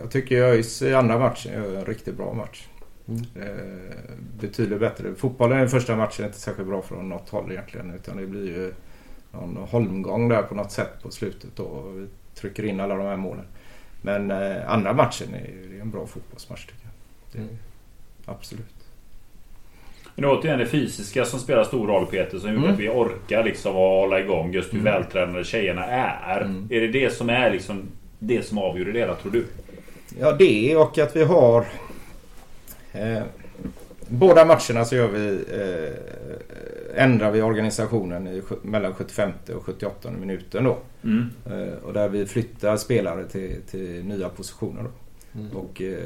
jag 0.00 0.10
tycker 0.10 0.36
ÖIS 0.42 0.82
i 0.82 0.94
andra 0.94 1.18
matchen 1.18 1.52
gör 1.52 1.76
en 1.76 1.84
riktigt 1.84 2.16
bra 2.16 2.32
match. 2.34 2.66
Mm. 3.08 3.22
Eh, 3.36 4.14
betydligt 4.40 4.80
bättre. 4.80 5.14
Fotbollen 5.14 5.64
i 5.64 5.68
första 5.68 5.96
matchen 5.96 6.24
är 6.24 6.28
inte 6.28 6.40
särskilt 6.40 6.68
bra 6.68 6.82
från 6.82 7.08
något 7.08 7.28
håll 7.28 7.52
egentligen. 7.52 7.94
Utan 7.94 8.16
det 8.16 8.26
blir 8.26 8.46
ju 8.46 8.72
någon 9.32 9.56
holmgång 9.56 10.28
där 10.28 10.42
på 10.42 10.54
något 10.54 10.72
sätt 10.72 10.90
på 11.02 11.10
slutet 11.10 11.50
då. 11.56 11.62
Och 11.62 11.98
vi 11.98 12.06
trycker 12.34 12.64
in 12.64 12.80
alla 12.80 12.94
de 12.94 13.06
här 13.06 13.16
målen. 13.16 13.44
Men 14.02 14.30
eh, 14.30 14.70
andra 14.70 14.92
matchen 14.92 15.34
är, 15.34 15.68
det 15.70 15.76
är 15.76 15.80
en 15.80 15.90
bra 15.90 16.06
fotbollsmatch 16.06 16.66
tycker 16.66 16.82
jag. 16.84 16.92
Det, 17.32 17.38
Mm. 17.38 17.58
Absolut. 18.26 18.79
Men 20.16 20.24
återigen 20.24 20.58
det 20.58 20.66
fysiska 20.66 21.24
som 21.24 21.40
spelar 21.40 21.64
stor 21.64 21.86
roll 21.86 22.06
Peter. 22.06 22.38
Som 22.38 22.48
gjorde 22.50 22.62
Mm. 22.64 22.74
att 22.74 22.80
vi 22.80 22.88
orkar 22.88 23.44
liksom 23.44 23.70
att 23.70 23.76
hålla 23.76 24.20
igång 24.20 24.52
just 24.52 24.74
hur 24.74 24.78
Mm. 24.80 24.92
vältränade 24.92 25.44
tjejerna 25.44 25.84
är. 25.86 26.40
Mm. 26.40 26.68
Är 26.70 26.80
det 26.80 26.88
det 26.88 27.10
som 27.10 27.30
är 27.30 27.50
liksom 27.50 27.82
det 28.18 28.42
som 28.46 28.58
avgör 28.58 28.84
det 28.84 28.98
hela 28.98 29.14
tror 29.14 29.32
du? 29.32 29.44
Ja 30.20 30.32
det 30.32 30.76
och 30.76 30.98
att 30.98 31.16
vi 31.16 31.22
har 31.24 31.64
eh, 32.92 33.22
Båda 34.12 34.44
matcherna 34.44 34.84
så 34.84 34.94
gör 34.96 35.08
vi 35.08 35.28
eh, 35.52 37.02
Ändrar 37.04 37.30
vi 37.30 37.42
organisationen 37.42 38.26
i, 38.26 38.42
mellan 38.62 38.94
75 38.94 39.30
och 39.56 39.64
78 39.64 40.10
minuten 40.20 40.64
då. 40.64 40.78
Mm. 41.04 41.30
Eh, 41.46 41.74
och 41.84 41.92
där 41.92 42.08
vi 42.08 42.26
flyttar 42.26 42.76
spelare 42.76 43.24
till, 43.24 43.56
till 43.70 44.04
nya 44.04 44.28
positioner 44.28 44.82
då. 44.82 44.88
Mm. 45.34 45.56
Och 45.56 45.82
eh, 45.82 45.98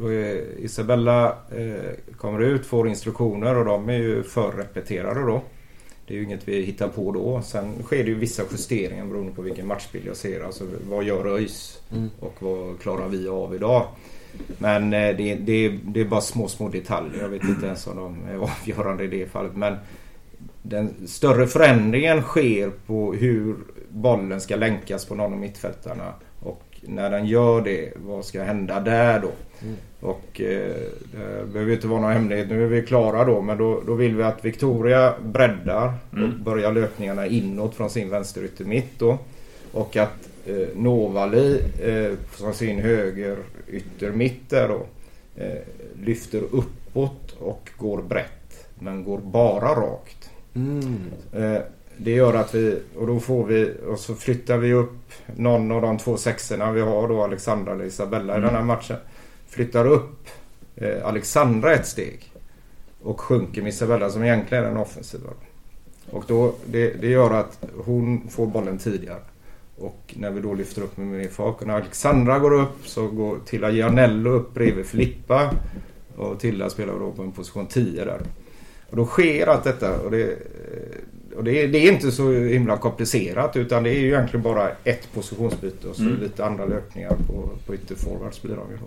då 0.00 0.12
är 0.12 0.58
Isabella 0.58 1.26
eh, 1.56 2.12
kommer 2.16 2.40
ut, 2.40 2.66
får 2.66 2.88
instruktioner 2.88 3.56
och 3.56 3.64
de 3.64 3.88
är 3.88 3.96
ju 3.98 4.22
förrepeterade 4.22 5.20
då. 5.20 5.42
Det 6.06 6.14
är 6.14 6.18
ju 6.18 6.24
inget 6.24 6.48
vi 6.48 6.62
hittar 6.62 6.88
på 6.88 7.12
då. 7.12 7.42
Sen 7.42 7.82
sker 7.82 8.04
det 8.04 8.10
ju 8.10 8.14
vissa 8.14 8.42
justeringar 8.52 9.06
beroende 9.06 9.32
på 9.32 9.42
vilken 9.42 9.66
matchbild 9.66 10.06
jag 10.06 10.16
ser. 10.16 10.44
Alltså 10.44 10.64
vad 10.88 11.04
gör 11.04 11.26
ÖIS 11.26 11.82
Mm. 11.92 12.10
och 12.20 12.34
vad 12.38 12.80
klarar 12.80 13.08
vi 13.08 13.28
av 13.28 13.54
idag? 13.54 13.86
Men 14.58 14.92
eh, 14.92 15.16
det, 15.16 15.34
det, 15.34 15.68
det 15.68 16.00
är 16.00 16.04
bara 16.04 16.20
små, 16.20 16.48
små 16.48 16.68
detaljer. 16.68 17.22
Jag 17.22 17.28
vet 17.28 17.44
inte 17.44 17.66
ens 17.66 17.86
om 17.86 17.96
de 17.96 18.16
är 18.30 18.36
avgörande 18.36 19.04
i 19.04 19.06
det 19.06 19.26
fallet. 19.26 19.56
Men 19.56 19.76
den 20.62 20.94
större 21.06 21.46
förändringen 21.46 22.22
sker 22.22 22.70
på 22.86 23.12
hur 23.12 23.56
bollen 23.88 24.40
ska 24.40 24.56
länkas 24.56 25.04
på 25.04 25.14
någon 25.14 25.32
av 25.32 25.38
mittfältarna. 25.38 26.12
Och 26.88 26.94
när 26.94 27.10
den 27.10 27.26
gör 27.26 27.60
det, 27.60 27.92
vad 27.96 28.24
ska 28.24 28.42
hända 28.42 28.80
där 28.80 29.20
då? 29.20 29.30
Mm. 29.62 29.76
Och 30.00 30.40
eh, 30.40 30.74
det 31.12 31.52
behöver 31.52 31.70
ju 31.70 31.74
inte 31.74 31.86
vara 31.86 32.00
någon 32.00 32.12
hemlighet. 32.12 32.48
Nu 32.48 32.64
är 32.64 32.68
vi 32.68 32.82
klara 32.82 33.24
då. 33.24 33.40
Men 33.40 33.58
då, 33.58 33.82
då 33.86 33.94
vill 33.94 34.16
vi 34.16 34.22
att 34.22 34.44
Victoria 34.44 35.14
breddar 35.24 35.92
och 36.10 36.18
Mm. 36.18 36.44
börjar 36.44 36.72
löpningarna 36.72 37.26
inåt 37.26 37.74
från 37.74 37.90
sin 37.90 38.10
vänsterytter 38.10 38.64
mitt 38.64 38.98
då. 38.98 39.18
Och 39.72 39.96
att 39.96 40.28
eh, 40.46 40.68
Novali 40.76 41.60
eh, 41.82 42.12
från 42.30 42.54
sin 42.54 42.78
höger 42.78 43.36
ytter 43.68 44.10
mitt 44.12 44.50
där 44.50 44.68
då 44.68 44.86
eh, 45.44 45.58
lyfter 46.04 46.42
uppåt 46.50 47.36
och 47.38 47.70
går 47.78 48.02
brett. 48.02 48.68
Men 48.78 49.04
går 49.04 49.18
bara 49.18 49.68
rakt. 49.68 50.30
Mm. 50.54 50.96
Eh, 51.98 52.04
det 52.04 52.10
gör 52.10 52.34
att 52.34 52.54
vi, 52.54 52.78
och 52.96 53.06
då 53.06 53.20
får 53.20 53.44
vi, 53.46 53.72
och 53.86 53.98
så 53.98 54.14
flyttar 54.14 54.58
vi 54.58 54.72
upp 54.72 55.12
någon 55.36 55.72
av 55.72 55.82
de 55.82 55.98
två 55.98 56.16
sexorna 56.16 56.72
vi 56.72 56.80
har 56.80 57.08
då, 57.08 57.22
Alexandra 57.22 57.72
eller 57.72 57.84
Isabella 57.84 58.32
i 58.34 58.36
Mm. 58.36 58.46
den 58.46 58.54
här 58.56 58.64
matchen. 58.64 58.96
Flyttar 59.48 59.86
upp 59.86 60.28
eh, 60.76 61.06
Alexandra 61.06 61.74
ett 61.74 61.86
steg. 61.86 62.32
Och 63.02 63.20
sjunker 63.20 63.62
med 63.62 63.68
Isabella 63.68 64.10
som 64.10 64.24
egentligen 64.24 64.64
är 64.64 64.68
den 64.68 64.76
offensiva. 64.76 65.30
Och 66.10 66.24
då, 66.26 66.54
det, 66.66 66.90
det 67.00 67.08
gör 67.08 67.30
att 67.34 67.64
hon 67.84 68.28
får 68.30 68.46
bollen 68.46 68.78
tidigare. 68.78 69.20
Och 69.76 70.14
när 70.18 70.30
vi 70.30 70.40
då 70.40 70.54
lyfter 70.54 70.82
upp 70.82 70.96
med 70.96 71.06
mer 71.06 71.28
fart. 71.28 71.60
Och 71.60 71.66
när 71.66 71.74
Alexandra 71.74 72.38
går 72.38 72.52
upp 72.52 72.86
så 72.86 73.06
går 73.08 73.38
Tilla 73.46 73.70
Gianello 73.70 74.30
upp 74.30 74.54
bredvid 74.54 74.86
Filippa. 74.86 75.50
Och 76.16 76.40
Tilla 76.40 76.70
spelar 76.70 76.98
då 76.98 77.12
på 77.12 77.22
en 77.22 77.32
position 77.32 77.66
10 77.66 78.04
där. 78.04 78.20
Och 78.90 78.96
då 78.96 79.06
sker 79.06 79.46
allt 79.46 79.64
detta. 79.64 80.00
Och 80.00 80.10
det, 80.10 80.38
och 81.38 81.44
det, 81.44 81.62
är, 81.62 81.68
det 81.68 81.78
är 81.78 81.92
inte 81.92 82.12
så 82.12 82.32
himla 82.32 82.76
komplicerat 82.76 83.56
utan 83.56 83.82
det 83.82 83.90
är 83.90 83.98
ju 84.00 84.06
egentligen 84.06 84.42
bara 84.42 84.70
ett 84.84 85.12
positionsbyte 85.14 85.88
och 85.88 85.96
så 85.96 86.02
Mm. 86.02 86.20
lite 86.20 86.44
andra 86.44 86.64
löpningar 86.64 87.16
på, 87.26 87.50
på 87.66 87.74
ytterforwards 87.74 88.42
blir 88.42 88.56
de 88.56 88.70
ju 88.70 88.76
då. 88.76 88.86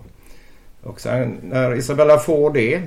Och 0.89 1.01
sen 1.01 1.37
när 1.43 1.75
Isabella 1.75 2.17
får 2.17 2.53
det 2.53 2.81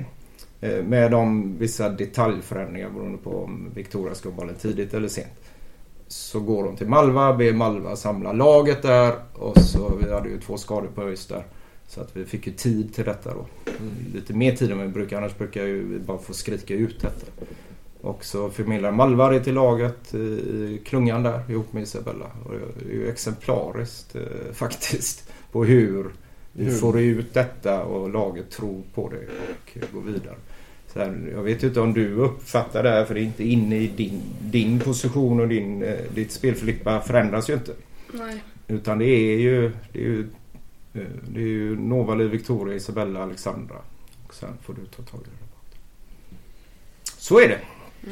eh, 0.61 0.83
med 0.83 1.11
de 1.11 1.55
vissa 1.57 1.89
detaljförändringar 1.89 2.89
beroende 2.89 3.17
på 3.17 3.43
om 3.43 3.69
Victoria 3.75 4.15
ska 4.15 4.29
ha 4.29 4.35
bollen 4.35 4.55
tidigt 4.55 4.93
eller 4.93 5.07
sent. 5.07 5.27
Så 6.07 6.39
går 6.39 6.63
de 6.63 6.75
till 6.75 6.87
Malva, 6.87 7.33
ber 7.33 7.53
Malva 7.53 7.95
samla 7.95 8.31
laget 8.33 8.81
där 8.81 9.13
och 9.33 9.57
så 9.57 9.91
vi 10.03 10.13
hade 10.13 10.29
ju 10.29 10.39
två 10.39 10.57
skador 10.57 10.89
på 10.95 11.03
ÖIS 11.03 11.25
där. 11.25 11.43
Så 11.87 12.01
att 12.01 12.17
vi 12.17 12.25
fick 12.25 12.47
ju 12.47 12.53
tid 12.53 12.93
till 12.93 13.05
detta 13.05 13.33
då. 13.33 13.45
Lite 14.13 14.33
mer 14.33 14.55
tid 14.55 14.71
än 14.71 14.81
vi 14.81 14.87
brukar. 14.87 15.17
Annars 15.17 15.37
brukar 15.37 15.63
ju 15.63 15.87
vi 15.87 15.99
bara 15.99 16.17
få 16.17 16.33
skrika 16.33 16.73
ut 16.73 17.01
detta. 17.01 17.25
Och 18.05 18.25
så 18.25 18.49
förmedlar 18.49 18.91
Malva 18.91 19.29
det 19.29 19.39
till 19.39 19.53
laget 19.53 20.13
i 20.13 20.81
klungan 20.85 21.23
där 21.23 21.51
ihop 21.51 21.73
med 21.73 21.83
Isabella. 21.83 22.25
Och 22.45 22.53
det 22.79 22.91
är 22.91 22.93
ju 22.93 23.09
exemplariskt 23.09 24.15
eh, 24.15 24.21
faktiskt. 24.53 25.31
På 25.51 25.63
hur 25.63 26.05
vi 26.51 26.71
får 26.71 26.99
ut 26.99 27.33
detta 27.33 27.83
och 27.83 28.09
laget 28.09 28.49
tror 28.49 28.83
på 28.93 29.09
det 29.09 29.17
och 29.17 29.93
går 29.93 30.01
vidare. 30.01 30.35
Så 30.93 30.99
här, 30.99 31.31
jag 31.33 31.43
vet 31.43 31.63
inte 31.63 31.79
om 31.81 31.93
du 31.93 32.13
uppfattar 32.13 32.83
det 32.83 32.89
här 32.89 33.05
för 33.05 33.13
det 33.13 33.19
är 33.19 33.23
inte 33.23 33.43
inne 33.43 33.77
i 33.77 33.87
din, 33.87 34.21
din 34.39 34.79
position 34.79 35.39
och 35.39 35.47
din, 35.47 35.83
eh, 35.83 35.95
ditt 36.13 36.31
spelflippa 36.31 37.01
förändras 37.01 37.49
ju 37.49 37.53
inte. 37.53 37.71
Nej. 38.13 38.43
Utan 38.67 38.99
det 38.99 39.05
är 39.05 39.37
ju, 39.37 39.71
det 39.91 39.99
är 39.99 40.03
ju, 40.03 40.27
eh, 40.93 41.01
det 41.27 41.39
är 41.39 41.47
ju 41.47 41.79
Novali, 41.79 42.27
Victoria, 42.27 42.75
Isabella, 42.75 43.23
Alexandra. 43.23 43.77
Och 44.27 44.33
sen 44.33 44.57
får 44.61 44.73
du 44.73 44.85
ta 44.85 45.03
tag 45.03 45.21
i 45.21 45.23
det. 45.23 45.45
Så 47.17 47.39
är 47.39 47.49
det. 47.49 47.59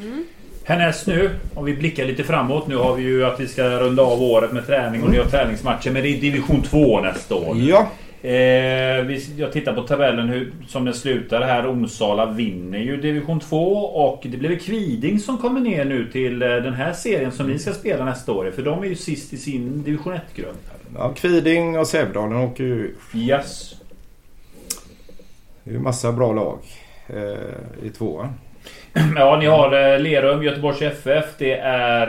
Mm. 0.02 0.24
Härnäst 0.64 1.06
nu, 1.06 1.30
om 1.54 1.64
vi 1.64 1.74
blickar 1.74 2.04
lite 2.04 2.24
framåt. 2.24 2.66
Nu 2.68 2.76
har 2.76 2.94
vi 2.96 3.02
ju 3.02 3.24
att 3.24 3.40
vi 3.40 3.48
ska 3.48 3.62
runda 3.80 4.02
av 4.02 4.22
året 4.22 4.52
med 4.52 4.66
träning 4.66 5.02
och 5.02 5.10
ni 5.10 5.18
har 5.18 5.24
träningsmatcher. 5.24 5.90
Men 5.90 6.02
det 6.02 6.08
är 6.08 6.20
division 6.20 6.62
2 6.62 7.00
nästa 7.00 7.34
år. 7.34 7.56
Ja, 7.56 7.88
Eh, 8.22 8.30
vi- 9.04 9.34
jag 9.36 9.52
tittar 9.52 9.74
på 9.74 9.82
tabellen 9.82 10.28
hur, 10.28 10.52
som 10.68 10.84
den 10.84 10.94
slutar 10.94 11.40
här. 11.42 11.70
Onsala 11.72 12.26
vinner 12.26 12.78
ju 12.78 12.96
division 12.96 13.40
2 13.40 13.72
och 13.76 14.20
det 14.30 14.36
blir 14.36 14.56
Kviding 14.58 15.18
som 15.18 15.38
kommer 15.38 15.60
ner 15.60 15.84
nu 15.84 16.10
till 16.12 16.42
eh, 16.42 16.48
den 16.48 16.74
här 16.74 16.92
serien 16.92 17.32
som 17.32 17.46
ni 17.46 17.58
ska 17.58 17.72
spela 17.72 18.04
nästa 18.04 18.32
år. 18.32 18.50
För 18.54 18.62
de 18.62 18.82
är 18.82 18.86
ju 18.86 18.94
sist 18.94 19.32
i 19.32 19.36
sin 19.36 19.82
division 19.82 20.12
1-grupp. 20.12 20.56
Ja, 20.94 21.12
Kviding 21.16 21.78
och 21.78 21.86
Sävedalen 21.86 22.36
åker 22.36 22.64
ju 22.64 22.70
ur. 22.74 22.94
Yes. 23.14 23.74
Det 25.64 25.70
är 25.70 25.74
ju 25.74 25.80
massa 25.80 26.12
bra 26.12 26.32
lag 26.32 26.58
eh, 27.06 27.86
i 27.86 27.88
tvåan. 27.98 28.28
Ja, 29.16 29.36
ni 29.40 29.46
har 29.46 29.92
eh, 29.94 30.00
Lerum, 30.00 30.42
Göteborgs 30.42 30.82
FF. 30.82 31.24
Det 31.38 31.54
är 31.64 32.06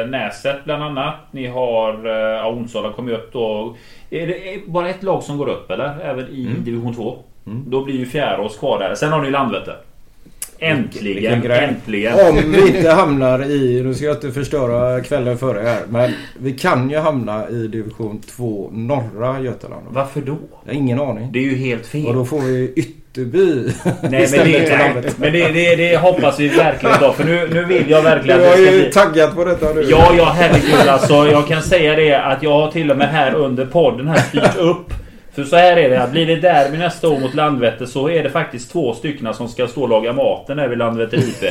eh, 0.00 0.06
Näset 0.08 0.64
bland 0.64 0.82
annat. 0.82 1.14
Ni 1.30 1.46
har... 1.46 2.06
Eh, 2.06 2.12
ja, 2.12 2.48
Onsala 2.50 2.92
kommer 2.92 3.10
ju 3.10 3.16
upp 3.16 3.32
då. 3.32 3.76
Är 4.10 4.26
det 4.26 4.54
är 4.54 4.60
bara 4.66 4.88
ett 4.88 5.02
lag 5.02 5.22
som 5.22 5.38
går 5.38 5.48
upp 5.48 5.70
eller? 5.70 6.00
Även 6.04 6.28
i 6.28 6.46
Mm. 6.46 6.64
division 6.64 6.94
2? 6.94 7.18
Mm. 7.46 7.64
Då 7.66 7.84
blir 7.84 7.94
ju 7.94 8.06
Fjärås 8.06 8.56
kvar 8.58 8.78
där. 8.78 8.94
Sen 8.94 9.12
har 9.12 9.22
ni 9.22 9.30
Landvetter. 9.30 9.76
Äntligen, 10.58 11.50
äntligen. 11.50 12.14
Om 12.30 12.36
vi 12.52 12.76
inte 12.76 12.90
hamnar 12.90 13.44
i, 13.44 13.82
nu 13.84 13.94
ska 13.94 14.04
jag 14.06 14.16
inte 14.16 14.30
förstöra 14.32 15.00
kvällen 15.00 15.38
före 15.38 15.60
här, 15.60 15.82
men 15.88 16.10
vi 16.38 16.52
kan 16.52 16.90
ju 16.90 16.96
hamna 16.98 17.48
i 17.48 17.66
division 17.68 18.20
2 18.36 18.70
norra 18.72 19.40
Götaland. 19.40 19.82
Varför 19.88 20.20
då? 20.20 20.36
Jag 20.64 20.72
har 20.72 20.78
ingen 20.78 21.00
aning. 21.00 21.32
Det 21.32 21.38
är 21.38 21.42
ju 21.42 21.56
helt 21.56 21.86
fel. 21.86 22.06
Och 22.06 22.14
då 22.14 22.24
får 22.24 22.40
vi 22.40 22.72
Ytterby 23.18 23.72
Nej 24.02 24.28
men, 24.30 24.52
det, 24.52 24.76
nej, 24.76 25.04
men 25.16 25.32
det, 25.32 25.48
det, 25.48 25.76
det 25.76 25.96
hoppas 25.96 26.40
vi 26.40 26.48
verkligen 26.48 26.96
då. 27.00 27.12
För 27.12 27.24
nu, 27.24 27.48
nu 27.52 27.64
vill 27.64 27.90
jag 27.90 28.02
verkligen 28.02 28.38
Du 28.40 28.44
att 28.46 28.50
har 28.50 28.58
det 28.58 28.66
ska 28.66 28.76
ju 28.76 28.82
bli... 28.82 28.92
taggat 28.92 29.34
på 29.34 29.44
detta 29.44 29.72
nu. 29.72 29.82
Ja, 29.90 30.12
ja 30.16 30.24
herregud 30.36 30.88
alltså. 30.88 31.26
Jag 31.30 31.48
kan 31.48 31.62
säga 31.62 31.96
det 31.96 32.14
att 32.14 32.42
jag 32.42 32.50
har 32.50 32.70
till 32.70 32.90
och 32.90 32.96
med 32.96 33.08
här 33.08 33.34
under 33.34 33.66
podden 33.66 34.08
här 34.08 34.18
styrt 34.18 34.56
upp. 34.56 34.86
För 35.34 35.44
så 35.44 35.56
här 35.56 35.76
är 35.76 35.90
det 35.90 36.02
att 36.02 36.10
blir 36.12 36.26
det 36.26 36.36
derby 36.36 36.76
nästa 36.78 37.08
år 37.08 37.18
mot 37.18 37.34
Landvetter 37.34 37.86
så 37.86 38.08
är 38.10 38.22
det 38.22 38.30
faktiskt 38.30 38.72
två 38.72 38.94
stycken 38.94 39.34
som 39.34 39.48
ska 39.48 39.66
stå 39.66 39.82
och 39.82 39.88
laga 39.88 40.12
maten 40.12 40.56
där 40.56 40.68
vid 40.68 40.78
Landvetter 40.78 41.16
IP. 41.18 41.44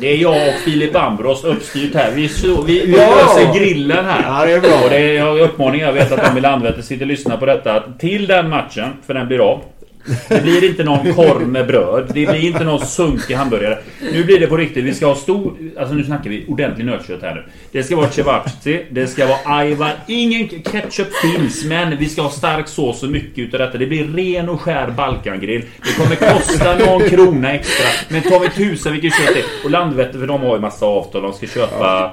Det 0.00 0.06
är 0.12 0.16
jag 0.16 0.48
och 0.48 0.54
Filip 0.64 0.96
Ambros 0.96 1.44
uppstyrt 1.44 1.94
här. 1.94 2.10
Vi, 2.14 2.28
så, 2.28 2.62
vi, 2.62 2.86
vi 2.86 2.92
Ja! 2.92 3.08
löser 3.16 3.58
grillen 3.60 4.04
här. 4.04 4.22
Ja, 4.26 4.46
det 4.46 4.52
är 4.52 4.60
bra. 4.60 4.84
Och 4.84 4.90
det 4.90 4.96
är 4.98 5.14
jag 5.14 5.40
uppmaning, 5.40 5.80
jag 5.80 5.92
vet 5.92 6.12
att 6.12 6.32
de 6.32 6.38
i 6.38 6.40
Landvetter 6.40 6.82
sitter 6.82 7.04
och 7.04 7.08
lyssnar 7.08 7.36
på 7.36 7.46
detta. 7.46 7.74
att 7.74 8.00
Till 8.00 8.26
den 8.26 8.48
matchen, 8.48 8.88
för 9.06 9.14
den 9.14 9.26
blir 9.28 9.38
av. 9.38 9.60
Det 10.28 10.42
blir 10.42 10.64
inte 10.64 10.84
någon 10.84 11.14
korv 11.14 11.48
med 11.48 11.66
bröd. 11.66 12.04
Det 12.14 12.26
blir 12.26 12.46
inte 12.46 12.64
någon 12.64 12.86
sunkig 12.86 13.34
hamburgare. 13.34 13.78
Nu 14.12 14.24
blir 14.24 14.40
det 14.40 14.46
på 14.46 14.56
riktigt. 14.56 14.84
Vi 14.84 14.94
ska 14.94 15.06
ha 15.06 15.14
stor... 15.14 15.54
Alltså 15.78 15.94
nu 15.94 16.04
snackar 16.04 16.30
vi 16.30 16.44
ordentligt 16.48 16.86
nötkött 16.86 17.22
här 17.22 17.34
nu. 17.34 17.44
Det 17.72 17.82
ska 17.82 17.96
vara 17.96 18.10
cevachi. 18.10 18.84
Det 18.90 19.06
ska 19.06 19.26
vara 19.26 19.38
ajvar. 19.44 19.92
Ingen 20.06 20.48
ketchup 20.48 21.08
finns. 21.22 21.64
Men 21.64 21.96
vi 21.96 22.08
ska 22.08 22.22
ha 22.22 22.30
stark 22.30 22.68
sås 22.68 23.02
och 23.02 23.08
mycket 23.08 23.38
utav 23.38 23.60
detta. 23.60 23.78
Det 23.78 23.86
blir 23.86 24.04
ren 24.04 24.48
och 24.48 24.60
skär 24.60 24.90
Balkangrill. 24.90 25.64
Det 25.84 26.02
kommer 26.02 26.16
kosta 26.16 26.78
någon 26.78 27.08
krona 27.08 27.52
extra. 27.52 27.86
Men 28.08 28.22
ta 28.22 28.38
mig 28.38 28.50
tusan 28.50 28.92
vilket 28.92 29.12
kött 29.12 29.34
det 29.34 29.40
är. 29.40 29.64
Och 29.64 29.70
Landvetter, 29.70 30.18
för 30.18 30.26
de 30.26 30.40
har 30.40 30.54
ju 30.54 30.60
massa 30.60 30.86
avtal. 30.86 31.22
De 31.22 31.32
ska 31.32 31.46
köpa... 31.46 32.10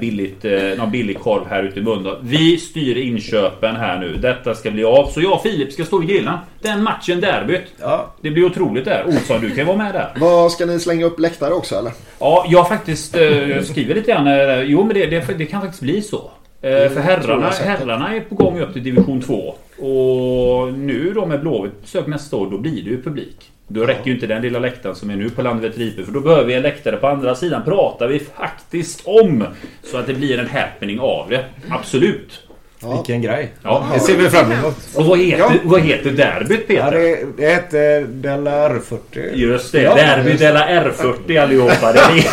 Billigt, 0.00 0.44
eh, 0.44 0.52
någon 0.78 0.90
billig 0.90 1.18
korv 1.18 1.46
här 1.50 1.62
ute 1.62 1.78
i 1.80 1.82
Mölndal. 1.82 2.16
Vi 2.22 2.56
styr 2.58 2.96
inköpen 2.96 3.76
här 3.76 3.98
nu. 4.00 4.16
Detta 4.16 4.54
ska 4.54 4.70
bli 4.70 4.84
av. 4.84 5.06
Så 5.06 5.20
jag 5.20 5.32
och 5.32 5.42
Filip 5.42 5.72
ska 5.72 5.84
stå 5.84 5.98
vid 5.98 6.08
grillen. 6.08 6.38
Den 6.62 6.82
matchen 6.82 7.20
derbyt. 7.20 7.62
Ja, 7.80 8.14
Det 8.20 8.30
blir 8.30 8.44
otroligt 8.44 8.84
där. 8.84 9.04
Olsson, 9.06 9.40
du 9.40 9.50
kan 9.50 9.66
vara 9.66 9.76
med 9.76 9.94
där. 9.94 10.08
Vad 10.20 10.52
ska 10.52 10.66
ni 10.66 10.80
slänga 10.80 11.04
upp 11.06 11.20
läktare 11.20 11.54
också 11.54 11.74
eller? 11.74 11.92
Ja, 12.20 12.46
jag 12.48 12.68
faktiskt 12.68 13.16
eh, 13.16 13.60
skriver 13.62 13.94
lite 13.94 14.12
grann. 14.12 14.26
eh, 14.26 14.60
Jo, 14.62 14.84
men 14.84 14.94
det, 14.94 15.06
det, 15.06 15.38
det 15.38 15.46
kan 15.46 15.60
faktiskt 15.60 15.82
bli 15.82 16.02
så. 16.02 16.30
Eh, 16.62 16.70
för 16.88 17.00
herrarna, 17.00 17.50
jag 17.60 17.66
herrarna 17.66 18.14
är 18.16 18.20
på 18.20 18.34
gång 18.34 18.60
upp 18.60 18.72
till 18.72 18.82
division 18.84 19.20
2. 19.22 19.54
Och 19.78 20.72
nu 20.74 21.12
då 21.14 21.26
med 21.26 21.40
Blåvitt 21.40 21.80
besök 21.82 22.06
nästa 22.06 22.36
år, 22.36 22.50
då 22.50 22.58
blir 22.58 22.82
det 22.84 22.90
ju 22.90 23.02
publik. 23.02 23.36
Då 23.68 23.84
räcker 23.84 24.06
ju 24.06 24.14
inte 24.14 24.26
den 24.26 24.42
lilla 24.42 24.58
läktaren 24.58 24.94
som 24.94 25.10
är 25.10 25.16
nu 25.16 25.30
på 25.30 25.42
Landvetter. 25.42 26.04
För 26.04 26.12
då 26.12 26.20
behöver 26.20 26.44
vi 26.44 26.54
en 26.54 26.62
läktare 26.62 26.96
på 26.96 27.06
andra 27.06 27.34
sidan. 27.34 27.64
Pratar 27.64 28.08
vi 28.08 28.18
faktiskt 28.18 29.02
om. 29.06 29.44
Så 29.82 29.98
att 29.98 30.06
det 30.06 30.14
blir 30.14 30.38
en 30.38 30.48
happening 30.48 31.00
av 31.00 31.26
det. 31.30 31.44
Absolut. 31.68 32.45
Ja. 32.80 32.96
vilken 32.96 33.22
grej. 33.22 33.52
Ja. 33.62 33.86
Det 33.94 34.00
ser 34.00 34.16
vi 34.16 34.30
fram 34.30 34.52
emot. 34.52 34.74
Och 34.94 35.04
vad 35.06 35.18
heter, 35.18 35.38
Ja. 35.38 35.52
vad 35.64 35.80
heter 35.80 36.10
derbyt 36.10 36.64
Ja, 36.68 36.84
Peter? 36.84 36.90
det, 36.98 37.26
det 37.36 37.48
heter 37.50 38.00
Della 38.08 38.68
R40. 38.68 39.34
Just 39.34 39.72
det, 39.72 39.82
Ja, 39.82 39.94
Derby 39.94 40.28
just 40.30 40.40
Della 40.42 40.68
R40 40.68 41.42
allihopa. 41.42 41.92
Det 41.92 41.98
är, 41.98 42.24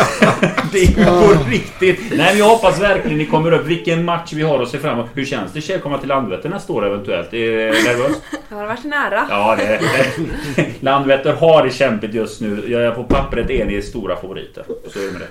det 0.72 0.84
är 0.84 1.06
på 1.06 1.50
riktigt. 1.50 2.00
Nej 2.10 2.28
men 2.30 2.38
jag 2.38 2.46
hoppas 2.50 2.82
verkligen 2.82 3.18
ni 3.18 3.26
kommer 3.26 3.52
upp. 3.52 3.66
Vilken 3.66 4.06
match 4.06 4.34
vi 4.34 4.42
har 4.44 4.62
att 4.62 4.70
se 4.70 4.78
fram 4.80 4.94
emot. 5.00 5.10
Hur 5.14 5.26
känns 5.26 5.54
det 5.54 5.62
tjej 5.62 5.80
komma 5.80 5.98
till 5.98 6.08
Landvetter 6.10 6.50
nästa 6.50 6.74
år 6.74 6.86
eventuellt? 6.86 7.34
Är 7.34 7.48
det 7.58 7.66
nervöst? 7.66 8.22
Det 8.50 8.56
har 8.56 8.68
varit 8.68 8.84
nära. 8.84 9.28
Ja, 9.30 9.56
det, 9.60 9.80
det 10.56 10.66
Landvetter 10.80 11.34
har 11.34 11.64
det 11.66 11.72
kämpigt 11.72 12.14
just 12.14 12.42
nu. 12.42 12.64
Jag 12.68 12.82
är 12.84 12.92
på 12.92 13.04
pappret 13.04 13.50
är 13.50 13.66
ni 13.66 13.82
stora 13.82 14.16
favoriter. 14.16 14.64
Så 14.94 15.00
är 15.00 15.04
det 15.06 15.12
med 15.12 15.22
det. 15.22 15.28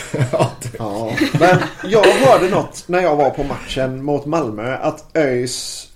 Ja, 0.78 1.10
men 1.40 1.58
jag 1.90 2.02
hörde 2.04 2.48
något 2.50 2.84
när 2.86 3.00
jag 3.02 3.16
var 3.16 3.30
på 3.30 3.42
matchen 3.44 4.04
mot 4.04 4.26
Malmö 4.26 4.76
att 4.76 5.16
ÖIS 5.16 5.88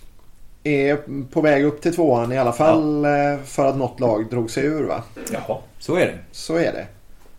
är 0.64 0.98
på 1.32 1.40
väg 1.40 1.64
upp 1.64 1.80
till 1.80 1.94
tvåan 1.94 2.32
i 2.32 2.38
alla 2.38 2.52
fall 2.52 3.04
eh, 3.04 3.10
för 3.44 3.66
att 3.66 3.76
något 3.76 4.00
lag 4.00 4.30
drog 4.30 4.50
sig 4.50 4.64
ur 4.64 4.84
va? 4.84 5.02
Jaha. 5.32 5.58
Så 5.78 5.94
är 5.96 6.06
det. 6.06 6.18
Så 6.32 6.56
är 6.56 6.72
det. 6.72 6.86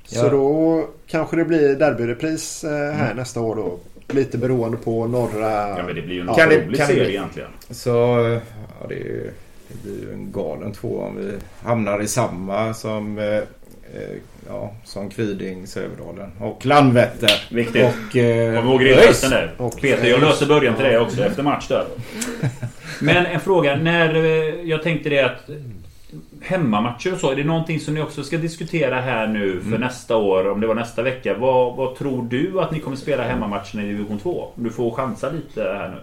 Så 0.05 0.25
Ja. 0.25 0.29
då 0.29 0.85
kanske 1.07 1.35
det 1.35 1.45
blir 1.45 1.75
derbyrepris 1.75 2.63
eh, 2.63 2.91
här 2.93 3.13
nästa 3.13 3.41
år 3.41 3.55
då. 3.55 3.77
Lite 4.09 4.37
beroende 4.37 4.77
på 4.77 5.07
norra... 5.07 5.69
Ja 5.69 5.83
men 5.85 5.95
det 5.95 6.01
blir 6.01 6.15
ju 6.15 6.21
en 6.21 6.27
Kan 6.27 6.49
det- 6.49 6.57
otrolig 6.57 6.77
kan 6.79 6.87
det 6.87 6.93
serie 6.93 7.05
bli? 7.05 7.13
egentligen. 7.15 7.49
Så 7.69 7.89
ja, 8.81 8.87
det, 8.87 8.95
ju- 8.95 9.31
det 9.67 9.81
blir 9.83 10.01
ju 10.07 10.13
en 10.13 10.31
galen 10.31 10.71
två 10.73 10.99
om 10.99 11.15
vi 11.17 11.31
hamnar 11.67 12.01
i 12.01 12.07
samma 12.07 12.73
som, 12.73 13.17
eh, 13.17 13.25
eh, 13.25 13.41
ja, 14.47 14.73
som 14.83 15.09
Kviding, 15.09 15.67
Sävedalen 15.67 16.31
och 16.39 16.65
Landvetter. 16.65 17.31
Viktigt. 17.49 17.83
Och 17.85 18.17
eh, 18.17 18.59
Kom 18.61 18.69
ihåg 18.69 18.81
grillfesten 18.81 19.29
där. 19.29 19.51
Och- 19.57 19.81
Peter, 19.81 20.07
jag 20.07 20.21
löser 20.21 20.45
början 20.45 20.75
till 20.75 20.83
dig 20.85 20.97
också 20.99 21.23
efter 21.23 21.43
match 21.43 21.67
där. 21.67 21.85
Men 23.01 23.25
en 23.25 23.39
fråga. 23.39 23.75
När 23.75 24.15
eh, 24.15 24.21
jag 24.69 24.83
tänkte 24.83 25.09
det 25.09 25.19
att 25.25 25.49
Hemmamatcher 26.41 27.13
och 27.13 27.19
så, 27.19 27.31
är 27.31 27.35
det 27.35 27.43
någonting 27.43 27.79
som 27.79 27.93
ni 27.93 28.01
också 28.01 28.23
ska 28.23 28.37
diskutera 28.37 29.01
här 29.01 29.27
nu 29.27 29.61
för 29.71 29.77
nästa 29.77 30.17
år? 30.17 30.47
Om 30.49 30.61
det 30.61 30.67
var 30.67 30.75
nästa 30.75 31.03
vecka. 31.03 31.33
Vad, 31.37 31.75
vad 31.75 31.95
tror 31.95 32.23
du 32.29 32.59
att 32.61 32.71
ni 32.71 32.79
kommer 32.79 32.97
spela 32.97 33.23
hemmamatcherna 33.23 33.83
i 33.83 33.87
division 33.87 34.19
2? 34.19 34.47
Om 34.55 34.63
du 34.63 34.69
får 34.69 34.91
chansa 34.91 35.29
lite 35.29 35.61
här 35.61 35.89
nu. 35.89 35.97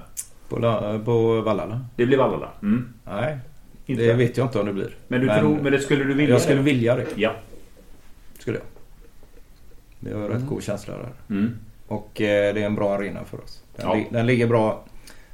På, 0.49 0.59
la- 0.59 0.99
på 1.05 1.41
Vallarna? 1.41 1.85
Det 1.97 2.07
blir 2.07 2.19
Vallala? 2.19 2.49
Mm. 2.63 2.89
Nej, 3.05 3.39
Inte. 3.87 4.03
det 4.03 4.13
vet 4.15 4.37
jag 4.37 4.45
inte 4.47 4.59
om 4.61 4.67
det 4.67 4.73
blir. 4.73 4.91
Men, 5.09 5.21
du 5.21 5.27
tror, 5.27 5.59
men 5.63 5.73
det 5.73 5.79
skulle 5.79 6.05
du 6.05 6.15
vilja? 6.15 6.35
jag 6.35 6.43
skulle 6.43 6.61
vilja 6.63 6.97
det. 6.97 7.07
Ja. 7.15 7.33
Skulle 8.45 8.59
jag. 8.59 8.67
Vi 10.01 10.13
har 10.13 10.29
rätt 10.29 10.47
god 10.47 10.63
känsla 10.63 10.95
där. 10.97 11.13
Mm. 11.31 11.59
Och 11.87 12.21
eh, 12.21 12.55
det 12.55 12.61
är 12.63 12.67
en 12.67 12.75
bra 12.75 12.95
arena 12.95 13.25
för 13.25 13.41
oss. 13.45 13.63
Den, 13.77 13.87
Ja. 13.89 13.95
li- 13.95 14.07
den 14.11 14.27
ligger 14.27 14.47
bra. 14.47 14.85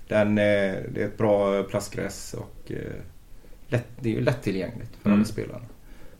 Den, 0.08 0.28
eh, 0.28 0.34
det 0.90 0.96
är 1.02 1.06
ett 1.06 1.18
bra 1.18 1.62
plastgräs 1.62 2.34
och 2.34 2.72
eh, 2.72 2.76
lätt, 3.68 3.86
det 4.00 4.08
är 4.08 4.14
ju 4.14 4.20
lättillgängligt 4.20 4.90
för 5.02 5.08
Mm. 5.08 5.18
alla 5.18 5.24
spelarna. 5.26 5.64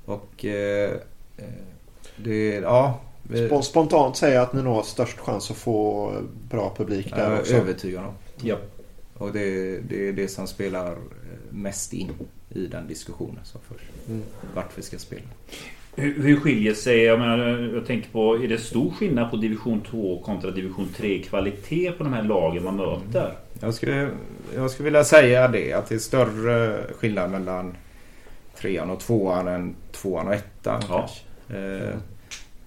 Och 0.04 0.44
eh, 0.44 0.90
eh, 1.36 1.44
det, 2.16 2.54
ja. 2.54 3.00
Vi, 3.22 3.48
Sp- 3.48 3.62
Spontant 3.62 4.16
säger 4.16 4.34
jag 4.34 4.42
att 4.42 4.52
ni 4.52 4.62
nog 4.62 4.74
har 4.74 4.82
störst 4.82 5.18
chans 5.18 5.50
att 5.50 5.56
få 5.56 6.12
bra 6.50 6.74
publik 6.76 7.06
jag 7.10 7.18
där 7.18 7.30
är 7.30 7.40
också. 7.40 7.54
övertygad 7.54 8.04
om. 8.04 8.14
Ja. 8.42 8.56
Och 9.18 9.32
det, 9.32 9.78
det 9.80 10.08
är 10.08 10.12
det 10.12 10.28
som 10.28 10.46
spelar 10.46 10.92
eh, 10.92 10.96
mest 11.50 11.92
in 11.92 12.10
i 12.50 12.66
den 12.66 12.86
diskussionen 12.88 13.44
som 13.44 13.60
förs. 13.60 13.80
Mm. 14.08 14.22
Vart 14.54 14.78
vi 14.78 14.82
ska 14.82 14.98
spela. 14.98 15.22
Hur, 16.00 16.22
hur 16.22 16.36
skiljer 16.36 16.74
sig, 16.74 17.02
jag, 17.02 17.18
menar, 17.18 17.70
jag 17.74 17.86
tänker 17.86 18.10
på, 18.10 18.34
är 18.36 18.48
det 18.48 18.58
stor 18.58 18.90
skillnad 18.90 19.30
på 19.30 19.36
division 19.36 19.80
2 19.90 20.22
kontra 20.24 20.50
division 20.50 20.88
3 20.96 21.22
kvalitet 21.22 21.92
på 21.92 22.04
de 22.04 22.12
här 22.12 22.22
lagen 22.22 22.64
man 22.64 22.76
möter? 22.76 23.32
Jag 23.60 23.74
skulle, 23.74 24.08
jag 24.54 24.70
skulle 24.70 24.84
vilja 24.84 25.04
säga 25.04 25.48
det 25.48 25.72
att 25.72 25.88
det 25.88 25.94
är 25.94 25.98
större 25.98 26.80
skillnad 26.98 27.30
mellan 27.30 27.74
trean 28.60 28.90
och 28.90 29.00
tvåan 29.00 29.48
än 29.48 29.74
tvåan 29.92 30.26
och 30.28 30.34
ettan 30.34 30.82
Ja. 30.88 31.08
Eh, 31.48 31.94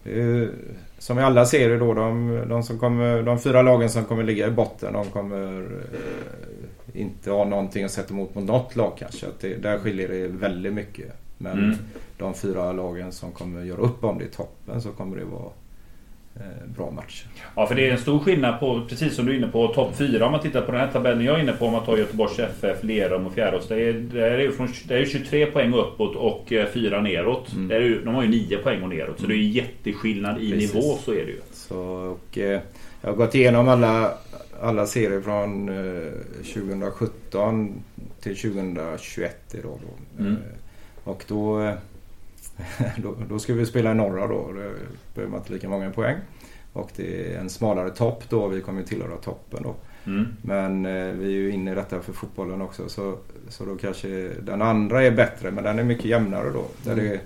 ju- 0.04 0.52
som 1.00 1.18
vi 1.18 1.24
alla 1.24 1.46
ser 1.46 1.70
det 1.70 1.78
då, 1.78 1.94
de, 1.94 2.42
de, 2.50 2.64
som 2.64 2.80
kommer, 2.80 3.24
de 3.24 3.40
fyra 3.40 3.62
lagen 3.62 3.90
som 3.90 4.06
kommer 4.06 4.24
ligga 4.24 4.48
i 4.48 4.52
botten 4.52 4.94
de 4.94 5.06
kommer 5.06 5.62
eh, 5.62 7.02
inte 7.02 7.32
ha 7.32 7.46
någonting 7.46 7.84
att 7.84 7.92
sätta 7.92 8.14
emot 8.14 8.36
mot 8.36 8.44
något 8.44 8.76
lag 8.76 8.94
kanske. 9.00 9.28
Att 9.28 9.40
det, 9.40 9.56
där 9.56 9.78
skiljer 9.78 10.08
det 10.08 10.28
väldigt 10.28 10.74
mycket. 10.74 11.12
Men 11.38 11.58
Mm. 11.60 11.76
De 12.24 12.34
fyra 12.34 12.72
lagen 12.72 13.12
som 13.12 13.32
kommer 13.32 13.64
göra 13.64 13.82
upp 13.82 14.04
om 14.04 14.18
det 14.18 14.26
i 14.26 14.28
toppen 14.28 14.82
så 14.82 14.90
kommer 14.92 15.18
det 15.18 15.26
vara 15.26 15.52
eh, 16.36 16.68
bra 16.78 16.92
matcher. 16.92 17.28
Ja, 17.56 17.68
för 17.68 17.76
det 17.76 17.88
är 17.88 17.92
en 17.92 17.98
stor 17.98 18.20
skillnad 18.20 18.60
på, 18.60 18.86
precis 18.90 19.16
som 19.16 19.26
du 19.26 19.32
är 19.32 19.38
inne 19.38 19.48
på, 19.48 19.68
topp 19.68 19.96
4. 19.96 20.26
Om 20.26 20.32
man 20.32 20.42
tittar 20.42 20.62
på 20.62 20.72
den 20.72 20.82
här 20.82 20.92
tabellen 20.92 21.26
jag 21.26 21.36
är 21.36 21.44
inne 21.44 21.54
på, 21.54 21.66
om 21.66 21.72
man 21.72 21.86
tar 21.86 21.98
Göteborgs 21.98 22.40
FF, 22.40 22.84
Lerum 22.84 23.28
och 23.28 23.34
Fjärås. 23.34 23.68
Det 23.68 23.76
är, 23.90 23.94
det 23.94 24.28
är, 24.28 24.52
från, 24.52 24.68
det 24.88 24.96
är 24.98 25.06
23 25.06 25.46
poäng 25.46 25.74
uppåt 25.74 26.16
och 26.16 26.54
4 26.74 27.02
neråt. 27.02 27.54
Mm. 27.54 27.68
Det 27.68 27.76
är 27.76 28.02
de 28.06 28.16
har 28.16 28.24
ju 28.24 28.30
9 28.30 28.58
poäng 28.58 28.84
och 28.84 28.90
neråt. 28.90 29.20
Så 29.20 29.28
det 29.28 29.34
är 29.34 29.38
ju 29.38 29.50
jätteskillnad 29.50 30.42
i 30.42 30.52
Precis. 30.52 30.74
nivå, 30.74 30.98
så 30.98 31.12
är 31.12 31.26
det 31.26 31.32
ju. 31.32 31.42
Så, 31.54 31.80
och, 31.80 32.38
eh, 32.38 32.62
jag 33.02 33.10
har 33.10 33.16
gått 33.16 33.36
igenom 33.36 33.68
alla, 33.68 34.12
alla 34.62 34.86
serier 34.86 35.22
från 35.22 35.70
eh, 35.70 36.12
2017. 36.54 37.74
till 38.22 38.36
2021 38.38 39.56
idag 39.56 39.80
då. 39.88 40.24
Mm. 40.24 40.34
Eh, 40.34 40.40
Och 41.04 41.24
då, 41.28 41.62
eh, 41.62 41.74
då, 42.98 43.16
då 43.30 43.40
ska 43.40 43.54
vi 43.54 43.66
spela 43.66 43.92
i 43.92 43.96
norra 43.96 44.28
då. 44.28 44.48
Då 44.48 44.54
behöver 45.14 45.32
man 45.32 45.40
inte 45.40 45.54
lika 45.54 45.70
många 45.70 45.92
poäng. 45.92 46.18
Och 46.74 46.92
det 46.96 47.34
är 47.34 47.40
en 47.40 47.50
smalare 47.50 47.90
topp 47.90 48.24
då. 48.30 48.48
Vi 48.48 48.62
kommer 48.62 48.82
ju 48.82 48.88
tillhöra 48.88 49.18
toppen 49.18 49.64
då. 49.64 49.76
Mm. 50.06 50.26
Men 50.42 50.86
eh, 50.86 51.14
vi 51.14 51.26
är 51.26 51.32
ju 51.32 51.52
inne 51.52 51.72
i 51.72 51.76
detta 51.76 52.02
för 52.02 52.14
fotbollen 52.14 52.62
också. 52.62 52.90
Så, 52.90 53.18
så 53.50 53.66
då 53.66 53.76
kanske 53.76 54.08
den 54.42 54.62
andra 54.62 55.04
är 55.04 55.12
bättre. 55.12 55.52
Men 55.52 55.64
den 55.64 55.80
är 55.80 55.84
mycket 55.84 56.06
jämnare 56.06 56.50
då. 56.50 56.66
Där 56.84 56.96
det, 56.96 57.20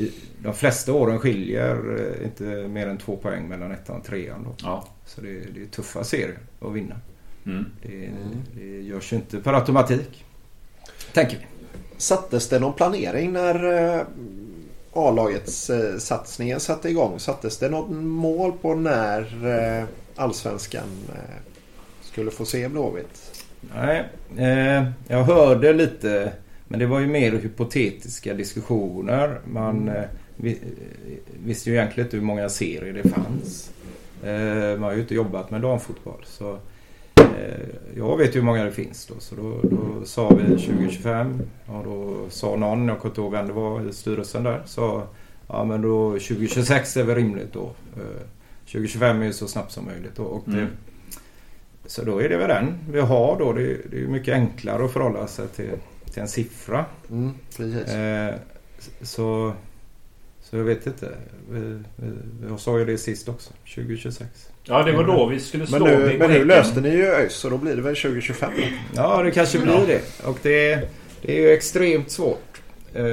i, 0.00 0.12
de 0.42 0.54
flesta 0.54 0.92
åren 0.92 1.18
skiljer 1.18 2.00
eh, 2.00 2.26
inte 2.26 2.68
mer 2.68 2.86
än 2.86 2.98
två 2.98 3.16
poäng 3.16 3.48
mellan 3.48 3.72
ettan 3.72 3.96
och 3.96 4.04
trean 4.04 4.44
då. 4.44 4.54
Ja. 4.58 4.88
Så 5.06 5.20
det, 5.20 5.54
det 5.54 5.62
är 5.62 5.66
tuffa 5.66 6.04
serier 6.04 6.38
att 6.60 6.72
vinna. 6.72 6.94
Mm. 7.46 7.64
Det, 7.82 8.10
det 8.54 8.80
görs 8.80 9.12
ju 9.12 9.16
inte 9.16 9.40
per 9.40 9.52
automatik. 9.52 10.24
Tänker 11.12 11.36
vi. 11.36 11.46
Sattes 11.96 12.48
det 12.48 12.58
någon 12.58 12.72
planering 12.72 13.32
när 13.32 13.94
eh, 13.96 14.02
A-lagets 14.98 15.70
eh, 15.70 15.98
satsningen 15.98 16.60
satte 16.60 16.88
igång? 16.88 17.18
Sattes 17.18 17.58
det 17.58 17.68
något 17.68 17.90
mål 17.90 18.52
på 18.52 18.74
när 18.74 19.20
eh, 19.78 19.84
allsvenskan 20.16 20.88
eh, 21.14 21.34
skulle 22.02 22.30
få 22.30 22.44
se 22.44 22.68
Blåvitt? 22.68 23.44
Nej, 23.74 24.04
eh, 24.36 24.88
jag 25.08 25.24
hörde 25.24 25.72
lite. 25.72 26.32
Men 26.68 26.80
det 26.80 26.86
var 26.86 27.00
ju 27.00 27.06
mer 27.06 27.32
hypotetiska 27.32 28.34
diskussioner. 28.34 29.40
Man 29.44 29.88
eh, 29.88 30.04
vi, 30.36 30.50
eh, 30.50 30.56
visste 31.44 31.70
ju 31.70 31.76
egentligen 31.76 32.06
inte 32.06 32.16
hur 32.16 32.24
många 32.24 32.48
serier 32.48 32.92
det 32.92 33.08
fanns. 33.08 33.70
Man 34.78 34.82
har 34.82 34.94
ju 34.94 35.00
inte 35.00 35.14
jobbat 35.14 35.50
med 35.50 35.60
damfotboll. 35.60 36.24
Så, 36.24 36.58
jag 37.96 38.16
vet 38.16 38.28
ju 38.28 38.38
hur 38.38 38.46
många 38.46 38.64
det 38.64 38.72
finns 38.72 39.06
då. 39.06 39.14
Så 39.18 39.34
då, 39.34 39.60
då 39.62 40.04
sa 40.04 40.28
vi 40.28 40.44
2025. 40.44 41.42
Och 41.66 41.84
då 41.84 42.07
sa 42.30 42.56
någon, 42.56 42.88
jag 42.88 42.98
kommer 42.98 43.10
inte 43.10 43.20
ihåg 43.20 43.32
vem 43.32 43.46
det 43.46 43.52
var 43.52 43.88
i 43.88 43.92
styrelsen 43.92 44.42
där. 44.42 44.62
Sa 44.66 45.06
ja 45.48 45.64
men 45.64 45.82
då 45.82 46.10
2026 46.10 46.96
är 46.96 47.02
väl 47.02 47.16
rimligt 47.16 47.52
då. 47.52 47.64
Eh, 47.96 48.22
2025 48.66 49.22
är 49.22 49.26
ju 49.26 49.32
så 49.32 49.48
snabbt 49.48 49.72
som 49.72 49.84
möjligt 49.84 50.16
då. 50.16 50.22
Och 50.22 50.42
det, 50.46 50.52
Mm. 50.56 50.68
så 51.86 52.04
då 52.04 52.22
är 52.22 52.28
det 52.28 52.36
väl 52.36 52.48
den 52.48 52.78
vi 52.92 53.00
har 53.00 53.38
då. 53.38 53.52
Det, 53.52 53.76
det 53.90 54.02
är 54.02 54.06
mycket 54.06 54.34
enklare 54.34 54.84
att 54.84 54.92
förhålla 54.92 55.26
sig 55.26 55.48
till, 55.48 55.70
till 56.12 56.22
en 56.22 56.28
siffra. 56.28 56.84
Mm, 57.10 57.30
precis. 57.56 57.94
Eh, 57.94 58.34
så, 59.02 59.52
så 60.42 60.56
jag 60.56 60.64
vet 60.64 60.86
inte. 60.86 61.08
Vi, 61.50 61.60
vi, 61.96 62.10
jag 62.48 62.60
sa 62.60 62.78
ju 62.78 62.84
det 62.84 62.98
sist 62.98 63.28
också. 63.28 63.50
2026. 63.74 64.30
Ja, 64.64 64.82
det 64.82 64.92
var 64.92 65.04
då 65.04 65.26
vi 65.26 65.40
skulle 65.40 65.66
slå 65.66 65.78
Men 65.86 65.98
nu, 66.00 66.16
men 66.18 66.30
nu 66.30 66.44
löste 66.44 66.80
ni 66.80 66.88
ju 66.88 67.04
ÖIS 67.06 67.32
så 67.32 67.48
då 67.50 67.58
blir 67.58 67.76
det 67.76 67.82
väl 67.82 67.96
2025 67.96 68.50
då? 68.56 68.62
Ja, 68.94 69.22
det 69.22 69.30
kanske 69.30 69.58
blir 69.58 69.86
det. 69.86 70.26
Och 70.26 70.38
det, 70.42 70.88
det 71.22 71.38
är 71.38 71.40
ju 71.40 71.50
extremt 71.50 72.10
svårt. 72.10 72.62
Eh, 72.94 73.04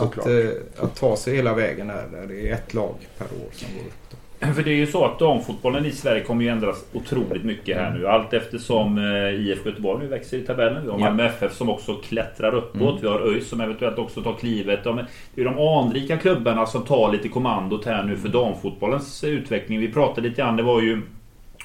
att, 0.00 0.26
eh, 0.26 0.50
att 0.76 0.96
ta 0.96 1.16
sig 1.16 1.36
hela 1.36 1.54
vägen 1.54 1.90
här. 1.90 2.04
Där 2.12 2.26
det 2.26 2.48
är 2.48 2.54
ett 2.54 2.74
lag 2.74 2.94
per 3.18 3.24
år 3.24 3.50
som 3.52 3.68
går 3.74 3.84
upp. 3.86 3.94
För 4.54 4.62
det 4.62 4.70
är 4.70 4.76
ju 4.76 4.86
så 4.86 5.04
att 5.04 5.18
damfotbollen 5.18 5.86
i 5.86 5.92
Sverige 5.92 6.24
kommer 6.24 6.44
ju 6.44 6.50
ändras 6.50 6.84
otroligt 6.92 7.44
mycket 7.44 7.76
här 7.76 7.90
nu. 7.90 8.08
Allt 8.08 8.32
eftersom 8.32 8.98
eh, 8.98 9.34
IFK 9.34 9.68
Göteborg 9.68 10.02
nu 10.02 10.06
växer 10.06 10.36
i 10.36 10.40
tabellen. 10.42 10.82
Vi 10.82 10.90
har 10.90 10.98
Ja. 10.98 11.04
Malmö 11.04 11.26
FF 11.26 11.54
som 11.54 11.70
också 11.70 11.94
klättrar 11.94 12.54
uppåt. 12.54 12.80
Mm. 12.80 13.02
Vi 13.02 13.08
har 13.08 13.20
ÖIS 13.20 13.48
som 13.48 13.60
eventuellt 13.60 13.98
också 13.98 14.22
tar 14.22 14.34
klivet. 14.34 14.84
De, 14.84 15.00
det 15.34 15.40
är 15.40 15.44
de 15.44 15.58
anrika 15.58 16.16
klubbarna 16.16 16.66
som 16.66 16.84
tar 16.84 17.12
lite 17.12 17.28
kommandot 17.28 17.84
här 17.84 18.02
nu 18.02 18.16
för 18.16 18.28
damfotbollens 18.28 19.24
utveckling. 19.24 19.80
Vi 19.80 19.92
pratade 19.92 20.28
lite 20.28 20.42
grann, 20.42 20.56
det 20.56 20.62
var 20.62 20.82
ju 20.82 21.02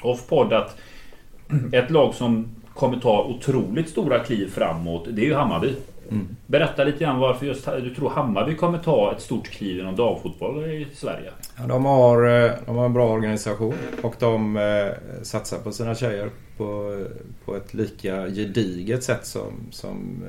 off-podd 0.02 0.54
att 0.54 0.78
ett 1.74 1.92
lag 1.92 2.14
som 2.14 2.56
kommer 2.74 2.98
ta 3.00 3.24
otroligt 3.24 3.90
stora 3.90 4.20
kliv 4.20 4.48
framåt, 4.50 5.08
det 5.12 5.22
är 5.22 5.26
ju 5.26 5.34
Hammarby. 5.34 5.76
Mm. 6.12 6.28
Berätta 6.48 6.84
lite 6.84 7.04
grann 7.04 7.20
varför 7.20 7.46
just 7.46 7.66
du 7.66 7.96
tror 7.96 8.10
Hammarby 8.10 8.56
kommer 8.56 8.78
ta 8.78 9.12
ett 9.16 9.22
stort 9.22 9.48
kliv 9.48 9.80
inom 9.80 9.96
damfotboll 9.96 10.66
i 10.66 10.88
Sverige. 10.94 11.32
Ja, 11.58 11.68
de, 11.68 11.86
har, 11.86 12.44
eh, 12.46 12.52
de 12.66 12.76
har 12.76 12.86
en 12.86 12.94
bra 12.94 13.10
organisation 13.12 13.74
och 14.02 14.16
de 14.20 14.58
eh, 14.58 15.24
satsar 15.24 15.58
på 15.58 15.72
sina 15.72 15.96
tjejer 15.96 16.30
på, 16.58 17.00
på 17.46 17.56
ett 17.56 17.74
lika 17.74 18.28
gediget 18.28 19.04
sätt 19.04 19.26
som, 19.26 19.54
som 19.72 20.24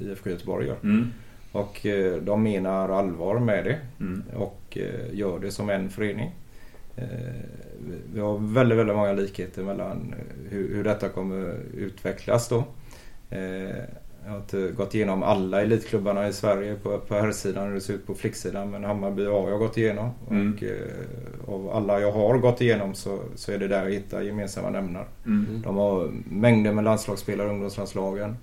eh, 0.00 0.06
IFK 0.06 0.30
Göteborg 0.30 0.66
gör. 0.66 0.76
Mm. 0.82 1.12
Och 1.52 1.86
eh, 1.86 2.16
de 2.16 2.42
menar 2.42 2.88
allvar 2.88 3.38
med 3.38 3.64
det 3.64 3.78
Mm. 4.00 4.22
och 4.36 4.78
gör 5.12 5.38
det 5.38 5.50
som 5.50 5.70
en 5.70 5.90
förening. 5.90 6.30
Vi- 8.14 8.20
har 8.20 8.38
väldigt, 8.54 8.78
väldigt 8.78 8.96
många 8.96 9.12
likheter 9.12 9.62
mellan 9.62 10.14
eh, 10.18 10.50
hur, 10.50 10.74
hur 10.74 10.84
detta 10.84 11.08
kommer 11.08 11.54
utvecklas 11.76 12.48
då. 12.48 12.64
Eh, 13.30 13.40
jag 14.24 14.30
har 14.30 14.36
inte 14.38 14.70
gått 14.76 14.94
igenom 14.94 15.22
alla 15.22 15.62
elitklubbarna 15.62 16.28
i 16.28 16.32
Sverige 16.32 16.74
på, 16.74 16.98
på 16.98 17.14
herrsidan 17.14 17.66
hur 17.66 17.74
det 17.74 17.80
ser 17.80 17.94
ut 17.94 18.06
på 18.06 18.14
flicksidan 18.14 18.70
men 18.70 18.84
Hammarby 18.84 19.24
har 19.26 19.50
jag 19.50 19.58
gått 19.58 19.76
igenom. 19.78 20.10
Mm. 20.30 20.52
Och 20.56 20.62
eh, 20.62 21.54
av 21.54 21.70
alla 21.70 22.00
jag 22.00 22.12
har 22.12 22.38
gått 22.38 22.60
igenom 22.60 22.94
så, 22.94 23.18
så 23.34 23.52
är 23.52 23.58
det 23.58 23.68
där 23.68 23.82
jag 23.84 23.90
hittar 23.90 24.20
gemensamma 24.22 24.70
nämnare. 24.70 25.04
Mm. 25.26 25.62
De 25.64 25.76
har 25.76 26.10
mängder 26.30 26.72
med 26.72 26.84
landslagsspelare 26.84 27.46
i 27.48 27.50
ungdomslandslagen. 27.50 28.36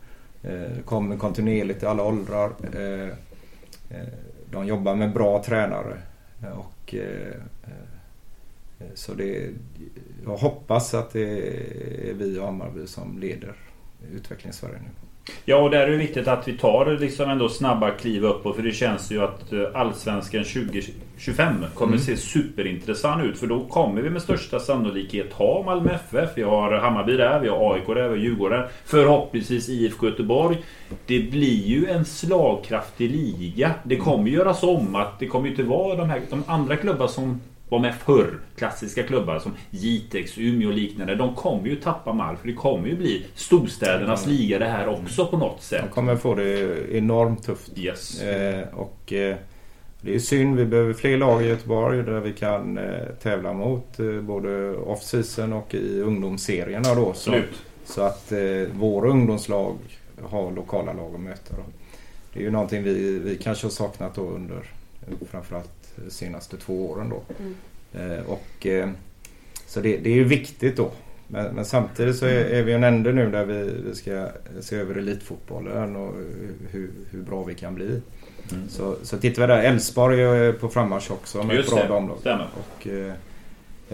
Eh, 0.44 0.84
kommer 0.86 1.18
kontinuerligt 1.18 1.84
i 1.84 1.86
alla 1.86 2.04
åldrar. 2.04 2.50
Eh, 2.74 3.14
de 4.52 4.68
jobbar 4.68 4.96
med 4.96 5.14
bra 5.14 5.44
tränare. 5.44 5.98
Och, 6.56 6.96
så 8.96 9.14
det, 9.14 9.50
jag 10.26 10.38
hoppas 10.38 10.94
att 10.94 11.14
det 11.14 11.48
är 12.10 12.14
vi 12.14 12.40
och 12.40 12.46
Hammarby 12.46 12.88
som 12.88 13.20
leder 13.20 13.54
utvecklingen 14.16 14.50
i 14.54 14.58
Sverige 14.58 14.78
nu. 14.84 14.90
Ja, 15.46 15.58
och 15.58 15.70
där 15.72 15.80
är 15.80 15.92
det 15.92 15.98
viktigt 15.98 16.28
att 16.28 16.48
vi 16.48 16.58
tar 16.58 16.98
liksom 17.00 17.30
ändå 17.30 17.50
snabba 17.50 17.92
kliv 17.92 18.26
uppåt. 18.26 18.56
För 18.56 18.64
det 18.64 18.72
känns 18.72 19.12
ju 19.12 19.24
att 19.24 19.54
eh, 19.54 19.60
Allsvenskan 19.74 20.44
2025 20.44 21.54
kommer 21.74 21.94
Mm. 21.94 22.06
se 22.06 22.18
superintressant 22.18 23.24
ut. 23.24 23.38
För 23.38 23.48
då 23.48 23.66
kommer 23.66 24.02
vi 24.02 24.10
med 24.10 24.22
största 24.22 24.60
sannolikhet 24.60 25.34
ha 25.34 25.64
Malmö 25.64 25.90
FF. 25.94 26.30
Vi 26.36 26.44
har 26.44 26.72
Hammarby 26.72 27.18
där, 27.18 27.40
vi 27.40 27.48
har 27.50 27.74
AIK 27.74 27.88
där, 27.88 27.96
vi 27.96 28.02
har 28.10 28.16
Djurgården. 28.16 28.66
Förhoppningsvis 28.86 29.70
IFK 29.70 30.08
Göteborg. 30.08 30.58
Det 31.06 31.20
blir 31.20 31.66
ju 31.66 31.86
en 31.90 32.06
slagkraftig 32.06 33.12
liga. 33.12 33.72
Det 33.84 33.96
kommer 33.98 34.30
göras 34.30 34.64
om. 34.64 34.96
att 34.96 35.20
Det 35.20 35.28
kommer 35.28 35.50
inte 35.50 35.64
vara 35.64 35.96
de 35.96 36.10
här 36.10 36.22
de 36.30 36.44
andra 36.48 36.76
klubbar 36.76 37.08
som 37.08 37.42
var 37.70 37.80
med 37.80 37.96
förr. 37.96 38.40
Klassiska 38.56 39.04
klubbar 39.04 39.40
som 39.40 39.54
Jitex, 39.70 40.38
Umeå 40.38 40.70
och 40.70 40.76
liknande. 40.76 41.16
De 41.16 41.36
kommer 41.36 41.68
ju 41.68 41.76
tappa 41.76 42.14
mark. 42.14 42.40
För 42.40 42.48
det 42.48 42.54
kommer 42.54 42.88
ju 42.88 42.96
bli 42.96 43.26
storstädernas 43.36 44.28
liga 44.28 44.60
det 44.60 44.66
här 44.66 44.88
också 44.88 45.26
på 45.26 45.38
något 45.38 45.62
sätt. 45.62 45.84
De 45.84 45.92
kommer 45.92 46.16
få 46.16 46.36
det 46.36 46.78
enormt 46.96 47.44
tufft. 47.44 47.78
Yes. 47.78 48.22
Eh, 48.22 48.68
och 48.74 49.14
eh, 49.14 49.36
det 50.02 50.16
är 50.16 50.20
synd. 50.20 50.56
Vi 50.56 50.66
behöver 50.66 50.94
fler 50.94 51.18
lag 51.18 51.44
i 51.44 51.48
Göteborg 51.48 52.04
där 52.04 52.20
vi 52.20 52.34
kan 52.34 52.78
eh, 52.78 53.08
tävla 53.22 53.54
mot 53.54 54.00
eh, 54.00 54.22
både 54.22 54.76
off-season 54.76 55.54
och 55.54 55.76
i 55.76 56.02
ungdomsserierna 56.02 56.96
då. 56.96 57.04
Så, 57.04 57.10
Absolut. 57.10 57.64
så 57.86 58.02
att 58.02 58.32
eh, 58.32 58.40
våra 58.74 59.10
ungdomslag 59.10 59.76
har 60.24 60.52
lokala 60.52 60.94
lag 60.94 61.16
att 61.16 61.22
möta. 61.22 61.56
Då. 61.56 61.64
Det 62.34 62.40
är 62.40 62.44
ju 62.44 62.52
någonting 62.52 62.84
vi, 62.84 63.20
vi 63.20 63.36
kanske 63.36 63.66
har 63.66 63.72
saknat 63.72 64.16
då 64.16 64.22
under 64.22 64.56
eh, 65.08 65.28
framförallt 65.32 65.77
de 66.06 66.12
senaste 66.12 66.58
två 66.58 66.90
åren 66.90 67.10
då. 67.10 67.22
Mm. 67.40 67.56
Eh, 67.94 68.26
och, 68.26 68.66
eh, 68.66 68.90
så 69.66 69.80
det, 69.80 69.98
det 69.98 70.10
är 70.10 70.16
ju 70.16 70.24
viktigt 70.24 70.78
då. 70.78 70.92
Men, 71.28 71.56
men 71.56 71.66
samtidigt 71.66 72.16
så 72.16 72.26
är, 72.26 72.46
är 72.46 72.64
vi 72.64 72.74
en 72.74 72.84
ände 72.84 73.14
nu 73.14 73.32
där 73.32 73.46
vi, 73.46 73.72
vi 73.90 73.96
ska 73.96 74.28
se 74.62 74.76
över 74.76 74.96
elitfotbollen 74.96 75.96
och 75.96 76.14
hur, 76.72 76.92
hur 77.12 77.22
bra 77.22 77.44
vi 77.44 77.56
kan 77.56 77.76
bli. 77.76 78.02
Mm. 78.52 78.70
Så, 78.70 78.96
så 79.04 79.18
tittar 79.18 79.42
vi 79.42 79.48
där. 79.48 79.64
Elfsborg 79.64 80.22
är 80.22 80.54
på 80.54 80.70
frammarsch 80.70 81.12
också 81.12 81.44
med 81.44 81.56
Just 81.56 81.70
ett 81.70 81.76
bra 81.76 81.88
damlag. 81.88 82.18
Och, 82.54 82.88
eh, 82.88 83.14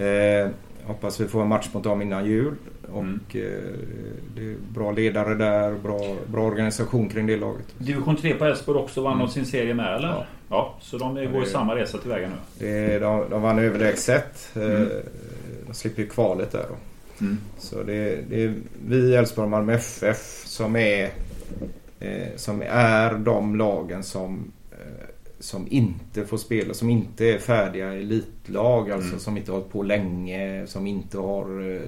eh, 0.07 0.49
hoppas 0.85 1.19
vi 1.19 1.27
får 1.27 1.41
en 1.41 1.47
match 1.47 1.69
mot 1.73 1.83
dem 1.83 2.01
innan 2.01 2.25
jul. 2.25 2.55
Och 2.91 2.99
Mm. 3.01 3.19
eh, 3.29 3.41
det 4.35 4.41
är 4.51 4.55
bra 4.73 4.91
ledare 4.91 5.35
där, 5.35 5.73
bra, 5.83 6.15
bra 6.27 6.43
organisation 6.43 7.09
kring 7.09 7.27
det 7.27 7.37
laget. 7.37 7.65
Division 7.77 8.15
3 8.15 8.33
på 8.35 8.45
Elfsborg 8.45 8.79
också 8.79 9.01
vann 9.01 9.13
Mm. 9.13 9.27
sin 9.27 9.45
serie 9.45 9.73
med 9.73 9.95
eller? 9.95 10.07
Ja. 10.07 10.25
Ja. 10.49 10.75
så 10.81 10.97
de 10.97 11.13
går 11.15 11.23
i 11.23 11.27
det- 11.27 11.45
samma 11.45 11.75
resa 11.75 11.97
tillväga 11.97 12.27
nu. 12.29 12.35
Det, 12.59 12.99
de, 12.99 13.25
de 13.29 13.41
vann 13.41 13.59
överlägset. 13.59 14.49
Eh, 14.55 14.61
Mm. 14.63 14.87
De 15.67 15.73
slipper 15.73 16.01
ju 16.01 16.09
kvalet 16.09 16.51
där 16.51 16.65
då. 16.69 16.75
Mm. 17.25 17.37
Så 17.57 17.83
det, 17.83 18.19
det 18.29 18.43
är 18.43 18.53
vi 18.87 19.15
Elfsborg 19.15 19.43
och 19.43 19.49
Malmö 19.51 19.73
FF 19.73 20.43
som 20.45 20.75
är, 20.75 21.09
eh, 21.99 22.27
som 22.35 22.61
är 22.69 23.13
de 23.13 23.55
lagen 23.55 24.03
som, 24.03 24.51
som 25.43 25.67
inte 25.69 26.25
får 26.25 26.37
spela, 26.37 26.73
som 26.73 26.89
inte 26.89 27.25
är 27.25 27.39
färdiga 27.39 27.93
elitlag. 27.93 28.91
Alltså 28.91 29.07
Mm. 29.09 29.19
som 29.19 29.37
inte 29.37 29.51
har 29.51 29.57
hållit 29.59 29.71
på 29.73 29.83
länge, 29.83 30.67
som 30.67 30.87
inte 30.87 31.17
har 31.17 31.71
eh, 31.75 31.81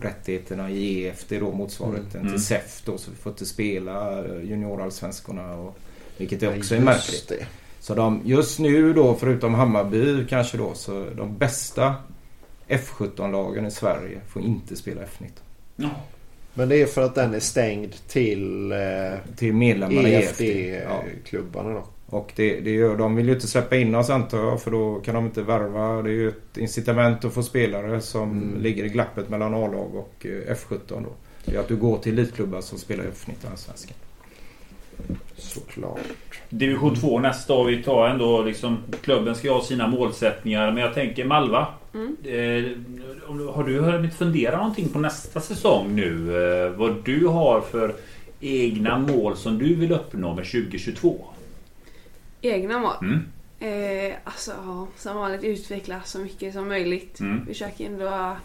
rättigheterna 0.00 0.70
i 0.70 1.04
EFT 1.06 1.28
då 1.40 1.52
motsvarigheten 1.52 2.20
Mm. 2.20 2.32
till 2.32 2.42
SEF 2.44 2.82
då. 2.84 2.98
Så 2.98 3.10
vi 3.10 3.16
får 3.16 3.32
inte 3.32 3.46
spela 3.46 4.24
eh, 4.24 4.42
juniorallsvenskorna. 4.44 5.54
Och, 5.54 5.78
vilket 6.16 6.42
är 6.42 6.58
också 6.58 6.74
är 6.74 6.80
märkligt. 6.80 7.28
det. 7.28 7.46
Så 7.80 7.94
de, 7.94 8.20
just 8.24 8.58
nu 8.58 8.92
då, 8.92 9.14
förutom 9.14 9.54
Hammarby 9.54 10.26
kanske 10.28 10.56
då, 10.58 10.74
så 10.74 11.06
de 11.16 11.36
bästa 11.38 11.94
F17-lagen 12.68 13.66
i 13.66 13.70
Sverige 13.70 14.20
får 14.28 14.42
inte 14.42 14.76
spela 14.76 15.00
F19. 15.02 15.26
Ja. 15.76 15.90
Men 16.54 16.68
det 16.68 16.76
är 16.82 16.86
för 16.86 17.02
att 17.02 17.14
den 17.14 17.34
är 17.34 17.40
stängd 17.40 17.94
till 18.08 18.72
eh, 18.72 18.78
Till 19.36 19.54
medlemmarna 19.54 20.08
i 20.08 20.14
EFD. 20.14 20.40
Ja. 20.42 20.46
EFD-klubbarna 20.46 21.70
då. 21.72 21.84
Och 22.10 22.32
det, 22.36 22.60
det 22.60 22.70
gör, 22.70 22.96
de 22.96 23.16
vill 23.16 23.26
ju 23.28 23.34
inte 23.34 23.46
släppa 23.46 23.76
in 23.76 23.94
oss 23.94 24.10
antar 24.10 24.38
jag 24.38 24.62
för 24.62 24.70
då 24.70 25.00
kan 25.04 25.14
de 25.14 25.24
inte 25.26 25.42
värva. 25.42 26.02
Det 26.02 26.10
är 26.10 26.14
ju 26.14 26.28
ett 26.28 26.56
incitament 26.56 27.24
att 27.24 27.34
få 27.34 27.42
spelare 27.42 28.00
som 28.00 28.30
Mm. 28.32 28.62
ligger 28.62 28.84
i 28.84 28.88
glappet 28.88 29.28
mellan 29.28 29.54
A-lag 29.54 29.94
och 29.94 30.26
eh, 30.26 30.54
F17 30.54 30.78
då. 30.88 31.10
Det 31.44 31.56
är 31.56 31.60
att 31.60 31.68
du 31.68 31.76
går 31.76 31.98
till 31.98 32.12
elitklubbar 32.18 32.60
som 32.60 32.78
spelar 32.78 33.04
i 33.04 33.06
F19 33.06 33.50
Allsvenskan. 33.50 33.96
Såklart. 35.36 35.98
Division 36.48 36.94
2 36.96 37.18
nästa 37.20 37.54
år. 37.54 37.64
Vi 37.64 37.82
tar 37.82 38.08
ändå 38.08 38.42
liksom... 38.42 38.78
Klubben 39.02 39.34
ska 39.34 39.52
ha 39.52 39.62
sina 39.62 39.86
målsättningar. 39.88 40.72
Men 40.72 40.82
jag 40.82 40.94
tänker 40.94 41.24
Malva. 41.24 41.66
Mm. 41.94 42.16
Eh, 42.24 43.50
har 43.54 43.64
du 43.64 43.80
hunnit 43.80 44.14
fundera 44.14 44.56
någonting 44.56 44.88
på 44.88 44.98
nästa 44.98 45.40
säsong 45.40 45.96
nu? 45.96 46.36
Eh, 46.66 46.70
vad 46.70 47.04
du 47.04 47.26
har 47.26 47.60
för 47.60 47.94
egna 48.40 48.98
mål 48.98 49.36
som 49.36 49.58
du 49.58 49.74
vill 49.74 49.92
uppnå 49.92 50.34
med 50.34 50.44
2022? 50.44 51.24
Egna 52.40 52.78
mål. 52.78 52.94
Mm. 53.02 53.24
Eh, 53.60 54.16
alltså 54.24 54.50
ja, 54.64 54.88
som 54.96 55.16
vanligt 55.16 55.44
utveckla 55.44 56.02
så 56.04 56.18
mycket 56.18 56.54
som 56.54 56.68
möjligt. 56.68 57.20
Mm. 57.20 57.46
Försöker 57.46 57.86
ändå... 57.86 58.36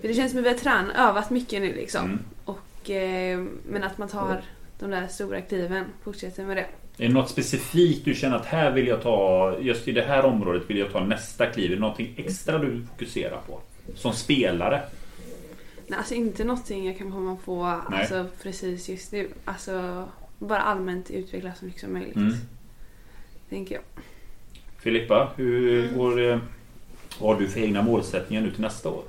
För 0.00 0.08
det 0.08 0.14
känns 0.14 0.30
som 0.30 0.40
att 0.40 0.46
vi 0.46 0.48
har 0.48 0.58
tränat, 0.58 0.96
övat 0.96 1.30
mycket 1.30 1.62
nu 1.62 1.74
liksom. 1.74 2.04
Mm. 2.04 2.18
Och, 2.44 2.90
eh, 2.90 3.44
men 3.68 3.84
att 3.84 3.98
man 3.98 4.08
tar 4.08 4.42
de 4.78 4.90
där 4.90 5.06
stora 5.06 5.40
kliven, 5.40 5.84
fortsätter 6.02 6.44
med 6.44 6.56
det. 6.56 6.66
Är 6.98 7.08
det 7.08 7.14
något 7.14 7.30
specifikt 7.30 8.04
du 8.04 8.14
känner 8.14 8.36
att 8.36 8.46
här 8.46 8.70
vill 8.70 8.86
jag 8.86 9.02
ta, 9.02 9.56
just 9.60 9.88
i 9.88 9.92
det 9.92 10.02
här 10.02 10.24
området 10.24 10.70
vill 10.70 10.78
jag 10.78 10.92
ta 10.92 11.04
nästa 11.04 11.46
kliv? 11.46 11.70
Är 11.70 11.74
det 11.74 11.80
någonting 11.80 12.14
extra 12.16 12.58
du 12.58 12.86
fokuserar 12.90 13.40
på? 13.46 13.60
Som 13.94 14.12
spelare? 14.12 14.82
Nej, 15.86 15.98
alltså 15.98 16.14
inte 16.14 16.44
någonting 16.44 16.86
jag 16.86 16.98
kan 16.98 17.12
komma 17.12 17.36
på 17.44 17.64
alltså, 17.64 18.26
precis 18.42 18.88
just 18.88 19.12
nu. 19.12 19.28
Alltså 19.44 20.08
bara 20.38 20.60
allmänt 20.60 21.10
utveckla 21.10 21.54
så 21.54 21.64
mycket 21.64 21.80
som 21.80 21.92
möjligt. 21.92 22.16
Mm. 22.16 22.34
Tänker 23.50 23.74
jag. 23.74 23.84
Filippa, 24.78 25.32
hur 25.36 25.88
går? 25.94 26.40
Vad 27.18 27.34
har 27.34 27.40
du 27.40 27.48
för 27.48 27.60
egna 27.60 27.82
målsättningar 27.82 28.42
nu 28.42 28.50
till 28.50 28.60
nästa 28.60 28.88
år? 28.88 29.02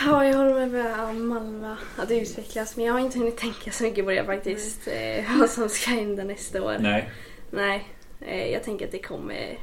Ja, 0.00 0.24
jag 0.24 0.36
håller 0.36 0.54
med 0.54 0.70
med 0.70 1.16
Malva 1.16 1.76
att 1.96 2.10
utvecklas 2.10 2.76
men 2.76 2.86
jag 2.86 2.92
har 2.92 3.00
inte 3.00 3.18
hunnit 3.18 3.36
tänka 3.36 3.70
så 3.70 3.84
mycket 3.84 4.04
på 4.04 4.10
det 4.10 4.24
faktiskt. 4.24 4.88
Eh, 4.88 5.38
vad 5.38 5.50
som 5.50 5.68
ska 5.68 5.90
hända 5.90 6.24
nästa 6.24 6.62
år. 6.62 6.76
Nej. 6.80 7.10
Nej, 7.50 7.84
eh, 8.20 8.46
jag 8.52 8.62
tänker 8.62 8.86
att 8.86 8.92
det 8.92 8.98
kommer, 8.98 9.58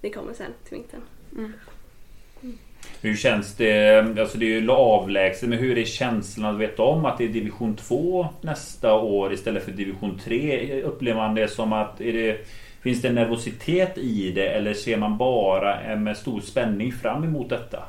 det 0.00 0.10
kommer 0.10 0.34
sen 0.34 0.52
till 0.64 0.76
vintern. 0.76 1.00
Mm. 1.32 1.52
Hur 3.00 3.16
känns 3.16 3.54
det? 3.54 3.98
Alltså 4.20 4.38
det 4.38 4.46
är 4.46 4.60
ju 4.60 4.70
avlägset, 4.70 5.48
men 5.48 5.58
hur 5.58 5.78
är 5.78 5.84
känslan 5.84 6.54
att 6.54 6.60
veta 6.60 6.82
om 6.82 7.04
att 7.04 7.18
det 7.18 7.24
är 7.24 7.28
division 7.28 7.76
2 7.76 8.28
nästa 8.40 8.94
år 8.94 9.32
istället 9.32 9.64
för 9.64 9.72
division 9.72 10.20
3? 10.24 10.82
Upplever 10.82 11.20
man 11.20 11.34
det 11.34 11.48
som 11.48 11.72
att 11.72 12.00
är 12.00 12.12
det, 12.12 12.46
finns 12.86 13.02
det 13.02 13.12
nervositet 13.12 13.98
i 13.98 14.32
det 14.32 14.48
eller 14.48 14.74
ser 14.74 14.96
man 14.96 15.18
bara 15.18 15.96
med 15.96 16.16
stor 16.16 16.40
spänning 16.40 16.92
fram 16.92 17.24
emot 17.24 17.48
detta? 17.48 17.82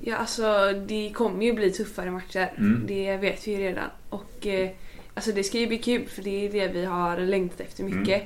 Ja, 0.00 0.16
alltså 0.16 0.72
det 0.86 1.10
kommer 1.14 1.44
ju 1.44 1.52
bli 1.52 1.70
tuffare 1.70 2.10
matcher. 2.10 2.52
Mm. 2.58 2.84
Det 2.86 3.16
vet 3.16 3.48
vi 3.48 3.52
ju 3.52 3.58
redan. 3.58 3.90
Och 4.08 4.46
eh, 4.46 4.70
alltså 5.14 5.32
det 5.32 5.44
ska 5.44 5.58
ju 5.58 5.66
bli 5.66 5.78
kul 5.78 6.06
för 6.06 6.22
det 6.22 6.46
är 6.46 6.52
det 6.52 6.68
vi 6.68 6.84
har 6.84 7.18
längtat 7.18 7.60
efter 7.60 7.84
mycket. 7.84 8.22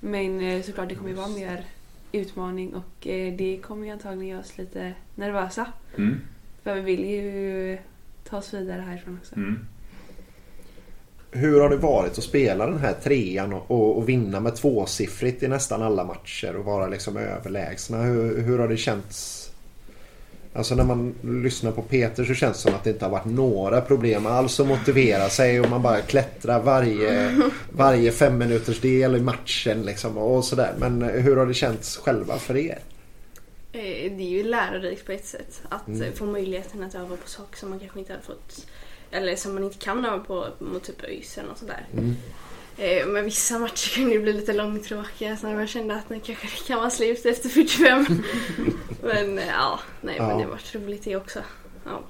Men 0.00 0.40
eh, 0.40 0.62
såklart 0.62 0.88
det 0.88 0.94
kommer 0.94 1.10
ju 1.10 1.16
vara 1.16 1.28
mer 1.28 1.64
utmaning 2.12 2.74
och 2.74 3.06
eh, 3.06 3.34
det 3.34 3.58
kommer 3.62 3.86
ju 3.86 3.92
antagligen 3.92 4.28
göra 4.28 4.40
oss 4.40 4.58
lite 4.58 4.92
nervösa. 5.14 5.66
Mm. 5.96 6.20
För 6.62 6.74
vi 6.74 6.80
vill 6.80 7.04
ju 7.04 7.78
ta 8.28 8.36
oss 8.36 8.54
vidare 8.54 8.80
härifrån 8.80 9.18
också. 9.22 9.34
Hur 11.30 11.60
har 11.60 11.70
det 11.70 11.76
varit 11.76 12.18
att 12.18 12.24
spela 12.24 12.66
den 12.66 12.78
här 12.78 12.94
trean 13.02 13.52
och, 13.52 13.70
och, 13.70 13.98
och 13.98 14.08
vinna 14.08 14.40
med 14.40 14.56
tvåsiffrigt 14.56 15.42
i 15.42 15.48
nästan 15.48 15.82
alla 15.82 16.04
matcher 16.04 16.56
och 16.56 16.64
vara 16.64 16.86
liksom 16.86 17.16
överlägsna? 17.16 18.02
Hur, 18.02 18.42
hur 18.42 18.58
har 18.58 18.68
det 18.68 18.76
känts? 18.76 19.44
Alltså 20.52 20.74
när 20.74 20.84
man 20.84 21.14
lyssnar 21.22 21.72
på 21.72 21.82
Peter 21.82 22.24
så 22.24 22.34
känns 22.34 22.56
det 22.56 22.62
som 22.62 22.74
att 22.74 22.84
det 22.84 22.90
inte 22.90 23.04
har 23.04 23.12
varit 23.12 23.24
några 23.24 23.80
problem 23.80 24.26
alls 24.26 24.60
att 24.60 24.66
motivera 24.66 25.28
sig 25.28 25.60
och 25.60 25.70
man 25.70 25.82
bara 25.82 26.00
klättrar 26.00 26.62
varje, 26.62 27.40
varje 27.72 28.12
fem 28.12 28.38
minuters 28.38 28.80
del 28.80 29.16
i 29.16 29.20
matchen 29.20 29.82
liksom 29.82 30.18
och 30.18 30.44
sådär. 30.44 30.74
Men 30.78 31.02
hur 31.02 31.36
har 31.36 31.46
det 31.46 31.54
känts 31.54 31.96
själva 31.96 32.38
för 32.38 32.56
er? 32.56 32.78
Eh, 33.72 34.12
det 34.16 34.22
är 34.22 34.28
ju 34.28 34.42
lärorikt 34.42 35.06
på 35.06 35.12
ett 35.12 35.26
sätt 35.26 35.62
att 35.68 35.88
Mm. 35.88 36.12
få 36.12 36.26
möjligheten 36.26 36.82
att 36.82 36.94
öva 36.94 37.16
på 37.16 37.28
saker 37.28 37.56
som 37.58 37.70
man 37.70 37.78
kanske 37.78 37.98
inte 37.98 38.12
hade 38.12 38.24
fått 38.24 38.66
eller 39.10 39.36
som 39.36 39.54
man 39.54 39.64
inte 39.64 39.78
kan 39.78 40.04
öva 40.04 40.18
på 40.18 40.46
mot 40.58 40.84
typ 40.84 41.04
ÖIS 41.04 41.38
eller 41.38 41.48
något 41.48 41.58
sådär. 41.58 41.86
Mm. 41.92 42.14
Eh, 42.78 43.06
Men 43.06 43.24
vissa 43.24 43.58
matcher 43.58 43.94
kunde 43.94 44.10
ju 44.14 44.20
bli 44.22 44.32
lite 44.32 44.52
långtråkiga 44.52 45.36
så 45.36 45.46
när 45.46 45.54
man 45.54 45.66
kände 45.66 45.94
att 45.94 46.10
nu 46.10 46.20
kanske 46.20 46.46
det 46.46 46.66
kan 46.68 46.78
vara 46.78 46.90
slut 46.90 47.26
efter 47.26 47.48
45. 47.48 48.06
men 49.02 49.38
eh, 49.38 49.46
ja, 49.46 49.80
nej 50.00 50.14
Ja. 50.18 50.28
men 50.28 50.38
det 50.38 50.46
var 50.46 50.60
roligt 50.80 51.04
det 51.04 51.16
också. 51.16 51.38
Ja. 51.84 52.00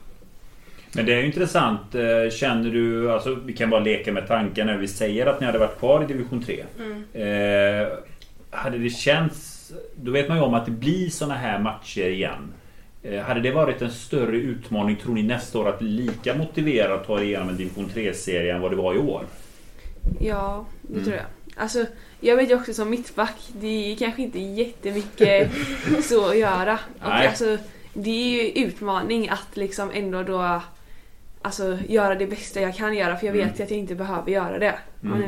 Men 0.93 1.07
det 1.07 1.13
är 1.15 1.21
ju 1.21 1.27
intressant. 1.27 1.95
Eh, 1.95 2.31
Känner 2.31 2.71
du, 2.71 3.13
alltså 3.13 3.35
vi 3.35 3.53
kan 3.53 3.71
bara 3.71 3.81
leka 3.81 4.13
med 4.13 4.29
tanken 4.29 4.67
när 4.67 4.77
vi 4.77 4.89
säger 4.89 5.27
att 5.27 5.41
ni 5.41 5.47
hade 5.47 5.59
varit 5.59 5.79
kvar 5.79 6.03
i 6.05 6.07
division 6.07 6.43
3. 6.45 6.65
Mm. 6.79 7.05
Eh, 7.13 7.89
hade 8.51 8.79
det 8.79 8.91
känts, 8.91 9.73
då 9.97 10.11
vet 10.11 10.29
man 10.29 10.37
ju 10.37 10.43
om 10.43 10.55
att 10.55 10.65
det 10.65 10.71
blir 10.71 11.11
såna 11.11 11.35
här 11.35 11.59
matcher 11.59 12.09
igen. 12.09 12.53
Eh, 13.11 13.21
hade 13.23 13.41
det 13.41 13.51
varit 13.51 13.83
en 13.83 13.91
större 13.91 14.37
utmaning 14.37 14.97
tror 14.97 15.15
ni 15.15 15.23
nästa 15.23 15.59
år 15.59 15.69
att 15.69 15.83
lika 15.83 16.35
motiverad 16.35 16.93
att 17.01 17.07
ta 17.07 17.23
igenom 17.23 17.49
en 17.49 17.57
division 17.57 17.91
3-serie 17.95 18.55
än 18.55 18.61
vad 18.61 18.71
det 18.73 18.77
var 18.77 18.95
i 18.95 18.99
år? 18.99 19.25
Ja, 20.21 20.67
det 20.83 20.93
Mm. 20.93 21.05
tror 21.05 21.17
jag. 21.17 21.25
Alltså, 21.57 21.87
jag 22.21 22.37
vet 22.37 22.51
ju 22.51 22.55
också 22.55 22.75
som 22.75 22.91
mittback, 22.91 23.37
det 23.61 23.93
är 23.93 23.97
kanske 23.97 24.23
inte 24.23 24.39
jättemycket 24.39 25.51
så 26.03 26.29
att 26.29 26.39
göra. 26.39 26.79
Och 27.03 27.09
Nej. 27.09 27.27
alltså, 27.27 27.59
det 27.95 28.11
är 28.11 28.43
ju 28.45 28.65
utmaning 28.67 29.29
att 29.29 29.57
liksom 29.57 29.91
ändå 29.95 30.23
då 30.23 30.61
alltså, 31.43 31.79
göra 31.89 32.15
det 32.15 32.27
bästa 32.27 32.61
jag 32.61 32.77
kan 32.77 32.95
göra 32.97 33.17
för 33.17 33.27
jag 33.27 33.33
vet 33.33 33.43
Mm. 33.43 33.53
att 33.65 33.71
jag 33.71 33.79
inte 33.79 33.95
behöver 33.95 34.31
göra 34.31 34.59
det. 34.59 34.75
Mm. 35.03 35.23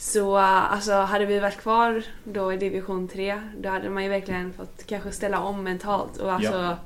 Så 0.00 0.36
alltså, 0.36 0.92
hade 0.92 1.26
vi 1.26 1.38
varit 1.38 1.56
kvar 1.56 2.02
då 2.24 2.52
i 2.52 2.56
division 2.56 3.08
3 3.08 3.42
då 3.58 3.68
hade 3.68 3.90
man 3.90 4.02
ju 4.02 4.08
verkligen 4.08 4.52
fått 4.52 4.86
kanske 4.86 5.12
ställa 5.12 5.40
om 5.40 5.64
mentalt 5.64 6.16
och 6.16 6.32
alltså 6.32 6.76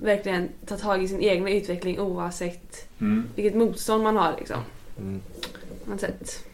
verkligen 0.00 0.48
ta 0.66 0.76
tag 0.76 1.02
i 1.02 1.08
sin 1.08 1.20
egna 1.20 1.50
utveckling 1.50 2.00
oavsett 2.00 2.86
Mm. 3.00 3.24
vilket 3.34 3.54
motstånd 3.54 4.02
man 4.02 4.16
har 4.16 4.34
liksom. 4.38 4.56
Mm. 4.98 5.20
Sätt. 5.98 6.44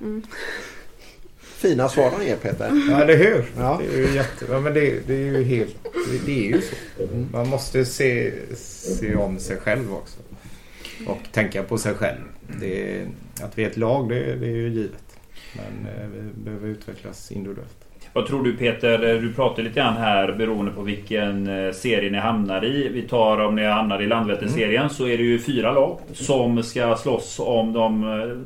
Mm. 0.00 0.22
Fina 1.40 1.88
svar 1.88 2.10
de 2.18 2.24
ger 2.24 2.36
Peter. 2.36 2.70
Ja, 2.90 3.02
eller 3.02 3.16
hur? 3.16 3.44
Ja. 3.56 3.80
Det 3.82 3.94
är 3.94 4.08
ju 4.08 4.14
jättebra. 4.14 4.60
Men 4.60 4.74
det, 4.74 5.06
det 5.06 5.14
är 5.14 5.18
ju 5.18 5.42
helt... 5.44 5.76
Det, 5.82 6.26
det 6.26 6.46
är 6.46 6.48
ju 6.48 6.60
så. 6.60 6.74
Man 7.32 7.48
måste 7.48 7.84
se, 7.84 8.32
se 8.56 9.16
om 9.16 9.38
sig 9.38 9.56
själv 9.56 9.94
också. 9.94 10.18
Och 11.06 11.32
tänka 11.32 11.62
på 11.62 11.78
sig 11.78 11.94
själv. 11.94 12.20
Det, 12.60 13.06
att 13.42 13.58
vi 13.58 13.64
är 13.64 13.70
ett 13.70 13.76
lag, 13.76 14.08
det, 14.08 14.36
det 14.36 14.46
är 14.46 14.56
ju 14.56 14.68
givet. 14.68 15.16
Men 15.52 15.94
eh, 15.94 16.08
vi 16.08 16.44
behöver 16.44 16.68
utvecklas 16.68 17.32
individuellt. 17.32 17.82
Vad 18.12 18.26
tror 18.26 18.42
du 18.42 18.56
Peter? 18.56 19.20
Du 19.20 19.32
pratar 19.32 19.62
lite 19.62 19.74
grann 19.74 19.96
här 19.96 20.32
beroende 20.32 20.72
på 20.72 20.82
vilken 20.82 21.46
eh, 21.46 21.72
serie 21.72 22.10
ni 22.10 22.18
hamnar 22.18 22.64
i. 22.64 22.88
Vi 22.88 23.02
tar 23.02 23.38
om 23.38 23.56
ni 23.56 23.66
hamnar 23.66 24.02
i 24.02 24.06
Landvetter-serien 24.06 24.90
så 24.90 25.08
är 25.08 25.18
det 25.18 25.24
ju 25.24 25.38
fyra 25.38 25.72
lag 25.72 25.98
som 26.12 26.62
ska 26.62 26.96
slåss 26.96 27.40
om 27.40 27.72
de 27.72 28.20
eh, 28.20 28.36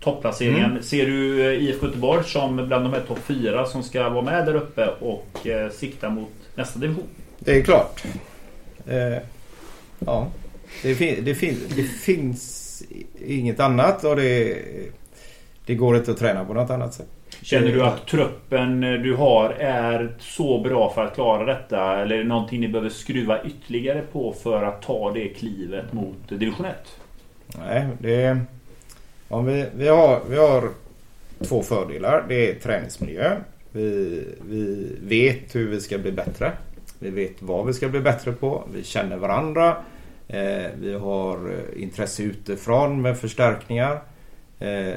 topplaceringen. 0.00 0.82
Ser 0.82 1.06
du 1.06 1.46
eh, 1.46 1.62
IFK 1.62 1.86
Göteborg 1.86 2.24
som 2.24 2.56
bland 2.56 2.84
de 2.84 2.92
här 2.92 3.00
topp 3.00 3.18
fyra 3.26 3.66
som 3.66 3.82
ska 3.82 4.08
vara 4.08 4.24
med 4.24 4.46
där 4.46 4.54
uppe 4.54 4.88
och 5.00 5.46
eh, 5.46 5.70
sikta 5.70 6.10
mot 6.10 6.32
nästa 6.54 6.78
division? 6.78 7.04
Det 7.38 7.58
är 7.58 7.62
klart. 7.62 8.04
Eh, 8.86 9.18
ja. 9.98 10.26
Det, 10.82 10.94
fin, 10.94 11.24
det, 11.24 11.34
fin, 11.34 11.56
det 11.76 11.82
finns 11.82 12.82
inget 13.26 13.60
annat 13.60 14.04
och 14.04 14.16
det, 14.16 14.62
det 15.66 15.74
går 15.74 15.96
inte 15.96 16.10
att 16.10 16.18
träna 16.18 16.44
på 16.44 16.54
något 16.54 16.70
annat 16.70 16.94
sätt. 16.94 17.08
Känner 17.42 17.72
du 17.72 17.82
att 17.82 18.06
truppen 18.06 18.80
du 18.80 19.14
har 19.14 19.50
är 19.50 20.16
så 20.18 20.60
bra 20.60 20.92
för 20.94 21.04
att 21.04 21.14
klara 21.14 21.44
detta? 21.44 22.00
Eller 22.00 22.14
är 22.14 22.18
det 22.18 22.28
någonting 22.28 22.60
ni 22.60 22.68
behöver 22.68 22.90
skruva 22.90 23.44
ytterligare 23.44 24.02
på 24.12 24.34
för 24.42 24.62
att 24.62 24.82
ta 24.82 25.12
det 25.12 25.28
klivet 25.28 25.92
mot 25.92 26.28
division 26.28 26.66
1? 26.66 26.74
Nej, 27.58 27.86
det... 27.98 28.38
Om 29.28 29.46
vi, 29.46 29.66
vi, 29.76 29.88
har, 29.88 30.20
vi 30.30 30.36
har 30.36 30.70
två 31.40 31.62
fördelar. 31.62 32.24
Det 32.28 32.50
är 32.50 32.54
träningsmiljö. 32.54 33.36
Vi, 33.72 34.24
vi 34.48 34.96
vet 35.02 35.54
hur 35.54 35.68
vi 35.68 35.80
ska 35.80 35.98
bli 35.98 36.12
bättre. 36.12 36.52
Vi 36.98 37.10
vet 37.10 37.42
vad 37.42 37.66
vi 37.66 37.72
ska 37.72 37.88
bli 37.88 38.00
bättre 38.00 38.32
på. 38.32 38.64
Vi 38.74 38.84
känner 38.84 39.16
varandra. 39.16 39.76
Eh, 40.28 40.70
vi 40.80 40.94
har 40.94 41.50
eh, 41.50 41.82
intresse 41.82 42.22
utifrån 42.22 43.02
med 43.02 43.18
förstärkningar. 43.18 44.02
Eh, 44.58 44.94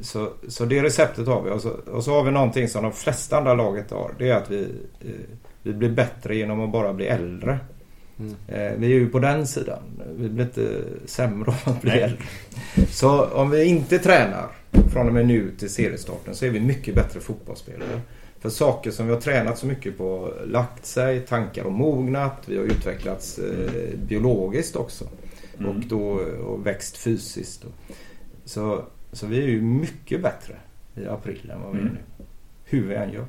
så, 0.00 0.32
så 0.48 0.64
det 0.64 0.82
receptet 0.82 1.26
har 1.26 1.42
vi. 1.42 1.50
Och 1.50 1.60
så, 1.60 1.70
och 1.70 2.04
så 2.04 2.14
har 2.14 2.24
vi 2.24 2.30
någonting 2.30 2.68
som 2.68 2.82
de 2.82 2.92
flesta 2.92 3.36
andra 3.36 3.54
laget 3.54 3.90
har. 3.90 4.14
Det 4.18 4.30
är 4.30 4.34
att 4.34 4.50
vi, 4.50 4.68
vi 5.62 5.72
blir 5.72 5.90
bättre 5.90 6.36
genom 6.36 6.60
att 6.60 6.72
bara 6.72 6.92
bli 6.92 7.06
äldre. 7.06 7.58
Eh, 8.48 8.72
vi 8.78 8.86
är 8.86 8.90
ju 8.90 9.08
på 9.08 9.18
den 9.18 9.46
sidan. 9.46 9.82
Vi 10.16 10.28
blir 10.28 10.44
inte 10.44 10.82
sämre 11.04 11.50
av 11.50 11.72
att 11.74 11.82
bli 11.82 11.90
äldre. 11.90 12.24
Så 12.90 13.24
om 13.24 13.50
vi 13.50 13.64
inte 13.64 13.98
tränar 13.98 14.46
från 14.92 15.06
och 15.06 15.14
med 15.14 15.26
nu 15.26 15.50
till 15.58 15.70
seriestarten 15.70 16.34
så 16.34 16.46
är 16.46 16.50
vi 16.50 16.60
mycket 16.60 16.94
bättre 16.94 17.20
fotbollsspelare. 17.20 18.00
För 18.46 18.50
saker 18.50 18.90
som 18.90 19.06
vi 19.06 19.12
har 19.12 19.20
tränat 19.20 19.58
så 19.58 19.66
mycket 19.66 19.98
på 19.98 20.32
lagt 20.46 20.86
sig, 20.86 21.20
tankar 21.20 21.64
har 21.64 21.70
mognat, 21.70 22.42
vi 22.46 22.56
har 22.56 22.64
utvecklats 22.64 23.38
eh, 23.38 23.98
biologiskt 23.98 24.76
också. 24.76 25.04
Mm. 25.58 25.70
Och, 25.70 25.76
då, 25.86 26.08
och 26.46 26.66
växt 26.66 26.96
fysiskt. 26.96 27.64
Så, 28.44 28.84
så 29.12 29.26
vi 29.26 29.38
är 29.38 29.46
ju 29.48 29.62
mycket 29.62 30.22
bättre 30.22 30.54
i 30.94 31.06
april 31.06 31.50
än 31.54 31.62
vad 31.62 31.72
vi 31.72 31.78
är 31.78 31.82
Mm. 31.82 31.94
nu. 31.94 32.24
Hur 32.64 32.88
vi 32.88 32.94
än 32.94 33.12
gör. 33.12 33.24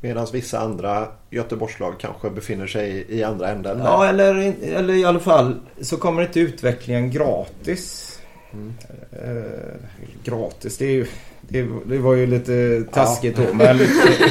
Medan 0.00 0.26
vissa 0.32 0.58
andra 0.58 1.08
Göteborgslag 1.30 1.94
kanske 2.00 2.30
befinner 2.30 2.66
sig 2.66 3.06
i 3.08 3.22
andra 3.22 3.48
änden. 3.50 3.78
där. 3.78 3.84
Ja, 3.84 4.06
eller, 4.06 4.54
eller 4.62 4.94
i 4.94 5.04
alla 5.04 5.20
fall 5.20 5.60
så 5.80 5.96
kommer 5.96 6.22
inte 6.22 6.40
utvecklingen 6.40 7.10
gratis. 7.10 8.14
Eh, 9.12 9.76
gratis, 10.24 10.78
det, 10.78 10.84
är 10.84 10.90
ju, 10.90 11.06
det, 11.48 11.66
det 11.86 11.98
var 11.98 12.14
ju 12.14 12.26
lite 12.26 12.84
taskigt 12.92 13.36
då. 13.36 13.54
Men 13.54 13.78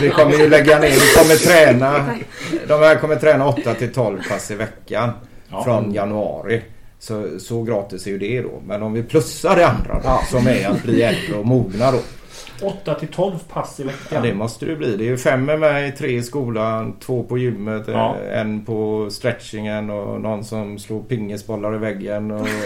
vi 0.01 0.09
kommer 0.09 0.37
ju 0.37 0.49
lägga 0.49 0.79
ner, 0.79 0.89
vi 0.89 1.13
kommer 1.19 1.35
träna. 1.35 2.05
De 2.67 2.73
här 2.79 2.95
kommer 2.95 3.15
träna 3.15 3.47
8 3.47 3.73
till 3.73 3.93
12 3.93 4.19
pass 4.29 4.51
i 4.51 4.55
veckan 4.55 5.09
Ja. 5.49 5.63
från 5.63 5.93
januari. 5.93 6.61
Så, 6.99 7.27
så 7.39 7.63
gratis 7.63 8.07
är 8.07 8.11
ju 8.11 8.17
det 8.17 8.41
då. 8.41 8.61
Men 8.67 8.83
om 8.83 8.93
vi 8.93 9.03
plussar 9.03 9.55
det 9.55 9.67
andra 9.67 10.01
då, 10.03 10.21
som 10.29 10.47
är 10.47 10.67
att 10.69 10.83
bli 10.83 11.01
äldre 11.01 11.35
och 11.37 11.45
mogna 11.45 11.91
då. 11.91 11.99
8 12.61 12.93
till 12.95 13.07
12 13.07 13.33
pass 13.53 13.79
i 13.79 13.83
Ja, 13.83 13.87
veckan. 13.87 14.23
det 14.23 14.33
måste 14.33 14.65
det 14.65 14.75
bli. 14.75 14.95
Det 14.97 15.03
är 15.03 15.05
ju 15.09 15.17
fem 15.17 15.45
med 15.45 15.59
mig, 15.59 15.95
tre 15.97 16.11
i 16.17 16.23
skolan, 16.23 16.95
två 16.99 17.23
på 17.23 17.37
gymmet, 17.37 17.83
Ja. 17.87 18.15
eh, 18.31 18.39
en 18.41 18.65
på 18.65 19.07
stretchingen 19.11 19.89
och 19.89 20.21
någon 20.21 20.43
som 20.43 20.79
slår 20.79 21.01
pingisbollar 21.03 21.75
i 21.75 21.77
väggen 21.77 22.31
och 22.31 22.47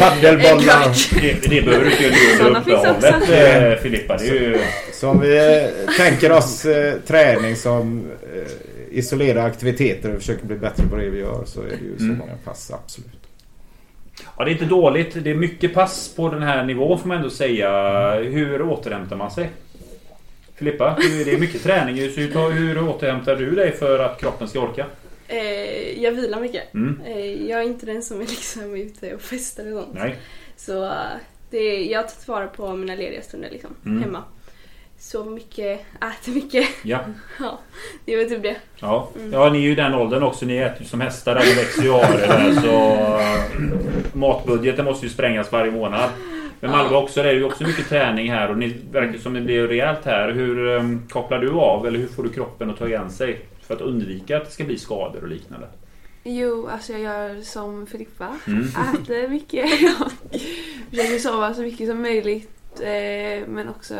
exakt. 0.00 0.20
Det, 0.20 1.48
det 1.48 1.62
behöver 1.62 1.84
du 1.84 1.90
inte 1.90 2.02
göra 2.04 2.46
under 2.48 2.60
uppehållet 2.60 3.74
eh, 3.76 3.82
Filippa. 3.82 4.16
Det 4.16 4.28
är 4.28 4.34
ju... 4.34 4.58
Så 4.92 5.08
om 5.08 5.20
vi 5.20 5.36
eh, 5.36 5.94
tänker 5.96 6.32
oss 6.32 6.64
eh, 6.64 6.94
träning 7.06 7.56
som 7.56 8.04
eh, 8.34 8.98
isolerade 8.98 9.42
aktiviteter 9.42 10.12
och 10.12 10.18
försöker 10.18 10.46
bli 10.46 10.56
bättre 10.56 10.86
på 10.90 10.96
det 10.96 11.08
vi 11.10 11.18
gör 11.18 11.42
så 11.46 11.60
är 11.60 11.64
det 11.64 11.70
ju 11.84 11.96
så 11.98 12.04
Mm. 12.04 12.18
många 12.18 12.32
pass, 12.44 12.70
absolut. 12.74 13.19
Ja, 14.40 14.44
det 14.44 14.50
är 14.50 14.52
inte 14.52 14.64
dåligt. 14.64 15.24
Det 15.24 15.30
är 15.30 15.34
mycket 15.34 15.74
pass 15.74 16.14
på 16.16 16.28
den 16.28 16.42
här 16.42 16.64
nivån 16.64 16.98
får 16.98 17.08
man 17.08 17.16
ändå 17.16 17.30
säga. 17.30 18.14
Hur 18.14 18.62
återhämtar 18.62 19.16
man 19.16 19.30
sig? 19.30 19.50
Filippa, 20.54 20.96
det 21.24 21.32
är 21.32 21.38
mycket 21.38 21.62
träning. 21.62 21.96
Så 21.96 22.20
hur, 22.20 22.32
tar- 22.32 22.50
hur 22.50 22.88
återhämtar 22.88 23.36
du 23.36 23.50
dig 23.50 23.72
för 23.72 23.98
att 23.98 24.20
kroppen 24.20 24.48
ska 24.48 24.60
orka? 24.60 24.86
Eh, 25.28 26.02
jag 26.02 26.12
vilar 26.12 26.40
mycket. 26.40 26.74
Mm. 26.74 27.00
Eh, 27.06 27.48
jag 27.50 27.60
är 27.60 27.64
inte 27.64 27.86
den 27.86 28.02
som 28.02 28.16
är 28.20 28.20
liksom 28.26 28.74
ute 28.74 29.14
och 29.14 29.20
festar 29.20 29.72
och 29.72 29.82
sånt. 29.84 29.94
Nej. 29.98 30.16
Så 30.56 30.84
eh, 30.84 30.90
det, 31.50 31.84
jag 31.84 31.98
har 31.98 32.02
tagit 32.08 32.28
vara 32.28 32.46
på 32.46 32.76
mina 32.76 32.94
lediga 32.94 33.22
stunder 33.22 33.48
liksom, 33.50 33.70
Mm. 33.86 34.02
hemma. 34.02 34.22
Sover 35.00 35.30
mycket, 35.30 35.80
äter 36.00 36.32
mycket. 36.32 36.68
Ja. 36.82 37.00
Ja, 37.38 37.58
det 38.04 38.16
väl 38.16 38.28
typ 38.28 38.42
det. 38.42 38.56
Ja. 38.80 39.08
ja, 39.32 39.50
ni 39.50 39.58
är 39.58 39.62
ju 39.62 39.72
i 39.72 39.74
den 39.74 39.94
åldern 39.94 40.22
också. 40.22 40.46
Ni 40.46 40.56
äter 40.56 40.82
ju 40.82 40.88
som 40.88 41.00
hästar 41.00 41.34
där. 41.34 41.44
Ni 41.44 41.54
växer 41.54 41.82
ju 41.82 41.92
av 41.92 42.02
er 42.02 42.26
där. 42.28 42.52
Så 42.52 42.94
eh, 43.20 43.60
matbudgeten 44.12 44.84
måste 44.84 45.06
ju 45.06 45.12
sprängas 45.12 45.52
varje 45.52 45.70
månad. 45.70 46.10
Men 46.60 46.70
Malva 46.70 46.96
också, 46.98 47.22
det 47.22 47.28
är 47.28 47.34
ju 47.34 47.44
också 47.44 47.64
mycket 47.64 47.88
träning 47.88 48.30
här 48.32 48.50
och 48.50 48.58
ni 48.58 48.76
verkar 48.92 49.18
som 49.18 49.34
det 49.34 49.40
blir 49.40 49.66
rejält 49.68 50.04
här. 50.04 50.32
Hur 50.32 50.58
um, 50.66 51.08
kopplar 51.08 51.38
du 51.38 51.50
av 51.50 51.86
eller 51.86 51.98
hur 51.98 52.08
får 52.08 52.22
du 52.22 52.28
kroppen 52.28 52.70
att 52.70 52.78
ta 52.78 52.88
igen 52.88 53.10
sig? 53.10 53.44
För 53.62 53.74
att 53.74 53.80
undvika 53.80 54.36
att 54.36 54.44
det 54.44 54.50
ska 54.50 54.64
bli 54.64 54.78
skador 54.78 55.22
och 55.22 55.28
liknande. 55.28 55.66
Jo, 56.24 56.68
alltså 56.72 56.92
jag 56.92 57.00
gör 57.00 57.42
som 57.42 57.86
Filippa. 57.86 58.36
Mm. 58.46 58.62
Äter 58.62 59.28
mycket 59.28 59.64
och 60.00 60.40
försöker 60.90 61.18
sova 61.18 61.54
så 61.54 61.60
mycket 61.62 61.88
som 61.88 62.02
möjligt. 62.02 62.80
Eh, 62.80 63.48
men 63.48 63.68
också... 63.68 63.94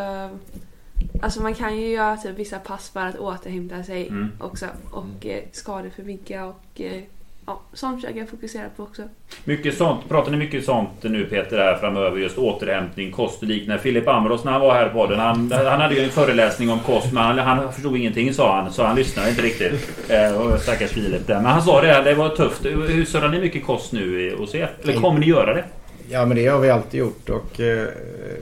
Alltså 1.23 1.43
man 1.43 1.55
kan 1.55 1.77
ju 1.77 1.89
göra 1.89 2.17
typ 2.17 2.39
vissa 2.39 2.59
pass 2.59 2.91
för 2.91 3.01
att 3.07 3.19
återhämta 3.19 3.83
sig 3.83 4.09
Mm. 4.09 4.29
också. 4.41 4.67
Och 4.91 5.27
eh, 5.27 5.43
skadeförebygga 5.53 6.45
och... 6.45 6.63
Eh, 6.81 7.03
ja, 7.47 7.61
sånt 7.73 8.01
försöker 8.01 8.19
jag 8.21 8.29
fokusera 8.29 8.65
på 8.77 8.83
också. 8.83 9.03
Mycket 9.45 9.77
sånt. 9.77 10.09
Pratar 10.09 10.31
ni 10.31 10.37
mycket 10.37 10.65
sånt 10.65 10.89
nu 11.03 11.25
Peter 11.25 11.59
här 11.59 11.77
framöver? 11.77 12.19
Just 12.19 12.39
återhämtning, 12.39 13.13
kost 13.13 13.43
och 13.43 13.49
liknande. 13.49 13.83
Filip 13.83 14.09
Amros 14.09 14.45
när 14.45 14.53
han 14.53 14.61
var 14.61 14.75
här 14.75 14.89
på 14.89 14.95
podden. 14.95 15.19
Han, 15.19 15.53
han 15.53 15.81
hade 15.81 15.95
ju 15.95 16.01
en 16.05 16.11
föreläsning 16.11 16.71
om 16.71 16.79
kost 16.81 17.13
men 17.13 17.23
han, 17.23 17.39
han 17.39 17.73
förstod 17.73 17.97
ingenting 17.97 18.35
sa 18.35 18.57
han. 18.61 18.73
Så 18.73 18.85
han 18.85 18.97
lyssnade 18.97 19.31
inte 19.31 19.43
riktigt. 19.43 19.91
Eh, 20.11 20.57
stackars 20.57 20.91
Filip 20.91 21.27
där. 21.27 21.35
Men 21.35 21.47
han 21.47 21.63
sa 21.63 21.81
det, 21.81 22.03
det 22.05 22.15
var 22.15 22.29
tufft. 22.29 22.65
Hur 22.67 23.05
surrar 23.05 23.29
ni 23.29 23.41
mycket 23.41 23.65
kost 23.67 23.93
nu 23.93 24.21
i- 24.27 24.35
hos 24.37 24.55
er? 24.55 24.71
Eller 24.83 24.93
kommer 25.01 25.21
ni 25.21 25.27
göra 25.27 25.55
det? 25.55 25.65
Ja 26.11 26.27
men 26.27 26.37
det 26.37 26.47
har 26.47 26.61
vi 26.61 26.71
alltid 26.71 27.01
gjort 27.01 27.29
och 27.31 27.61
eh, 27.61 27.89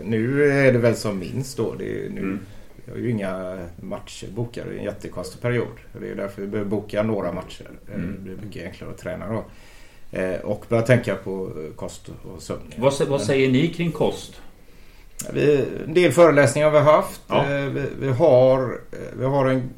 nu 0.05 0.45
är 0.53 0.73
det 0.73 0.79
väl 0.79 0.97
som 0.97 1.19
minst 1.19 1.57
då. 1.57 1.75
Det 1.79 1.85
är, 1.85 2.11
nu, 2.11 2.21
Mm. 2.21 2.39
Vi 2.85 2.93
har 2.93 2.99
ju 2.99 3.11
inga 3.11 3.59
matcher 3.81 4.27
bokade. 4.35 4.71
Det 4.71 4.75
är 4.75 4.79
en 4.79 4.85
jättekonstig 4.85 5.41
period. 5.43 5.69
Det 6.01 6.09
är 6.11 6.15
därför 6.15 6.43
vi 6.43 6.49
behöver 6.49 6.71
boka 6.71 7.03
några 7.03 7.33
matcher. 7.33 7.71
Eh, 7.89 7.95
Mm. 7.95 8.13
Det 8.17 8.21
blir 8.23 8.37
mycket 8.47 8.65
enklare 8.65 8.91
att 8.91 8.99
träna 8.99 9.27
då. 9.33 9.45
Eh, 10.19 10.41
och 10.41 10.65
börja 10.69 10.83
tänka 10.83 11.15
på 11.15 11.47
eh, 11.47 11.75
kost 11.77 12.09
och 12.35 12.43
sömn. 12.43 12.61
Vad, 12.77 12.95
vad 13.09 13.21
säger 13.23 13.49
ni 13.49 13.69
kring 13.69 13.93
kost? 13.93 14.41
Vi, 15.33 15.65
en 15.87 15.95
del 15.95 16.13
föreläsningar 16.13 16.71
har 16.71 16.81
vi 16.81 16.85
haft. 16.87 17.21
Ja. 17.29 17.45
Eh, 17.55 17.65
Vi, 17.67 17.83
vi, 18.01 18.09
har, 18.09 18.81
vi, 19.19 19.25
har 19.25 19.47
en, 19.47 19.71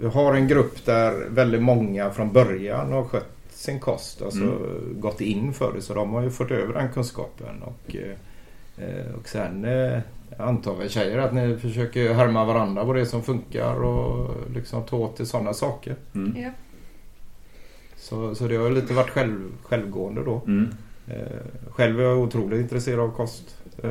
vi 0.00 0.06
har 0.12 0.34
en 0.34 0.48
grupp 0.48 0.84
där 0.84 1.26
väldigt 1.28 1.62
många 1.62 2.10
från 2.10 2.32
början 2.32 2.92
har 2.92 3.04
skött 3.04 3.33
sin 3.64 3.80
kost. 3.80 4.22
Alltså 4.22 4.42
Mm. 4.42 5.00
gått 5.00 5.20
in 5.20 5.52
för 5.52 5.72
det. 5.72 5.82
Så 5.82 5.94
de 5.94 6.12
har 6.12 6.22
ju 6.22 6.30
fått 6.30 6.50
över 6.50 6.74
den 6.74 6.92
kunskapen. 6.92 7.62
Och, 7.62 7.96
eh, 7.96 9.14
och 9.18 9.28
sen 9.28 9.64
eh, 9.64 10.00
antar 10.38 10.74
vi 10.74 10.88
tjejer 10.88 11.18
att 11.18 11.34
ni 11.34 11.56
försöker 11.56 12.14
härma 12.14 12.44
varandra 12.44 12.84
på 12.84 12.92
det 12.92 13.06
som 13.06 13.22
funkar 13.22 13.74
och 13.74 14.30
liksom 14.54 14.82
ta 14.82 14.96
åt 14.96 15.16
till 15.16 15.26
sådana 15.26 15.54
saker. 15.54 15.96
Mm. 16.14 16.42
Ja. 16.42 16.50
Så, 17.96 18.34
så 18.34 18.48
det 18.48 18.56
har 18.56 18.70
lite 18.70 18.94
varit 18.94 19.10
själv, 19.10 19.50
självgående 19.62 20.24
då. 20.24 20.42
Mm. 20.46 20.68
Eh, 21.08 21.70
själv 21.70 22.00
är 22.00 22.04
jag 22.04 22.18
otroligt 22.18 22.60
intresserad 22.60 23.00
av 23.00 23.10
kost. 23.10 23.56
Eh, 23.82 23.90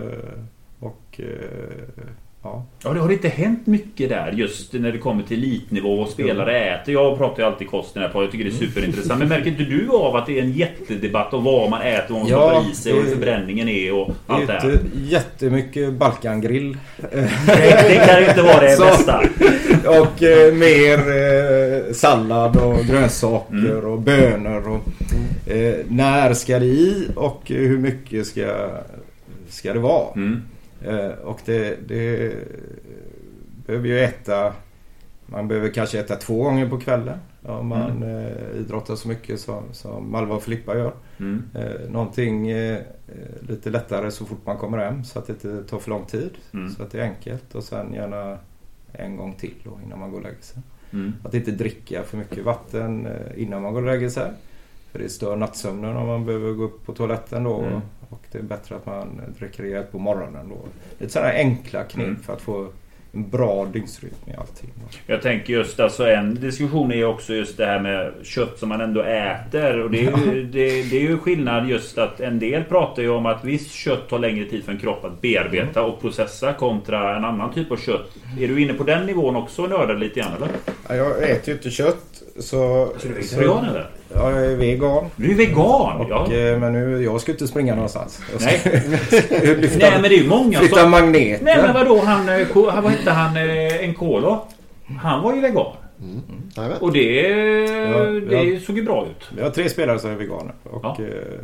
och 0.80 1.20
eh, 1.20 2.06
ja. 2.44 2.66
Ja, 2.84 2.94
det 2.94 3.00
har 3.00 3.12
inte 3.12 3.28
hänt 3.28 3.68
mycket 3.68 4.10
där 4.10 4.32
just 4.32 4.74
när 4.74 4.92
det 4.92 4.98
kommer 4.98 5.24
till 5.24 5.38
elitnivå 5.44 6.00
och 6.00 6.10
spelare 6.10 6.60
äter. 6.76 6.94
Jag 6.94 7.18
pratar 7.18 7.44
ju 7.44 7.50
alltid 7.50 7.70
kost 7.70 7.90
i 7.90 8.00
den 8.00 8.04
här 8.04 8.10
podden. 8.10 8.24
Jag 8.26 8.32
tycker 8.32 8.46
det 8.46 8.52
är 8.52 8.68
superintressant. 8.68 9.20
Men 9.20 9.30
märker 9.30 9.48
inte 9.48 9.64
du 9.64 9.90
av 9.90 10.16
att 10.16 10.26
det 10.26 10.40
är 10.40 10.44
en 10.44 10.52
jättedebatt 10.52 11.34
om 11.34 11.44
vad 11.44 11.70
man 11.70 11.82
äter, 11.82 12.14
vad 12.14 12.20
man 12.22 12.30
Ja, 12.30 12.50
stoppar 12.50 12.72
i 12.72 12.76
sig 12.76 12.94
och 12.94 13.04
hur 13.04 13.10
förbränningen 13.12 13.70
är 13.70 13.94
och 13.94 14.10
allt 14.28 14.48
det 14.48 14.54
är 14.54 14.60
här? 14.60 14.72
inte 14.72 14.86
jättemycket 15.04 15.94
Balkangrill. 15.94 16.78
Det, 17.12 17.30
det 17.90 18.08
kan 18.08 18.22
ju 18.24 18.30
inte 18.30 18.42
vara 18.42 18.60
det 18.62 18.72
Så- 18.78 18.84
bästa. 18.84 19.22
och 19.86 20.24
eh, 20.24 20.54
mer 20.54 20.98
eh, 20.98 21.94
sallad 21.94 22.58
och 22.58 22.86
grönsaker 22.86 23.54
Mm. 23.56 23.86
och 23.86 24.00
bönor. 24.02 24.68
Och, 24.70 25.52
eh, 25.52 25.76
när 25.88 26.34
ska 26.34 26.60
det 26.60 26.66
i 26.66 27.08
och 27.16 27.42
hur 27.46 27.78
mycket 27.78 28.28
ska, 28.28 28.70
ska 29.50 29.74
det 29.74 29.80
vara? 29.80 30.14
Mm. 30.16 30.42
Eh, 30.84 31.10
och 31.10 31.40
det, 31.46 31.88
det 31.88 32.36
behöver 33.66 33.88
ju 33.88 34.00
äta 34.00 34.54
Man 35.26 35.48
behöver 35.48 35.70
kanske 35.70 36.00
äta 36.00 36.16
två 36.16 36.44
gånger 36.44 36.70
på 36.70 36.80
kvällen 36.80 37.20
om 37.42 37.68
man 37.68 38.04
eh, 38.04 38.60
idrottar 38.60 38.96
så 38.96 39.08
mycket 39.08 39.40
som, 39.40 39.64
som 39.72 40.12
Malva 40.12 40.36
och 40.36 40.44
Filippa 40.44 40.78
gör. 40.78 40.94
Mm. 41.20 41.44
Eh, 41.56 41.90
någonting 41.90 42.50
eh, 42.50 42.82
lite 43.40 43.70
lättare 43.70 44.12
så 44.12 44.26
fort 44.26 44.46
man 44.46 44.58
kommer 44.58 44.78
hem 44.78 45.04
så 45.04 45.20
att 45.20 45.28
det 45.28 45.34
inte 45.34 45.64
tar 45.64 45.80
för 45.80 45.90
lång 45.90 46.06
tid. 46.06 46.32
Mm. 46.54 46.70
Så 46.70 46.84
att 46.84 46.92
det 46.92 47.00
är 47.00 47.04
enkelt 47.04 47.56
och 47.56 47.64
sen 47.64 47.94
gärna 47.94 48.38
en 48.94 49.18
gång 49.18 49.34
till 49.34 49.54
då 49.64 49.80
innan 49.86 50.00
man 50.00 50.12
går 50.12 50.18
och 50.18 50.24
lägger 50.24 50.42
sig. 50.42 50.62
Mm. 50.94 51.14
Att 51.24 51.34
inte 51.34 51.52
dricka 51.52 52.04
för 52.04 52.18
mycket 52.18 52.46
vatten 52.46 53.08
innan 53.36 53.62
man 53.62 53.74
går 53.74 53.82
och 53.82 53.88
lägger 53.88 54.10
sig. 54.10 54.32
För 54.94 55.00
det 55.00 55.10
stör 55.10 55.36
nattsömnen 55.36 55.98
om 55.98 56.08
man 56.08 56.26
behöver 56.26 56.52
gå 56.52 56.64
upp 56.64 56.86
på 56.86 56.94
toaletten 56.94 57.44
då. 57.44 57.60
Mm. 57.62 57.82
Och 58.10 58.22
det 58.32 58.38
är 58.38 58.42
bättre 58.42 58.76
att 58.76 58.86
man 58.86 59.22
dricker 59.40 59.64
rejält 59.64 59.92
på 59.92 60.00
morgonen 60.00 60.50
då. 60.50 60.58
Lite 61.00 61.14
sådana 61.14 61.32
enkla 61.32 61.84
knep 61.84 62.08
Mm. 62.08 62.20
för 62.20 62.34
att 62.34 62.42
få 62.42 62.68
en 63.16 63.30
bra 63.30 63.66
dygnsrytm 63.66 64.14
i 64.28 64.34
allting. 64.38 64.70
Jag 65.08 65.22
tänker 65.22 65.54
just 65.54 65.80
alltså 65.80 66.08
en 66.08 66.36
diskussion 66.36 66.92
är 66.92 67.06
också 67.06 67.34
just 67.34 67.58
det 67.58 67.66
här 67.66 67.80
med 67.80 68.14
kött 68.24 68.60
som 68.60 68.70
man 68.70 68.82
ändå 68.82 69.02
äter. 69.02 69.80
Och 69.80 69.92
det 69.92 70.06
är, 70.06 70.18
ju, 70.34 70.44
det, 70.52 70.84
det 70.84 70.98
är 70.98 71.02
ju 71.02 71.18
skillnad 71.18 71.70
just 71.70 71.98
att 71.98 72.20
en 72.20 72.40
del 72.40 72.64
pratar 72.64 73.02
ju 73.04 73.10
om 73.10 73.26
att 73.26 73.44
visst 73.44 73.72
kött 73.72 74.10
tar 74.10 74.20
längre 74.20 74.46
tid 74.46 74.64
för 74.64 74.72
en 74.72 74.78
kropp 74.80 75.06
att 75.06 75.22
bearbeta 75.22 75.84
och 75.84 76.02
processa 76.02 76.54
kontra 76.54 77.18
en 77.18 77.26
annan 77.26 77.54
typ 77.54 77.72
av 77.72 77.78
kött. 77.78 78.10
Är 78.40 78.48
du 78.48 78.62
inne 78.62 78.74
på 78.74 78.84
den 78.84 79.06
nivån 79.06 79.36
också 79.36 79.64
och 79.64 79.70
nördar 79.70 79.96
lite 79.96 80.20
grann 80.20 80.34
eller? 80.38 80.50
Ja, 80.90 80.96
jag 80.96 81.30
äter 81.30 81.48
ju 81.50 81.54
inte 81.54 81.70
kött 81.70 82.13
så... 82.40 82.92
Så 83.00 83.08
du 83.08 83.10
är 83.10 83.14
vegetarian 83.16 83.66
eller? 83.66 83.90
Ja, 84.16 84.32
jag 84.32 84.46
är 84.52 84.56
vegan. 84.56 85.06
Du 85.16 85.32
är 85.32 85.36
vegan! 85.36 85.98
Och, 86.02 86.08
Ja. 86.10 86.34
eh, 86.34 86.60
Men 86.60 86.74
nu, 86.74 87.04
jag 87.04 87.22
ska 87.22 87.32
inte 87.32 87.48
springa 87.48 87.76
någonstans. 87.76 88.22
Jag 88.32 88.42
ska 88.42 88.70
Nej. 88.70 89.56
lyfta, 89.62 89.78
Nej 89.80 89.92
men 89.94 90.02
det 90.02 90.16
är 90.16 90.24
ju 90.24 90.28
många 90.30 90.60
flytta 90.60 90.76
som... 90.82 90.92
magneter. 90.92 91.46
Nej 91.46 91.58
men 91.62 91.74
vadå 91.74 92.02
han... 92.02 92.30
eh, 92.30 92.48
Vad 92.56 92.92
hette 92.92 93.12
han? 93.12 93.38
eh, 93.38 93.90
Nkolo? 93.90 94.48
Han 95.02 95.22
var 95.24 95.34
ju 95.36 95.42
vegan. 95.42 95.66
Jajamän. 96.58 96.78
Och 96.82 96.92
det, 96.94 97.22
det 98.30 98.44
ja. 98.44 98.60
såg 98.60 98.78
ju 98.78 98.84
bra 98.84 99.06
ut. 99.06 99.30
Vi 99.36 99.42
har 99.42 99.50
tre 99.50 99.70
spelare 99.70 100.00
som 100.00 100.10
är 100.12 100.16
veganer 100.16 100.54
och 100.64 100.80
Ja. 100.84 100.98
eh, 101.00 101.40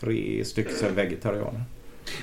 tre 0.00 0.44
stycken 0.44 0.72
som 0.76 0.88
är 0.88 0.92
vegetarianer. 0.92 1.62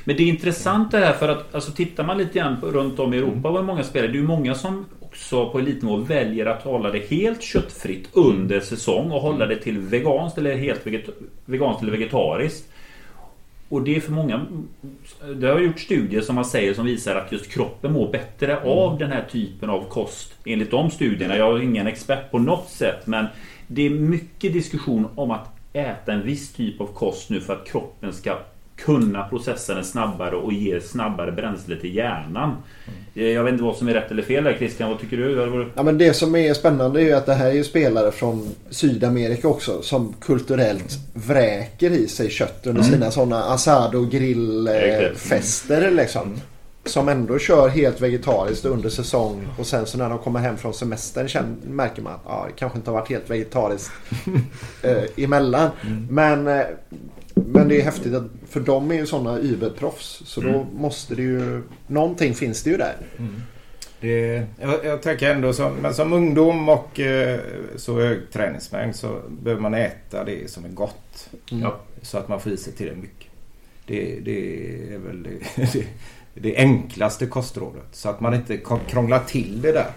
Men 0.03 0.15
det 0.17 0.23
är 0.23 0.27
intressant 0.27 0.91
det 0.91 0.97
här 0.97 1.13
för 1.13 1.27
att 1.29 1.55
alltså, 1.55 1.71
tittar 1.71 2.03
man 2.03 2.17
lite 2.17 2.39
grann 2.39 2.55
runt 2.63 2.99
om 2.99 3.13
i 3.13 3.17
Europa 3.17 3.49
vad 3.49 3.63
många 3.65 3.83
spelare. 3.83 4.11
Det 4.11 4.17
är 4.17 4.21
ju 4.21 4.27
många 4.27 4.55
som 4.55 4.85
också 5.11 5.49
på 5.49 5.59
elitnivå 5.59 5.97
väljer 5.97 6.45
att 6.45 6.63
hålla 6.63 6.91
det 6.91 7.09
helt 7.09 7.41
köttfritt 7.41 8.09
under 8.13 8.59
säsong 8.59 9.11
och 9.11 9.21
hålla 9.21 9.45
det 9.45 9.55
till 9.55 9.79
veganskt 9.79 10.37
eller 10.37 10.57
helt 10.57 10.87
veget, 10.87 11.09
veganskt 11.45 11.81
eller 11.81 11.91
vegetariskt. 11.91 12.67
Och 13.69 13.81
det 13.81 13.95
är 13.95 13.99
för 13.99 14.11
många 14.11 14.45
Det 15.35 15.47
har 15.47 15.59
gjort 15.59 15.79
studier 15.79 16.21
som 16.21 16.35
man 16.35 16.45
säger 16.45 16.73
som 16.73 16.85
visar 16.85 17.15
att 17.15 17.31
just 17.31 17.51
kroppen 17.51 17.93
mår 17.93 18.11
bättre 18.11 18.61
av 18.63 18.97
den 18.97 19.11
här 19.11 19.25
typen 19.31 19.69
av 19.69 19.83
kost. 19.89 20.33
Enligt 20.45 20.71
de 20.71 20.91
studierna. 20.91 21.37
Jag 21.37 21.57
är 21.57 21.61
ingen 21.61 21.87
expert 21.87 22.31
på 22.31 22.39
något 22.39 22.69
sätt 22.69 23.07
men 23.07 23.25
det 23.67 23.85
är 23.85 23.89
mycket 23.89 24.53
diskussion 24.53 25.07
om 25.15 25.31
att 25.31 25.47
äta 25.73 26.13
en 26.13 26.25
viss 26.25 26.53
typ 26.53 26.81
av 26.81 26.87
kost 26.87 27.29
nu 27.29 27.41
för 27.41 27.53
att 27.53 27.67
kroppen 27.67 28.13
ska 28.13 28.37
kunna 28.85 29.23
processa 29.23 29.73
den 29.75 29.83
snabbare 29.85 30.35
och 30.35 30.53
ge 30.53 30.81
snabbare 30.81 31.31
bränsle 31.31 31.75
till 31.75 31.95
hjärnan. 31.95 32.55
Eh, 33.15 33.23
Jag 33.27 33.43
vet 33.43 33.51
inte 33.51 33.63
vad 33.63 33.75
som 33.75 33.87
är 33.87 33.93
rätt 33.93 34.11
eller 34.11 34.23
fel 34.23 34.43
där 34.43 34.53
Christian. 34.57 34.89
Vad 34.89 34.99
tycker 34.99 35.17
du? 35.17 35.65
Ja, 35.75 35.83
men 35.83 35.97
det 35.97 36.13
som 36.13 36.35
är 36.35 36.53
spännande 36.53 37.01
är 37.01 37.03
ju 37.05 37.13
att 37.13 37.25
det 37.25 37.33
här 37.33 37.45
är 37.49 37.53
ju 37.53 37.63
spelare 37.63 38.11
från 38.11 38.49
Sydamerika 38.69 39.47
också 39.47 39.81
som 39.81 40.13
kulturellt 40.21 40.97
vräker 41.13 41.91
i 41.91 42.07
sig 42.07 42.29
kött 42.29 42.67
under 42.67 42.81
sina 42.83 43.11
sådana 43.11 43.43
asado 43.43 44.05
grillfester 44.05 45.91
liksom. 45.91 46.33
Som 46.85 47.09
ändå 47.09 47.39
kör 47.39 47.69
helt 47.69 48.01
vegetariskt 48.01 48.65
under 48.65 48.89
säsong 48.89 49.47
och 49.59 49.65
sen 49.65 49.85
så 49.85 49.97
när 49.97 50.09
de 50.09 50.17
kommer 50.19 50.39
hem 50.39 50.57
från 50.57 50.73
semestern 50.73 51.27
känner, 51.27 51.55
märker 51.67 52.01
man 52.01 52.13
att 52.13 52.21
ja, 52.25 52.45
det 52.47 52.53
kanske 52.59 52.77
inte 52.77 52.91
har 52.91 52.97
varit 52.99 53.09
helt 53.09 53.29
vegetariskt 53.29 53.91
eh, 54.83 55.23
emellan. 55.23 55.69
Men, 56.09 56.47
eh, 56.47 56.61
men 57.47 57.67
det 57.67 57.81
är 57.81 57.83
häftigt 57.83 58.13
att 58.13 58.27
för 58.47 58.59
de 58.59 58.91
är 58.91 58.95
ju 58.95 59.05
sådana 59.05 59.39
überproffs 59.39 60.21
så 60.25 60.41
då 60.41 60.65
måste 60.73 61.15
det 61.15 61.21
ju 61.21 61.63
någonting 61.87 62.33
finns 62.33 62.63
det 62.63 62.69
ju 62.69 62.77
där. 62.77 62.95
Det, 64.01 64.45
jag, 64.61 64.85
jag 64.85 65.01
tänker 65.01 65.31
ändå 65.31 65.53
som, 65.53 65.73
men 65.73 65.93
som 65.93 66.13
ungdom 66.13 66.69
och 66.69 66.99
eh, 66.99 67.39
så 67.75 67.99
hög 67.99 68.31
träningsmängd 68.31 68.95
så 68.95 69.21
behöver 69.29 69.61
man 69.61 69.73
äta 69.73 70.23
det 70.23 70.51
som 70.51 70.65
är 70.65 70.69
gott. 70.69 71.29
Ja. 71.45 71.79
Så 72.01 72.17
att 72.17 72.27
man 72.27 72.39
får 72.39 72.51
i 72.51 72.57
sig 72.57 72.73
till 72.73 72.87
det 72.87 72.95
mycket. 72.95 73.27
Det, 73.85 74.19
det 74.19 74.93
är 74.93 74.97
väl 74.97 75.23
det, 75.23 75.39
det, 75.73 75.85
det 76.33 76.57
enklaste 76.57 77.25
kostrådet. 77.25 77.87
Så 77.91 78.09
att 78.09 78.19
man 78.21 78.33
inte 78.33 78.57
krånglar 78.87 79.19
till 79.27 79.61
det 79.61 79.71
där. 79.71 79.91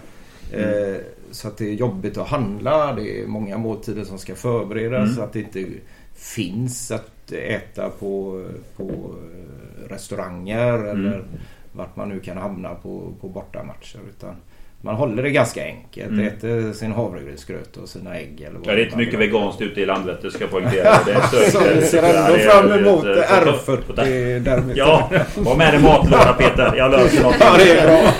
Eh, 0.51 1.01
så 1.31 1.47
att 1.47 1.57
det 1.57 1.65
är 1.65 1.73
jobbigt 1.73 2.17
att 2.17 2.27
handla. 2.27 2.93
Det 2.93 3.21
är 3.21 3.27
många 3.27 3.57
måltider 3.57 4.03
som 4.03 4.17
ska 4.17 4.35
förberedas. 4.35 5.03
Mm. 5.03 5.15
Så 5.15 5.21
att 5.21 5.33
det 5.33 5.39
inte 5.39 5.65
finns 6.13 6.91
att 6.91 7.11
äta 7.31 7.89
på, 7.89 8.43
på 8.77 8.83
eh, 8.83 9.89
restauranger 9.89 10.73
eller 10.73 11.23
vart 11.71 11.95
man 11.95 12.09
nu 12.09 12.19
kan 12.19 12.37
hamna 12.37 12.69
på, 12.75 13.13
på 13.21 13.27
bortamatcher. 13.29 13.99
Utan 14.09 14.35
man 14.81 14.95
håller 14.95 15.23
det 15.23 15.29
ganska 15.29 15.63
enkelt. 15.65 16.09
Mm. 16.09 16.27
Äter 16.27 16.73
sin 16.73 16.91
havregrynsgröt 16.91 17.77
och 17.77 17.89
sina 17.89 18.15
ägg. 18.17 18.41
Eller 18.41 18.59
vad 18.59 18.67
Ja, 18.67 18.71
det 18.75 18.81
är 18.81 18.85
inte 18.85 18.97
mycket 18.97 19.19
veganskt 19.19 19.61
ute 19.61 19.81
i 19.81 19.85
Landvetter 19.85 20.29
ska 20.29 20.43
jag 20.43 20.51
poängtera. 20.51 20.83
Det 21.05 21.11
är 21.11 21.49
Så 21.51 21.59
vi 21.75 21.81
ser 21.81 22.03
ändå 22.03 22.35
det 22.35 22.43
är- 22.43 22.49
fram 22.49 22.69
det 22.69 22.75
emot 22.89 23.03
det 23.03 23.23
är- 23.23 23.45
R40 23.45 24.39
därmed. 24.39 24.77
Ja, 24.77 25.09
var 25.37 25.55
med 25.55 25.73
dig 25.73 25.81
matlåda 25.83 26.33
Peter. 26.33 26.73
Jag 26.77 26.91
löser 26.91 27.23
något. 27.23 27.35
Ja, 27.39 27.55
det 27.57 27.79
är 27.79 27.87
bra. 27.87 28.11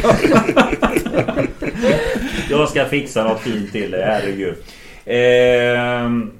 Jag 2.49 2.69
ska 2.69 2.85
fixa 2.85 3.23
något 3.23 3.39
fint 3.41 3.71
till 3.71 3.91
dig, 3.91 4.03
herregud. 4.05 4.55
Ehm, 5.05 6.31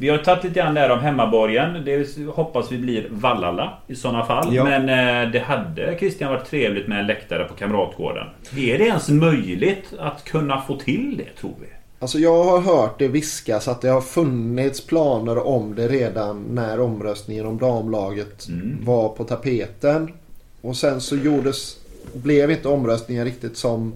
vi 0.00 0.08
har 0.08 0.18
tagit 0.18 0.44
lite 0.44 0.60
grann 0.60 0.74
där 0.74 0.90
om 0.90 0.98
hemmaborgen. 1.00 1.84
Det 1.84 2.08
hoppas 2.26 2.72
vi 2.72 2.78
blir 2.78 3.06
Vallala 3.10 3.78
i 3.86 3.94
sådana 3.94 4.24
fall. 4.24 4.54
Ja. 4.54 4.64
Men 4.64 4.88
eh, 5.24 5.30
det 5.32 5.38
hade 5.38 5.96
Christian 5.98 6.32
varit 6.32 6.44
trevligt 6.50 6.88
med 6.88 7.00
en 7.00 7.06
läktare 7.06 7.44
på 7.44 7.54
Kamratgården. 7.54 8.26
Är 8.56 8.78
det 8.78 8.84
ens 8.84 9.08
möjligt 9.08 9.92
att 9.98 10.24
kunna 10.24 10.60
få 10.60 10.76
till 10.76 11.16
det 11.16 11.40
tror 11.40 11.54
vi? 11.60 11.66
Alltså 12.00 12.18
jag 12.18 12.44
har 12.44 12.60
hört 12.60 12.98
det 12.98 13.08
viskas 13.08 13.68
att 13.68 13.80
det 13.80 13.88
har 13.88 14.00
funnits 14.00 14.86
planer 14.86 15.46
om 15.46 15.74
det 15.74 15.88
redan 15.88 16.42
när 16.50 16.80
omröstningen 16.80 17.46
om 17.46 17.58
damlaget 17.58 18.48
Mm. 18.48 18.78
var 18.84 19.08
på 19.08 19.24
tapeten. 19.24 20.12
Och 20.60 20.76
sen 20.76 21.00
så 21.00 21.16
gjordes, 21.16 21.76
blev 22.12 22.50
inte 22.50 22.68
omröstningen 22.68 23.24
riktigt 23.24 23.56
som 23.56 23.92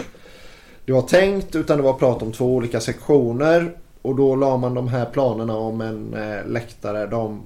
det 0.84 0.92
var 0.92 1.02
tänkt 1.02 1.54
utan 1.54 1.76
det 1.76 1.82
var 1.82 1.92
prat 1.92 2.22
om 2.22 2.32
två 2.32 2.54
olika 2.54 2.80
sektioner. 2.80 3.70
Och 4.02 4.14
då 4.16 4.36
la 4.36 4.56
man 4.56 4.74
de 4.74 4.88
här 4.88 5.04
planerna 5.04 5.56
om 5.56 5.80
en 5.80 6.14
eh, 6.14 6.46
läktare. 6.46 7.06
De, 7.06 7.42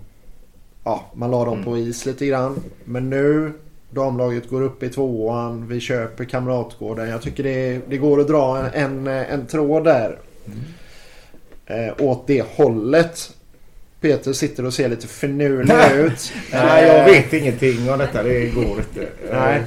ja, 0.84 1.04
man 1.14 1.30
la 1.30 1.44
dem 1.44 1.64
på 1.64 1.78
is 1.78 2.06
lite 2.06 2.26
grann. 2.26 2.60
Men 2.84 3.10
nu 3.10 3.52
damlaget 3.90 4.50
går 4.50 4.62
upp 4.62 4.82
i 4.82 4.88
tvåan. 4.88 5.68
Vi 5.68 5.80
köper 5.80 6.24
Kamratgården. 6.24 7.08
Jag 7.08 7.22
tycker 7.22 7.42
det, 7.42 7.80
det 7.88 7.96
går 7.98 8.20
att 8.20 8.28
dra 8.28 8.58
en, 8.58 9.06
en, 9.06 9.06
en 9.06 9.46
tråd 9.46 9.84
där. 9.84 10.18
Eh, 11.66 11.94
åt 11.98 12.26
det 12.26 12.44
hållet. 12.56 13.30
Peter 14.00 14.32
sitter 14.32 14.64
och 14.66 14.74
ser 14.74 14.88
lite 14.88 15.06
finurlig 15.06 15.74
ut. 15.94 16.32
Nej, 16.52 16.86
jag 16.86 16.98
Eh, 16.98 17.04
vet 17.04 17.32
ingenting 17.32 17.90
om 17.90 17.98
detta. 17.98 18.22
Det 18.22 18.46
går 18.54 18.78
inte. 18.78 19.08
Nej. 19.32 19.62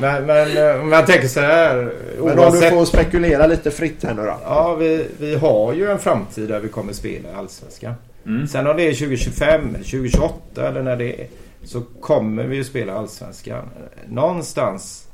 Men, 0.00 0.26
men 0.26 0.56
eh, 0.56 0.80
om 0.80 0.92
jag 0.92 1.06
tänker 1.06 1.28
så 1.28 1.40
här. 1.40 1.76
Men 1.76 2.28
om 2.30 2.36
du 2.36 2.42
Oavsett, 2.42 2.72
får 2.72 2.84
spekulera 2.84 3.46
lite 3.46 3.70
fritt 3.70 4.04
här 4.04 4.14
nu 4.14 4.22
då. 4.22 4.36
Ja, 4.44 4.74
vi, 4.74 5.06
vi 5.18 5.34
har 5.34 5.72
ju 5.72 5.90
en 5.90 5.98
framtid 5.98 6.48
där 6.48 6.60
vi 6.60 6.68
kommer 6.68 6.92
spela 6.92 7.30
i 7.30 7.34
Allsvenskan. 7.34 7.94
Mm. 8.26 8.46
Sen 8.46 8.66
om 8.66 8.76
det 8.76 8.82
är 8.82 8.92
2025, 8.92 9.74
2028 9.74 10.68
eller 10.68 10.82
när 10.82 10.96
det 10.96 11.20
är. 11.20 11.26
Så 11.62 11.80
kommer 12.00 12.44
vi 12.44 12.56
ju 12.56 12.64
spela 12.64 12.94
Allsvenskan. 12.94 13.70
Någonstans 14.08 15.08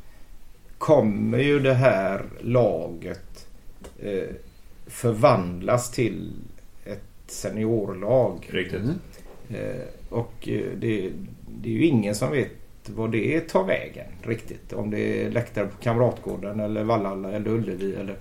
kommer 0.79 1.39
ju 1.39 1.61
det 1.61 1.75
här 1.75 2.23
laget 2.41 3.47
eh, 4.03 4.29
förvandlas 4.87 5.91
till 5.91 6.33
ett 6.85 7.03
seniorlag. 7.27 8.49
Riktigt. 8.51 8.81
Eh, 9.51 9.83
och 10.09 10.49
eh, 10.49 10.63
det, 10.77 11.13
det 11.47 11.69
är 11.69 11.73
ju 11.73 11.87
ingen 11.87 12.15
som 12.15 12.31
vet 12.31 12.49
vad 12.89 13.13
det 13.13 13.41
tar 13.41 13.65
vägen 13.65 14.07
riktigt. 14.23 14.73
Om 14.73 14.91
det 14.91 15.25
är 15.25 15.31
läktare 15.31 15.67
på 15.67 15.77
Kamratgården 15.83 16.61
eller 16.61 16.85
Vallhalla 16.85 17.33
eller 17.33 17.51
Ullevi. 17.51 17.95
Eller... 17.95 18.17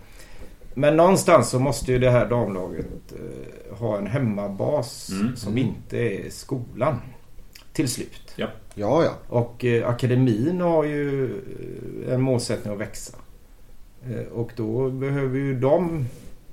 Men 0.73 0.97
någonstans 0.97 1.49
så 1.49 1.59
måste 1.59 1.91
ju 1.91 1.99
det 1.99 2.09
här 2.09 2.29
damlaget 2.29 2.85
eh, 3.11 3.77
ha 3.77 3.97
en 3.97 4.07
hemmabas 4.07 5.09
Mm. 5.11 5.35
som 5.35 5.57
inte 5.57 5.97
är 5.97 6.29
skolan. 6.29 6.99
Till 7.73 7.89
slut. 7.89 8.33
Ja, 8.35 9.03
ja. 9.03 9.11
Och 9.27 9.65
eh, 9.65 9.89
akademin 9.89 10.61
har 10.61 10.83
ju 10.83 11.25
eh, 12.07 12.13
en 12.13 12.21
målsättning 12.21 12.73
att 12.73 12.79
växa. 12.79 13.17
Eh, 14.09 14.27
och 14.31 14.51
då 14.55 14.89
behöver 14.89 15.37
ju 15.37 15.59
de 15.59 16.05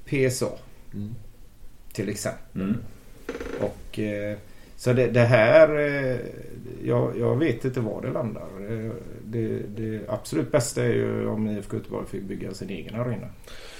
PSA. 0.04 0.48
Mm. 0.94 1.14
Till 1.92 2.08
exempel. 2.08 2.60
Mm. 2.62 2.76
Och, 3.60 3.98
eh, 3.98 4.36
så 4.76 4.92
det, 4.92 5.06
det 5.06 5.20
här, 5.24 5.68
eh, 5.78 6.16
jag, 6.84 7.18
jag 7.18 7.36
vet 7.36 7.64
inte 7.64 7.80
var 7.80 8.02
det 8.02 8.10
landar. 8.12 8.48
Eh, 8.70 8.90
det, 9.24 9.58
det 9.76 10.00
absolut 10.08 10.52
bästa 10.52 10.82
är 10.84 10.92
ju 10.92 11.28
om 11.28 11.48
IFK 11.48 11.76
Göteborg 11.76 12.06
fick 12.06 12.22
bygga 12.22 12.54
sin 12.54 12.70
egen 12.70 12.94
arena. 13.00 13.26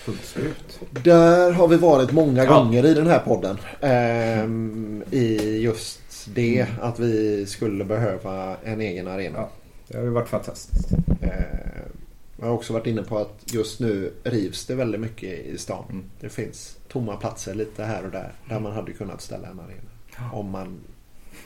Fullt 0.05 0.25
slut. 0.25 0.81
Där 1.05 1.53
har 1.53 1.69
vi 1.69 1.77
varit 1.77 2.13
många 2.13 2.45
Ja. 2.45 2.59
gånger 2.59 2.87
i 2.87 2.95
den 2.95 3.07
här 3.07 3.19
podden. 3.19 3.57
Ehm, 3.81 5.05
I 5.11 5.59
just 5.63 6.01
det 6.35 6.67
att 6.81 6.99
vi 6.99 7.47
skulle 7.47 7.85
behöva 7.85 8.57
en 8.65 8.81
egen 8.81 9.09
arena. 9.09 9.39
Ja. 9.39 9.51
Det 9.89 9.97
har 9.97 10.05
ju 10.05 10.11
varit 10.11 10.29
fantastiskt. 10.29 10.93
Ehm, 11.21 11.93
jag 12.41 12.47
har 12.47 12.53
också 12.55 12.73
varit 12.73 12.87
inne 12.87 13.03
på 13.03 13.19
att 13.19 13.53
just 13.55 13.81
nu 13.81 14.13
rivs 14.25 14.67
det 14.67 14.75
väldigt 14.75 15.01
mycket 15.01 15.47
i 15.47 15.59
stan. 15.59 15.85
Mm. 15.91 16.05
Det 16.21 16.29
finns 16.29 16.77
tomma 16.89 17.17
platser 17.17 17.55
lite 17.55 17.85
här 17.85 18.05
och 18.05 18.11
där. 18.11 18.33
Där 18.49 18.61
man 18.61 18.73
hade 18.73 18.93
kunnat 18.93 19.21
ställa 19.21 19.49
en 19.49 19.61
arena. 19.61 20.31
Om 20.33 20.51
man 20.51 20.79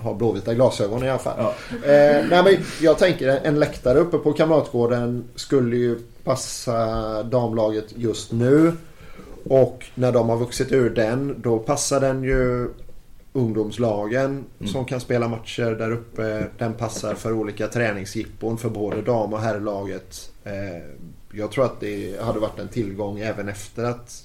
har 0.02 0.14
blåvita 0.14 0.55
glasögon 0.55 1.05
i 1.05 1.10
alla 1.10 1.18
fall. 1.18 1.36
Ja. 1.39 1.55
Eh, 1.93 2.27
nej, 2.31 2.43
men 2.44 2.56
jag 2.81 2.98
tänker 2.98 3.28
en 3.28 3.59
läktare 3.59 3.98
uppe 3.98 4.18
på 4.18 4.32
Kamratgården 4.32 5.24
skulle 5.35 5.77
ju 5.77 5.98
passa 6.24 7.22
damlaget 7.22 7.86
just 7.97 8.32
nu. 8.32 8.72
Och 9.44 9.86
när 9.94 10.12
de 10.12 10.28
har 10.28 10.36
vuxit 10.36 10.72
ur 10.72 10.90
den 10.90 11.40
då 11.43 11.59
passar 11.59 12.01
den 12.01 12.22
ju 12.22 12.68
ungdomslagen 13.32 14.44
som 14.72 14.85
kan 14.85 15.01
spela 15.01 15.28
matcher 15.28 15.77
där 15.78 15.93
uppe. 15.93 16.47
Den 16.59 16.74
passar 16.74 17.14
för 17.14 17.32
olika 17.32 17.68
träningsjippon 17.68 18.59
för 18.59 18.68
både 18.68 19.02
dam 19.02 19.32
och 19.32 19.40
herrlaget. 19.40 20.31
Eh, 20.44 20.82
jag 21.32 21.51
tror 21.51 21.64
att 21.64 21.81
det 21.81 22.20
hade 22.20 22.40
varit 22.40 22.59
en 22.59 22.68
tillgång 22.68 23.20
även 23.20 23.48
efter 23.48 23.85
att 23.85 24.24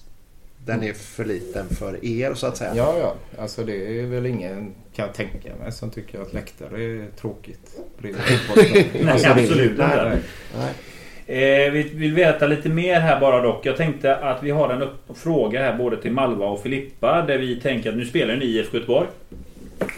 den 0.66 0.84
är 0.84 0.94
för 0.94 1.26
liten 1.26 1.70
för 1.70 2.06
er 2.06 2.34
så 2.34 2.48
att 2.48 2.58
säga. 2.58 2.76
Ja, 2.76 2.98
ja. 3.00 3.16
Alltså 3.42 3.64
det 3.64 4.00
är 4.00 4.06
väl 4.06 4.26
ingen, 4.26 4.74
kan 4.96 5.06
jag 5.06 5.14
tänka 5.16 5.50
mig, 5.64 5.72
som 5.72 5.92
tycker 5.92 6.22
att 6.22 6.34
läktare 6.34 6.84
är 6.84 7.06
tråkigt. 7.22 7.80
Nej, 7.98 9.10
Alltså, 9.10 9.28
absolut 9.30 9.72
inte. 9.72 10.20
Eh, 11.28 11.72
vi 11.72 11.90
vill 11.94 12.14
veta 12.14 12.48
lite 12.48 12.70
mer 12.70 13.00
här 13.00 13.20
bara 13.20 13.42
dock. 13.42 13.66
Jag 13.66 13.78
tänkte 13.78 14.16
att 14.16 14.44
vi 14.44 14.52
har 14.52 14.70
en 14.74 14.82
upp- 14.82 15.18
fråga 15.18 15.62
här 15.62 15.78
både 15.78 15.98
till 16.02 16.12
Malva 16.12 16.46
och 16.46 16.64
Filippa. 16.64 17.22
Där 17.22 17.38
vi 17.38 17.56
tänker 17.56 17.90
att 17.90 17.98
nu 17.98 18.06
spelar 18.06 18.36
ni 18.36 18.46
i 18.46 18.58
IFK 18.60 18.78
Göteborg. 18.78 19.08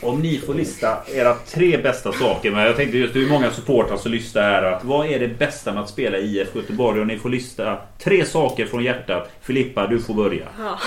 Om 0.01 0.19
ni 0.21 0.37
får 0.37 0.53
lista 0.53 0.97
era 1.15 1.33
tre 1.33 1.77
bästa 1.77 2.11
saker. 2.11 2.51
Men 2.51 2.65
jag 2.65 2.75
tänkte 2.75 2.97
just 2.97 3.15
hur 3.15 3.29
många 3.29 3.51
supportrar 3.51 3.97
som 3.97 4.11
lyssnar 4.11 4.41
här. 4.41 4.63
Att 4.63 4.83
vad 4.83 5.07
är 5.07 5.19
det 5.19 5.27
bästa 5.27 5.73
med 5.73 5.83
att 5.83 5.89
spela 5.89 6.17
i 6.17 6.37
IFK 6.37 6.59
Göteborg? 6.59 6.99
Och 7.01 7.07
ni 7.07 7.17
får 7.17 7.29
lista 7.29 7.77
tre 8.03 8.25
saker 8.25 8.65
från 8.65 8.83
hjärtat. 8.83 9.29
Filippa, 9.41 9.87
du 9.87 9.99
får 9.99 10.13
börja. 10.13 10.45
Ja. 10.59 10.79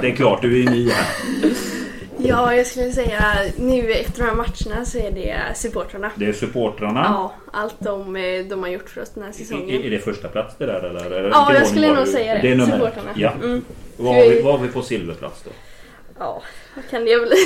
Det 0.00 0.06
är 0.06 0.16
klart, 0.16 0.42
du 0.42 0.62
är 0.66 0.70
ny 0.70 0.90
här. 0.90 1.06
ja, 2.18 2.54
jag 2.54 2.66
skulle 2.66 2.92
säga 2.92 3.34
nu 3.58 3.92
efter 3.92 4.18
de 4.18 4.24
här 4.28 4.34
matcherna 4.34 4.84
så 4.84 4.98
är 4.98 5.10
det 5.10 5.36
supportrarna. 5.54 6.10
Det 6.16 6.26
är 6.26 6.32
supportrarna. 6.32 7.00
Ja, 7.04 7.34
allt 7.52 7.74
de, 7.78 8.16
eh, 8.16 8.44
de 8.44 8.62
har 8.62 8.68
gjort 8.68 8.90
för 8.90 9.00
oss 9.02 9.10
den 9.14 9.22
här 9.22 9.30
Är, 9.30 9.34
säsongen. 9.34 9.82
är 9.82 9.90
det 9.90 9.98
första 9.98 10.28
plats 10.28 10.54
det 10.58 10.66
där 10.66 10.82
eller? 10.82 11.28
Ja, 11.28 11.54
jag 11.54 11.66
skulle 11.66 11.92
nog 11.94 12.06
säga 12.08 12.34
det. 12.34 12.40
Det 12.40 12.52
är 12.52 12.58
Supportrarna. 12.66 13.10
Ja. 13.16 13.32
Mm. 13.32 13.64
Vad 13.96 14.14
har, 14.14 14.22
vi, 14.22 14.42
vad 14.42 14.58
har 14.58 14.66
vi 14.66 14.72
på 14.72 14.82
silverplats 14.82 15.42
då? 15.44 15.50
Ja, 16.18 16.42
vad 16.74 16.88
kan 16.90 17.04
det 17.04 17.16
bli? 17.26 17.36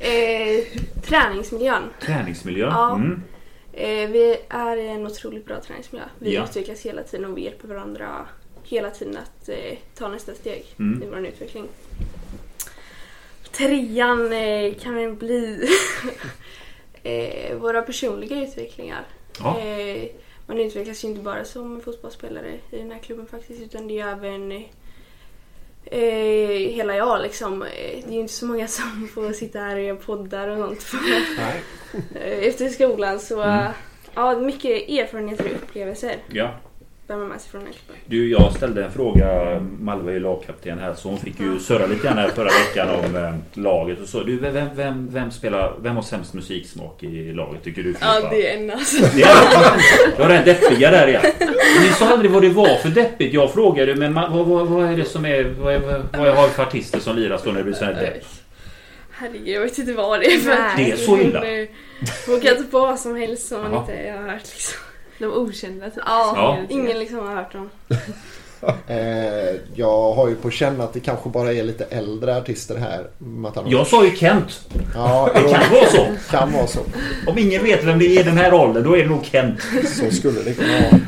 eh, 0.00 0.64
träningsmiljön. 1.02 1.82
Träningsmiljö? 2.00 2.66
Ja. 2.66 2.94
Mm. 2.94 3.22
Eh, 3.72 4.10
vi 4.10 4.36
är 4.48 4.76
i 4.76 4.88
en 4.88 5.06
otroligt 5.06 5.46
bra 5.46 5.60
träningsmiljö. 5.60 6.06
Vi 6.18 6.34
Ja. 6.34 6.44
utvecklas 6.44 6.80
hela 6.86 7.02
tiden 7.02 7.24
och 7.30 7.38
vi 7.38 7.44
hjälper 7.44 7.68
varandra 7.68 8.08
hela 8.64 8.90
tiden 8.90 9.16
att 9.16 9.48
eh, 9.48 9.78
ta 9.98 10.08
nästa 10.08 10.34
steg 10.34 10.64
Mm. 10.78 11.02
i 11.02 11.06
vår 11.06 11.26
utveckling. 11.26 11.64
Trean 13.58 14.32
eh, 14.32 14.74
kan 14.74 14.94
väl 14.94 15.14
bli 15.14 15.68
eh, 17.02 17.56
våra 17.56 17.82
personliga 17.82 18.42
utvecklingar. 18.42 19.04
Ja. 19.40 19.60
Eh, 19.60 20.08
man 20.46 20.60
utvecklas 20.60 21.04
ju 21.04 21.08
inte 21.08 21.22
bara 21.22 21.44
som 21.44 21.80
fotbollsspelare 21.80 22.54
i 22.70 22.78
den 22.78 22.90
här 22.90 22.98
klubben 22.98 23.26
faktiskt 23.26 23.62
utan 23.62 23.88
det 23.88 23.98
är 24.00 24.08
även 24.08 24.52
eh, 25.84 26.72
hela 26.74 26.96
jag 26.96 27.22
liksom. 27.22 27.60
Det 27.60 28.08
är 28.08 28.12
ju 28.12 28.20
inte 28.20 28.32
så 28.32 28.46
många 28.46 28.68
som 28.68 29.08
får 29.14 29.32
sitta 29.32 29.58
här 29.58 29.76
och 29.76 29.82
göra 29.82 29.96
poddar 29.96 30.48
och 30.48 30.58
sånt 30.58 30.86
efter 32.20 32.68
skolan 32.68 33.20
så 33.20 33.42
Mm. 33.42 33.72
ja, 34.14 34.38
mycket 34.38 34.88
erfarenheter 34.88 35.44
och 35.44 35.62
upplevelser 35.62 36.16
ja. 36.32 36.54
Bär 37.08 37.16
man 37.16 37.28
med 37.28 37.40
sig 37.40 37.50
från 37.50 37.60
klubben. 37.60 37.96
Du, 38.06 38.30
jag 38.30 38.52
ställde 38.56 38.84
en 38.84 38.92
fråga. 38.92 39.60
Malva 39.80 40.10
är 40.10 40.14
ju 40.14 40.20
lagkapten 40.20 40.78
här 40.78 40.94
så 40.94 41.08
hon 41.08 41.18
fick 41.18 41.40
ju 41.40 41.58
surra 41.58 41.86
lite 41.86 42.06
grann 42.06 42.18
här 42.18 42.28
förra 42.28 42.48
veckan 42.48 42.88
om 42.88 43.16
eh, 43.16 43.62
laget 43.62 44.00
och 44.00 44.08
så. 44.08 44.22
Du, 44.22 44.36
vem, 44.36 44.68
vem, 44.74 45.08
vem 45.10 45.30
spelar, 45.30 45.74
vem 45.82 45.96
har 45.96 46.02
sämst 46.02 46.34
musiksmak 46.34 47.02
i 47.02 47.32
laget 47.32 47.64
tycker 47.64 47.82
du 47.82 47.94
Filippa? 47.94 48.36
är 48.36 48.56
en 48.56 48.70
alltså. 48.70 49.02
Det 49.16 49.22
är 49.22 50.22
har 50.22 50.28
den 50.28 50.44
deppiga 50.44 50.90
där 50.90 51.08
igen. 51.08 51.22
Ni 51.80 51.88
sa 51.88 52.08
aldrig 52.08 52.30
vad 52.30 52.42
det 52.42 52.48
var 52.48 52.76
för 52.76 52.88
deppigt. 52.88 53.34
Jag 53.34 53.52
frågade 53.52 53.94
men 53.94 54.14
vad, 54.14 54.46
vad, 54.46 54.66
vad 54.66 54.92
är 54.92 54.96
det 54.96 55.04
som 55.04 55.26
är... 55.26 55.44
Vad, 55.44 55.74
är, 55.74 55.78
vad, 55.78 56.36
har 56.36 56.48
vi 56.48 56.54
för 56.54 56.62
artister 56.62 57.00
som 57.00 57.16
lirar 57.16 57.38
så 57.38 57.52
när 57.52 57.58
det 57.58 57.64
blir 57.64 57.74
så 57.74 57.84
här 57.84 57.94
depp? 57.94 58.24
Herregud, 59.10 59.48
jag 59.48 59.60
vet 59.60 59.78
inte 59.78 59.92
vad 59.92 60.20
det 60.20 60.34
är 60.34 60.38
för 60.38 60.48
Nej. 60.48 60.72
Det 60.76 60.90
är 60.90 60.96
så 60.96 61.18
illa? 61.18 61.44
Hon 62.26 62.40
kan 62.40 62.56
ta 62.56 62.62
på 62.70 62.78
vad 62.78 63.00
som 63.00 63.16
helst 63.16 63.48
som 63.48 63.60
man 63.62 63.74
inte 63.74 64.10
har 64.10 64.32
hört 64.32 64.42
liksom. 64.42 64.87
De 65.18 65.24
okända 65.26 65.90
typ. 65.90 66.02
Ja, 66.06 66.32
Ja. 66.36 66.58
ingen 66.68 66.98
liksom 66.98 67.18
har 67.18 67.34
hört 67.34 67.52
dem. 67.52 67.70
Eh, 68.86 69.54
jag 69.74 70.12
har 70.12 70.28
ju 70.28 70.34
på 70.34 70.50
känn 70.50 70.80
att 70.80 70.92
det 70.92 71.00
kanske 71.00 71.28
bara 71.28 71.52
är 71.52 71.62
lite 71.62 71.84
äldre 71.84 72.36
artister 72.36 72.76
här. 72.76 73.06
Matanovic. 73.18 73.72
Jag 73.78 73.86
sa 73.86 74.04
ju 74.04 74.16
Kent. 74.16 74.60
Ja, 74.94 75.30
Det 75.34 75.40
kan 75.40 75.72
vara 75.72 75.86
så. 75.86 76.06
kan 76.30 76.52
vara 76.52 76.66
så. 76.66 76.80
Om 77.26 77.38
ingen 77.38 77.62
vet 77.64 77.84
vem 77.84 77.98
det 77.98 78.06
är 78.06 78.20
i 78.20 78.22
den 78.22 78.36
här 78.38 78.54
åldern 78.54 78.84
då 78.84 78.96
är 78.96 79.02
det 79.02 79.08
nog 79.08 79.24
Kent. 79.24 79.60
Så 79.86 80.10
skulle 80.16 80.40
det 80.42 80.52
kunna 80.52 80.72
vara. 80.90 81.00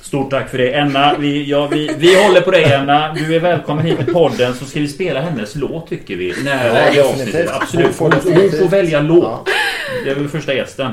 Stort 0.00 0.30
tack 0.30 0.50
för 0.50 0.58
det. 0.58 0.72
Enna, 0.74 1.16
vi, 1.18 1.44
ja, 1.50 1.66
vi, 1.66 1.90
vi 1.98 2.24
håller 2.24 2.40
på 2.40 2.50
dig 2.50 2.64
Enna. 2.64 3.12
Du 3.14 3.34
är 3.36 3.40
välkommen 3.40 3.86
hit 3.86 3.98
till 3.98 4.12
podden 4.12 4.54
så 4.54 4.64
ska 4.64 4.80
vi 4.80 4.88
spela 4.88 5.20
hennes 5.20 5.54
låt 5.54 5.88
tycker 5.88 6.16
vi. 6.16 6.34
När 6.44 6.66
Ja, 6.66 6.92
det 6.94 7.08
avsnittet. 7.10 7.50
Absolut. 7.52 7.86
Hon 7.86 7.94
får 7.94 8.10
Hon, 8.50 8.50
får 8.60 8.68
välja 8.68 9.00
låt. 9.00 9.24
Ja. 9.24 9.44
Det 10.04 10.10
är 10.10 10.14
väl 10.14 10.28
första 10.28 10.54
gästen. 10.54 10.92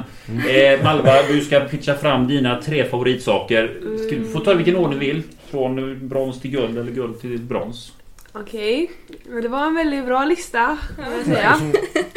Eh, 0.49 0.83
Malva, 0.83 1.23
du 1.27 1.41
ska 1.41 1.59
pitcha 1.59 1.95
fram 1.95 2.27
dina 2.27 2.61
tre 2.61 2.85
favoritsaker. 2.85 3.79
Ska 4.07 4.15
du 4.15 4.25
få 4.25 4.39
ta 4.39 4.53
vilken 4.53 4.75
ordning 4.75 4.99
du 4.99 5.05
vill. 5.05 5.23
Från 5.49 6.07
brons 6.07 6.41
till 6.41 6.51
guld 6.51 6.77
eller 6.77 6.91
guld 6.91 7.21
till 7.21 7.39
brons. 7.39 7.91
Okej, 8.33 8.91
men 9.25 9.41
det 9.41 9.47
var 9.47 9.65
en 9.65 9.75
väldigt 9.75 10.05
bra 10.05 10.25
lista 10.25 10.77
kan 10.95 11.13
jag 11.13 11.25
säga. 11.25 11.59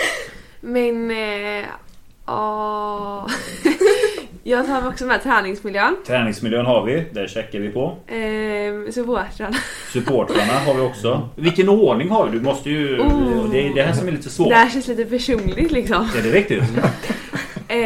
Men... 0.61 1.11
Eh, 1.11 1.65
ja... 2.27 3.28
jag 4.47 4.66
tar 4.66 4.89
också 4.89 5.05
med 5.07 5.23
träningsmiljön. 5.23 5.97
Träningsmiljön 6.07 6.66
har 6.66 6.85
vi. 6.85 7.05
Där 7.12 7.27
checkar 7.27 7.59
vi 7.59 7.69
på. 7.69 7.97
Eh, 8.07 8.93
supportrarna. 8.93 9.57
Supportrarna 9.93 10.53
har 10.66 10.75
vi 10.75 10.81
också. 10.81 11.29
Vilken 11.37 11.69
ordning 11.69 12.09
har 12.11 12.29
vi? 12.29 12.39
Du 12.39 12.45
måste 12.45 12.71
ju... 12.71 12.99
Oh. 13.01 13.51
Det 13.51 13.66
är 13.69 13.75
det 13.75 13.83
här 13.83 13.93
som 13.93 14.09
är 14.09 14.12
lite 14.12 14.31
svårt. 14.31 14.49
Det 14.49 14.55
här 14.55 14.71
känns 14.71 14.89
lite 14.89 15.05
personligt 15.05 15.71
liksom. 15.73 16.09
Är 16.19 16.23
det 16.23 16.31
riktigt? 16.31 16.62
Eh, 17.69 17.79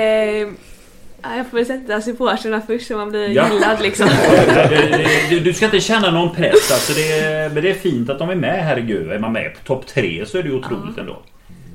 ja, 1.22 1.36
jag 1.36 1.46
får 1.50 1.56
väl 1.56 1.66
sätta 1.66 2.00
supportrarna 2.00 2.60
först 2.66 2.86
så 2.86 2.96
man 2.96 3.10
blir 3.10 3.28
Ja. 3.28 3.52
gillad 3.52 3.82
liksom. 3.82 4.08
Du, 5.30 5.40
du 5.40 5.52
ska 5.52 5.64
inte 5.64 5.80
känna 5.80 6.10
någon 6.10 6.34
press. 6.34 6.72
Alltså 6.72 6.92
det, 6.92 7.12
är, 7.18 7.50
men 7.50 7.62
det 7.62 7.70
är 7.70 7.74
fint 7.74 8.10
att 8.10 8.18
de 8.18 8.30
är 8.30 8.34
med, 8.34 8.64
herregud. 8.64 9.10
Är 9.12 9.18
man 9.18 9.32
med 9.32 9.54
på 9.54 9.60
topp 9.64 9.86
tre 9.86 10.26
så 10.26 10.38
är 10.38 10.42
det 10.42 10.52
otroligt 10.52 10.94
Ja. 10.96 11.00
ändå. 11.00 11.16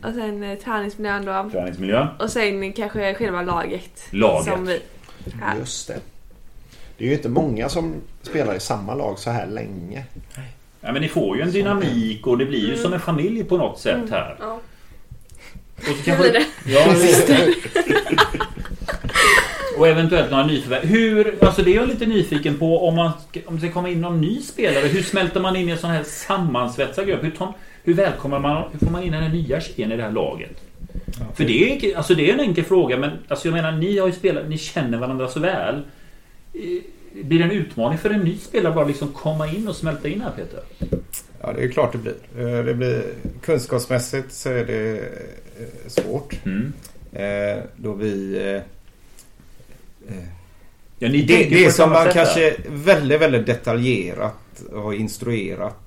Och 0.04 0.14
sen 0.14 0.44
eh, 0.44 0.58
träningsmiljön 0.58 1.26
då. 1.26 1.50
Träningsmiljön. 1.52 2.08
Och 2.20 2.30
sen 2.30 2.74
kanske 2.74 3.14
själva 3.14 3.42
laget. 3.42 4.08
Laget. 4.12 4.54
Som 4.54 4.66
vi. 4.66 4.82
Här. 5.42 5.58
Just 5.58 5.88
det. 5.88 6.00
Det 6.98 7.04
är 7.04 7.08
ju 7.08 7.14
inte 7.16 7.30
många 7.30 7.70
som 7.70 7.94
spelar 8.22 8.56
i 8.56 8.60
samma 8.60 8.96
lag 8.96 9.20
så 9.20 9.30
här 9.30 9.48
länge. 9.48 10.06
Ja, 10.82 10.92
men 10.92 11.02
ni 11.02 11.08
får 11.08 11.38
ju 11.38 11.42
en 11.42 11.52
dynamik 11.52 12.28
och 12.28 12.38
det 12.38 12.46
blir 12.46 12.70
ju 12.70 12.78
som 12.78 12.94
en 12.94 13.00
familj 13.00 13.44
på 13.44 13.58
något 13.58 13.80
sätt 13.80 14.10
här. 14.10 14.36
Ja. 14.40 14.60
Och 15.78 15.84
så 15.84 16.12
Det 16.12 16.18
blir 16.18 16.34
det. 16.34 16.46
Ja, 16.66 16.96
och 19.78 19.88
eventuellt 19.88 20.32
några 20.32 20.46
nyförvärv. 20.46 20.86
Hur, 20.86 21.38
alltså 21.46 21.62
det 21.62 21.72
är 21.72 21.76
jag 21.76 21.88
lite 21.88 22.06
nyfiken 22.06 22.60
på 22.60 22.88
om 22.88 22.96
man 22.96 23.12
ska, 23.30 23.40
om 23.46 23.56
det 23.56 23.62
ska 23.62 23.72
komma 23.72 23.90
in 23.90 24.02
någon 24.02 24.22
ny 24.22 24.42
spelare. 24.42 24.88
Hur 24.88 25.04
smälter 25.04 25.40
man 25.40 25.56
in 25.56 25.70
i 25.70 25.72
en 25.72 25.78
sån 25.78 25.90
här 25.90 26.04
sammansvetsad 26.04 27.08
grupp? 27.08 27.24
Hur, 27.24 27.32
hur 27.84 27.94
välkomnar 27.94 28.40
man, 28.40 28.72
hur 28.72 28.80
får 28.80 28.92
man 28.92 29.04
in 29.04 29.12
den 29.12 29.24
här 29.24 29.30
nya 29.30 29.62
tjejen 29.62 29.92
i 29.92 29.98
det 29.98 30.04
här 30.04 30.12
laget? 30.12 30.52
För 31.36 31.44
det 31.46 31.86
är, 31.92 31.98
alltså 31.98 32.16
det 32.16 32.30
är 32.30 32.34
en 32.34 32.40
enkel 32.40 32.64
fråga 32.66 32.98
men 32.98 33.12
alltså 33.28 33.48
jag 33.48 33.54
menar 33.56 33.72
ni 33.72 33.98
har 33.98 34.08
ju 34.08 34.14
spelat, 34.14 34.50
ni 34.50 34.58
känner 34.58 34.98
varandra 34.98 35.28
så 35.28 35.40
väl. 35.40 35.76
Eh, 36.54 36.62
Blir 37.24 37.40
det 37.40 37.46
en 37.46 37.52
utmaning 37.52 37.98
för 37.98 38.10
en 38.10 38.20
ny 38.20 38.38
spelare 38.38 38.74
bara 38.74 38.86
liksom 38.88 39.08
komma 39.08 39.48
in 39.48 39.68
och 39.68 39.76
smälta 39.76 40.08
in 40.08 40.22
här 40.22 40.32
Peter? 40.32 40.60
Ja, 41.42 41.54
det 41.54 41.64
är 41.64 41.68
klart 41.70 41.92
det 41.92 41.98
blir. 41.98 42.14
Eh, 42.58 42.64
Det 42.66 42.74
blir 42.74 43.04
kunskapsmässigt 43.42 44.32
så 44.34 44.50
är 44.50 44.66
det 44.66 45.00
eh, 45.00 45.88
svårt. 45.88 46.36
Mm. 46.46 46.74
Då 47.76 47.94
vi... 47.94 48.40
Ja, 51.00 51.10
Det, 51.10 51.50
det 51.50 51.72
som 51.72 51.90
man 51.90 52.08
kanske 52.14 52.56
väldigt, 52.70 53.22
väldigt 53.22 53.46
detaljerat 53.46 54.64
har 54.74 54.94
instruerat 54.94 55.83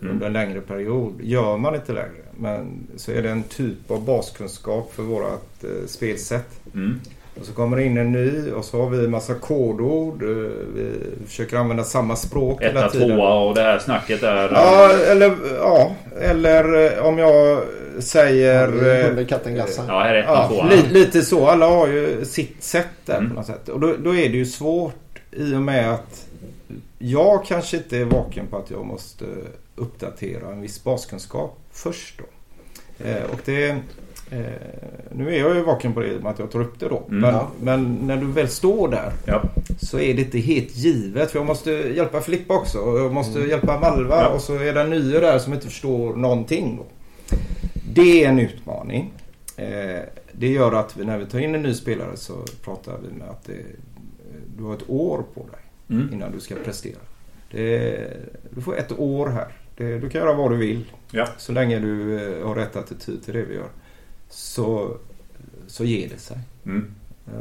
Mm. 0.00 0.12
under 0.12 0.26
en 0.26 0.32
längre 0.32 0.60
period. 0.60 1.12
Gör 1.22 1.56
man 1.56 1.74
inte 1.74 1.92
längre. 1.92 2.22
Men 2.38 2.86
så 2.96 3.12
är 3.12 3.22
det 3.22 3.30
en 3.30 3.42
typ 3.42 3.90
av 3.90 4.04
baskunskap 4.04 4.92
för 4.94 5.02
vårt 5.02 5.64
eh, 5.64 5.86
spelsätt. 5.86 6.60
Mm. 6.74 7.00
Och 7.40 7.46
så 7.46 7.52
kommer 7.52 7.76
det 7.76 7.84
in 7.84 7.96
en 7.98 8.12
ny 8.12 8.50
och 8.50 8.64
så 8.64 8.82
har 8.82 8.90
vi 8.90 9.04
en 9.04 9.10
massa 9.10 9.34
kodord. 9.34 10.22
eh, 10.22 10.28
Vi 10.74 10.92
försöker 11.26 11.56
använda 11.56 11.84
samma 11.84 12.16
språk 12.16 12.62
hela 12.62 12.80
Etta, 12.80 12.90
tiden. 12.90 13.08
tvåa 13.16 13.34
och 13.48 13.54
det 13.54 13.60
här 13.62 13.78
snacket 13.78 14.20
där. 14.20 14.50
Ja, 14.52 14.90
eller, 14.92 15.36
ja, 15.60 15.94
eller 16.20 16.92
eh, 16.98 17.06
om 17.06 17.18
jag 17.18 17.62
säger... 17.98 18.68
eh, 19.02 19.10
Under 19.10 19.24
katten 19.24 19.54
glassen. 19.54 19.84
Ja, 19.88 20.00
här 20.02 20.14
är 20.14 20.22
ettan, 20.22 20.54
Ja, 20.56 20.68
li, 20.70 20.82
lite 21.00 21.22
så. 21.22 21.46
Alla 21.46 21.66
har 21.66 21.86
ju 21.88 22.24
sitt 22.24 22.62
sätt 22.62 22.86
där 23.06 23.16
Mm. 23.18 23.28
på 23.30 23.34
något 23.36 23.46
sätt. 23.46 23.68
Och 23.68 23.80
då, 23.80 23.94
då 24.04 24.14
är 24.14 24.28
det 24.28 24.36
ju 24.36 24.46
svårt 24.46 24.94
i 25.32 25.54
och 25.54 25.62
med 25.62 25.92
att 25.92 26.26
jag 26.98 27.44
kanske 27.46 27.76
inte 27.76 27.98
är 27.98 28.04
vaken 28.04 28.46
på 28.46 28.56
att 28.56 28.70
jag 28.70 28.84
måste 28.86 29.24
uppdatera 29.76 30.52
en 30.52 30.60
viss 30.60 30.84
baskunskap 30.84 31.58
först 31.70 32.18
då. 32.18 32.24
Eh, 33.04 33.22
och 33.32 33.40
det, 33.44 33.68
eh, 34.30 34.40
nu 35.12 35.34
är 35.34 35.38
jag 35.40 35.54
ju 35.56 35.62
vaken 35.62 35.92
på 35.94 36.00
det 36.00 36.18
med 36.22 36.26
att 36.32 36.38
jag 36.38 36.50
tar 36.50 36.60
upp 36.60 36.80
det 36.80 36.88
då. 36.88 37.02
Mm. 37.08 37.20
Men, 37.20 37.44
men 37.60 37.94
när 38.06 38.16
du 38.16 38.26
väl 38.26 38.48
står 38.48 38.88
där 38.88 39.12
Ja. 39.24 39.42
så 39.78 39.98
är 39.98 40.14
det 40.14 40.22
inte 40.22 40.38
helt 40.38 40.76
givet. 40.76 41.30
För 41.30 41.38
jag 41.38 41.46
måste 41.46 41.70
hjälpa 41.70 42.20
Filippa 42.20 42.54
också. 42.54 42.78
Och 42.78 42.98
jag 42.98 43.12
måste 43.12 43.38
Mm. 43.38 43.50
hjälpa 43.50 43.80
Malva. 43.80 44.20
Ja. 44.22 44.28
Och 44.28 44.40
så 44.40 44.54
är 44.54 44.74
det 44.74 44.80
en 44.80 44.90
nya 44.90 45.20
där 45.20 45.38
som 45.38 45.52
inte 45.52 45.66
förstår 45.66 46.16
någonting. 46.16 46.76
Då. 46.76 46.84
Det 47.92 48.24
är 48.24 48.28
en 48.28 48.38
utmaning. 48.40 49.12
Eh, 49.56 50.00
det 50.32 50.48
gör 50.48 50.72
att 50.72 50.96
vi, 50.96 51.04
när 51.04 51.18
vi 51.18 51.26
tar 51.26 51.38
in 51.38 51.54
en 51.54 51.62
ny 51.62 51.74
spelare 51.74 52.16
så 52.16 52.32
pratar 52.64 52.98
vi 53.08 53.18
med 53.18 53.28
att 53.28 53.44
det, 53.44 53.52
du 54.58 54.64
har 54.64 54.74
ett 54.74 54.90
år 54.90 55.24
på 55.34 55.40
dig 55.40 55.60
Mm. 55.90 56.12
innan 56.12 56.32
du 56.32 56.40
ska 56.40 56.54
prestera. 56.64 56.98
Det, 57.50 57.98
du 58.50 58.60
får 58.60 58.76
ett 58.78 58.98
år 58.98 59.26
här. 59.26 59.48
Det, 59.76 59.98
du 59.98 60.08
kan 60.08 60.20
göra 60.20 60.32
vad 60.32 60.50
du 60.50 60.56
vill. 60.56 60.92
Ja. 61.10 61.28
Så 61.38 61.52
länge 61.52 61.78
du 61.78 62.20
eh, 62.20 62.46
har 62.46 62.54
rätt 62.54 62.76
attityd 62.76 63.24
till 63.24 63.34
det 63.34 63.42
vi 63.42 63.54
gör. 63.54 63.68
Så, 64.28 64.96
så 65.66 65.84
ger 65.84 66.08
det 66.08 66.18
sig. 66.18 66.38
Mm. 66.64 66.94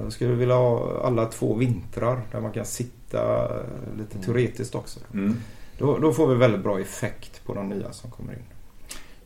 Jag 0.04 0.14
skulle 0.14 0.34
vilja 0.34 0.56
ha 0.56 1.02
alla 1.04 1.26
två 1.26 1.54
vintrar 1.54 2.22
där 2.32 2.42
man 2.42 2.52
kan 2.52 2.66
sitta 2.66 3.46
eh, 3.46 3.98
lite 3.98 4.26
teoretiskt 4.26 4.76
också. 4.76 5.00
Mm. 5.14 5.36
Då, 5.78 5.98
då 5.98 6.14
får 6.14 6.28
vi 6.28 6.36
väldigt 6.36 6.64
bra 6.64 6.80
effekt 6.80 7.46
på 7.46 7.54
de 7.54 7.70
nya 7.70 7.92
som 7.92 8.12
kommer 8.12 8.34
in. 8.34 8.40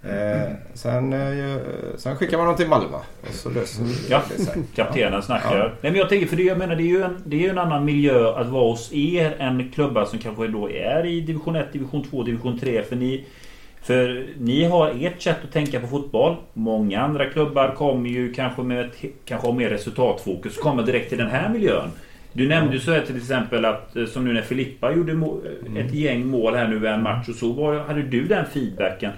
Eh, 0.03 0.51
sen, 0.73 1.13
eh, 1.13 1.57
sen 1.97 2.15
skickar 2.15 2.37
man 2.37 2.47
dem 2.47 2.55
till 2.55 2.67
Malva 2.67 2.97
och 3.21 3.33
så 3.33 3.49
löser 3.49 3.83
Ja. 4.09 4.21
det 4.37 4.43
sig. 4.43 4.63
Kaptenen 4.75 5.21
snackar. 5.21 5.57
Ja. 5.57 5.63
Nej, 5.81 5.91
men 5.91 5.95
jag 5.95 6.09
tänker, 6.09 6.27
för 6.27 6.35
det, 6.35 6.43
jag 6.43 6.57
menar, 6.57 6.75
det 6.75 6.83
är 6.83 6.85
ju 6.87 7.01
en, 7.03 7.17
det 7.25 7.35
är 7.35 7.39
ju 7.41 7.49
en 7.49 7.57
annan 7.57 7.85
miljö 7.85 8.29
att 8.35 8.47
vara 8.47 8.69
hos 8.69 8.93
er 8.93 9.35
än 9.39 9.71
klubbar 9.71 10.05
som 10.05 10.19
kanske 10.19 10.47
då 10.47 10.69
är 10.69 11.05
i 11.05 11.21
division 11.21 11.55
1, 11.55 11.73
division 11.73 12.03
2, 12.03 12.23
division 12.23 12.59
3. 12.59 12.83
För 12.83 12.95
ni, 12.95 13.25
för 13.81 14.25
ni 14.39 14.63
har 14.63 14.93
ert 15.05 15.21
sätt 15.21 15.37
att 15.43 15.51
tänka 15.51 15.79
på 15.79 15.87
fotboll. 15.87 16.35
Många 16.53 17.01
andra 17.01 17.25
klubbar 17.25 17.75
kommer 17.77 18.09
ju 18.09 18.33
kanske 18.33 18.61
med 18.61 18.85
ett, 18.85 18.95
kanske 19.25 19.47
har 19.47 19.53
mer 19.53 19.69
resultatfokus. 19.69 20.57
Kommer 20.57 20.83
direkt 20.83 21.09
till 21.09 21.17
den 21.17 21.29
här 21.29 21.49
miljön. 21.49 21.89
Du 22.33 22.47
nämnde 22.47 22.73
ju 22.73 22.79
så 22.79 22.91
här 22.91 23.01
till 23.01 23.17
exempel 23.17 23.65
att 23.65 23.95
eh, 23.95 24.05
som 24.05 24.25
nu 24.25 24.33
när 24.33 24.41
Filippa 24.41 24.91
gjorde 24.93 25.11
ett 25.79 25.93
gäng 25.93 26.27
mål 26.27 26.55
här 26.55 26.67
nu 26.67 26.85
i 26.85 26.87
en 26.89 27.03
match 27.03 27.29
och 27.29 27.35
så 27.35 27.51
var, 27.51 27.75
hade 27.79 28.01
du 28.01 28.23
den 28.27 28.45
feedbacken. 28.45 29.11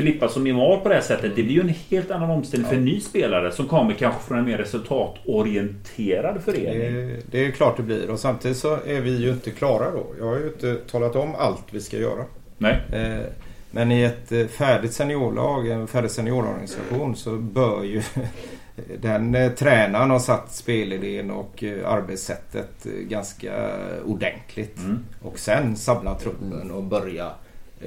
Filippa 0.00 0.28
som 0.28 0.46
är 0.46 0.52
mål 0.52 0.80
på 0.80 0.88
det 0.88 0.94
här 0.94 1.02
sättet. 1.02 1.36
Det 1.36 1.42
blir 1.42 1.54
ju 1.54 1.60
en 1.60 1.74
helt 1.90 2.10
annan 2.10 2.30
omställning 2.30 2.68
för 2.68 2.76
en 2.76 2.84
ny 2.84 3.00
spelare 3.00 3.52
som 3.52 3.68
kommer 3.68 3.94
kanske 3.94 4.20
från 4.22 4.38
en 4.38 4.44
mer 4.44 4.58
resultatorienterad 4.58 6.42
förening. 6.44 6.94
Det, 6.94 7.20
det 7.30 7.46
är 7.46 7.50
klart 7.50 7.76
det 7.76 7.82
blir 7.82 8.10
och 8.10 8.20
samtidigt 8.20 8.56
så 8.56 8.74
är 8.86 9.00
vi 9.00 9.16
ju 9.16 9.30
inte 9.30 9.50
klara 9.50 9.90
då. 9.90 10.06
Jag 10.18 10.26
har 10.26 10.38
ju 10.38 10.46
inte 10.46 10.74
talat 10.74 11.16
om 11.16 11.34
allt 11.34 11.64
vi 11.70 11.80
ska 11.80 11.96
göra. 11.96 12.24
Nej. 12.58 12.80
Eh, 12.92 13.26
Men 13.70 13.92
i 13.92 14.02
ett 14.02 14.32
eh, 14.32 14.46
färdigt 14.46 14.92
seniorlag, 14.92 15.68
en 15.68 15.86
färdig 15.88 16.10
seniororganisation 16.10 17.16
så 17.16 17.36
bör 17.36 17.82
ju 17.82 18.02
den 19.00 19.34
eh, 19.34 19.52
tränaren 19.52 20.10
ha 20.10 20.20
satt 20.20 20.52
spelidén 20.52 21.30
och 21.30 21.64
arbetssättet 21.86 22.84
ganska 22.84 23.70
ordentligt. 24.06 24.78
Mm. 24.78 24.98
Och 25.22 25.38
sen 25.38 25.76
samla 25.76 26.14
truppen 26.14 26.70
och 26.70 26.82
börja 26.82 27.30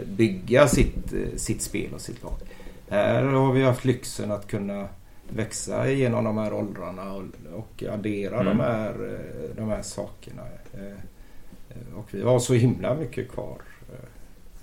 bygga 0.06 0.68
sitt, 0.68 1.14
sitt 1.36 1.62
spel 1.62 1.94
och 1.94 2.02
sitt 2.02 2.24
lag. 2.24 2.34
Här 2.90 3.24
har 3.24 3.54
vi 3.54 3.64
haft 3.64 3.86
lyxen 3.86 4.32
att 4.32 4.48
kunna 4.48 4.88
växa 5.30 5.90
igenom 5.90 6.24
de 6.24 6.38
här 6.38 6.54
åldrarna 6.54 7.14
och, 7.14 7.24
och 7.54 7.84
addera 7.94 8.40
Mm. 8.42 8.58
de, 8.58 8.64
här, 8.64 8.90
eh, 8.90 9.56
de 9.58 9.70
här 9.70 9.82
sakerna. 9.82 10.42
Eh, 10.74 11.98
Och 11.98 12.08
vi 12.12 12.22
har 12.22 12.40
så 12.40 12.54
himla 12.54 12.96
mycket 12.96 13.32
kvar 13.32 13.58
eh, 13.92 14.00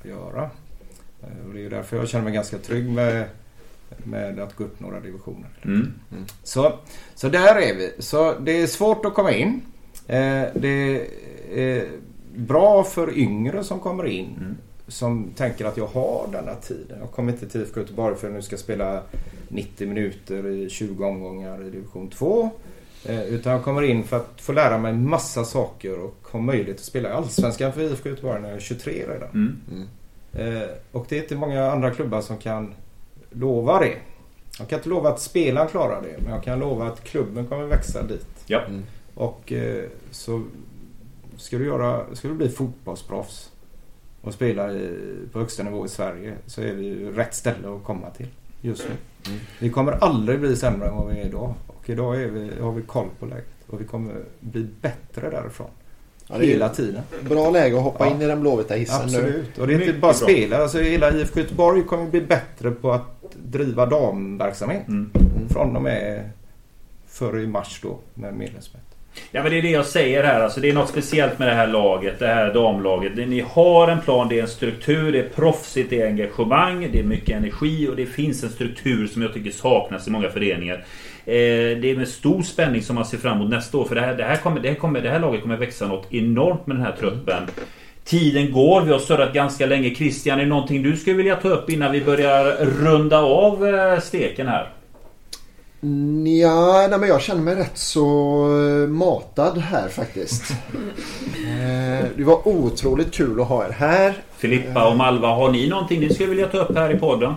att 0.00 0.04
göra. 0.06 0.50
Och 1.48 1.54
det 1.54 1.64
är 1.64 1.70
därför 1.70 1.96
jag 1.96 2.08
känner 2.08 2.24
mig 2.24 2.32
ganska 2.32 2.58
trygg 2.58 2.90
med, 2.90 3.24
med 4.04 4.38
att 4.40 4.56
gå 4.56 4.64
upp 4.64 4.80
några 4.80 5.00
divisioner. 5.00 5.50
Mm. 5.64 5.92
Så, 6.42 6.72
så 7.14 7.28
där 7.28 7.56
är 7.56 7.74
vi. 7.74 7.92
Så 7.98 8.38
det 8.38 8.62
är 8.62 8.66
svårt 8.66 9.04
att 9.04 9.14
komma 9.14 9.32
in. 9.32 9.60
Det 10.54 11.06
är 11.54 11.88
bra 12.36 12.84
för 12.84 13.18
yngre 13.18 13.64
som 13.64 13.80
kommer 13.80 14.06
in. 14.06 14.56
Mm. 14.90 14.92
Som 14.92 15.32
tänker 15.36 15.64
att 15.64 15.76
jag 15.76 15.86
har 15.86 16.28
denna 16.32 16.54
tiden. 16.54 16.98
Jag 17.00 17.10
kommer 17.10 17.32
inte 17.32 17.48
till 17.48 17.60
IFK 17.60 17.80
Göteborg 17.80 18.16
för 18.16 18.28
att 18.28 18.34
nu 18.34 18.42
ska 18.42 18.56
spela 18.56 19.02
90 19.48 19.88
minuter 19.88 20.46
i 20.46 20.70
20 20.70 21.04
omgångar 21.04 21.66
i 21.66 21.70
division 21.70 22.10
2. 22.10 22.50
Eh, 23.04 23.22
utan 23.22 23.52
jag 23.52 23.64
kommer 23.64 23.82
in 23.82 24.04
för 24.04 24.16
att 24.16 24.40
få 24.40 24.52
lära 24.52 24.78
mig 24.78 24.92
massa 24.92 25.44
saker 25.44 25.98
och 25.98 26.28
ha 26.32 26.40
möjlighet 26.40 26.76
att 26.76 26.84
spela 26.84 27.08
i 27.08 27.12
Allsvenskan 27.12 27.72
för 27.72 27.80
IFK 27.80 28.08
Göteborg 28.08 28.40
när 28.40 28.48
jag 28.48 28.56
är 28.56 28.60
23 28.60 28.92
redan. 28.92 29.28
Mm. 29.34 29.86
Eh, 30.32 30.68
och 30.92 31.06
det 31.08 31.18
är 31.18 31.22
inte 31.22 31.36
många 31.36 31.70
andra 31.70 31.90
klubbar 31.90 32.20
som 32.20 32.38
kan 32.38 32.74
lova 33.30 33.80
det. 33.80 33.96
Jag 34.58 34.68
kan 34.68 34.78
inte 34.78 34.88
lova 34.88 35.08
att 35.08 35.20
spelaren 35.20 35.68
klarar 35.68 36.02
det, 36.02 36.22
men 36.22 36.32
jag 36.32 36.42
kan 36.42 36.58
lova 36.58 36.86
att 36.86 37.04
klubben 37.04 37.46
kommer 37.46 37.64
växa 37.64 38.02
dit. 38.02 38.44
Ja. 38.46 38.62
Och 39.14 39.52
eh, 39.52 39.84
så 40.10 40.42
ska 41.36 41.58
du, 41.58 41.66
göra, 41.66 42.14
ska 42.14 42.28
du 42.28 42.34
bli 42.34 42.48
fotbollsproffs 42.48 43.49
och 44.22 44.34
spela 44.34 44.72
i, 44.72 44.90
på 45.32 45.38
högsta 45.38 45.62
nivå 45.62 45.86
i 45.86 45.88
Sverige 45.88 46.32
så 46.46 46.60
är 46.62 46.72
vi 46.72 46.84
ju 46.84 47.12
rätt 47.12 47.34
ställe 47.34 47.68
att 47.76 47.84
komma 47.84 48.10
till 48.10 48.26
just 48.60 48.84
nu. 48.88 48.94
Mm. 49.32 49.40
Vi 49.58 49.70
kommer 49.70 49.92
aldrig 49.92 50.40
bli 50.40 50.56
sämre 50.56 50.88
än 50.88 50.94
vad 50.96 51.14
vi 51.14 51.20
är 51.20 51.26
idag. 51.26 51.54
Och 51.66 51.90
idag 51.90 52.22
är 52.22 52.26
vi, 52.28 52.60
har 52.60 52.72
vi 52.72 52.82
koll 52.82 53.08
på 53.18 53.26
läget. 53.26 53.46
Och 53.66 53.80
vi 53.80 53.84
kommer 53.84 54.14
bli 54.40 54.66
bättre 54.80 55.30
därifrån. 55.30 55.70
Ja, 56.26 56.38
det 56.38 56.44
är 56.44 56.48
Hela 56.48 56.68
tiden. 56.68 57.02
Bra 57.28 57.50
läge 57.50 57.76
att 57.76 57.82
hoppa 57.82 58.06
Ja. 58.06 58.14
in 58.14 58.22
i 58.22 58.26
den 58.26 58.40
blåvita 58.40 58.74
hissen 58.74 59.06
nu. 59.06 59.16
Absolut. 59.16 59.58
Och 59.58 59.66
det 59.66 59.72
är 59.72 59.74
inte 59.74 59.86
Mycket 59.86 60.00
bara 60.00 60.12
bra. 60.12 60.18
spelare. 60.28 60.62
Alltså 60.62 60.78
hela 60.78 61.10
IFK 61.12 61.40
Göteborg 61.40 61.82
kommer 61.82 62.10
bli 62.10 62.20
bättre 62.20 62.70
på 62.70 62.92
att 62.92 63.34
driva 63.44 63.86
damverksamhet. 63.86 64.88
Mm. 64.88 65.10
Från 65.48 65.76
och 65.76 65.82
med 65.82 66.30
förr 67.06 67.38
i 67.38 67.46
mars 67.46 67.80
då 67.82 67.98
med 68.14 68.34
medlemsmöte. 68.34 68.84
Ja 69.32 69.42
men 69.42 69.52
det 69.52 69.58
är 69.58 69.62
det 69.62 69.70
jag 69.70 69.86
säger 69.86 70.24
här. 70.24 70.40
Alltså, 70.40 70.60
det 70.60 70.68
är 70.68 70.72
något 70.72 70.88
speciellt 70.88 71.38
med 71.38 71.48
det 71.48 71.54
här 71.54 71.66
laget. 71.66 72.18
Det 72.18 72.26
här 72.26 72.54
damlaget. 72.54 73.16
Ni 73.16 73.40
har 73.40 73.88
en 73.88 74.00
plan, 74.00 74.28
det 74.28 74.38
är 74.38 74.42
en 74.42 74.48
struktur, 74.48 75.12
det 75.12 75.18
är 75.18 75.28
proffsigt, 75.28 75.90
det 75.90 76.00
är 76.00 76.06
engagemang, 76.06 76.88
det 76.92 76.98
är 76.98 77.02
mycket 77.02 77.36
energi 77.36 77.88
och 77.88 77.96
det 77.96 78.06
finns 78.06 78.44
en 78.44 78.50
struktur 78.50 79.06
som 79.06 79.22
jag 79.22 79.34
tycker 79.34 79.50
saknas 79.50 80.08
i 80.08 80.10
många 80.10 80.30
föreningar. 80.30 80.74
Eh, 81.26 81.78
det 81.80 81.90
är 81.90 81.96
med 81.96 82.08
stor 82.08 82.42
spänning 82.42 82.82
som 82.82 82.94
man 82.94 83.04
ser 83.04 83.18
fram 83.18 83.36
emot 83.36 83.50
nästa 83.50 83.78
år. 83.78 83.84
För 83.84 83.94
det 83.94 84.00
här, 84.00 84.14
det 84.14 84.24
här, 84.24 84.36
kommer, 84.36 84.60
det 84.60 84.68
här, 84.68 84.74
kommer, 84.74 85.00
det 85.00 85.10
här 85.10 85.20
laget 85.20 85.42
kommer 85.42 85.56
växa 85.56 85.86
något 85.86 86.12
enormt 86.12 86.66
med 86.66 86.76
den 86.76 86.84
här 86.84 86.92
truppen. 86.92 87.42
Tiden 88.04 88.52
går, 88.52 88.80
vi 88.82 88.92
har 88.92 88.98
surrat 88.98 89.32
ganska 89.32 89.66
länge. 89.66 89.94
Christian, 89.94 90.38
är 90.38 90.42
det 90.42 90.48
någonting 90.48 90.82
du 90.82 90.96
skulle 90.96 91.16
vilja 91.16 91.36
ta 91.36 91.48
upp 91.48 91.70
innan 91.70 91.92
vi 91.92 92.00
börjar 92.00 92.64
runda 92.64 93.18
av 93.18 93.66
eh, 93.66 94.00
steken 94.00 94.46
här? 94.46 94.68
Ja, 96.40 96.86
nej, 96.90 96.98
men 96.98 97.08
jag 97.08 97.20
känner 97.22 97.40
mig 97.42 97.54
rätt 97.54 97.78
så 97.78 98.02
eh, 98.82 98.88
matad 98.88 99.58
här 99.58 99.88
faktiskt. 99.88 100.42
Eh, 101.46 102.06
Det 102.16 102.24
var 102.24 102.48
otroligt 102.48 103.14
kul 103.14 103.40
att 103.40 103.46
ha 103.48 103.64
er 103.66 103.70
här. 103.78 104.14
Filippa 104.38 104.88
och 104.90 104.96
Malva, 104.96 105.28
har 105.28 105.50
ni 105.50 105.68
någonting 105.68 106.00
ni 106.00 106.14
skulle 106.14 106.28
vilja 106.28 106.46
ta 106.46 106.58
upp 106.58 106.76
här 106.76 106.94
i 106.94 106.98
podden? 106.98 107.34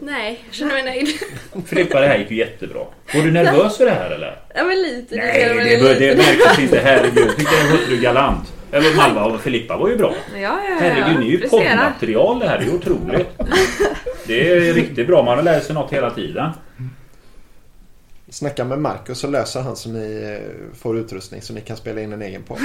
Nej, 0.00 0.40
jag 0.46 0.54
känner 0.54 0.72
mig 0.72 0.82
nöjd. 0.82 1.08
Filippa, 1.66 2.00
det 2.00 2.06
här 2.06 2.18
gick 2.18 2.30
ju 2.30 2.36
jättebra. 2.36 2.80
Var 3.14 3.22
du 3.22 3.30
nervös 3.30 3.76
för 3.76 3.84
det 3.84 3.90
här 3.90 4.10
eller? 4.10 4.38
Ja 4.54 4.64
men 4.64 4.82
lite. 4.82 5.16
Nej, 5.16 5.48
det, 5.48 5.64
lite. 5.82 5.94
det 5.98 6.16
märktes 6.16 6.58
inte. 6.58 6.78
Herregud. 6.80 7.18
Jag 7.28 7.36
tyckte 7.36 7.54
det 7.56 7.78
skötte 7.78 7.90
du 7.90 8.00
galant. 8.00 8.52
Eller 8.72 8.96
Malva 8.96 9.24
och 9.24 9.40
Filippa 9.40 9.76
var 9.76 9.88
ju 9.88 9.96
bra. 9.96 10.14
Ja, 10.34 10.38
ja, 10.40 10.60
ja. 10.68 10.76
Herregud, 10.80 11.20
ni 11.20 11.26
är 11.26 11.30
ju 11.30 11.48
poddmaterial 11.48 12.38
det 12.38 12.48
här. 12.48 12.58
Det 12.58 12.64
är 12.64 12.74
otroligt. 12.74 13.28
Det 14.26 14.50
är 14.52 14.72
riktigt 14.72 15.06
bra. 15.06 15.22
Man 15.22 15.44
lärt 15.44 15.64
sig 15.64 15.74
något 15.74 15.92
hela 15.92 16.10
tiden. 16.10 16.50
Snacka 18.30 18.64
med 18.64 18.78
Marcus 18.78 19.18
så 19.18 19.26
löser 19.26 19.60
han 19.60 19.76
så 19.76 19.88
ni 19.88 20.38
eh, 20.40 20.76
får 20.78 20.98
utrustning 20.98 21.42
så 21.42 21.52
ni 21.52 21.60
kan 21.60 21.76
spela 21.76 22.00
in 22.00 22.12
en 22.12 22.22
egen 22.22 22.42
podd. 22.42 22.58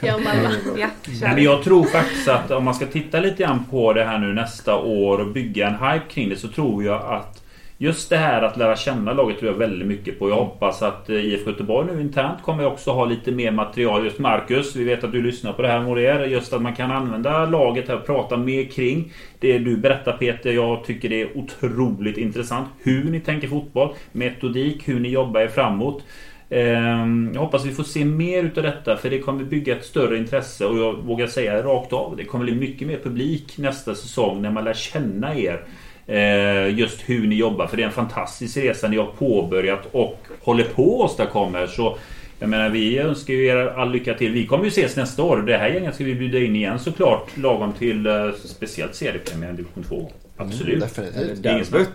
Jag 0.00 0.14
och 0.14 0.22
Malva. 0.22 0.50
Ja, 0.78 0.88
Nej, 1.20 1.34
men 1.34 1.44
jag 1.44 1.64
tror 1.64 1.84
faktiskt 1.84 2.28
att 2.28 2.50
om 2.50 2.64
man 2.64 2.74
ska 2.74 2.86
titta 2.86 3.20
lite 3.20 3.42
grann 3.42 3.64
på 3.70 3.92
det 3.92 4.04
här 4.04 4.18
nu 4.18 4.32
nästa 4.32 4.76
år 4.76 5.18
och 5.18 5.32
bygga 5.32 5.68
en 5.68 5.74
hype 5.74 6.04
kring 6.10 6.28
det 6.28 6.36
så 6.36 6.48
tror 6.48 6.84
jag 6.84 7.14
att 7.14 7.42
Just 7.82 8.10
det 8.10 8.16
här 8.16 8.42
att 8.42 8.56
lära 8.56 8.76
känna 8.76 9.12
laget 9.12 9.38
tror 9.38 9.50
jag 9.50 9.58
väldigt 9.58 9.88
mycket 9.88 10.18
på. 10.18 10.28
Jag 10.28 10.36
hoppas 10.36 10.82
att 10.82 11.10
eh, 11.10 11.16
IFK 11.16 11.50
Göteborg 11.50 11.94
nu 11.94 12.00
internt 12.00 12.42
kommer 12.42 12.66
också 12.66 12.90
ha 12.90 13.04
lite 13.04 13.32
mer 13.32 13.50
material. 13.50 14.04
Just 14.04 14.18
Marcus, 14.18 14.76
vi 14.76 14.84
vet 14.84 15.04
att 15.04 15.12
du 15.12 15.22
lyssnar 15.22 15.52
på 15.52 15.62
det 15.62 15.68
här 15.68 15.82
Morier. 15.82 16.24
Just 16.24 16.52
att 16.52 16.62
man 16.62 16.74
kan 16.74 16.90
använda 16.90 17.46
laget 17.46 17.88
här 17.88 17.96
och 17.96 18.06
prata 18.06 18.36
mer 18.36 18.64
kring 18.64 19.12
det 19.38 19.58
du 19.58 19.76
berättar 19.76 20.12
Peter. 20.12 20.52
Jag 20.52 20.84
tycker 20.84 21.08
det 21.08 21.22
är 21.22 21.38
otroligt 21.38 22.18
intressant. 22.18 22.68
Hur 22.82 23.10
ni 23.10 23.20
tänker 23.20 23.48
fotboll, 23.48 23.94
metodik, 24.12 24.88
hur 24.88 25.00
ni 25.00 25.08
jobbar 25.08 25.40
er 25.40 25.48
framåt. 25.48 26.04
Ehm, 26.50 27.30
jag 27.34 27.40
hoppas 27.40 27.64
vi 27.64 27.72
får 27.72 27.84
se 27.84 28.04
mer 28.04 28.42
utav 28.42 28.62
detta 28.62 28.96
för 28.96 29.10
det 29.10 29.18
kommer 29.18 29.44
bygga 29.44 29.76
ett 29.76 29.84
större 29.84 30.18
intresse 30.18 30.66
och 30.66 30.78
jag 30.78 30.92
vågar 30.92 31.26
säga 31.26 31.62
rakt 31.62 31.92
av. 31.92 32.16
Det 32.16 32.24
kommer 32.24 32.44
bli 32.44 32.54
mycket 32.54 32.88
mer 32.88 32.98
publik 33.02 33.58
nästa 33.58 33.94
säsong 33.94 34.42
när 34.42 34.50
man 34.50 34.64
lär 34.64 34.74
känna 34.74 35.36
er. 35.36 35.64
Eh, 36.10 36.78
Just 36.78 37.00
hur 37.08 37.26
ni 37.26 37.34
jobbar 37.34 37.66
för 37.66 37.76
det 37.76 37.82
är 37.82 37.86
en 37.86 37.92
fantastisk 37.92 38.56
resa 38.56 38.88
ni 38.88 38.96
har 38.96 39.06
påbörjat 39.06 39.80
och 39.92 40.18
håller 40.42 40.64
på 40.64 41.04
att 41.04 41.10
åstadkomma. 41.10 41.66
Så 41.66 41.96
jag 42.38 42.48
menar 42.48 42.68
vi 42.70 42.98
önskar 42.98 43.34
ju 43.34 43.46
er 43.46 43.56
all 43.56 43.90
lycka 43.92 44.14
till. 44.14 44.32
Vi 44.32 44.46
kommer 44.46 44.64
ju 44.64 44.68
ses 44.68 44.96
nästa 44.96 45.22
år. 45.22 45.36
Det 45.36 45.56
här 45.56 45.68
gänget 45.68 45.94
ska 45.94 46.04
vi 46.04 46.14
bjuda 46.14 46.38
in 46.38 46.56
igen 46.56 46.78
såklart 46.78 47.36
lagom 47.36 47.72
till 47.72 48.06
eh, 48.06 48.12
speciellt 48.44 48.94
seriepremiären 48.94 49.56
division 49.56 49.84
2. 49.84 50.12
Absolut. 50.36 50.80
Definitivt. 50.80 51.42
Det 51.42 51.48
är. 51.48 51.60
Och 51.60 51.86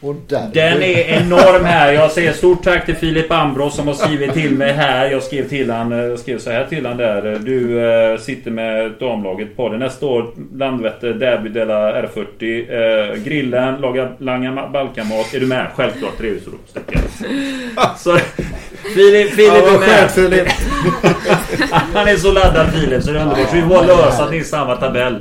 där 0.00 0.50
Den 0.54 0.82
är 0.82 1.20
enorm 1.22 1.64
här. 1.64 1.92
Jag 1.92 2.10
säger 2.10 2.32
stort 2.32 2.64
tack 2.64 2.86
till 2.86 2.96
Filip 2.96 3.32
Ambros 3.32 3.76
som 3.76 3.86
har 3.86 3.94
skrivit 3.94 4.32
till 4.32 4.50
mig 4.56 4.72
här. 4.72 5.10
Jag 5.10 5.22
skrev 5.22 5.48
till 5.48 5.70
han, 5.70 5.90
jag 5.90 6.18
skrev 6.18 6.38
så 6.38 6.50
här 6.50 6.64
till 6.66 6.86
han 6.86 6.96
där. 6.96 7.38
Du 7.44 7.84
eh, 8.12 8.18
sitter 8.18 8.50
med 8.50 8.92
damlaget 9.00 9.56
på 9.56 9.68
det. 9.68 9.78
Nästa 9.78 10.06
år 10.06 10.30
Landvetter, 10.56 11.12
Derby 11.14 11.48
Della 11.48 12.02
R40. 12.02 13.10
Eh, 13.10 13.22
grillen, 13.22 13.80
laga 13.80 14.08
langa 14.18 14.68
Balkanmat. 14.72 15.34
Är 15.34 15.40
du 15.40 15.46
med? 15.46 15.66
Självklart. 15.76 16.18
Tre 16.18 16.28
utropstecken. 16.28 17.00
Så 17.98 18.16
Filip, 18.94 19.30
Filip 19.30 19.52
Ja, 19.52 19.74
är 19.74 19.78
med. 19.78 19.88
skönt 19.88 20.10
Filip. 20.12 20.48
Han 21.94 22.08
är 22.08 22.16
så 22.16 22.32
laddad 22.32 22.72
Filip 22.72 23.02
så 23.02 23.10
det 23.12 23.18
är 23.18 23.22
underbart. 23.22 23.48
Så 23.50 23.56
vi 23.56 23.62
får 23.62 23.86
lösa 23.86 24.30
det 24.30 24.36
i 24.36 24.44
samma 24.44 24.76
tabell. 24.76 25.14
Eh, 25.14 25.20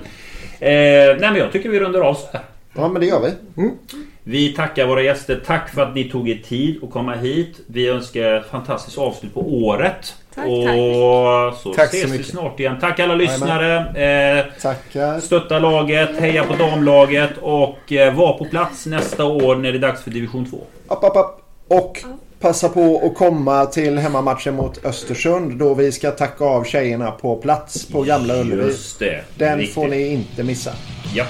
nej 0.70 1.18
men 1.20 1.36
jag 1.36 1.52
tycker 1.52 1.70
vi 1.70 1.80
rundar 1.80 2.02
av 2.02 2.14
så 2.14 2.28
här. 2.34 2.42
Ja, 2.76 2.88
men 2.88 3.02
det 3.02 3.08
gör 3.08 3.20
vi. 3.20 3.62
Mm. 3.62 3.76
Vi 4.24 4.50
tackar 4.54 4.86
våra 4.88 5.02
gäster. 5.02 5.41
Tack 5.46 5.70
för 5.70 5.82
att 5.82 5.96
ni 5.96 6.04
tog 6.10 6.30
er 6.30 6.41
tid 6.48 6.84
att 6.84 6.91
komma 6.91 7.16
hit. 7.16 7.60
Vi 7.68 7.88
önskar 7.90 8.34
ett 8.34 8.50
fantastiskt 8.52 8.98
avslut 8.98 9.34
på 9.34 9.41
året. 9.41 10.16
Tack, 10.36 10.46
och 10.48 10.66
tack. 10.66 11.62
så 11.64 11.74
Tack 11.74 11.90
så 11.90 11.96
ses 11.96 12.06
vi 12.06 12.12
mycket. 12.12 12.28
snart 12.28 12.60
igen. 12.60 12.78
Tack 12.82 13.00
alla 13.00 13.16
lyssnare. 13.16 13.78
Eh, 13.80 14.46
Tackar. 14.62 15.20
stötta 15.20 15.60
laget, 15.60 16.20
heja 16.20 16.44
på 16.44 16.54
damlaget 16.56 17.30
och 17.41 17.91
eh, 17.94 18.16
var 18.16 18.38
på 18.38 18.46
plats 18.46 18.86
nästa 18.86 19.26
år 19.26 19.56
när 19.56 19.72
det 19.72 19.78
är 19.78 19.82
dags 19.82 20.04
för 20.04 20.12
division 20.12 20.50
2. 20.52 20.58
App, 20.88 21.04
app, 21.04 21.18
app. 21.18 21.41
Och 21.68 21.98
passa 22.40 22.70
på 22.70 23.02
att 23.06 23.16
komma 23.18 23.66
till 23.66 23.98
hemmamatchen 23.98 24.56
mot 24.56 24.86
Östersund 24.86 25.60
då 25.60 25.74
vi 25.74 25.91
ska 25.91 26.12
tacka 26.12 26.44
av 26.46 26.64
tjejerna 26.64 27.12
på 27.12 27.36
plats 27.36 27.86
på 27.86 28.02
Gamla 28.02 28.36
Ullevi. 28.41 28.64
Just 28.64 29.00
det. 29.00 29.22
Den 29.38 29.58
Riktigt. 29.58 29.76
får 29.76 29.88
ni 29.88 30.08
inte 30.08 30.44
missa. 30.44 30.72
Ja. 31.16 31.26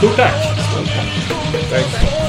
Tack! 0.00 0.32
Tack. 1.68 2.19